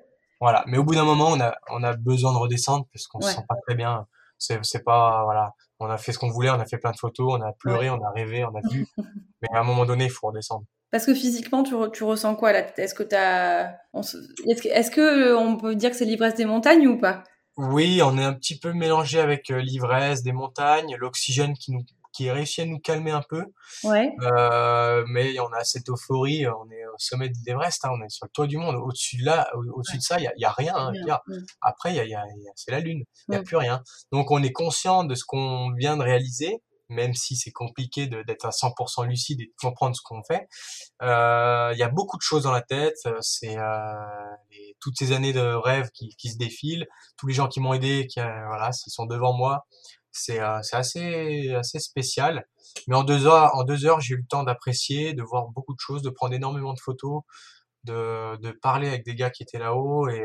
Voilà, 0.41 0.65
mais 0.67 0.79
au 0.79 0.85
bout 0.85 0.95
d'un 0.95 1.05
moment, 1.05 1.29
on 1.29 1.41
a 1.41 1.55
on 1.71 1.83
a 1.83 1.95
besoin 1.95 2.33
de 2.33 2.39
redescendre 2.39 2.87
parce 2.93 3.07
qu'on 3.07 3.21
se 3.21 3.35
sent 3.35 3.45
pas 3.49 3.57
très 3.67 3.75
bien. 3.75 4.07
C'est 4.39 4.59
c'est 4.65 4.83
pas 4.83 5.23
voilà, 5.25 5.53
on 5.81 5.87
a 5.87 5.99
fait 5.99 6.13
ce 6.13 6.19
qu'on 6.19 6.31
voulait, 6.31 6.51
on 6.51 6.61
a 6.61 6.67
fait 6.67 6.79
plein 6.79 6.93
de 6.93 6.99
photos, 6.99 7.39
on 7.39 7.43
a 7.43 7.53
pleuré, 7.53 7.91
on 7.91 8.03
a 8.03 8.11
rêvé, 8.11 8.45
on 8.45 8.55
a 8.55 8.61
vu, 8.71 8.87
mais 9.43 9.49
à 9.53 9.61
un 9.61 9.65
moment 9.65 9.85
donné, 9.85 10.05
il 10.05 10.11
faut 10.11 10.29
redescendre. 10.29 10.65
Parce 10.91 11.07
que 11.07 11.15
physiquement, 11.15 11.63
tu, 11.63 11.75
tu 11.93 12.05
ressens 12.05 12.35
quoi 12.35 12.53
là? 12.53 12.67
Est-ce 12.77 12.95
que 12.95 13.05
t'as, 13.05 13.75
est-ce 13.95 14.91
que, 14.91 15.01
euh, 15.01 15.39
on 15.39 15.57
peut 15.57 15.77
dire 15.77 15.91
que 15.91 15.97
c'est 15.97 16.05
l'ivresse 16.05 16.35
des 16.35 16.47
montagnes 16.47 16.89
ou 16.89 16.99
pas? 16.99 17.23
Oui, 17.57 18.01
on 18.03 18.19
est 18.19 18.25
un 18.25 18.33
petit 18.33 18.59
peu 18.59 18.73
mélangé 18.73 19.21
avec 19.21 19.51
euh, 19.51 19.61
l'ivresse 19.61 20.23
des 20.23 20.33
montagnes, 20.33 20.97
l'oxygène 20.99 21.55
qui 21.55 21.73
nous 21.73 21.83
qui 22.13 22.31
réussit 22.31 22.61
à 22.61 22.67
nous 22.67 22.79
calmer 22.79 23.11
un 23.11 23.23
peu. 23.29 23.45
Ouais. 23.85 24.13
Euh, 24.23 25.05
mais 25.09 25.39
on 25.41 25.53
a 25.53 25.65
cette 25.65 25.89
euphorie, 25.89 26.47
on 26.47 26.71
est 26.71 26.87
au 26.87 26.99
sommet 26.99 27.29
de 27.29 27.35
l'Everest, 27.47 27.85
hein, 27.85 27.91
on 27.93 28.05
est 28.05 28.11
sur 28.11 28.27
le 28.27 28.31
toit 28.31 28.47
du 28.47 28.57
monde. 28.57 28.77
Au-dessus 28.77 29.19
de 29.19 29.25
là, 29.25 29.51
au-dessus 29.55 29.99
de 29.99 30.03
ça, 30.03 30.19
il 30.19 30.31
y 30.37 30.45
a, 30.45 30.53
rien. 30.53 30.75
Hein, 30.77 30.93
Après, 31.61 31.95
y 31.95 32.01
a, 32.01 32.05
y 32.05 32.15
a, 32.15 32.25
c'est 32.55 32.71
la 32.71 32.81
lune, 32.81 33.05
il 33.29 33.33
n'y 33.33 33.37
a 33.37 33.43
plus 33.43 33.57
rien. 33.57 33.83
Donc 34.13 34.31
on 34.31 34.43
est 34.43 34.53
conscient 34.53 35.05
de 35.05 35.15
ce 35.15 35.25
qu'on 35.25 35.73
vient 35.73 35.97
de 35.97 36.03
réaliser 36.03 36.63
même 36.91 37.15
si 37.15 37.37
c'est 37.37 37.53
compliqué 37.53 38.07
d'être 38.07 38.45
à 38.45 38.51
100% 38.51 39.07
lucide 39.07 39.41
et 39.41 39.47
de 39.47 39.53
comprendre 39.61 39.97
ce 39.97 40.03
qu'on 40.03 40.23
fait. 40.23 40.49
Euh, 41.03 41.71
il 41.73 41.79
y 41.79 41.83
a 41.83 41.89
beaucoup 41.89 42.17
de 42.17 42.23
choses 42.23 42.43
dans 42.43 42.53
la 42.53 42.63
tête. 42.63 42.99
Euh, 43.07 43.17
c'est 43.21 43.57
euh, 43.57 43.95
toutes 44.81 44.99
ces 44.99 45.13
années 45.13 45.33
de 45.33 45.41
rêve 45.41 45.91
qui, 45.95 46.15
qui, 46.17 46.31
se 46.31 46.37
défilent, 46.37 46.87
tous 47.17 47.29
les 47.29 47.35
gens 47.35 47.49
qui 47.49 47.61
m'ont 47.61 47.73
aidé, 47.73 48.07
qui 48.09 48.21
voilà, 48.21 48.73
s'ils 48.73 48.93
sont 48.93 49.07
devant 49.07 49.33
moi, 49.33 49.67
c'est 50.13 50.41
euh, 50.41 50.61
assez 50.73 51.53
assez 51.55 51.79
spécial. 51.79 52.47
Mais 52.89 52.97
en 52.97 53.05
deux 53.05 53.27
heures, 53.27 53.55
en 53.55 53.65
deux 53.65 53.87
heures, 53.87 54.01
j'ai 54.01 54.15
eu 54.15 54.19
le 54.19 54.27
temps 54.29 54.45
d'apprécier, 54.45 55.15
de 55.15 55.23
voir 55.23 55.49
beaucoup 55.49 55.75
de 55.75 55.81
choses, 55.81 56.03
de 56.03 56.11
prendre 56.11 56.35
énormément 56.35 56.73
de 56.73 56.81
photos, 56.81 57.23
de, 57.85 58.37
de 58.37 58.51
parler 58.51 58.89
avec 58.89 59.05
des 59.05 59.15
gars 59.15 59.31
qui 59.31 59.43
étaient 59.43 59.59
là-haut 59.59 60.09
et 60.09 60.25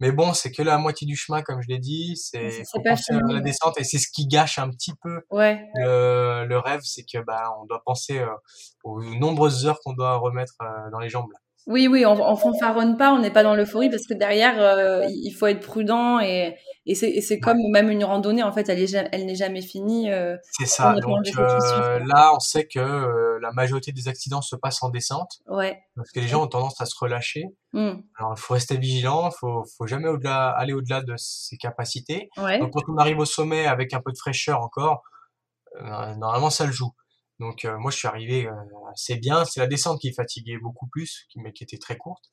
mais 0.00 0.12
bon, 0.12 0.34
c'est 0.34 0.52
que 0.52 0.62
la 0.62 0.76
moitié 0.76 1.06
du 1.06 1.16
chemin, 1.16 1.42
comme 1.42 1.62
je 1.62 1.68
l'ai 1.68 1.78
dit. 1.78 2.16
C'est 2.16 2.62
la 3.10 3.40
descente 3.40 3.80
et 3.80 3.84
c'est 3.84 3.98
ce 3.98 4.08
qui 4.12 4.26
gâche 4.26 4.58
un 4.58 4.68
petit 4.70 4.92
peu 5.02 5.22
ouais. 5.30 5.66
le, 5.74 6.44
le, 6.46 6.58
rêve, 6.58 6.80
c'est 6.82 7.04
que 7.04 7.18
bah 7.18 7.54
on 7.60 7.64
doit 7.64 7.82
penser 7.84 8.18
euh, 8.18 8.28
aux 8.84 9.02
nombreuses 9.02 9.66
heures 9.66 9.80
qu'on 9.82 9.94
doit 9.94 10.16
remettre 10.16 10.54
euh, 10.62 10.90
dans 10.92 10.98
les 10.98 11.08
jambes. 11.08 11.30
Là. 11.32 11.38
Oui, 11.66 11.88
oui, 11.88 12.06
on, 12.06 12.12
on 12.12 12.36
fanfaronne 12.36 12.96
pas, 12.96 13.12
on 13.12 13.18
n'est 13.18 13.32
pas 13.32 13.42
dans 13.42 13.56
l'euphorie 13.56 13.90
parce 13.90 14.06
que 14.06 14.14
derrière, 14.14 14.60
euh, 14.62 15.04
il 15.08 15.32
faut 15.32 15.48
être 15.48 15.60
prudent 15.60 16.20
et, 16.20 16.56
et 16.86 16.94
c'est 16.94 17.40
comme 17.40 17.58
même 17.72 17.90
une 17.90 18.04
randonnée, 18.04 18.44
en 18.44 18.52
fait, 18.52 18.68
elle 18.68 18.78
n'est 18.78 19.08
elle 19.10 19.34
jamais 19.34 19.62
finie. 19.62 20.12
Euh, 20.12 20.36
c'est 20.52 20.66
ça, 20.66 20.94
donc 20.94 21.26
euh, 21.36 21.98
là, 22.06 22.32
on 22.36 22.38
sait 22.38 22.68
que 22.68 23.38
la 23.42 23.50
majorité 23.50 23.90
des 23.90 24.06
accidents 24.06 24.42
se 24.42 24.54
passent 24.54 24.80
en 24.84 24.90
descente. 24.90 25.40
Ouais. 25.48 25.76
Parce 25.96 26.12
que 26.12 26.20
les 26.20 26.28
gens 26.28 26.44
ont 26.44 26.46
tendance 26.46 26.80
à 26.80 26.86
se 26.86 26.94
relâcher. 26.96 27.46
Mmh. 27.72 27.94
Alors, 28.16 28.34
il 28.36 28.40
faut 28.40 28.54
rester 28.54 28.76
vigilant, 28.76 29.28
il 29.30 29.36
faut, 29.36 29.64
faut 29.76 29.88
jamais 29.88 30.08
au-delà, 30.08 30.50
aller 30.50 30.72
au-delà 30.72 31.02
de 31.02 31.14
ses 31.16 31.56
capacités. 31.56 32.28
Ouais. 32.36 32.60
Donc, 32.60 32.70
quand 32.74 32.88
on 32.88 32.96
arrive 32.96 33.18
au 33.18 33.24
sommet 33.24 33.66
avec 33.66 33.92
un 33.92 34.00
peu 34.00 34.12
de 34.12 34.18
fraîcheur 34.18 34.60
encore, 34.60 35.02
normalement, 35.82 36.50
ça 36.50 36.64
le 36.64 36.72
joue. 36.72 36.92
Donc 37.38 37.64
euh, 37.64 37.76
moi 37.78 37.90
je 37.90 37.98
suis 37.98 38.08
arrivé 38.08 38.46
euh, 38.46 38.52
assez 38.92 39.16
bien. 39.16 39.44
C'est 39.44 39.60
la 39.60 39.66
descente 39.66 40.00
qui 40.00 40.12
fatiguait 40.12 40.58
beaucoup 40.58 40.86
plus, 40.86 41.26
mais 41.36 41.52
qui 41.52 41.64
était 41.64 41.78
très 41.78 41.96
courte. 41.96 42.24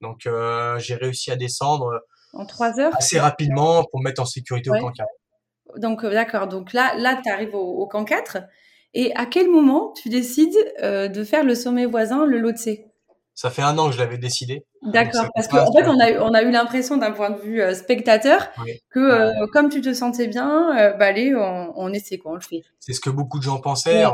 Donc 0.00 0.26
euh, 0.26 0.78
j'ai 0.78 0.94
réussi 0.94 1.30
à 1.30 1.36
descendre 1.36 2.00
en 2.32 2.46
trois 2.46 2.78
heures 2.80 2.94
assez 2.96 3.18
rapidement 3.18 3.84
pour 3.90 4.00
me 4.00 4.04
mettre 4.04 4.22
en 4.22 4.26
sécurité 4.26 4.70
au 4.70 4.74
camp 4.74 4.92
4. 4.92 5.08
Donc 5.76 6.04
d'accord. 6.04 6.48
Donc 6.48 6.72
là 6.72 6.94
là 6.96 7.20
tu 7.22 7.30
arrives 7.30 7.54
au, 7.54 7.86
camp 7.86 8.04
4 8.04 8.38
et 8.94 9.14
à 9.16 9.26
quel 9.26 9.50
moment 9.50 9.92
tu 9.92 10.08
décides 10.08 10.56
de 10.82 11.24
faire 11.24 11.44
le 11.44 11.54
sommet 11.54 11.86
voisin, 11.86 12.26
le 12.26 12.38
Lhotse 12.38 12.68
ça 13.34 13.50
fait 13.50 13.62
un 13.62 13.78
an 13.78 13.86
que 13.86 13.94
je 13.94 13.98
l'avais 13.98 14.18
décidé. 14.18 14.66
D'accord, 14.82 15.28
parce 15.34 15.48
qu'en 15.48 15.72
fait, 15.72 15.86
on 15.88 15.98
a 15.98 16.10
eu, 16.10 16.18
on 16.18 16.34
a 16.34 16.42
eu 16.42 16.50
l'impression 16.50 16.96
d'un 16.96 17.12
point 17.12 17.30
de 17.30 17.38
vue 17.38 17.62
euh, 17.62 17.74
spectateur 17.74 18.48
que 18.90 19.00
euh, 19.00 19.46
comme 19.52 19.68
tu 19.68 19.80
te 19.80 19.92
sentais 19.94 20.28
bien, 20.28 20.76
euh, 20.76 20.92
bah 20.92 21.06
allez, 21.06 21.34
on, 21.34 21.72
on 21.74 21.92
essaie 21.92 22.18
quoi, 22.18 22.32
on 22.32 22.34
le 22.34 22.40
fait. 22.40 22.62
C'est 22.78 22.92
ce 22.92 23.00
que 23.00 23.10
beaucoup 23.10 23.38
de 23.38 23.44
gens 23.44 23.60
pensaient. 23.60 24.04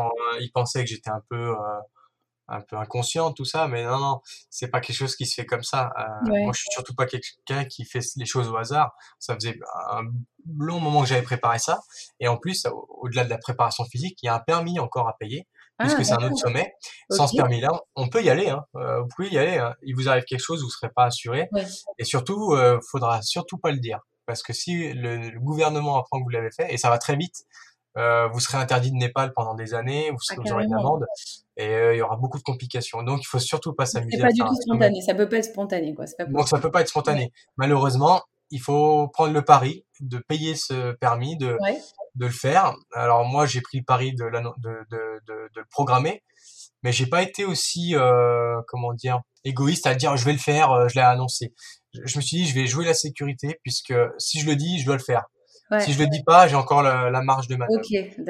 ils 0.41 0.51
pensaient 0.53 0.85
que 0.85 0.91
j'étais 0.91 1.11
un 1.11 1.23
peu 1.29 1.55
un 2.51 2.63
peu 2.63 2.77
inconscient 2.77 3.33
tout 3.33 3.45
ça, 3.45 3.69
mais 3.69 3.85
non 3.85 3.99
non, 3.99 4.21
c'est 4.49 4.69
pas 4.69 4.81
quelque 4.81 4.97
chose 4.97 5.17
qui 5.17 5.27
se 5.27 5.35
fait 5.35 5.47
comme 5.47 5.63
ça. 5.63 5.91
Moi, 6.27 6.53
je 6.55 6.61
suis 6.61 6.71
surtout 6.71 6.95
pas 6.95 7.07
quelqu'un 7.07 7.65
qui 7.65 7.85
fait 7.85 8.01
les 8.17 8.25
choses 8.25 8.49
au 8.49 8.57
hasard. 8.57 8.95
Ça 9.19 9.35
faisait 9.35 9.59
un 9.91 10.05
long 10.59 10.81
moment 10.81 11.03
que 11.03 11.09
j'avais 11.09 11.23
préparé 11.23 11.59
ça, 11.59 11.81
et 12.21 12.29
en 12.29 12.37
plus, 12.37 12.67
au-delà 13.01 13.25
de 13.25 13.31
la 13.31 13.39
préparation 13.39 13.85
physique, 13.85 14.19
il 14.23 14.27
y 14.27 14.29
a 14.29 14.37
un 14.37 14.41
permis 14.41 14.79
encore 14.79 15.09
à 15.09 15.17
payer 15.19 15.47
puisque 15.79 16.01
ah, 16.01 16.05
c'est 16.05 16.13
un 16.13 16.27
autre 16.27 16.37
sommet. 16.37 16.73
Sans 17.11 17.27
ce 17.27 17.37
permis-là, 17.37 17.71
on 17.97 18.09
peut 18.09 18.23
y 18.23 18.31
aller. 18.31 18.49
Hein. 18.49 18.65
Euh, 18.77 19.01
vous 19.01 19.09
pouvez 19.15 19.29
y 19.29 19.39
aller. 19.39 19.59
Hein. 19.59 19.75
Il 19.83 19.95
vous 19.95 20.09
arrive 20.09 20.25
quelque 20.25 20.43
chose, 20.43 20.63
vous 20.63 20.71
serez 20.71 20.91
pas 20.95 21.05
assuré. 21.05 21.49
Et 21.99 22.05
surtout, 22.05 22.53
euh, 22.53 22.79
faudra 22.91 23.23
surtout 23.23 23.59
pas 23.59 23.71
le 23.71 23.79
dire, 23.79 24.01
parce 24.27 24.43
que 24.43 24.53
si 24.53 24.93
le, 24.93 25.39
gouvernement 25.39 25.99
apprend 25.99 26.19
que 26.19 26.25
vous 26.25 26.31
l'avez 26.31 26.51
fait, 26.51 26.73
et 26.73 26.79
ça 26.79 26.91
va 26.91 26.99
très 26.99 27.17
vite, 27.17 27.45
euh, 27.97 28.29
vous 28.29 28.41
serez 28.41 28.59
interdit 28.59 28.93
de 28.93 28.97
Népal 28.97 29.33
pendant 29.33 29.55
des 29.55 29.75
années, 29.75 30.11
vous, 30.11 30.21
serez, 30.21 30.39
ah, 30.47 30.53
aurez 30.53 30.65
une 30.65 30.75
amende, 30.75 31.05
et 31.57 31.67
euh, 31.67 31.95
il 31.95 31.99
y 31.99 32.03
aura 32.03 32.17
beaucoup 32.17 32.39
de 32.39 32.43
complications. 32.43 33.03
Donc, 33.03 33.21
il 33.23 33.27
faut 33.27 33.39
surtout 33.39 33.73
pas 33.73 33.87
s'amuser. 33.87 34.19
C'est 34.19 34.23
pas 34.23 34.33
du 34.33 34.41
tout 34.41 34.55
spontané. 34.55 35.01
Ça 35.01 35.15
peut 35.15 35.29
pas 35.29 35.39
être 35.39 35.45
spontané, 35.45 35.95
quoi. 35.95 36.05
Pas 36.17 36.25
Donc, 36.27 36.49
ça 36.49 36.59
peut 36.59 36.71
pas 36.71 36.83
être 36.83 36.89
spontané. 36.89 37.33
Malheureusement, 37.57 38.23
il 38.51 38.61
faut 38.61 39.09
prendre 39.09 39.33
le 39.33 39.43
pari 39.43 39.85
de 40.01 40.19
payer 40.19 40.55
ce 40.55 40.93
permis, 40.93 41.37
de, 41.37 41.57
de 42.19 42.27
le 42.27 42.33
faire. 42.33 42.75
Alors 42.93 43.25
moi, 43.25 43.47
j'ai 43.47 43.61
pris 43.61 43.79
le 43.79 43.85
pari 43.85 44.13
de, 44.13 44.25
de, 44.25 44.41
de, 44.59 44.87
de, 44.91 45.51
de 45.55 45.61
le 45.61 45.65
programmer, 45.71 46.23
mais 46.83 46.93
j'ai 46.93 47.07
pas 47.07 47.23
été 47.23 47.45
aussi, 47.45 47.95
euh, 47.95 48.61
comment 48.69 48.93
dire, 48.93 49.21
égoïste 49.45 49.87
à 49.87 49.95
dire 49.95 50.17
je 50.17 50.25
vais 50.25 50.33
le 50.33 50.39
faire, 50.39 50.73
euh, 50.73 50.89
je 50.89 50.95
l'ai 50.97 51.01
annoncé. 51.01 51.55
Je, 51.93 52.19
me 52.19 52.23
suis 52.23 52.39
dit 52.39 52.47
je 52.47 52.55
vais 52.55 52.67
jouer 52.67 52.85
la 52.85 52.95
sécurité 52.95 53.59
puisque 53.63 53.95
si 54.19 54.41
je 54.41 54.47
le 54.47 54.57
dis, 54.57 54.81
je 54.81 54.87
dois 54.87 54.97
le 54.97 55.03
faire. 55.03 55.25
Si 55.81 55.93
je 55.93 55.99
le 55.99 56.07
dis 56.07 56.23
pas, 56.25 56.49
j'ai 56.49 56.57
encore 56.57 56.83
la, 56.83 57.11
la 57.11 57.21
marge 57.21 57.47
de 57.47 57.57
manœuvre. 57.57 57.83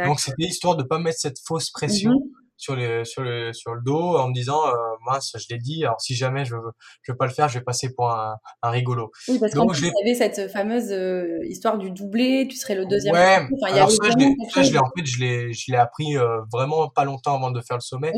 Donc 0.04 0.18
c'était 0.18 0.44
histoire 0.44 0.76
de 0.76 0.82
pas 0.82 0.98
mettre 0.98 1.18
cette 1.20 1.38
fausse 1.46 1.70
pression. 1.70 2.10
Mhm. 2.10 2.37
Sur 2.58 2.76
le 2.76 3.04
sur 3.04 3.22
le 3.22 3.52
sur 3.54 3.74
le 3.74 3.80
dos 3.82 4.16
en 4.18 4.28
me 4.28 4.34
disant 4.34 4.60
euh, 4.66 4.74
mince 5.06 5.32
je 5.38 5.46
l'ai 5.50 5.58
dit 5.58 5.84
alors 5.84 6.00
si 6.00 6.14
jamais 6.14 6.44
je 6.44 6.54
veux 6.54 6.72
je 7.02 7.12
veux 7.12 7.16
pas 7.16 7.26
le 7.26 7.32
faire 7.32 7.48
je 7.48 7.58
vais 7.58 7.64
passer 7.64 7.94
pour 7.94 8.10
un, 8.10 8.36
un 8.62 8.70
rigolo 8.70 9.10
oui 9.28 9.38
parce 9.38 9.54
qu'en 9.54 9.66
plus 9.66 9.80
il 9.80 9.86
y 9.86 10.10
avait 10.10 10.14
cette 10.14 10.50
fameuse 10.50 10.90
euh, 10.90 11.38
histoire 11.46 11.78
du 11.78 11.90
doublé 11.90 12.46
tu 12.50 12.56
serais 12.56 12.74
le 12.74 12.84
deuxième 12.84 13.14
ouais 13.14 13.46
enfin, 13.62 13.74
alors 13.74 13.90
ça, 13.90 14.10
je 14.10 14.18
l'ai, 14.18 14.34
ça 14.52 14.62
je 14.62 14.72
l'ai 14.72 14.78
en 14.78 14.90
fait 14.96 15.06
je 15.06 15.20
l'ai 15.20 15.52
je 15.52 15.70
l'ai 15.70 15.78
appris 15.78 16.18
euh, 16.18 16.40
vraiment 16.52 16.88
pas 16.88 17.04
longtemps 17.04 17.36
avant 17.36 17.50
de 17.50 17.60
faire 17.60 17.76
le 17.76 17.82
sommet 17.82 18.12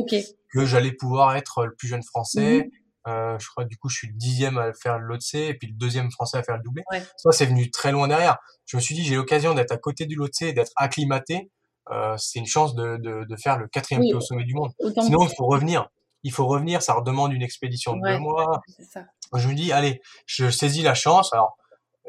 que 0.53 0.65
j'allais 0.65 0.93
pouvoir 0.93 1.37
être 1.37 1.67
le 1.67 1.75
plus 1.77 1.87
jeune 1.87 2.03
français 2.03 2.65
mmh 2.65 2.71
euh, 3.09 3.39
je 3.39 3.49
crois 3.49 3.65
du 3.65 3.77
coup 3.79 3.89
je 3.89 3.97
suis 3.97 4.09
le 4.09 4.15
dixième 4.15 4.59
à 4.59 4.73
faire 4.75 4.99
le 4.99 5.07
Lotse 5.07 5.35
et 5.35 5.55
puis 5.55 5.69
le 5.69 5.75
deuxième 5.75 6.11
français 6.11 6.37
à 6.39 6.43
faire 6.43 6.57
le 6.57 6.63
doublé. 6.63 6.83
Ouais. 6.93 7.03
Ça 7.17 7.33
c'est 7.33 7.47
venu 7.47 7.71
très 7.71 7.93
loin 7.93 8.09
derrière. 8.09 8.39
Je 8.67 8.77
me 8.77 8.83
suis 8.83 8.95
dit 8.95 9.05
j'ai 9.05 9.15
l'occasion 9.15 9.55
d'être 9.55 9.73
à 9.73 9.79
côté 9.79 10.07
du 10.07 10.19
et 10.43 10.53
d'être 10.53 10.73
acclimaté. 10.77 11.51
Euh, 11.91 12.17
c'est 12.17 12.39
une 12.39 12.47
chance 12.47 12.75
de, 12.75 12.97
de, 12.99 13.25
de, 13.25 13.37
faire 13.37 13.59
le 13.59 13.67
quatrième 13.67 14.03
oui, 14.03 14.15
au 14.15 14.21
sommet 14.21 14.45
du 14.45 14.55
monde. 14.55 14.71
Sinon 15.03 15.25
il 15.25 15.35
faut 15.37 15.47
revenir. 15.47 15.89
Il 16.23 16.33
faut 16.33 16.47
revenir, 16.47 16.83
ça 16.83 16.95
redemande 16.95 17.33
une 17.33 17.43
expédition 17.43 17.97
de 17.97 18.01
ouais, 18.03 18.15
deux 18.15 18.19
mois. 18.19 18.61
Ça. 18.93 19.05
Je 19.35 19.49
me 19.49 19.55
dis 19.55 19.73
allez, 19.73 20.01
je 20.27 20.51
saisis 20.51 20.83
la 20.83 20.95
chance. 20.95 21.33
Alors 21.33 21.57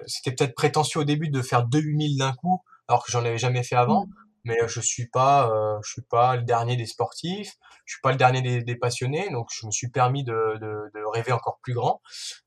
c'était 0.06 0.32
peut-être 0.32 0.56
prétentieux 0.56 1.02
au 1.02 1.04
début 1.04 1.30
de 1.30 1.42
faire 1.42 1.66
2000 1.66 2.18
d'un 2.18 2.34
coup 2.34 2.62
alors 2.88 3.06
que 3.06 3.12
j'en 3.12 3.20
avais 3.20 3.38
jamais 3.38 3.64
fait 3.64 3.76
avant. 3.76 4.06
Mmh 4.06 4.14
mais 4.44 4.58
je 4.68 4.80
suis 4.80 5.08
pas 5.08 5.50
euh, 5.52 5.80
je 5.84 5.92
suis 5.92 6.02
pas 6.02 6.36
le 6.36 6.44
dernier 6.44 6.76
des 6.76 6.86
sportifs 6.86 7.58
je 7.86 7.94
suis 7.94 8.02
pas 8.02 8.12
le 8.12 8.18
dernier 8.18 8.42
des, 8.42 8.64
des 8.64 8.76
passionnés 8.76 9.30
donc 9.30 9.50
je 9.52 9.66
me 9.66 9.72
suis 9.72 9.90
permis 9.90 10.24
de, 10.24 10.58
de, 10.60 10.92
de, 10.94 11.06
rêver 11.14 11.32
encore 11.32 11.60
plus 11.62 11.74
grand 11.74 12.02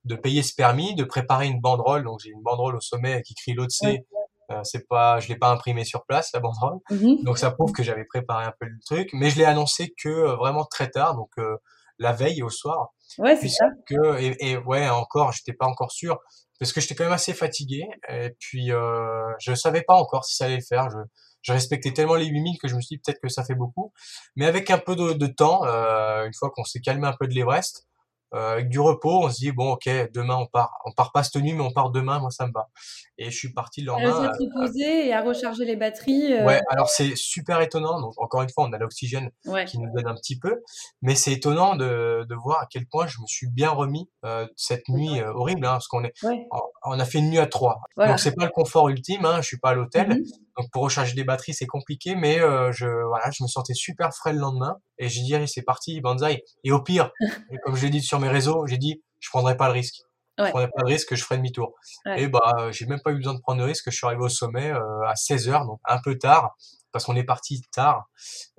de 0.05 0.17
payer 0.17 0.43
ce 0.43 0.55
permis 0.55 0.95
de 0.95 1.05
préparer 1.05 1.47
une 1.47 1.61
banderole 1.61 2.05
donc 2.05 2.21
j'ai 2.23 2.31
une 2.31 2.43
banderole 2.43 2.77
au 2.77 2.81
sommet 2.81 3.23
qui 3.23 3.35
crie 3.35 3.53
l'OTC 3.53 3.83
ouais. 3.83 4.05
Euh, 4.51 4.61
c'est 4.65 4.87
pas 4.89 5.21
je 5.21 5.29
l'ai 5.29 5.37
pas 5.37 5.51
imprimé 5.51 5.85
sur 5.85 6.05
place 6.05 6.31
la 6.35 6.41
banderole 6.41 6.79
mmh 6.91 7.25
donc 7.25 7.39
ça 7.39 7.51
prouve 7.51 7.73
que 7.73 7.83
j'avais 7.83 8.05
préparé 8.05 8.45
un 8.45 8.53
peu 8.59 8.67
le 8.67 8.79
truc 8.85 9.11
mais 9.13 9.31
je 9.31 9.39
l'ai 9.39 9.45
annoncé 9.45 9.95
que 10.03 10.09
euh, 10.09 10.37
vraiment 10.37 10.65
très 10.65 10.91
tard 10.91 11.17
donc 11.17 11.31
euh, 11.39 11.57
la 11.99 12.13
veille 12.13 12.43
au 12.43 12.51
soir 12.51 12.89
ouais 13.19 13.37
c'est 13.37 13.49
ça 13.49 13.67
que 13.87 14.21
et, 14.21 14.37
et 14.51 14.57
ouais 14.57 14.89
encore 14.89 15.33
j'étais 15.33 15.53
pas 15.53 15.67
encore 15.67 15.93
sûr 15.93 16.19
parce 16.59 16.73
que 16.73 16.81
j'étais 16.81 16.95
quand 16.95 17.05
même 17.05 17.13
assez 17.13 17.35
fatigué 17.35 17.85
et 18.09 18.31
puis 18.39 18.73
euh, 18.73 19.33
je 19.39 19.55
savais 19.55 19.83
pas 19.83 19.95
encore 19.95 20.25
si 20.25 20.37
ça 20.37 20.47
allait 20.47 20.57
le 20.57 20.63
faire 20.63 20.91
je 20.91 20.99
je 21.45 21.53
respectais 21.53 21.93
tellement 21.93 22.15
les 22.15 22.27
8000 22.27 22.59
que 22.59 22.69
je 22.69 22.75
me 22.75 22.81
suis 22.81 22.97
dit 22.97 23.03
peut-être 23.05 23.21
que 23.21 23.29
ça 23.29 23.45
fait 23.45 23.55
beaucoup. 23.55 23.93
Mais 24.35 24.47
avec 24.47 24.71
un 24.71 24.79
peu 24.79 24.97
de, 24.97 25.13
de 25.13 25.27
temps, 25.27 25.65
euh, 25.67 26.25
une 26.27 26.33
fois 26.35 26.51
qu'on 26.51 26.65
s'est 26.65 26.81
calmé 26.81 27.07
un 27.07 27.13
peu 27.13 27.29
de 27.29 27.35
l'Everest, 27.35 27.87
euh, 28.35 28.55
avec 28.55 28.69
du 28.69 28.81
repos, 28.81 29.25
on 29.25 29.31
se 29.31 29.37
dit 29.37 29.53
bon 29.53 29.73
ok, 29.73 29.89
demain 30.13 30.37
on 30.37 30.47
part. 30.47 30.73
On 30.87 30.93
part 30.93 31.13
pas 31.13 31.23
cette 31.23 31.41
nuit, 31.41 31.53
mais 31.53 31.63
on 31.63 31.71
part 31.71 31.91
demain. 31.91 32.19
Moi 32.19 32.31
ça 32.31 32.47
me 32.47 32.53
va. 32.53 32.69
Et 33.17 33.31
je 33.31 33.37
suis 33.37 33.53
parti 33.53 33.81
le 33.81 33.87
lendemain. 33.89 34.29
À 34.29 34.33
euh, 34.33 34.69
et 34.77 35.13
à 35.13 35.23
recharger 35.23 35.65
les 35.65 35.77
batteries. 35.77 36.33
Euh... 36.33 36.45
Ouais, 36.45 36.61
alors 36.69 36.89
c'est 36.89 37.15
super 37.15 37.61
étonnant. 37.61 38.01
Donc 38.01 38.15
encore 38.19 38.43
une 38.43 38.51
fois, 38.51 38.65
on 38.69 38.73
a 38.73 38.79
l'oxygène 38.79 39.31
ouais. 39.47 39.65
qui 39.67 39.79
nous 39.79 39.91
donne 39.95 40.09
un 40.09 40.15
petit 40.15 40.39
peu, 40.39 40.63
mais 41.01 41.15
c'est 41.15 41.33
étonnant 41.33 41.77
de, 41.77 42.27
de 42.29 42.35
voir 42.35 42.61
à 42.63 42.67
quel 42.69 42.87
point 42.87 43.07
je 43.07 43.21
me 43.21 43.27
suis 43.27 43.49
bien 43.49 43.71
remis 43.71 44.11
euh, 44.25 44.47
cette 44.57 44.89
nuit 44.89 45.21
euh, 45.21 45.33
horrible, 45.33 45.65
hein, 45.65 45.73
parce 45.73 45.87
qu'on 45.87 46.03
est, 46.03 46.13
ouais. 46.25 46.47
on, 46.51 46.61
on, 46.93 46.99
a 46.99 47.05
fait 47.05 47.19
une 47.19 47.31
nuit 47.31 47.39
à 47.39 47.47
trois. 47.47 47.81
Voilà. 47.97 48.13
Donc 48.13 48.21
c'est 48.21 48.35
pas 48.35 48.45
le 48.45 48.51
confort 48.51 48.89
ultime. 48.89 49.25
Hein, 49.25 49.41
je 49.43 49.47
suis 49.47 49.59
pas 49.59 49.71
à 49.71 49.75
l'hôtel. 49.75 50.09
Mm 50.09 50.13
-hmm. 50.13 50.45
Donc 50.57 50.71
pour 50.73 50.83
recharger 50.83 51.15
des 51.15 51.25
batteries, 51.25 51.55
c'est 51.55 51.67
compliqué, 51.67 52.15
mais 52.15 52.41
euh, 52.41 52.73
je 52.73 52.87
voilà, 52.87 53.31
je 53.31 53.43
me 53.43 53.49
sentais 53.49 53.75
super 53.75 54.15
frais 54.15 54.33
le 54.33 54.39
lendemain 54.39 54.77
et 54.99 55.09
j'ai 55.09 55.23
dit 55.23 55.35
allez 55.35 55.47
c'est 55.47 55.63
parti, 55.63 56.01
banzai. 56.01 56.43
Et 56.63 56.73
au 56.73 56.81
pire, 56.83 57.11
comme 57.65 57.77
je 57.77 57.83
l'ai 57.85 57.91
dit 57.91 58.03
sur 58.03 58.19
mes 58.21 58.29
réseaux, 58.29 58.67
j'ai 58.67 58.79
dit 58.79 59.03
je 59.21 59.31
prendrai 59.31 59.57
pas 59.57 59.67
le 59.69 59.75
risque. 59.75 60.03
Ouais. 60.39 60.47
Je 60.47 60.51
prendrai 60.51 60.69
pas 60.69 60.83
le 60.83 60.87
risque, 60.87 61.15
je 61.15 61.23
ferai 61.23 61.37
demi-tour. 61.37 61.75
Ouais. 62.07 62.23
Et 62.23 62.29
bah 62.29 62.69
j'ai 62.71 62.87
même 62.87 63.01
pas 63.01 63.13
eu 63.13 63.17
besoin 63.17 63.35
de 63.35 63.41
prendre 63.41 63.61
de 63.61 63.67
risque, 63.67 63.85
je 63.91 63.97
suis 63.97 64.07
arrivé 64.07 64.23
au 64.23 64.29
sommet 64.29 64.71
euh, 64.71 65.07
à 65.07 65.15
16 65.15 65.49
heures, 65.49 65.65
donc 65.65 65.81
un 65.85 66.01
peu 66.03 66.19
tard 66.19 66.57
parce 66.93 67.05
qu'on 67.05 67.17
est 67.17 67.25
parti 67.25 67.63
tard. 67.73 68.09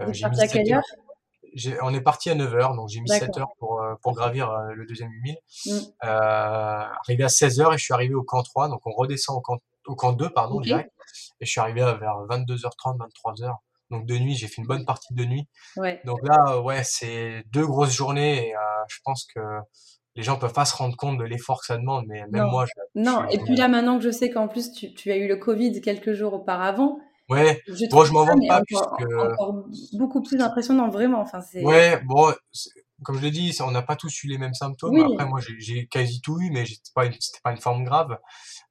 Euh, 0.01 0.11
j'ai 0.11 0.27
mis 0.29 0.41
à 0.41 0.47
quelle 0.47 0.73
heure 0.73 0.83
on 1.81 1.93
est 1.93 2.01
parti 2.01 2.29
à 2.29 2.35
9 2.35 2.53
heures, 2.55 2.75
donc 2.75 2.89
j'ai 2.89 3.01
mis 3.01 3.09
7 3.09 3.37
heures 3.37 3.53
pour, 3.59 3.81
euh, 3.81 3.95
pour 4.01 4.13
gravir 4.13 4.51
euh, 4.51 4.73
le 4.73 4.85
deuxième 4.85 5.09
8000. 5.09 5.37
Mm. 5.65 5.69
Euh, 6.03 6.07
arrivé 6.07 7.23
à 7.23 7.29
16 7.29 7.61
heures 7.61 7.73
et 7.73 7.77
je 7.77 7.83
suis 7.83 7.93
arrivé 7.93 8.13
au 8.13 8.23
camp 8.23 8.43
3, 8.43 8.69
donc 8.69 8.81
on 8.85 8.91
redescend 8.91 9.37
au 9.37 9.41
camp, 9.41 9.59
au 9.87 9.95
camp 9.95 10.13
2, 10.13 10.29
pardon, 10.29 10.55
okay. 10.55 10.69
direct. 10.69 10.91
Et 11.39 11.45
je 11.45 11.51
suis 11.51 11.61
arrivé 11.61 11.81
vers 11.81 12.17
22h30, 12.29 12.97
23h. 12.97 13.55
Donc 13.91 14.05
de 14.05 14.17
nuit, 14.17 14.35
j'ai 14.35 14.47
fait 14.47 14.61
une 14.61 14.67
bonne 14.67 14.85
partie 14.85 15.13
de 15.13 15.23
nuit. 15.25 15.47
Ouais. 15.77 16.01
Donc 16.05 16.19
là, 16.23 16.59
ouais, 16.59 16.83
c'est 16.83 17.43
deux 17.51 17.65
grosses 17.65 17.93
journées 17.93 18.47
et 18.47 18.55
euh, 18.55 18.59
je 18.89 18.97
pense 19.03 19.25
que 19.25 19.39
les 20.15 20.23
gens 20.23 20.37
peuvent 20.37 20.53
pas 20.53 20.65
se 20.65 20.75
rendre 20.75 20.95
compte 20.95 21.17
de 21.17 21.23
l'effort 21.23 21.59
que 21.59 21.65
ça 21.65 21.77
demande, 21.77 22.05
mais 22.07 22.21
même 22.27 22.45
non. 22.45 22.51
moi. 22.51 22.65
Je, 22.65 23.01
non, 23.01 23.25
je 23.29 23.35
et 23.35 23.39
puis 23.39 23.55
là, 23.55 23.67
maintenant 23.67 23.97
que 23.97 24.03
je 24.03 24.11
sais 24.11 24.29
qu'en 24.29 24.47
plus, 24.47 24.71
tu, 24.71 24.93
tu, 24.93 25.11
as 25.11 25.17
eu 25.17 25.27
le 25.27 25.35
Covid 25.35 25.81
quelques 25.81 26.13
jours 26.13 26.33
auparavant. 26.33 26.99
Ouais, 27.29 27.61
je 27.67 27.89
bon, 27.89 28.05
je 28.05 28.13
m'en 28.13 28.23
vante 28.23 28.41
pas 28.47 28.61
encore, 28.61 28.95
puisque. 28.97 29.13
Encore 29.13 29.65
beaucoup 29.93 30.21
plus 30.21 30.39
impressionnant, 30.41 30.89
vraiment. 30.89 31.21
Enfin, 31.21 31.39
ouais, 31.55 31.99
bon, 32.05 32.33
comme 33.03 33.17
je 33.17 33.21
l'ai 33.21 33.31
dit, 33.31 33.55
on 33.61 33.71
n'a 33.71 33.81
pas 33.81 33.95
tous 33.95 34.23
eu 34.23 34.27
les 34.27 34.37
mêmes 34.37 34.53
symptômes. 34.53 34.93
Oui. 34.93 35.03
Après, 35.13 35.25
moi, 35.25 35.39
j'ai 35.57 35.87
quasi 35.87 36.21
tout 36.21 36.39
eu, 36.39 36.49
mais 36.51 36.65
c'était 36.65 36.91
pas, 36.93 37.05
une, 37.05 37.13
pas 37.43 37.51
une 37.51 37.57
forme 37.57 37.83
grave. 37.83 38.17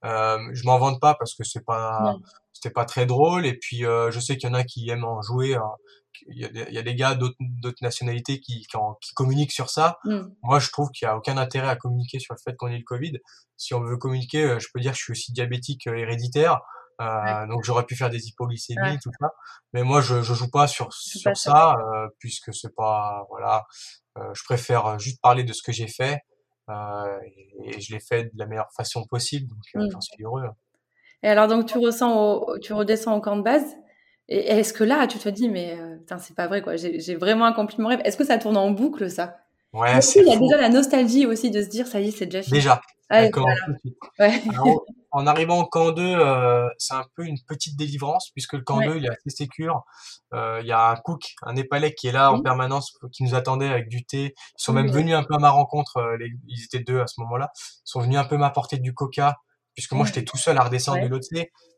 Euh, 0.05 0.39
je 0.53 0.65
m'en 0.65 0.79
vante 0.79 1.01
pas 1.01 1.15
parce 1.15 1.35
que 1.35 1.45
c'est 1.45 1.65
pas, 1.65 2.17
c'était 2.53 2.73
pas 2.73 2.85
très 2.85 3.07
drôle. 3.07 3.45
Et 3.45 3.55
puis, 3.59 3.85
euh, 3.85 4.11
je 4.11 4.21
sais 4.21 4.37
qu'il 4.37 4.49
y 4.49 4.53
en 4.53 4.55
a 4.55 4.65
qui 4.65 4.89
aiment 4.89 5.05
en 5.05 5.21
jouer. 5.21 5.57
Hein. 5.57 5.71
Il, 6.29 6.41
y 6.41 6.45
a 6.45 6.49
des, 6.49 6.65
il 6.69 6.75
y 6.75 6.79
a 6.79 6.83
des 6.83 6.95
gars 6.95 7.15
d'autres 7.15 7.83
nationalités 7.83 8.41
qui, 8.41 8.67
qui, 8.67 8.77
en, 8.77 8.95
qui, 8.95 9.13
communiquent 9.15 9.53
sur 9.53 9.71
ça. 9.71 9.99
Mm. 10.05 10.21
Moi, 10.43 10.59
je 10.59 10.71
trouve 10.71 10.91
qu'il 10.91 11.07
y 11.07 11.09
a 11.09 11.17
aucun 11.17 11.37
intérêt 11.37 11.69
à 11.69 11.77
communiquer 11.77 12.19
sur 12.19 12.35
le 12.35 12.39
fait 12.43 12.57
qu'on 12.57 12.69
ait 12.69 12.79
le 12.79 12.85
Covid. 12.85 13.19
Si 13.57 13.75
on 13.75 13.81
veut 13.81 13.97
communiquer, 13.97 14.45
euh, 14.45 14.59
je 14.59 14.69
peux 14.73 14.81
dire 14.81 14.93
que 14.93 14.99
je 14.99 15.03
suis 15.05 15.13
aussi 15.13 15.33
diabétique 15.33 15.87
euh, 15.87 15.97
héréditaire. 15.97 16.61
Euh, 17.01 17.05
ouais. 17.05 17.49
donc 17.49 17.65
j'aurais 17.65 17.85
pu 17.85 17.97
faire 17.97 18.09
des 18.09 18.29
hypoglycémies 18.29 18.81
ouais. 18.81 18.99
tout 19.03 19.11
ça 19.19 19.33
mais 19.73 19.83
moi 19.83 20.01
je 20.01 20.23
je 20.23 20.33
joue 20.33 20.49
pas 20.49 20.69
sur 20.69 20.93
je 20.93 21.19
sur 21.19 21.37
ça 21.37 21.75
euh, 21.75 22.07
puisque 22.21 22.55
c'est 22.55 22.73
pas 22.73 23.27
voilà 23.31 23.65
euh, 24.17 24.33
je 24.33 24.45
préfère 24.45 24.97
juste 25.01 25.21
parler 25.21 25.43
de 25.43 25.53
ce 25.53 25.61
que 25.61 25.73
j'ai 25.73 25.89
fait 25.89 26.21
euh, 26.69 27.19
et, 27.25 27.77
et, 27.77 27.81
je 27.81 27.93
l'ai 27.93 27.99
fait 27.99 28.25
de 28.25 28.39
la 28.39 28.47
meilleure 28.47 28.73
façon 28.77 29.05
possible 29.07 29.49
donc 29.49 29.59
mmh. 29.75 29.91
j'en 29.91 30.01
suis 30.01 30.23
heureux 30.23 30.45
et 31.25 31.29
alors 31.29 31.49
donc 31.49 31.67
tu 31.67 31.79
ressens 31.79 32.17
au, 32.17 32.59
tu 32.61 32.73
redescends 32.75 33.17
au 33.17 33.21
camp 33.21 33.37
de 33.37 33.43
base? 33.43 33.75
Et 34.29 34.39
est-ce 34.39 34.73
que 34.73 34.85
là 34.85 35.07
tu 35.07 35.19
te 35.19 35.29
dis 35.29 35.49
mais 35.49 35.79
putain 35.99 36.19
c'est 36.19 36.35
pas 36.35 36.47
vrai 36.47 36.63
quoi 36.63 36.77
j'ai 36.77 37.15
vraiment 37.15 37.45
accompli 37.45 37.81
mon 37.81 37.89
rêve 37.89 38.01
est-ce 38.05 38.17
que 38.17 38.25
ça 38.25 38.39
tourne 38.39 38.57
en 38.57 38.71
boucle 38.71 39.11
ça? 39.11 39.37
Ouais, 39.73 39.99
il 40.15 40.27
y 40.27 40.33
a 40.33 40.37
déjà 40.37 40.57
la 40.57 40.69
nostalgie 40.69 41.27
aussi 41.27 41.51
de 41.51 41.61
se 41.61 41.69
dire 41.69 41.87
ça 41.87 42.01
y 42.01 42.09
est 42.09 42.11
c'est 42.13 42.27
déjà 42.27 42.43
fini? 42.43 42.59
Déjà 42.59 42.81
ouais, 43.11 43.31
voilà. 43.35 43.55
ouais. 44.21 44.43
Alors, 44.49 44.85
en 45.11 45.29
arrivant 45.29 45.61
au 45.61 45.67
camp 45.67 45.93
2, 45.93 46.03
euh, 46.03 46.69
c'est 46.79 46.95
un 46.95 47.05
peu 47.15 47.25
une 47.25 47.39
petite 47.47 47.77
délivrance 47.77 48.31
puisque 48.33 48.55
le 48.55 48.63
camp 48.63 48.79
ouais. 48.79 48.89
2 48.89 48.97
il 48.97 49.07
est 49.07 49.11
assez 49.11 49.31
sécure. 49.31 49.85
Euh, 50.33 50.59
il 50.61 50.67
y 50.67 50.73
a 50.73 50.91
un 50.91 50.97
cook, 50.97 51.35
un 51.43 51.53
Népalais 51.53 51.95
qui 51.95 52.09
est 52.09 52.13
là 52.13 52.31
mmh. 52.31 52.35
en 52.35 52.43
permanence, 52.43 52.99
qui 53.13 53.23
nous 53.23 53.35
attendait 53.35 53.69
avec 53.69 53.89
du 53.89 54.05
thé. 54.05 54.35
Ils 54.37 54.63
sont 54.63 54.73
mmh. 54.73 54.77
même 54.77 54.91
venus 54.91 55.15
un 55.15 55.23
peu 55.23 55.35
à 55.35 55.39
ma 55.39 55.51
rencontre. 55.51 55.99
Euh, 55.99 56.17
les, 56.19 56.33
ils 56.49 56.65
étaient 56.65 56.83
deux 56.83 57.01
à 57.01 57.07
ce 57.07 57.21
moment-là. 57.21 57.51
Ils 57.55 57.83
sont 57.85 58.01
venus 58.01 58.19
un 58.19 58.25
peu 58.25 58.37
m'apporter 58.37 58.79
du 58.79 58.93
coca 58.93 59.37
puisque 59.75 59.93
moi 59.93 60.05
mmh. 60.05 60.09
j'étais 60.09 60.25
tout 60.25 60.37
seul 60.37 60.59
à 60.59 60.65
redescendre 60.65 60.99
ouais. 60.99 61.05
du 61.05 61.11
Lhotse. 61.11 61.29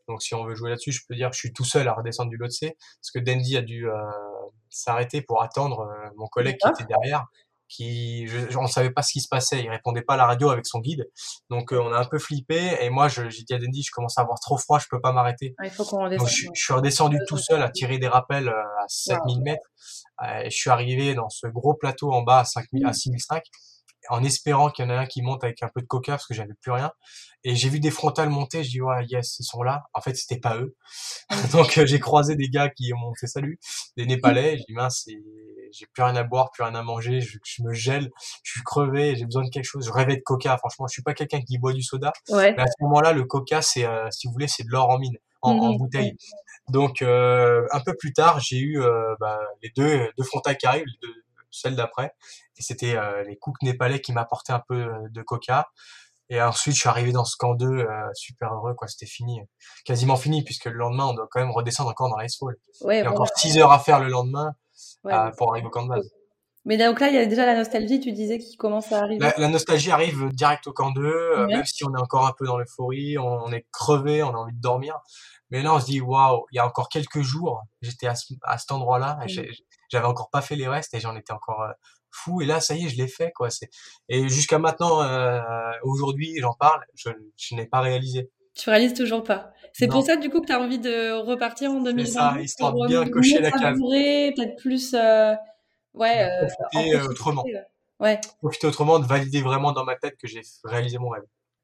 Donc 0.07 0.21
si 0.21 0.35
on 0.35 0.45
veut 0.45 0.55
jouer 0.55 0.69
là-dessus, 0.69 0.91
je 0.91 1.01
peux 1.07 1.15
dire 1.15 1.29
que 1.29 1.35
je 1.35 1.39
suis 1.39 1.53
tout 1.53 1.65
seul 1.65 1.87
à 1.87 1.93
redescendre 1.93 2.29
du 2.29 2.37
Lhotse 2.37 2.61
parce 2.61 3.11
que 3.13 3.19
Dandy 3.19 3.57
a 3.57 3.61
dû 3.61 3.89
euh, 3.89 3.93
s'arrêter 4.69 5.21
pour 5.21 5.41
attendre 5.41 5.81
euh, 5.81 6.09
mon 6.15 6.27
collègue 6.27 6.57
qui 6.61 6.69
était 6.69 6.85
derrière 6.85 7.25
qui 7.67 8.27
je, 8.27 8.57
on 8.57 8.63
ne 8.63 8.67
savait 8.67 8.91
pas 8.91 9.01
ce 9.01 9.11
qui 9.11 9.21
se 9.21 9.27
passait 9.27 9.61
il 9.61 9.69
répondait 9.69 10.01
pas 10.01 10.13
à 10.13 10.17
la 10.17 10.25
radio 10.25 10.49
avec 10.49 10.65
son 10.65 10.79
guide 10.79 11.09
donc 11.49 11.73
euh, 11.73 11.79
on 11.79 11.91
a 11.91 11.99
un 11.99 12.05
peu 12.05 12.17
flippé 12.17 12.77
et 12.81 12.89
moi 12.89 13.07
j'ai 13.09 13.27
dit 13.27 13.53
à 13.53 13.57
Dandy 13.57 13.83
je 13.83 13.91
commence 13.91 14.17
à 14.17 14.21
avoir 14.21 14.39
trop 14.39 14.57
froid 14.57 14.79
je 14.79 14.87
peux 14.89 15.01
pas 15.01 15.11
m'arrêter 15.11 15.53
donc 16.17 16.27
je, 16.29 16.47
je, 16.53 16.61
suis 16.61 16.73
redescendu 16.73 17.17
tout 17.27 17.37
seul 17.37 17.61
à 17.61 17.69
tirer 17.69 17.97
des 17.97 18.07
rappels 18.07 18.47
euh, 18.47 18.83
à 18.83 18.85
7000 18.87 19.37
wow. 19.37 19.43
mètres 19.43 19.67
euh, 20.23 20.39
et 20.43 20.49
je 20.49 20.55
suis 20.55 20.69
arrivé 20.69 21.13
dans 21.13 21.29
ce 21.29 21.47
gros 21.47 21.73
plateau 21.73 22.11
en 22.11 22.21
bas 22.21 22.39
à 22.39 22.45
5000 22.45 22.85
à 22.85 22.93
6005 22.93 23.43
en 24.09 24.23
espérant 24.23 24.69
qu'il 24.69 24.85
y 24.85 24.87
en 24.87 24.91
a 24.91 24.97
un 24.97 25.05
qui 25.05 25.21
monte 25.21 25.43
avec 25.43 25.63
un 25.63 25.69
peu 25.73 25.81
de 25.81 25.87
coca 25.87 26.13
parce 26.13 26.25
que 26.25 26.33
j'avais 26.33 26.53
plus 26.61 26.71
rien. 26.71 26.91
Et 27.43 27.55
j'ai 27.55 27.69
vu 27.69 27.79
des 27.79 27.91
frontales 27.91 28.29
monter 28.29 28.63
je 28.63 28.69
dis 28.69 28.81
ouais 28.81 29.05
yes 29.09 29.37
ils 29.39 29.43
sont 29.43 29.63
là. 29.63 29.83
En 29.93 30.01
fait 30.01 30.15
c'était 30.15 30.39
pas 30.39 30.57
eux. 30.57 30.75
Donc 31.51 31.77
euh, 31.77 31.85
j'ai 31.85 31.99
croisé 31.99 32.35
des 32.35 32.49
gars 32.49 32.69
qui 32.69 32.91
m'ont 32.93 33.13
fait 33.19 33.27
salut 33.27 33.59
des 33.95 34.05
népalais. 34.05 34.57
Je 34.57 34.63
dis 34.67 34.73
mince 34.73 35.07
j'ai 35.71 35.85
plus 35.93 36.03
rien 36.03 36.15
à 36.15 36.23
boire 36.23 36.51
plus 36.51 36.63
rien 36.63 36.75
à 36.75 36.81
manger 36.81 37.19
je, 37.21 37.37
je 37.43 37.63
me 37.63 37.73
gèle 37.73 38.09
je 38.43 38.51
suis 38.51 38.63
crevé 38.63 39.15
j'ai 39.15 39.25
besoin 39.25 39.43
de 39.43 39.49
quelque 39.49 39.65
chose. 39.65 39.85
Je 39.85 39.91
rêvais 39.91 40.15
de 40.17 40.23
coca. 40.23 40.57
Franchement 40.57 40.87
je 40.87 40.93
suis 40.93 41.03
pas 41.03 41.13
quelqu'un 41.13 41.41
qui 41.41 41.57
boit 41.57 41.73
du 41.73 41.83
soda. 41.83 42.11
Ouais. 42.29 42.53
mais 42.55 42.63
à 42.63 42.67
ce 42.67 42.81
moment 42.83 43.01
là 43.01 43.13
le 43.13 43.25
coca 43.25 43.61
c'est 43.61 43.85
euh, 43.85 44.07
si 44.11 44.27
vous 44.27 44.33
voulez 44.33 44.47
c'est 44.47 44.63
de 44.63 44.69
l'or 44.71 44.89
en 44.89 44.99
mine 44.99 45.17
en, 45.41 45.55
mmh. 45.55 45.59
en 45.59 45.73
bouteille. 45.75 46.17
Donc 46.69 47.01
euh, 47.01 47.65
un 47.71 47.79
peu 47.79 47.95
plus 47.95 48.13
tard 48.13 48.39
j'ai 48.39 48.57
eu 48.59 48.81
euh, 48.81 49.15
bah, 49.19 49.39
les 49.63 49.71
deux 49.75 50.09
deux 50.17 50.23
frontales 50.23 50.57
qui 50.57 50.65
arrivent 50.65 50.85
les 50.85 51.07
deux, 51.07 51.13
celle 51.57 51.75
d'après 51.75 52.13
et 52.57 52.61
c'était 52.61 52.95
euh, 52.95 53.23
les 53.23 53.37
cooks 53.37 53.61
népalais 53.61 54.01
qui 54.01 54.13
m'apportaient 54.13 54.53
un 54.53 54.63
peu 54.67 54.87
de 55.09 55.21
coca 55.21 55.67
et 56.29 56.41
ensuite, 56.41 56.75
je 56.75 56.81
suis 56.81 56.89
arrivé 56.89 57.11
dans 57.11 57.23
ce 57.23 57.37
camp 57.37 57.53
2, 57.53 57.65
euh, 57.65 57.85
super 58.13 58.53
heureux, 58.53 58.73
quoi. 58.73 58.87
C'était 58.87 59.05
fini. 59.05 59.39
Quasiment 59.85 60.17
fini, 60.17 60.43
puisque 60.43 60.65
le 60.65 60.73
lendemain, 60.73 61.05
on 61.05 61.13
doit 61.13 61.27
quand 61.31 61.39
même 61.39 61.51
redescendre 61.51 61.89
encore 61.89 62.09
dans 62.09 62.17
l'Icefall. 62.17 62.57
Ouais, 62.81 62.97
Il 62.97 62.99
y 62.99 63.01
a 63.01 63.09
bon, 63.09 63.15
encore 63.15 63.29
6 63.33 63.57
heures 63.57 63.71
à 63.71 63.79
faire 63.79 64.01
le 64.01 64.09
lendemain 64.09 64.51
ouais, 65.05 65.13
euh, 65.13 65.31
pour 65.37 65.51
arriver 65.51 65.67
au 65.67 65.69
camp 65.69 65.83
de 65.83 65.89
base. 65.89 66.09
Mais 66.65 66.77
donc 66.77 66.99
là, 66.99 67.07
il 67.07 67.15
y 67.15 67.17
a 67.17 67.25
déjà 67.25 67.45
la 67.45 67.55
nostalgie, 67.55 68.01
tu 68.01 68.11
disais, 68.11 68.39
qui 68.39 68.57
commence 68.57 68.91
à 68.91 68.99
arriver. 68.99 69.25
La, 69.37 69.47
nostalgie 69.47 69.89
arrive 69.89 70.33
direct 70.33 70.67
au 70.67 70.73
camp 70.73 70.91
2, 70.91 71.01
euh, 71.01 71.47
même 71.47 71.63
si 71.63 71.85
on 71.85 71.95
est 71.95 72.01
encore 72.01 72.27
un 72.27 72.33
peu 72.37 72.45
dans 72.45 72.57
l'euphorie, 72.57 73.17
on, 73.17 73.49
est 73.53 73.65
crevé, 73.71 74.21
on 74.21 74.31
a 74.31 74.37
envie 74.37 74.53
de 74.53 74.59
dormir. 74.59 74.99
Mais 75.49 75.61
là, 75.61 75.73
on 75.73 75.79
se 75.79 75.85
dit, 75.85 76.01
waouh, 76.01 76.45
il 76.51 76.57
y 76.57 76.59
a 76.59 76.67
encore 76.67 76.89
quelques 76.89 77.21
jours, 77.21 77.63
j'étais 77.81 78.07
à, 78.07 78.15
à, 78.43 78.57
cet 78.57 78.71
endroit-là, 78.73 79.17
mmh. 79.25 79.43
J'avais 79.89 80.05
encore 80.05 80.29
pas 80.29 80.41
fait 80.41 80.55
les 80.55 80.67
restes 80.67 80.93
et 80.93 80.99
j'en 80.99 81.15
étais 81.15 81.33
encore 81.33 81.61
euh, 81.61 81.71
fou. 82.11 82.41
Et 82.41 82.45
là, 82.45 82.59
ça 82.59 82.75
y 82.75 82.85
est, 82.85 82.89
je 82.89 82.97
l'ai 82.97 83.07
fait, 83.07 83.31
quoi. 83.31 83.49
Et 84.09 84.29
jusqu'à 84.29 84.59
maintenant, 84.59 85.01
euh, 85.01 85.39
aujourd'hui, 85.83 86.35
j'en 86.39 86.53
parle, 86.53 86.81
je, 86.95 87.09
je 87.35 87.55
n'ai 87.55 87.65
pas 87.65 87.81
réalisé. 87.81 88.29
Tu 88.55 88.69
réalises 88.69 88.93
toujours 88.93 89.23
pas. 89.23 89.51
C'est 89.73 89.87
pour 89.87 90.03
ça, 90.03 90.15
du 90.15 90.29
coup, 90.29 90.41
que 90.41 90.47
tu 90.47 90.53
as 90.53 90.59
envie 90.59 90.79
de 90.79 91.11
repartir 91.11 91.71
en 91.71 91.81
2020. 91.81 92.05
C'est 92.05 92.11
ça, 92.11 92.35
histoire 92.41 92.73
de 92.73 92.87
bien 92.87 93.07
cocher 93.07 93.39
la 93.39 93.51
case. 93.51 93.77
Peut-être 93.77 94.55
plus 94.57 94.93
ouais, 94.93 96.23
euh, 96.23 96.47
profiter 96.47 96.95
euh, 96.95 97.07
autrement. 97.07 97.43
Ouais. 97.99 98.19
Profiter 98.39 98.67
autrement, 98.67 98.99
de 98.99 99.05
valider 99.05 99.41
vraiment 99.41 99.71
dans 99.71 99.83
ma 99.83 99.95
tête 99.95 100.17
que 100.17 100.27
j'ai 100.27 100.41
réalisé 100.63 100.97
mon 100.97 101.09
rêve. 101.09 101.23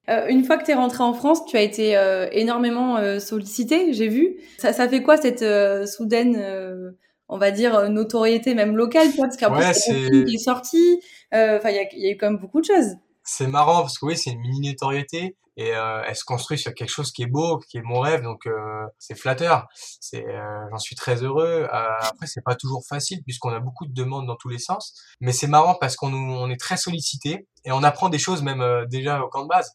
Euh, 0.09 0.28
une 0.28 0.43
fois 0.43 0.57
que 0.57 0.65
tu 0.65 0.71
es 0.71 0.74
rentré 0.74 1.03
en 1.03 1.13
France, 1.13 1.45
tu 1.45 1.55
as 1.55 1.61
été 1.61 1.95
euh, 1.95 2.28
énormément 2.32 2.97
euh, 2.97 3.19
sollicité, 3.19 3.93
j'ai 3.93 4.09
vu. 4.09 4.38
Ça, 4.57 4.74
ça 4.74 4.89
fait 4.89 5.01
quoi 5.01 5.17
cette 5.17 5.45
soudaine, 5.88 6.95
on 7.34 7.38
va 7.38 7.51
dire, 7.51 7.89
notoriété 7.89 8.53
même 8.53 8.77
locale, 8.77 9.13
toi 9.13 9.25
Parce 9.25 9.38
qu'après, 9.38 9.67
ouais, 9.67 9.73
c'est 9.73 10.25
qui 10.25 10.36
est 10.36 10.43
sorti. 10.43 11.01
Enfin, 11.31 11.69
il 11.69 11.75
y 11.75 11.79
a, 11.79 11.95
y 11.95 12.07
a 12.07 12.11
eu 12.11 12.17
quand 12.17 12.29
même 12.29 12.39
beaucoup 12.39 12.61
de 12.61 12.65
choses. 12.65 12.95
C'est 13.23 13.47
marrant 13.47 13.81
parce 13.81 13.97
que 13.97 14.05
oui, 14.05 14.17
c'est 14.17 14.31
une 14.31 14.39
mini 14.39 14.69
notoriété 14.69 15.36
et 15.55 15.75
euh, 15.75 16.01
elle 16.07 16.15
se 16.15 16.25
construit 16.25 16.57
sur 16.57 16.73
quelque 16.73 16.89
chose 16.89 17.11
qui 17.11 17.23
est 17.23 17.27
beau, 17.27 17.59
qui 17.59 17.77
est 17.77 17.81
mon 17.84 17.99
rêve, 17.99 18.23
donc 18.23 18.47
euh, 18.47 18.86
c'est 18.97 19.15
flatteur. 19.15 19.67
C'est, 19.73 20.25
euh, 20.25 20.65
j'en 20.71 20.77
suis 20.77 20.95
très 20.95 21.23
heureux. 21.23 21.67
après, 21.71 22.25
c'est 22.25 22.43
pas 22.43 22.55
toujours 22.55 22.84
facile 22.88 23.23
puisqu'on 23.23 23.49
a 23.49 23.59
beaucoup 23.59 23.86
de 23.86 23.93
demandes 23.93 24.25
dans 24.25 24.36
tous 24.36 24.49
les 24.49 24.57
sens, 24.57 24.99
mais 25.21 25.31
c'est 25.31 25.47
marrant 25.47 25.75
parce 25.75 25.95
qu'on 25.95 26.13
on 26.13 26.49
est 26.49 26.59
très 26.59 26.77
sollicité 26.77 27.47
et 27.65 27.71
on 27.71 27.84
apprend 27.84 28.09
des 28.09 28.19
choses 28.19 28.41
même 28.41 28.86
déjà 28.89 29.21
au 29.21 29.29
camp 29.29 29.43
de 29.43 29.49
base. 29.49 29.71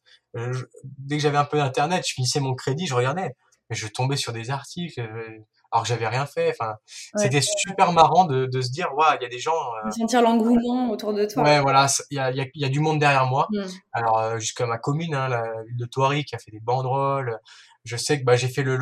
dès 0.99 1.17
que 1.17 1.23
j'avais 1.23 1.39
un 1.39 1.45
peu 1.45 1.59
d'internet, 1.59 2.05
je 2.07 2.15
finissais 2.15 2.41
mon 2.41 2.55
crédit, 2.55 2.87
je 2.87 2.95
regardais, 2.95 3.37
je 3.71 3.87
tombais 3.87 4.17
sur 4.17 4.33
des 4.33 4.51
articles 4.51 5.01
alors 5.71 5.83
que 5.83 5.89
j'avais 5.89 6.09
rien 6.09 6.27
fait. 6.27 6.51
Enfin, 6.51 6.77
c'était 7.17 7.41
super 7.41 7.93
marrant 7.93 8.25
de, 8.25 8.47
de 8.47 8.61
se 8.61 8.71
dire, 8.71 8.95
waouh, 8.95 9.17
il 9.21 9.23
y 9.23 9.27
a 9.27 9.29
des 9.29 9.39
gens. 9.39 9.53
Euh... 9.85 9.91
sentir 9.91 10.23
l'engouement 10.23 10.91
autour 10.91 11.13
de 11.13 11.25
toi. 11.25 11.43
Ouais, 11.43 11.61
voilà, 11.61 11.87
il 12.11 12.17
y 12.17 12.21
a, 12.21 12.31
y, 12.31 12.41
a, 12.41 12.47
y 12.55 12.65
a, 12.65 12.69
du 12.69 12.81
monde 12.81 12.99
derrière 12.99 13.27
moi. 13.27 13.49
Mmh. 13.51 13.63
Alors 13.93 14.19
euh, 14.19 14.39
jusqu'à 14.39 14.67
ma 14.67 14.79
commune, 14.79 15.15
hein, 15.15 15.29
la 15.29 15.43
ville 15.67 15.77
de 15.77 15.87
Thoiry, 15.87 16.25
qui 16.25 16.35
a 16.35 16.39
fait 16.39 16.51
des 16.51 16.61
banderoles. 16.61 17.39
Je 17.85 17.97
sais 17.97 18.19
que 18.19 18.25
bah, 18.25 18.37
j'ai 18.37 18.49
fait 18.49 18.63
le 18.63 18.77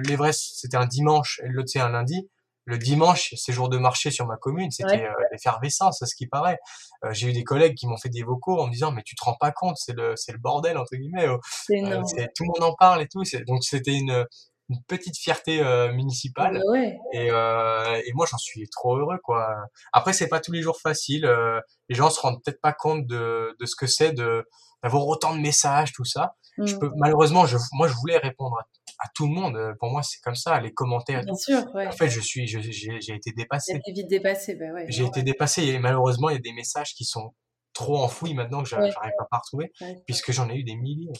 l'Everest, 0.00 0.52
c'était 0.56 0.76
un 0.76 0.86
dimanche, 0.86 1.40
et 1.44 1.48
l'autre 1.48 1.68
c'est 1.68 1.80
un 1.80 1.88
lundi. 1.88 2.28
Le 2.64 2.78
dimanche, 2.78 3.34
c'est 3.36 3.52
jour 3.52 3.68
de 3.68 3.76
marché 3.76 4.12
sur 4.12 4.24
ma 4.24 4.36
commune, 4.36 4.70
c'était 4.70 5.04
euh, 5.04 5.12
l'effervescence, 5.32 6.00
à 6.00 6.06
ce 6.06 6.14
qui 6.14 6.28
paraît. 6.28 6.58
Euh, 7.04 7.08
j'ai 7.12 7.28
eu 7.28 7.32
des 7.32 7.42
collègues 7.42 7.74
qui 7.74 7.88
m'ont 7.88 7.96
fait 7.96 8.08
des 8.08 8.22
vocaux 8.22 8.60
en 8.60 8.68
me 8.68 8.72
disant 8.72 8.92
mais 8.92 9.02
tu 9.02 9.16
te 9.16 9.24
rends 9.24 9.36
pas 9.38 9.50
compte, 9.50 9.78
c'est 9.78 9.94
le 9.94 10.14
c'est 10.14 10.30
le 10.30 10.38
bordel 10.38 10.78
entre 10.78 10.94
guillemets. 10.94 11.26
Oh. 11.28 11.40
Euh, 11.72 12.02
tout 12.36 12.44
le 12.44 12.60
monde 12.60 12.70
en 12.70 12.74
parle 12.74 13.02
et 13.02 13.08
tout. 13.08 13.24
Donc 13.48 13.64
c'était 13.64 13.94
une 13.94 14.24
une 14.68 14.82
petite 14.86 15.16
fierté 15.16 15.60
euh, 15.60 15.92
municipale. 15.92 16.60
Bah 16.66 16.78
et, 17.12 17.30
euh, 17.30 18.00
et 18.04 18.12
moi, 18.14 18.26
j'en 18.30 18.38
suis 18.38 18.68
trop 18.68 18.96
heureux, 18.96 19.18
quoi. 19.22 19.54
Après, 19.92 20.12
c'est 20.12 20.28
pas 20.28 20.40
tous 20.40 20.52
les 20.52 20.62
jours 20.62 20.80
facile. 20.80 21.26
Euh, 21.26 21.60
les 21.88 21.94
gens 21.94 22.10
se 22.10 22.20
rendent 22.20 22.42
peut-être 22.42 22.60
pas 22.60 22.72
compte 22.72 23.06
de, 23.06 23.54
de 23.58 23.66
ce 23.66 23.76
que 23.76 23.86
c'est 23.86 24.12
de 24.12 24.44
d'avoir 24.82 25.06
autant 25.06 25.32
de 25.36 25.40
messages, 25.40 25.92
tout 25.92 26.04
ça. 26.04 26.34
Je 26.58 26.74
mmh. 26.74 26.78
peux, 26.80 26.90
malheureusement, 26.96 27.46
je, 27.46 27.56
moi, 27.72 27.86
je 27.86 27.94
voulais 27.94 28.18
répondre 28.18 28.58
à, 28.98 29.08
tout 29.14 29.28
le 29.28 29.32
monde. 29.32 29.74
Pour 29.78 29.90
moi, 29.90 30.02
c'est 30.02 30.20
comme 30.20 30.34
ça, 30.34 30.60
les 30.60 30.72
commentaires. 30.72 31.22
Bien 31.22 31.34
sûr, 31.34 31.64
ouais. 31.74 31.86
En 31.86 31.92
fait, 31.92 32.08
je 32.08 32.20
suis, 32.20 32.48
j'ai 32.48 33.14
été 33.14 33.30
dépassé. 33.36 33.80
J'ai 33.86 33.92
vite 33.92 34.08
dépassé, 34.08 34.56
bah 34.56 34.72
ouais. 34.74 34.86
J'ai 34.88 35.04
été 35.04 35.22
dépassé 35.22 35.62
et 35.64 35.78
malheureusement, 35.78 36.30
il 36.30 36.34
y 36.34 36.36
a 36.36 36.40
des 36.40 36.52
messages 36.52 36.94
qui 36.94 37.04
sont 37.04 37.32
trop 37.74 37.98
enfouis 37.98 38.34
maintenant 38.34 38.62
que 38.62 38.68
j'arrive 38.68 38.92
pas 38.94 39.26
à 39.30 39.38
retrouver, 39.38 39.72
puisque 40.06 40.32
j'en 40.32 40.50
ai 40.50 40.56
eu 40.56 40.64
des 40.64 40.76
milliers. 40.76 41.12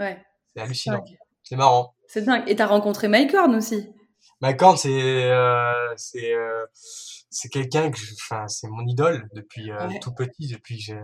Ouais. 0.00 0.20
C'est 0.54 0.62
hallucinant. 0.62 1.04
C'est 1.44 1.56
marrant. 1.56 1.94
C'est 2.08 2.22
dingue. 2.22 2.42
Et 2.46 2.56
t'as 2.56 2.66
rencontré 2.66 3.08
Mike 3.08 3.34
Horn 3.34 3.54
aussi. 3.54 3.88
Mike 4.40 4.60
Horn, 4.60 4.76
c'est 4.76 5.30
euh, 5.30 5.94
c'est 5.96 6.34
euh, 6.34 6.64
c'est 7.30 7.48
quelqu'un 7.48 7.90
que, 7.90 7.98
enfin, 8.14 8.48
c'est 8.48 8.68
mon 8.68 8.86
idole 8.86 9.28
depuis 9.34 9.70
euh, 9.70 9.88
tout 10.00 10.12
petit, 10.14 10.48
depuis 10.48 10.78
que 10.78 10.82
je, 10.82 10.94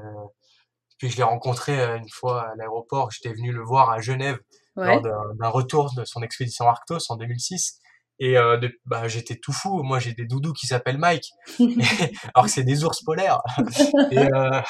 depuis 0.93 1.09
que 1.09 1.12
je 1.12 1.16
l'ai 1.16 1.22
rencontré 1.22 1.78
une 1.97 2.09
fois 2.09 2.43
à 2.43 2.55
l'aéroport. 2.57 3.11
J'étais 3.11 3.34
venu 3.34 3.53
le 3.53 3.62
voir 3.62 3.91
à 3.91 4.01
Genève 4.01 4.38
lors 4.76 5.03
d'un 5.03 5.49
retour 5.49 5.93
de 5.95 6.05
son 6.05 6.22
expédition 6.22 6.66
Arctos 6.66 7.11
en 7.11 7.16
2006. 7.16 7.80
Et 8.22 8.36
euh, 8.36 8.58
de, 8.58 8.70
bah, 8.84 9.08
j'étais 9.08 9.36
tout 9.36 9.52
fou. 9.52 9.82
Moi, 9.82 9.98
j'ai 9.98 10.12
des 10.12 10.26
doudous 10.26 10.52
qui 10.52 10.66
s'appellent 10.66 10.98
Mike, 10.98 11.30
alors 12.34 12.44
que 12.44 12.50
c'est 12.50 12.64
des 12.64 12.84
ours 12.84 13.02
polaires. 13.02 13.40
et, 14.12 14.18
euh, 14.18 14.60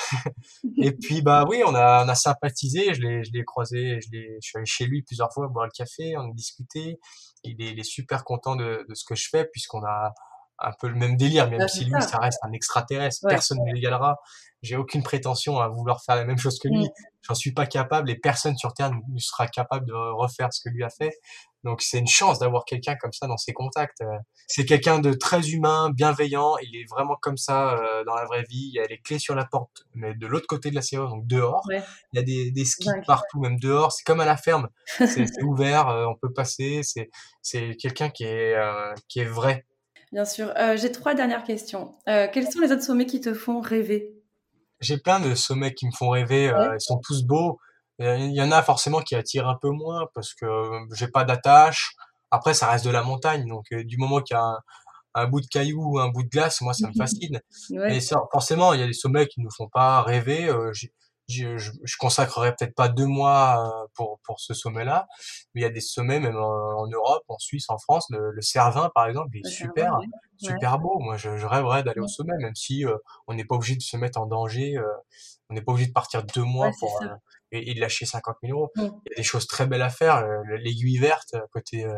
et 0.79 0.93
puis, 0.93 1.21
bah 1.21 1.45
oui, 1.49 1.63
on 1.67 1.75
a, 1.75 2.05
on 2.05 2.09
a 2.09 2.15
sympathisé. 2.15 2.95
Je 2.95 3.03
l'ai, 3.03 3.25
je 3.25 3.33
l'ai 3.33 3.45
croisé. 3.45 3.99
Je, 4.01 4.09
l'ai, 4.13 4.39
je 4.41 4.49
suis 4.49 4.57
allé 4.57 4.67
chez 4.67 4.87
lui 4.87 5.03
plusieurs 5.03 5.33
fois 5.33 5.49
boire 5.49 5.67
le 5.67 5.73
café. 5.77 6.17
On 6.17 6.31
a 6.31 6.33
discuté. 6.33 7.01
Il 7.43 7.61
est, 7.61 7.73
il 7.73 7.81
est 7.81 7.85
super 7.85 8.23
content 8.23 8.55
de, 8.55 8.87
de 8.89 8.95
ce 8.95 9.05
que 9.05 9.17
je 9.17 9.29
fais 9.29 9.45
puisqu'on 9.45 9.85
a 9.85 10.13
un 10.61 10.73
peu 10.79 10.89
le 10.89 10.95
même 10.95 11.17
délire, 11.17 11.51
même 11.51 11.67
si 11.69 11.87
lui, 11.87 12.03
ça. 12.03 12.19
reste 12.19 12.39
un 12.43 12.53
extraterrestre. 12.53 13.27
Personne 13.29 13.59
ne 13.65 13.73
l'égalera. 13.73 14.19
J'ai 14.63 14.77
aucune 14.77 15.03
prétention 15.03 15.59
à 15.59 15.69
vouloir 15.69 16.03
faire 16.05 16.17
la 16.17 16.25
même 16.25 16.39
chose 16.39 16.59
que 16.59 16.69
lui. 16.69 16.89
J'en 17.23 17.35
suis 17.35 17.53
pas 17.53 17.67
capable 17.67 18.11
et 18.11 18.17
personne 18.17 18.57
sur 18.57 18.73
Terre 18.73 18.91
ne 18.91 19.19
sera 19.19 19.47
capable 19.47 19.87
de 19.87 19.93
refaire 19.93 20.53
ce 20.53 20.61
que 20.63 20.71
lui 20.71 20.83
a 20.83 20.91
fait. 20.91 21.13
Donc 21.65 21.83
c'est 21.83 21.99
une 21.99 22.07
chance 22.07 22.39
d'avoir 22.39 22.65
quelqu'un 22.65 22.97
comme 22.97 23.13
ça 23.13 23.27
dans 23.27 23.37
ses 23.37 23.53
contacts. 23.53 24.01
Euh, 24.01 24.17
c'est 24.47 24.65
quelqu'un 24.65 24.99
de 24.99 25.13
très 25.13 25.51
humain, 25.51 25.91
bienveillant. 25.91 26.57
Il 26.63 26.75
est 26.77 26.89
vraiment 26.89 27.17
comme 27.21 27.37
ça 27.37 27.75
euh, 27.75 28.05
dans 28.05 28.15
la 28.15 28.25
vraie 28.25 28.45
vie. 28.45 28.71
Il 28.73 28.75
y 28.75 28.81
a 28.81 28.87
les 28.87 28.99
clés 28.99 29.19
sur 29.19 29.35
la 29.35 29.45
porte, 29.45 29.85
mais 29.95 30.15
de 30.15 30.27
l'autre 30.27 30.47
côté 30.47 30.71
de 30.71 30.75
la 30.75 30.83
serrure, 30.83 31.11
donc 31.11 31.27
dehors. 31.27 31.63
Il 31.71 31.83
y 32.15 32.19
a 32.19 32.23
des, 32.23 32.51
des 32.51 32.65
skis 32.65 32.89
partout, 33.07 33.41
même 33.41 33.59
dehors. 33.61 33.93
C'est 33.93 34.05
comme 34.05 34.21
à 34.21 34.25
la 34.25 34.37
ferme. 34.37 34.69
C'est 34.99 35.43
ouvert, 35.43 35.89
euh, 35.89 36.07
on 36.07 36.15
peut 36.15 36.33
passer. 36.33 36.81
C'est 36.83 37.11
c'est 37.43 37.77
quelqu'un 37.77 38.09
qui 38.09 38.25
est 38.25 38.57
qui 39.09 39.21
est 39.21 39.25
vrai. 39.25 39.67
Bien 40.13 40.25
sûr. 40.25 40.53
J'ai 40.77 40.91
trois 40.91 41.15
dernières 41.15 41.45
questions. 41.45 41.95
quels 42.07 42.51
sont 42.51 42.61
les 42.61 42.73
autres 42.73 42.83
sommets 42.83 43.07
qui 43.07 43.21
te 43.21 43.35
font 43.35 43.61
rêver? 43.61 44.20
J'ai 44.81 44.99
plein 44.99 45.21
de 45.21 45.35
sommets 45.35 45.75
qui 45.75 45.87
me 45.87 45.93
font 45.93 46.11
rêver. 46.11 46.47
ils 46.47 46.81
sont 46.81 46.99
tous 46.99 47.25
beaux. 47.25 47.59
Il 48.01 48.33
y 48.33 48.41
en 48.41 48.51
a 48.51 48.63
forcément 48.63 49.03
qui 49.03 49.15
attirent 49.15 49.49
un 49.49 49.59
peu 49.61 49.69
moins 49.69 50.07
parce 50.15 50.33
que 50.33 50.47
euh, 50.47 50.87
j'ai 50.95 51.09
pas 51.09 51.25
d'attache. 51.25 51.93
Après, 52.31 52.55
ça 52.55 52.71
reste 52.71 52.87
de 52.87 52.91
la 52.91 53.03
montagne, 53.03 53.47
donc 53.47 53.67
euh, 53.73 53.85
du 53.85 53.99
moment 53.99 54.23
qu'il 54.23 54.37
y 54.37 54.41
a 54.41 54.59
un, 55.15 55.27
bout 55.27 55.43
de 55.43 55.47
caillou 55.47 55.83
ou 55.83 55.99
un 55.99 56.09
bout 56.09 56.23
de 56.23 56.29
glace, 56.29 56.63
moi 56.63 56.73
ça 56.73 56.89
me 56.89 56.93
fascine. 56.97 57.41
Mais 57.71 58.01
ça, 58.01 58.23
forcément, 58.33 58.73
il 58.73 58.81
y 58.81 58.83
a 58.83 58.87
des 58.87 58.95
sommets 58.95 59.27
qui 59.27 59.43
nous 59.43 59.51
font 59.55 59.69
pas 59.69 60.01
rêver. 60.03 60.49
Euh, 60.49 60.73
je, 61.31 61.59
je 61.59 61.97
consacrerai 61.99 62.55
peut-être 62.55 62.75
pas 62.75 62.89
deux 62.89 63.07
mois 63.07 63.87
pour 63.95 64.21
pour 64.25 64.41
ce 64.41 64.55
sommet-là, 64.55 65.07
mais 65.55 65.63
il 65.63 65.65
y 65.65 65.67
a 65.67 65.71
des 65.71 65.81
sommets 65.81 66.21
même 66.21 66.37
en, 66.37 66.87
Europe, 66.87 67.25
en 67.29 67.39
Suisse, 67.39 67.67
en 67.69 67.79
France. 67.79 68.07
Le, 68.11 68.31
le 68.31 68.43
Cervin, 68.43 68.91
par 68.95 69.07
exemple, 69.07 69.31
il 69.35 69.47
est 69.47 69.51
super, 69.51 69.99
super 70.39 70.79
beau. 70.79 70.99
Moi, 71.01 71.17
je, 71.17 71.37
je 71.37 71.47
rêverais 71.47 71.83
d'aller 71.83 72.01
au 72.01 72.09
sommet, 72.09 72.37
même 72.39 72.55
si 72.55 72.85
on 73.27 73.35
n'est 73.35 73.45
pas 73.45 73.55
obligé 73.55 73.77
de 73.77 73.83
se 73.83 73.97
mettre 73.97 74.21
en 74.21 74.27
danger. 74.27 74.79
on 75.49 75.55
n'est 75.55 75.63
pas 75.63 75.73
obligé 75.73 75.89
de 75.89 75.93
partir 75.95 76.25
deux 76.25 76.45
mois 76.45 76.71
pour 76.79 77.01
et, 77.53 77.75
de 77.75 77.81
lâcher 77.81 78.07
50 78.07 78.37
000 78.43 78.59
euros. 78.59 78.73
Il 78.77 78.83
y 78.83 79.15
a 79.15 79.17
des 79.17 79.23
choses 79.23 79.47
très 79.47 79.67
belles 79.67 79.83
à 79.83 79.91
faire. 79.91 80.17
Euh, 80.17 80.43
l'aiguille 80.59 80.99
verte, 80.99 81.35
euh, 81.35 81.41
côté 81.53 81.85
euh, 81.85 81.97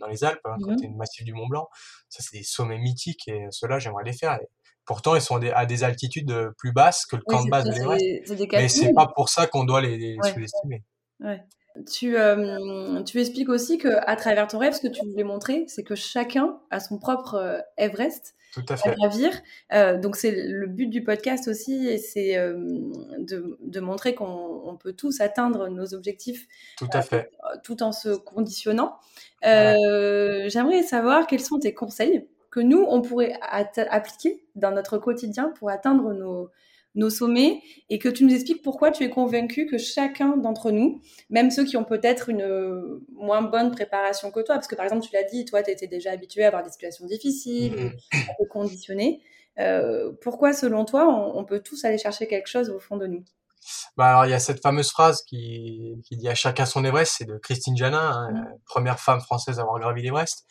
dans 0.00 0.06
les 0.06 0.24
Alpes, 0.24 0.40
hein, 0.44 0.56
côté 0.62 0.86
du 0.88 0.94
massif 0.94 1.24
du 1.24 1.32
Mont 1.32 1.46
Blanc, 1.46 1.68
ça 2.08 2.22
c'est 2.22 2.36
des 2.38 2.42
sommets 2.42 2.78
mythiques 2.78 3.28
et 3.28 3.46
ceux-là 3.50 3.78
j'aimerais 3.78 4.04
les 4.04 4.12
faire. 4.12 4.38
Pourtant, 4.86 5.14
ils 5.14 5.20
sont 5.20 5.40
à 5.54 5.66
des 5.66 5.84
altitudes 5.84 6.34
plus 6.58 6.72
basses 6.72 7.06
que 7.06 7.16
le 7.16 7.22
camp 7.22 7.44
de 7.44 7.50
base 7.50 7.64
de 7.64 7.72
l'Everest. 7.72 8.52
Mais 8.52 8.68
c'est 8.68 8.92
pas 8.92 9.06
pour 9.14 9.28
ça 9.28 9.46
qu'on 9.46 9.64
doit 9.64 9.80
les, 9.80 10.16
sous-estimer. 10.22 10.82
Ouais. 11.20 11.42
Tu, 11.90 12.16
tu 13.06 13.20
expliques 13.20 13.48
aussi 13.48 13.78
que 13.78 13.88
à 14.06 14.16
travers 14.16 14.46
ton 14.46 14.58
rêve, 14.58 14.74
ce 14.74 14.80
que 14.80 14.88
tu 14.88 15.04
voulais 15.06 15.24
montrer, 15.24 15.64
c'est 15.66 15.82
que 15.82 15.94
chacun 15.94 16.58
a 16.70 16.80
son 16.80 16.98
propre 16.98 17.62
Everest 17.76 18.34
tout 18.54 18.64
à 18.68 18.76
fait. 18.76 18.94
Euh, 19.72 19.98
donc 19.98 20.14
c'est 20.14 20.30
le 20.30 20.68
but 20.68 20.86
du 20.86 21.02
podcast 21.02 21.48
aussi, 21.48 21.88
et 21.88 21.98
c'est 21.98 22.36
euh, 22.38 22.54
de, 23.18 23.58
de, 23.60 23.80
montrer 23.80 24.14
qu'on 24.14 24.78
peut 24.80 24.92
tous 24.92 25.20
atteindre 25.20 25.68
nos 25.68 25.92
objectifs. 25.92 26.46
Tout 26.78 26.88
à 26.92 27.02
fait. 27.02 27.32
Euh, 27.44 27.56
tout 27.64 27.82
en 27.82 27.90
se 27.90 28.10
conditionnant. 28.10 28.96
J'aimerais 29.42 30.84
savoir 30.84 31.26
quels 31.26 31.40
sont 31.40 31.58
tes 31.58 31.74
conseils 31.74 32.28
que 32.54 32.60
nous 32.60 32.86
on 32.88 33.02
pourrait 33.02 33.36
appliquer 33.42 34.46
dans 34.54 34.70
notre 34.70 34.96
quotidien 34.96 35.52
pour 35.58 35.70
atteindre 35.70 36.12
nos, 36.12 36.50
nos 36.94 37.10
sommets 37.10 37.60
et 37.90 37.98
que 37.98 38.08
tu 38.08 38.24
nous 38.24 38.32
expliques 38.32 38.62
pourquoi 38.62 38.92
tu 38.92 39.02
es 39.02 39.10
convaincu 39.10 39.66
que 39.66 39.76
chacun 39.76 40.36
d'entre 40.36 40.70
nous, 40.70 41.00
même 41.30 41.50
ceux 41.50 41.64
qui 41.64 41.76
ont 41.76 41.82
peut-être 41.82 42.28
une 42.28 42.42
euh, 42.42 43.04
moins 43.12 43.42
bonne 43.42 43.72
préparation 43.72 44.30
que 44.30 44.38
toi, 44.40 44.54
parce 44.54 44.68
que 44.68 44.76
par 44.76 44.84
exemple, 44.84 45.04
tu 45.04 45.12
l'as 45.12 45.24
dit, 45.24 45.44
toi, 45.44 45.64
tu 45.64 45.70
étais 45.72 45.88
déjà 45.88 46.12
habitué 46.12 46.44
à 46.44 46.48
avoir 46.48 46.62
des 46.62 46.70
situations 46.70 47.06
difficiles, 47.06 47.74
mmh. 47.74 48.16
à 48.30 48.34
te 48.34 48.48
conditionner. 48.48 49.20
Euh, 49.58 50.12
pourquoi, 50.22 50.52
selon 50.52 50.84
toi, 50.84 51.08
on, 51.08 51.44
peut 51.44 51.60
tous 51.60 51.84
aller 51.84 51.98
chercher 51.98 52.28
quelque 52.28 52.48
chose 52.48 52.70
au 52.70 52.78
fond 52.78 52.96
de 52.96 53.06
nous? 53.06 53.24
Bah 53.96 54.08
alors 54.08 54.26
il 54.26 54.30
y 54.30 54.34
a 54.34 54.38
cette 54.38 54.60
fameuse 54.60 54.90
phrase 54.90 55.22
qui, 55.22 55.96
qui 56.04 56.18
dit 56.18 56.28
à 56.28 56.34
chacun 56.34 56.66
son 56.66 56.84
Everest, 56.84 57.14
c'est 57.16 57.24
de 57.24 57.38
Christine 57.38 57.76
Janin, 57.76 57.98
hein, 57.98 58.30
mmh. 58.30 58.58
première 58.66 59.00
femme 59.00 59.20
française 59.20 59.58
à 59.58 59.62
avoir 59.62 59.80
gravi 59.80 60.02
l'Everest. 60.02 60.46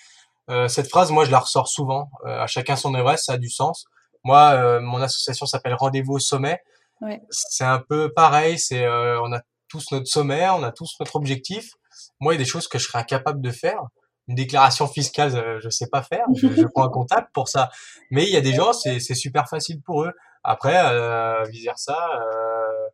Euh, 0.49 0.68
cette 0.68 0.90
phrase, 0.90 1.11
moi, 1.11 1.26
je 1.26 1.32
la 1.32 1.40
ressors 1.40 1.68
souvent. 1.68 2.10
à 2.26 2.48
chacun 2.48 2.76
son 2.76 2.94
Everest, 2.95 3.26
ça 3.26 3.34
a 3.34 3.38
du 3.38 3.49
sens 3.49 3.86
Moi, 4.24 4.80
mon 4.82 5.02
association 5.02 5.45
s'appelle 5.45 5.76
Rendez-vous 5.76 6.14
au 6.14 6.20
sommet. 6.20 6.61
Ouais. 7.02 7.22
C'est 7.30 7.65
un 7.65 7.80
peu 7.80 8.11
pareil. 8.14 8.60
C'est 8.60 8.88
on 8.88 9.32
a 9.34 9.41
tous 9.68 9.91
notre 9.91 10.07
sommet, 10.07 10.48
on 10.49 10.64
a 10.64 10.72
tous 10.72 10.95
notre 10.99 11.15
objectif. 11.15 11.72
Moi, 12.20 12.34
il 12.34 12.38
y 12.38 12.41
a 12.41 12.44
des 12.44 12.49
choses 12.49 12.68
que 12.68 12.78
je 12.78 12.88
serais 12.88 12.99
incapable 12.99 13.41
de 13.41 13.52
faire 13.52 13.82
une 14.28 14.36
déclaration 14.36 14.88
fiscale, 14.88 15.36
euh, 15.36 15.60
je 15.61 15.70
sais 15.70 15.88
pas 15.88 16.02
faire. 16.02 16.26
Je, 16.36 16.48
je, 16.48 16.65
prends 16.65 16.86
un 16.86 16.90
comptable 16.91 17.28
pour 17.34 17.49
ça. 17.49 17.70
Mais 18.11 18.24
il 18.24 18.30
y 18.30 18.38
a 18.38 18.41
des 18.41 18.53
gens, 18.53 18.74
c'est 18.74 18.99
super 18.99 19.49
facile 19.49 19.82
pour 19.82 20.03
eux. 20.03 20.11
Après, 20.44 20.78
euh, 20.78 21.44
vice 21.45 21.64
versa, 21.64 21.98
euh, 22.15 22.90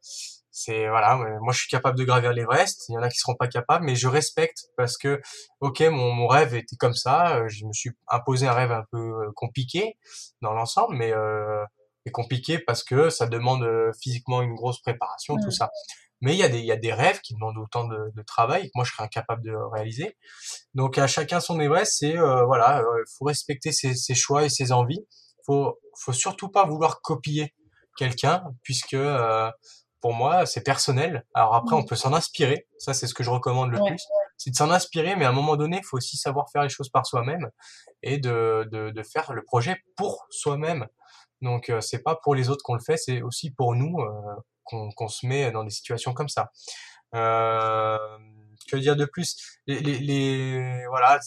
c'est 0.64 0.90
voilà. 0.90 1.16
Moi, 1.16 1.54
je 1.54 1.60
suis 1.60 1.70
capable 1.70 1.98
de 1.98 2.04
gravir 2.04 2.34
l'Everest. 2.34 2.86
Il 2.90 2.94
y 2.94 2.98
en 2.98 3.02
a 3.02 3.10
qui 3.10 3.18
seront 3.18 3.36
pas 3.36 3.48
capables, 3.48 3.86
mais 3.86 3.96
je 3.96 4.08
respecte 4.08 4.66
parce 4.78 4.98
que, 4.98 5.22
ok, 5.62 5.82
mon, 5.82 6.12
mon 6.12 6.28
rêve 6.28 6.56
était 6.56 6.76
comme 6.76 6.94
ça. 6.94 7.38
Euh, 7.38 7.48
je 7.48 7.66
me 7.66 7.74
suis 7.74 7.92
imposé 8.08 8.48
un 8.48 8.54
rêve 8.54 8.72
un 8.72 8.84
peu 8.92 8.98
euh, 8.98 9.32
compliqué 9.36 9.98
dans 10.42 10.54
l'ensemble, 10.54 10.96
mais 10.96 11.14
euh, 11.14 11.64
compliqué 12.12 12.60
parce 12.60 12.84
que 12.84 13.10
ça 13.10 13.28
demande 13.28 13.68
physiquement 14.02 14.42
une 14.42 14.56
grosse 14.56 14.82
préparation, 14.82 15.36
tout 15.44 15.52
ça. 15.52 15.70
Mais 16.22 16.34
il 16.34 16.40
y, 16.40 16.44
a 16.44 16.50
des, 16.50 16.60
il 16.60 16.66
y 16.66 16.72
a 16.72 16.76
des 16.76 16.92
rêves 16.92 17.22
qui 17.22 17.34
demandent 17.34 17.58
autant 17.58 17.88
de, 17.88 18.12
de 18.14 18.22
travail 18.24 18.64
que 18.64 18.72
moi 18.76 18.84
je 18.84 18.92
serais 18.92 19.04
incapable 19.04 19.42
de 19.44 19.54
réaliser. 19.54 20.18
Donc 20.74 20.98
à 20.98 21.08
chacun 21.08 21.40
son 21.40 21.60
Everest, 21.60 21.94
c'est 21.98 22.18
euh, 22.18 22.44
voilà, 22.46 22.82
euh, 22.82 23.04
faut 23.18 23.26
respecter 23.26 23.72
ses, 23.72 23.96
ses, 23.96 24.16
choix 24.16 24.44
et 24.44 24.50
ses 24.50 24.74
envies. 24.74 25.06
Faut, 25.46 25.80
faut 25.98 26.12
surtout 26.12 26.50
pas 26.50 26.66
vouloir 26.66 27.02
copier 27.02 27.54
quelqu'un 27.98 28.44
puisque 28.64 28.96
euh, 28.96 29.50
pour 30.02 30.14
moi 30.14 30.46
c'est 30.46 30.64
personnel. 30.64 31.26
Alors 31.34 31.56
après 31.56 31.76
on 31.76 31.84
peut 31.84 31.96
s'en 31.96 32.14
inspirer, 32.14 32.68
ça 32.78 32.94
c'est 32.94 33.08
ce 33.08 33.14
que 33.14 33.24
je 33.24 33.30
recommande 33.30 33.72
le 33.72 33.80
plus, 33.84 34.08
c'est 34.38 34.52
de 34.52 34.56
s'en 34.56 34.72
inspirer, 34.72 35.16
mais 35.16 35.26
à 35.26 35.30
un 35.30 35.34
moment 35.34 35.56
donné 35.56 35.78
il 35.78 35.84
faut 35.84 35.98
aussi 35.98 36.18
savoir 36.18 36.50
faire 36.52 36.64
les 36.64 36.70
choses 36.70 36.90
par 36.90 37.06
soi-même 37.06 37.50
et 38.04 38.18
de, 38.18 38.68
de, 38.72 38.92
de 38.92 39.04
faire 39.04 39.34
le 39.34 39.44
projet 39.44 39.78
pour 39.96 40.28
soi-même. 40.30 40.88
Donc 41.42 41.70
euh, 41.70 41.82
c'est 41.82 42.04
pas 42.04 42.16
pour 42.16 42.36
les 42.36 42.50
autres 42.50 42.64
qu'on 42.64 42.76
le 42.76 42.84
fait, 42.84 42.98
c'est 42.98 43.22
aussi 43.22 43.52
pour 43.52 43.76
nous 43.76 43.98
qu'on 44.66 45.08
se 45.08 45.26
met 45.26 45.52
dans 45.52 45.64
des 45.64 45.72
situations 45.72 46.14
comme 46.14 46.30
ça. 46.30 46.52
Euh, 47.16 47.98
que 48.70 48.78
dire 48.78 48.96
de 48.96 49.06
plus? 49.06 49.36
Les, 49.66 49.80
les, 49.80 49.98
les, 49.98 50.86
voilà, 50.88 51.20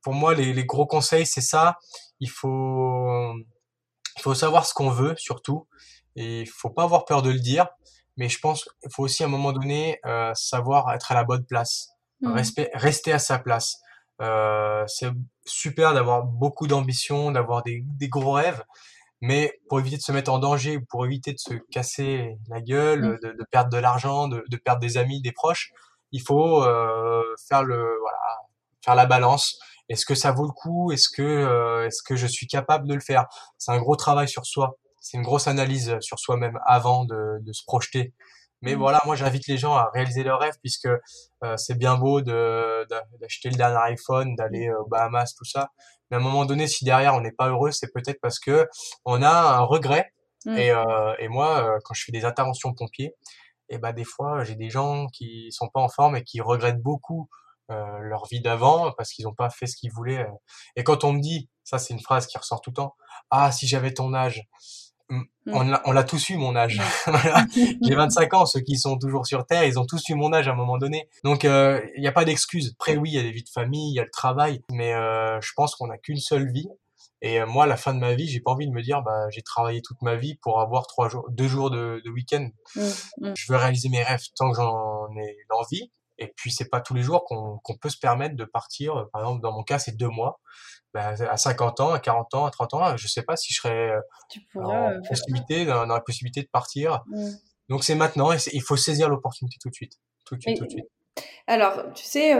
pour 0.00 0.14
moi, 0.14 0.32
les, 0.34 0.52
les 0.52 0.64
gros 0.64 0.86
conseils, 0.86 1.26
c'est 1.26 1.40
ça. 1.40 1.76
Il 2.20 2.30
faut, 2.30 3.34
il 4.16 4.22
faut 4.22 4.34
savoir 4.34 4.64
ce 4.64 4.74
qu'on 4.74 4.90
veut, 4.90 5.14
surtout, 5.16 5.66
et 6.14 6.42
il 6.42 6.48
faut 6.48 6.70
pas 6.70 6.84
avoir 6.84 7.04
peur 7.04 7.22
de 7.22 7.30
le 7.30 7.40
dire. 7.40 7.66
Mais 8.16 8.28
je 8.28 8.38
pense 8.38 8.64
qu'il 8.64 8.92
faut 8.92 9.04
aussi 9.04 9.22
à 9.22 9.26
un 9.26 9.28
moment 9.30 9.52
donné 9.52 9.98
euh, 10.06 10.32
savoir 10.34 10.92
être 10.92 11.10
à 11.12 11.14
la 11.14 11.24
bonne 11.24 11.44
place, 11.44 11.88
mmh. 12.20 12.40
rester 12.74 13.12
à 13.12 13.18
sa 13.18 13.38
place. 13.38 13.76
Euh, 14.22 14.84
c'est 14.86 15.10
super 15.44 15.94
d'avoir 15.94 16.22
beaucoup 16.22 16.66
d'ambition, 16.66 17.32
d'avoir 17.32 17.62
des, 17.62 17.82
des, 17.84 18.08
gros 18.08 18.32
rêves, 18.32 18.62
mais 19.20 19.58
pour 19.68 19.80
éviter 19.80 19.96
de 19.96 20.02
se 20.02 20.12
mettre 20.12 20.30
en 20.30 20.38
danger, 20.38 20.78
pour 20.78 21.04
éviter 21.04 21.32
de 21.32 21.38
se 21.38 21.54
casser 21.72 22.38
la 22.48 22.60
gueule, 22.60 23.02
mmh. 23.02 23.18
de, 23.22 23.32
de 23.32 23.44
perdre 23.50 23.70
de 23.70 23.78
l'argent, 23.78 24.28
de, 24.28 24.44
de, 24.48 24.56
perdre 24.56 24.80
des 24.80 24.96
amis, 24.96 25.20
des 25.20 25.32
proches, 25.32 25.72
il 26.12 26.22
faut 26.22 26.62
euh, 26.62 27.22
faire 27.48 27.64
le 27.64 27.76
voilà, 28.00 28.18
faire 28.84 28.94
la 28.94 29.06
balance. 29.06 29.58
Est-ce 29.88 30.06
que 30.06 30.14
ça 30.14 30.30
vaut 30.30 30.46
le 30.46 30.52
coup? 30.52 30.92
Est-ce 30.92 31.08
que 31.08 31.22
euh, 31.22 31.86
est-ce 31.86 32.02
que 32.02 32.14
je 32.14 32.26
suis 32.26 32.46
capable 32.46 32.86
de 32.86 32.94
le 32.94 33.00
faire? 33.00 33.26
C'est 33.58 33.72
un 33.72 33.78
gros 33.78 33.96
travail 33.96 34.28
sur 34.28 34.46
soi. 34.46 34.78
C'est 35.04 35.18
une 35.18 35.22
grosse 35.22 35.48
analyse 35.48 35.98
sur 36.00 36.18
soi-même 36.18 36.58
avant 36.64 37.04
de, 37.04 37.38
de, 37.42 37.52
se 37.52 37.62
projeter. 37.66 38.14
Mais 38.62 38.74
mmh. 38.74 38.78
voilà, 38.78 39.02
moi 39.04 39.16
j'invite 39.16 39.46
les 39.48 39.58
gens 39.58 39.74
à 39.74 39.90
réaliser 39.92 40.22
leurs 40.22 40.40
rêves 40.40 40.56
puisque 40.62 40.86
euh, 40.86 41.56
c'est 41.58 41.76
bien 41.76 41.96
beau 41.96 42.22
de 42.22 42.86
d'acheter 43.20 43.50
le 43.50 43.56
dernier 43.56 43.92
iPhone, 43.92 44.34
d'aller 44.34 44.70
aux 44.72 44.86
Bahamas, 44.86 45.34
tout 45.36 45.44
ça. 45.44 45.68
Mais 46.10 46.16
à 46.16 46.20
un 46.20 46.22
moment 46.22 46.46
donné, 46.46 46.66
si 46.66 46.86
derrière 46.86 47.14
on 47.14 47.20
n'est 47.20 47.32
pas 47.32 47.50
heureux, 47.50 47.70
c'est 47.70 47.92
peut-être 47.92 48.18
parce 48.22 48.40
que 48.40 48.66
on 49.04 49.20
a 49.20 49.58
un 49.58 49.60
regret. 49.60 50.10
Mmh. 50.46 50.56
Et, 50.56 50.70
euh, 50.70 51.14
et, 51.18 51.28
moi, 51.28 51.64
euh, 51.64 51.78
quand 51.84 51.92
je 51.92 52.04
fais 52.04 52.12
des 52.12 52.24
interventions 52.24 52.72
pompiers, 52.72 53.14
et 53.68 53.78
ben 53.78 53.92
des 53.92 54.04
fois 54.04 54.44
j'ai 54.44 54.56
des 54.56 54.70
gens 54.70 55.06
qui 55.08 55.50
sont 55.52 55.68
pas 55.68 55.80
en 55.80 55.88
forme 55.88 56.16
et 56.16 56.24
qui 56.24 56.40
regrettent 56.40 56.82
beaucoup 56.82 57.28
euh, 57.70 57.98
leur 58.00 58.26
vie 58.26 58.42
d'avant 58.42 58.92
parce 58.92 59.10
qu'ils 59.10 59.24
n'ont 59.24 59.32
pas 59.32 59.48
fait 59.48 59.66
ce 59.66 59.74
qu'ils 59.74 59.90
voulaient. 59.90 60.20
Euh. 60.20 60.32
Et 60.76 60.84
quand 60.84 61.02
on 61.02 61.14
me 61.14 61.20
dit, 61.20 61.48
ça 61.62 61.78
c'est 61.78 61.94
une 61.94 62.00
phrase 62.00 62.26
qui 62.26 62.36
ressort 62.36 62.60
tout 62.60 62.68
le 62.68 62.74
temps, 62.74 62.94
ah 63.30 63.50
si 63.52 63.66
j'avais 63.66 63.94
ton 63.94 64.12
âge. 64.12 64.42
On 65.46 65.92
l'a 65.92 66.04
tous 66.04 66.30
eu 66.30 66.36
mon 66.36 66.56
âge. 66.56 66.80
J'ai 67.82 67.94
25 67.94 68.34
ans, 68.34 68.46
ceux 68.46 68.60
qui 68.60 68.78
sont 68.78 68.98
toujours 68.98 69.26
sur 69.26 69.44
Terre, 69.46 69.64
ils 69.64 69.78
ont 69.78 69.86
tous 69.86 70.02
eu 70.08 70.14
mon 70.14 70.32
âge 70.32 70.48
à 70.48 70.52
un 70.52 70.56
moment 70.56 70.78
donné. 70.78 71.08
Donc 71.22 71.44
il 71.44 71.50
euh, 71.50 71.80
n'y 71.98 72.06
a 72.06 72.12
pas 72.12 72.24
d'excuse. 72.24 72.74
Après 72.78 72.96
oui, 72.96 73.10
il 73.10 73.16
y 73.16 73.18
a 73.18 73.22
des 73.22 73.32
vies 73.32 73.44
de 73.44 73.48
famille, 73.48 73.92
il 73.92 73.96
y 73.96 74.00
a 74.00 74.04
le 74.04 74.10
travail, 74.10 74.62
mais 74.70 74.94
euh, 74.94 75.40
je 75.40 75.52
pense 75.54 75.74
qu'on 75.74 75.88
n'a 75.88 75.98
qu'une 75.98 76.18
seule 76.18 76.50
vie. 76.50 76.68
Et 77.20 77.40
euh, 77.40 77.46
moi, 77.46 77.64
à 77.64 77.66
la 77.66 77.76
fin 77.76 77.94
de 77.94 77.98
ma 77.98 78.14
vie, 78.14 78.28
j'ai 78.28 78.40
pas 78.40 78.50
envie 78.50 78.66
de 78.66 78.72
me 78.72 78.82
dire, 78.82 79.02
bah 79.02 79.28
j'ai 79.30 79.42
travaillé 79.42 79.80
toute 79.82 80.00
ma 80.02 80.16
vie 80.16 80.34
pour 80.42 80.60
avoir 80.60 80.86
trois 80.86 81.08
jours, 81.08 81.26
deux 81.30 81.48
jours 81.48 81.70
de, 81.70 82.02
de 82.04 82.10
week-end. 82.10 82.48
Mmh, 82.76 82.82
mmh. 83.20 83.32
Je 83.36 83.52
veux 83.52 83.58
réaliser 83.58 83.88
mes 83.88 84.02
rêves 84.02 84.24
tant 84.36 84.50
que 84.50 84.56
j'en 84.56 85.08
ai 85.16 85.36
l'envie. 85.48 85.90
Et 86.18 86.32
puis 86.36 86.50
c'est 86.50 86.68
pas 86.68 86.80
tous 86.80 86.94
les 86.94 87.02
jours 87.02 87.24
qu'on 87.24 87.76
peut 87.80 87.88
se 87.88 87.98
permettre 87.98 88.36
de 88.36 88.44
partir. 88.44 89.06
Par 89.12 89.22
exemple, 89.22 89.42
dans 89.42 89.52
mon 89.52 89.62
cas, 89.62 89.78
c'est 89.78 89.96
deux 89.96 90.08
mois. 90.08 90.40
Bah, 90.92 91.14
à 91.28 91.36
50 91.36 91.80
ans, 91.80 91.92
à 91.92 91.98
40 91.98 92.34
ans, 92.34 92.46
à 92.46 92.50
30 92.50 92.74
ans, 92.74 92.96
je 92.96 93.08
sais 93.08 93.22
pas 93.22 93.36
si 93.36 93.52
je 93.52 93.60
serais 93.60 93.90
euh, 93.90 94.60
en 94.62 95.00
possibilité, 95.08 95.64
dans, 95.64 95.86
dans, 95.86 95.94
la 95.94 96.00
possibilité 96.00 96.42
de 96.42 96.48
partir. 96.48 97.02
Mmh. 97.08 97.30
Donc 97.68 97.82
c'est 97.82 97.96
maintenant 97.96 98.32
et 98.32 98.36
il 98.52 98.62
faut 98.62 98.76
saisir 98.76 99.08
l'opportunité 99.08 99.56
tout 99.60 99.70
de 99.70 99.74
suite. 99.74 99.94
Tout 100.24 100.36
de 100.36 100.40
suite, 100.40 100.58
tout 100.58 100.66
de 100.66 100.70
suite. 100.70 100.86
Alors, 101.46 101.92
tu 101.94 102.04
sais, 102.04 102.32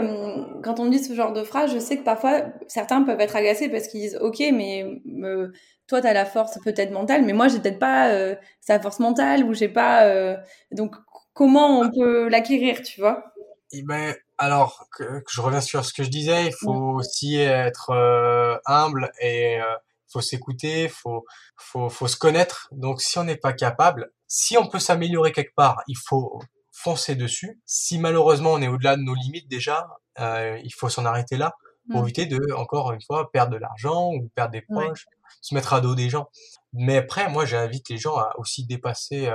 quand 0.63 0.79
on 0.79 0.85
me 0.85 0.91
dit 0.91 0.99
ce 0.99 1.13
genre 1.13 1.31
de 1.31 1.43
phrase, 1.43 1.73
je 1.73 1.79
sais 1.79 1.97
que 1.97 2.03
parfois, 2.03 2.45
certains 2.67 3.03
peuvent 3.03 3.19
être 3.19 3.35
agacés 3.35 3.69
parce 3.69 3.87
qu'ils 3.87 4.01
disent, 4.01 4.17
OK, 4.21 4.39
mais 4.51 5.01
me, 5.05 5.53
toi, 5.87 6.01
tu 6.01 6.07
as 6.07 6.13
la 6.13 6.25
force 6.25 6.59
peut-être 6.63 6.91
mentale, 6.91 7.23
mais 7.23 7.33
moi, 7.33 7.47
j'ai 7.47 7.59
peut-être 7.59 7.79
pas 7.79 8.09
euh, 8.09 8.35
sa 8.61 8.79
force 8.79 8.99
mentale 8.99 9.43
ou 9.43 9.53
j'ai 9.53 9.69
pas... 9.69 10.05
Euh, 10.05 10.35
donc, 10.71 10.95
comment 11.33 11.81
on 11.81 11.89
peut 11.91 12.27
l'acquérir, 12.27 12.81
tu 12.81 12.99
vois? 12.99 13.34
Eh 13.71 13.83
ben, 13.83 14.15
alors 14.37 14.87
que, 14.95 15.23
je 15.29 15.41
reviens 15.41 15.61
sur 15.61 15.85
ce 15.85 15.93
que 15.93 16.03
je 16.03 16.09
disais, 16.09 16.47
il 16.47 16.53
faut 16.53 16.95
aussi 16.95 17.37
être 17.37 17.91
euh, 17.91 18.57
humble 18.65 19.11
et 19.21 19.61
euh, 19.61 19.75
faut 20.11 20.21
s'écouter, 20.21 20.87
faut, 20.87 21.25
faut, 21.57 21.89
faut 21.89 22.07
se 22.07 22.17
connaître. 22.17 22.67
Donc, 22.71 23.01
si 23.01 23.17
on 23.17 23.23
n'est 23.23 23.37
pas 23.37 23.53
capable, 23.53 24.11
si 24.27 24.57
on 24.57 24.67
peut 24.67 24.79
s'améliorer 24.79 25.31
quelque 25.31 25.55
part, 25.55 25.81
il 25.87 25.97
faut 25.97 26.39
foncer 26.71 27.15
dessus. 27.15 27.59
Si 27.65 27.97
malheureusement 27.97 28.53
on 28.53 28.61
est 28.61 28.67
au-delà 28.67 28.97
de 28.97 29.01
nos 29.01 29.15
limites 29.15 29.47
déjà, 29.47 29.87
euh, 30.19 30.59
il 30.63 30.73
faut 30.73 30.89
s'en 30.89 31.05
arrêter 31.05 31.37
là 31.37 31.55
pour 31.89 32.01
mmh. 32.01 32.03
éviter 32.03 32.25
de, 32.25 32.53
encore 32.53 32.91
une 32.91 33.01
fois, 33.01 33.31
perdre 33.31 33.53
de 33.53 33.57
l'argent 33.57 34.11
ou 34.11 34.29
perdre 34.35 34.51
des 34.51 34.61
proches, 34.61 35.05
se 35.41 35.53
mettre 35.53 35.73
à 35.73 35.81
dos 35.81 35.95
des 35.95 36.09
gens. 36.09 36.29
Mais 36.73 36.97
après, 36.97 37.29
moi, 37.29 37.45
j'invite 37.45 37.89
les 37.89 37.97
gens 37.97 38.17
à 38.17 38.33
aussi 38.37 38.65
dépasser 38.65 39.29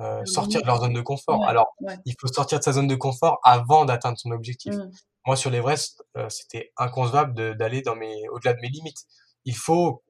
euh, 0.00 0.24
sortir 0.24 0.62
de 0.62 0.66
leur 0.66 0.80
zone 0.80 0.94
de 0.94 1.00
confort. 1.00 1.46
Alors, 1.46 1.74
il 2.06 2.14
faut 2.18 2.26
sortir 2.26 2.58
de 2.58 2.64
sa 2.64 2.72
zone 2.72 2.86
de 2.86 2.94
confort 2.94 3.38
avant 3.42 3.84
d'atteindre 3.84 4.18
son 4.18 4.30
objectif. 4.30 4.74
Mmh. 4.74 4.90
Moi, 5.26 5.36
sur 5.36 5.50
l'Everest, 5.50 6.02
euh, 6.16 6.28
c'était 6.30 6.72
inconcevable 6.78 7.56
d'aller 7.56 7.82
dans 7.82 7.96
mes 7.96 8.28
au-delà 8.30 8.54
de 8.54 8.60
mes 8.60 8.68
limites. 8.68 9.04
Il 9.44 9.56
faut 9.56 10.02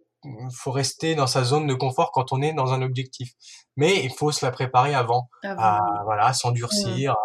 faut 0.52 0.70
rester 0.70 1.14
dans 1.14 1.26
sa 1.26 1.44
zone 1.44 1.66
de 1.66 1.72
confort 1.72 2.12
quand 2.12 2.30
on 2.32 2.42
est 2.42 2.52
dans 2.52 2.74
un 2.74 2.82
objectif. 2.82 3.32
Mais 3.76 4.04
il 4.04 4.12
faut 4.12 4.30
se 4.32 4.44
la 4.44 4.52
préparer 4.52 4.94
avant, 4.94 5.30
à 5.42 5.80
voilà, 6.04 6.34
s'endurcir, 6.34 7.16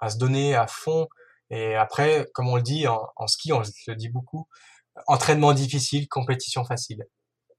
à, 0.00 0.10
se 0.10 0.18
donner 0.18 0.54
à 0.54 0.66
fond. 0.66 1.08
Et 1.48 1.74
après, 1.76 2.26
comme 2.34 2.48
on 2.48 2.56
le 2.56 2.62
dit 2.62 2.86
en, 2.86 3.00
en 3.16 3.26
ski, 3.26 3.54
on 3.54 3.62
le 3.86 3.96
dit 3.96 4.10
beaucoup, 4.10 4.46
entraînement 5.06 5.54
difficile, 5.54 6.08
compétition 6.08 6.62
facile. 6.64 7.04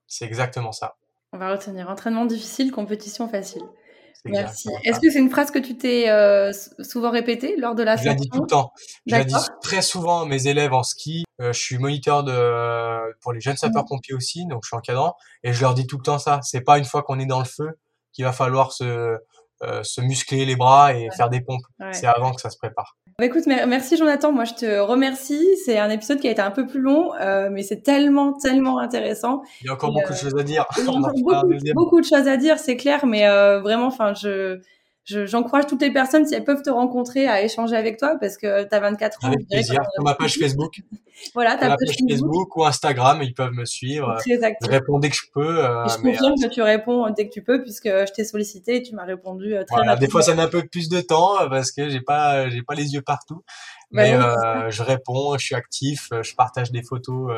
C'est 0.05 0.25
exactement 0.25 0.71
ça. 0.71 0.95
On 1.33 1.37
va 1.37 1.51
retenir 1.51 1.89
entraînement 1.89 2.25
difficile, 2.25 2.71
compétition 2.71 3.27
facile. 3.27 3.63
Merci. 4.25 4.69
Est-ce 4.83 4.99
que 4.99 5.09
c'est 5.09 5.19
une 5.19 5.29
phrase 5.29 5.51
que 5.51 5.59
tu 5.59 5.77
t'es 5.77 6.09
euh, 6.09 6.51
souvent 6.79 7.11
répétée 7.11 7.55
lors 7.57 7.75
de 7.75 7.83
la 7.83 7.95
Je 7.95 8.05
la 8.05 8.13
dis 8.13 8.29
tout 8.29 8.41
le 8.41 8.47
temps. 8.47 8.71
Je 9.05 9.15
la 9.15 9.23
dis 9.23 9.35
très 9.61 9.81
souvent 9.81 10.21
à 10.21 10.25
mes 10.25 10.47
élèves 10.47 10.73
en 10.73 10.83
ski. 10.83 11.25
Euh, 11.39 11.53
je 11.53 11.59
suis 11.59 11.77
moniteur 11.77 12.23
de 12.23 13.13
pour 13.21 13.31
les 13.31 13.39
jeunes 13.39 13.53
mmh. 13.53 13.57
sapeurs-pompiers 13.57 14.15
aussi, 14.15 14.45
donc 14.47 14.63
je 14.63 14.67
suis 14.67 14.77
encadrant 14.77 15.15
et 15.43 15.53
je 15.53 15.61
leur 15.61 15.73
dis 15.73 15.85
tout 15.85 15.97
le 15.97 16.03
temps 16.03 16.19
ça. 16.19 16.39
C'est 16.43 16.61
pas 16.61 16.77
une 16.77 16.85
fois 16.85 17.03
qu'on 17.03 17.19
est 17.19 17.25
dans 17.25 17.39
le 17.39 17.45
feu 17.45 17.77
qu'il 18.11 18.25
va 18.25 18.31
falloir 18.31 18.71
se 18.71 19.17
euh, 19.63 19.81
se 19.83 20.01
muscler 20.01 20.45
les 20.45 20.55
bras 20.55 20.93
et 20.93 21.09
faire 21.15 21.29
des 21.29 21.41
pompes. 21.41 21.65
C'est 21.91 22.05
avant 22.05 22.33
que 22.33 22.41
ça 22.41 22.49
se 22.49 22.57
prépare. 22.57 22.95
Bah, 23.19 23.25
écoute, 23.25 23.47
merci 23.47 23.97
Jonathan. 23.97 24.31
Moi, 24.31 24.45
je 24.45 24.53
te 24.53 24.79
remercie. 24.79 25.43
C'est 25.65 25.79
un 25.79 25.89
épisode 25.89 26.19
qui 26.19 26.27
a 26.27 26.31
été 26.31 26.41
un 26.41 26.51
peu 26.51 26.67
plus 26.67 26.81
long, 26.81 27.15
euh, 27.15 27.49
mais 27.51 27.63
c'est 27.63 27.81
tellement, 27.81 28.33
tellement 28.33 28.77
intéressant. 28.77 29.41
Il 29.61 29.67
y 29.67 29.69
a 29.69 29.73
encore 29.73 29.91
beaucoup 29.91 30.13
de 30.13 30.17
choses 30.17 30.35
à 30.37 30.43
dire. 30.43 30.65
Il 30.77 30.85
y 30.85 30.87
a 30.87 30.91
beaucoup, 30.91 31.73
beaucoup, 31.73 32.01
de 32.01 32.05
choses 32.05 32.27
à 32.27 32.37
dire, 32.37 32.59
c'est 32.59 32.77
clair, 32.77 33.07
mais 33.07 33.27
euh, 33.27 33.59
vraiment, 33.59 33.87
enfin, 33.87 34.13
je 34.13 34.59
j'encourage 35.07 35.67
toutes 35.67 35.81
les 35.81 35.91
personnes, 35.91 36.25
si 36.25 36.35
elles 36.35 36.43
peuvent 36.43 36.61
te 36.61 36.69
rencontrer, 36.69 37.27
à 37.27 37.41
échanger 37.41 37.75
avec 37.75 37.97
toi 37.97 38.17
parce 38.19 38.37
que 38.37 38.63
tu 38.63 38.75
as 38.75 38.79
24 38.79 39.23
ans. 39.23 39.27
Avec 39.27 39.47
plaisir, 39.47 39.79
sur 39.93 40.03
ma 40.03 40.15
page 40.15 40.37
Facebook. 40.37 40.81
voilà, 41.33 41.55
ta 41.55 41.69
page, 41.69 41.77
page 41.85 41.95
Facebook. 42.09 42.55
ou 42.55 42.65
Instagram, 42.65 43.21
ils 43.21 43.33
peuvent 43.33 43.53
me 43.53 43.65
suivre. 43.65 44.17
Je 44.25 44.69
réponds 44.69 44.99
dès 44.99 45.09
que 45.09 45.15
je 45.15 45.31
peux. 45.33 45.65
Euh, 45.65 45.87
je 45.87 45.95
confirme 45.97 46.33
euh, 46.33 46.47
que 46.47 46.53
tu 46.53 46.61
réponds 46.61 47.09
dès 47.11 47.27
que 47.27 47.33
tu 47.33 47.41
peux 47.41 47.61
puisque 47.61 47.87
je 47.87 48.11
t'ai 48.13 48.25
sollicité 48.25 48.77
et 48.77 48.83
tu 48.83 48.95
m'as 48.95 49.05
répondu 49.05 49.55
euh, 49.55 49.63
très 49.63 49.77
voilà, 49.77 49.95
Des 49.95 50.09
fois, 50.09 50.21
ça 50.21 50.35
met 50.35 50.41
un 50.41 50.49
peu 50.49 50.63
plus 50.65 50.89
de 50.89 50.99
temps 51.01 51.47
parce 51.49 51.71
que 51.71 51.89
j'ai 51.89 52.01
pas, 52.01 52.49
j'ai 52.49 52.63
pas 52.63 52.75
les 52.75 52.93
yeux 52.93 53.01
partout. 53.01 53.43
Bah 53.91 54.03
mais 54.03 54.13
euh, 54.13 54.69
je 54.69 54.83
réponds, 54.83 55.37
je 55.37 55.45
suis 55.45 55.55
actif, 55.55 56.09
je 56.21 56.35
partage 56.35 56.71
des 56.71 56.83
photos 56.83 57.31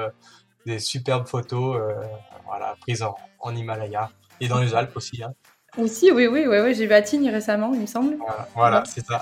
des 0.66 0.80
superbes 0.80 1.28
photos, 1.28 1.80
voilà, 2.46 2.76
prises 2.82 3.02
en, 3.02 3.16
en, 3.40 3.56
Himalaya 3.56 4.12
et 4.42 4.48
dans 4.48 4.60
les 4.60 4.76
Alpes 4.76 4.96
aussi. 4.96 5.24
Hein. 5.24 5.34
Aussi, 5.78 6.12
oui, 6.12 6.28
oui, 6.28 6.46
oui, 6.48 6.58
oui 6.64 6.74
j'ai 6.74 6.88
vu 6.88 6.94
à 6.94 7.02
Tignes 7.02 7.30
récemment, 7.30 7.72
il 7.74 7.82
me 7.82 7.86
semble. 7.86 8.18
Voilà, 8.56 8.84
c'est 8.86 9.06
ça, 9.06 9.20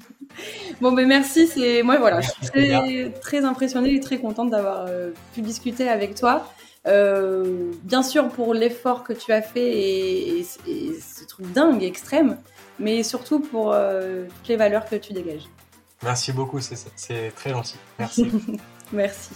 bon, 0.80 0.92
ben 0.92 1.06
merci, 1.06 1.46
c'est 1.46 1.82
moi, 1.82 1.98
voilà, 1.98 2.20
je 2.20 2.30
suis 2.30 2.46
très, 2.46 3.10
très 3.20 3.44
impressionnée 3.44 3.94
et 3.94 4.00
très 4.00 4.18
contente 4.18 4.50
d'avoir 4.50 4.88
pu 5.34 5.42
discuter 5.42 5.88
avec 5.88 6.14
toi. 6.14 6.46
Euh, 6.86 7.72
bien 7.82 8.02
sûr 8.02 8.28
pour 8.28 8.54
l'effort 8.54 9.02
que 9.02 9.12
tu 9.12 9.32
as 9.32 9.42
fait 9.42 9.70
et, 9.70 10.44
ce 10.44 11.24
truc 11.26 11.52
dingue, 11.52 11.82
extrême, 11.82 12.38
mais 12.78 13.02
surtout 13.02 13.40
pour 13.40 13.72
euh, 13.72 14.24
toutes 14.36 14.48
les 14.48 14.56
valeurs 14.56 14.88
que 14.88 14.96
tu 14.96 15.12
dégages. 15.12 15.48
Merci 16.02 16.32
beaucoup, 16.32 16.60
c'est 16.60 17.34
très 17.34 17.50
gentil. 17.50 17.76
Merci. 17.98 18.30
Merci. 18.92 19.30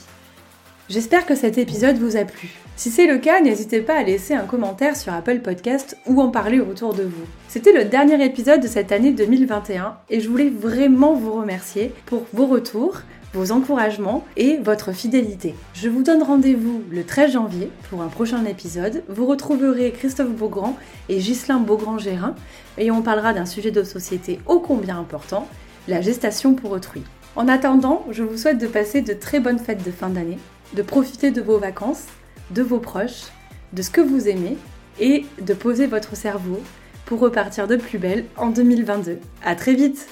J'espère 0.93 1.25
que 1.25 1.35
cet 1.35 1.57
épisode 1.57 1.97
vous 1.97 2.19
a 2.19 2.27
plu. 2.27 2.51
Si 2.77 2.91
c'est 2.91 3.07
le 3.07 3.17
cas, 3.17 3.41
n'hésitez 3.41 3.81
pas 3.81 3.95
à 3.95 4.03
laisser 4.03 4.35
un 4.35 4.45
commentaire 4.45 4.95
sur 4.95 5.11
Apple 5.15 5.39
Podcast 5.39 5.97
ou 6.07 6.21
en 6.21 6.29
parler 6.29 6.61
autour 6.61 6.93
de 6.93 7.05
vous. 7.05 7.25
C'était 7.49 7.73
le 7.73 7.87
dernier 7.87 8.23
épisode 8.23 8.61
de 8.61 8.69
cette 8.69 8.93
année 8.93 9.13
2021 9.13 9.97
et 10.11 10.21
je 10.21 10.29
voulais 10.29 10.51
vraiment 10.51 11.15
vous 11.15 11.33
remercier 11.33 11.95
pour 12.05 12.27
vos 12.35 12.45
retours, 12.45 13.01
vos 13.33 13.53
encouragements 13.53 14.23
et 14.37 14.59
votre 14.59 14.93
fidélité. 14.93 15.55
Je 15.73 15.89
vous 15.89 16.03
donne 16.03 16.23
rendez-vous 16.23 16.83
le 16.91 17.05
13 17.05 17.33
janvier 17.33 17.71
pour 17.89 18.03
un 18.03 18.09
prochain 18.09 18.45
épisode. 18.45 19.03
Vous 19.09 19.25
retrouverez 19.25 19.93
Christophe 19.93 20.33
Beaugrand 20.33 20.77
et 21.09 21.17
Ghislain 21.17 21.61
Beaugrand-Gérin 21.61 22.35
et 22.77 22.91
on 22.91 23.01
parlera 23.01 23.33
d'un 23.33 23.47
sujet 23.47 23.71
de 23.71 23.83
société 23.83 24.41
ô 24.47 24.59
combien 24.59 24.99
important, 24.99 25.49
la 25.89 26.03
gestation 26.03 26.53
pour 26.53 26.71
autrui. 26.73 27.03
En 27.35 27.49
attendant, 27.49 28.05
je 28.11 28.23
vous 28.23 28.37
souhaite 28.37 28.59
de 28.59 28.67
passer 28.67 29.01
de 29.01 29.15
très 29.15 29.41
bonnes 29.41 29.59
fêtes 29.59 29.83
de 29.83 29.91
fin 29.91 30.11
d'année, 30.11 30.37
de 30.75 30.83
profiter 30.83 31.31
de 31.31 31.41
vos 31.41 31.59
vacances, 31.59 32.05
de 32.51 32.63
vos 32.63 32.79
proches, 32.79 33.25
de 33.73 33.83
ce 33.83 33.91
que 33.91 34.01
vous 34.01 34.29
aimez 34.29 34.57
et 35.01 35.25
de 35.41 35.55
poser 35.55 35.87
votre 35.87 36.17
cerveau 36.17 36.61
pour 37.07 37.21
repartir 37.21 37.67
de 37.67 37.77
plus 37.77 37.99
belle 37.99 38.27
en 38.37 38.51
2022. 38.51 39.19
À 39.45 39.55
très 39.55 39.75
vite! 39.75 40.09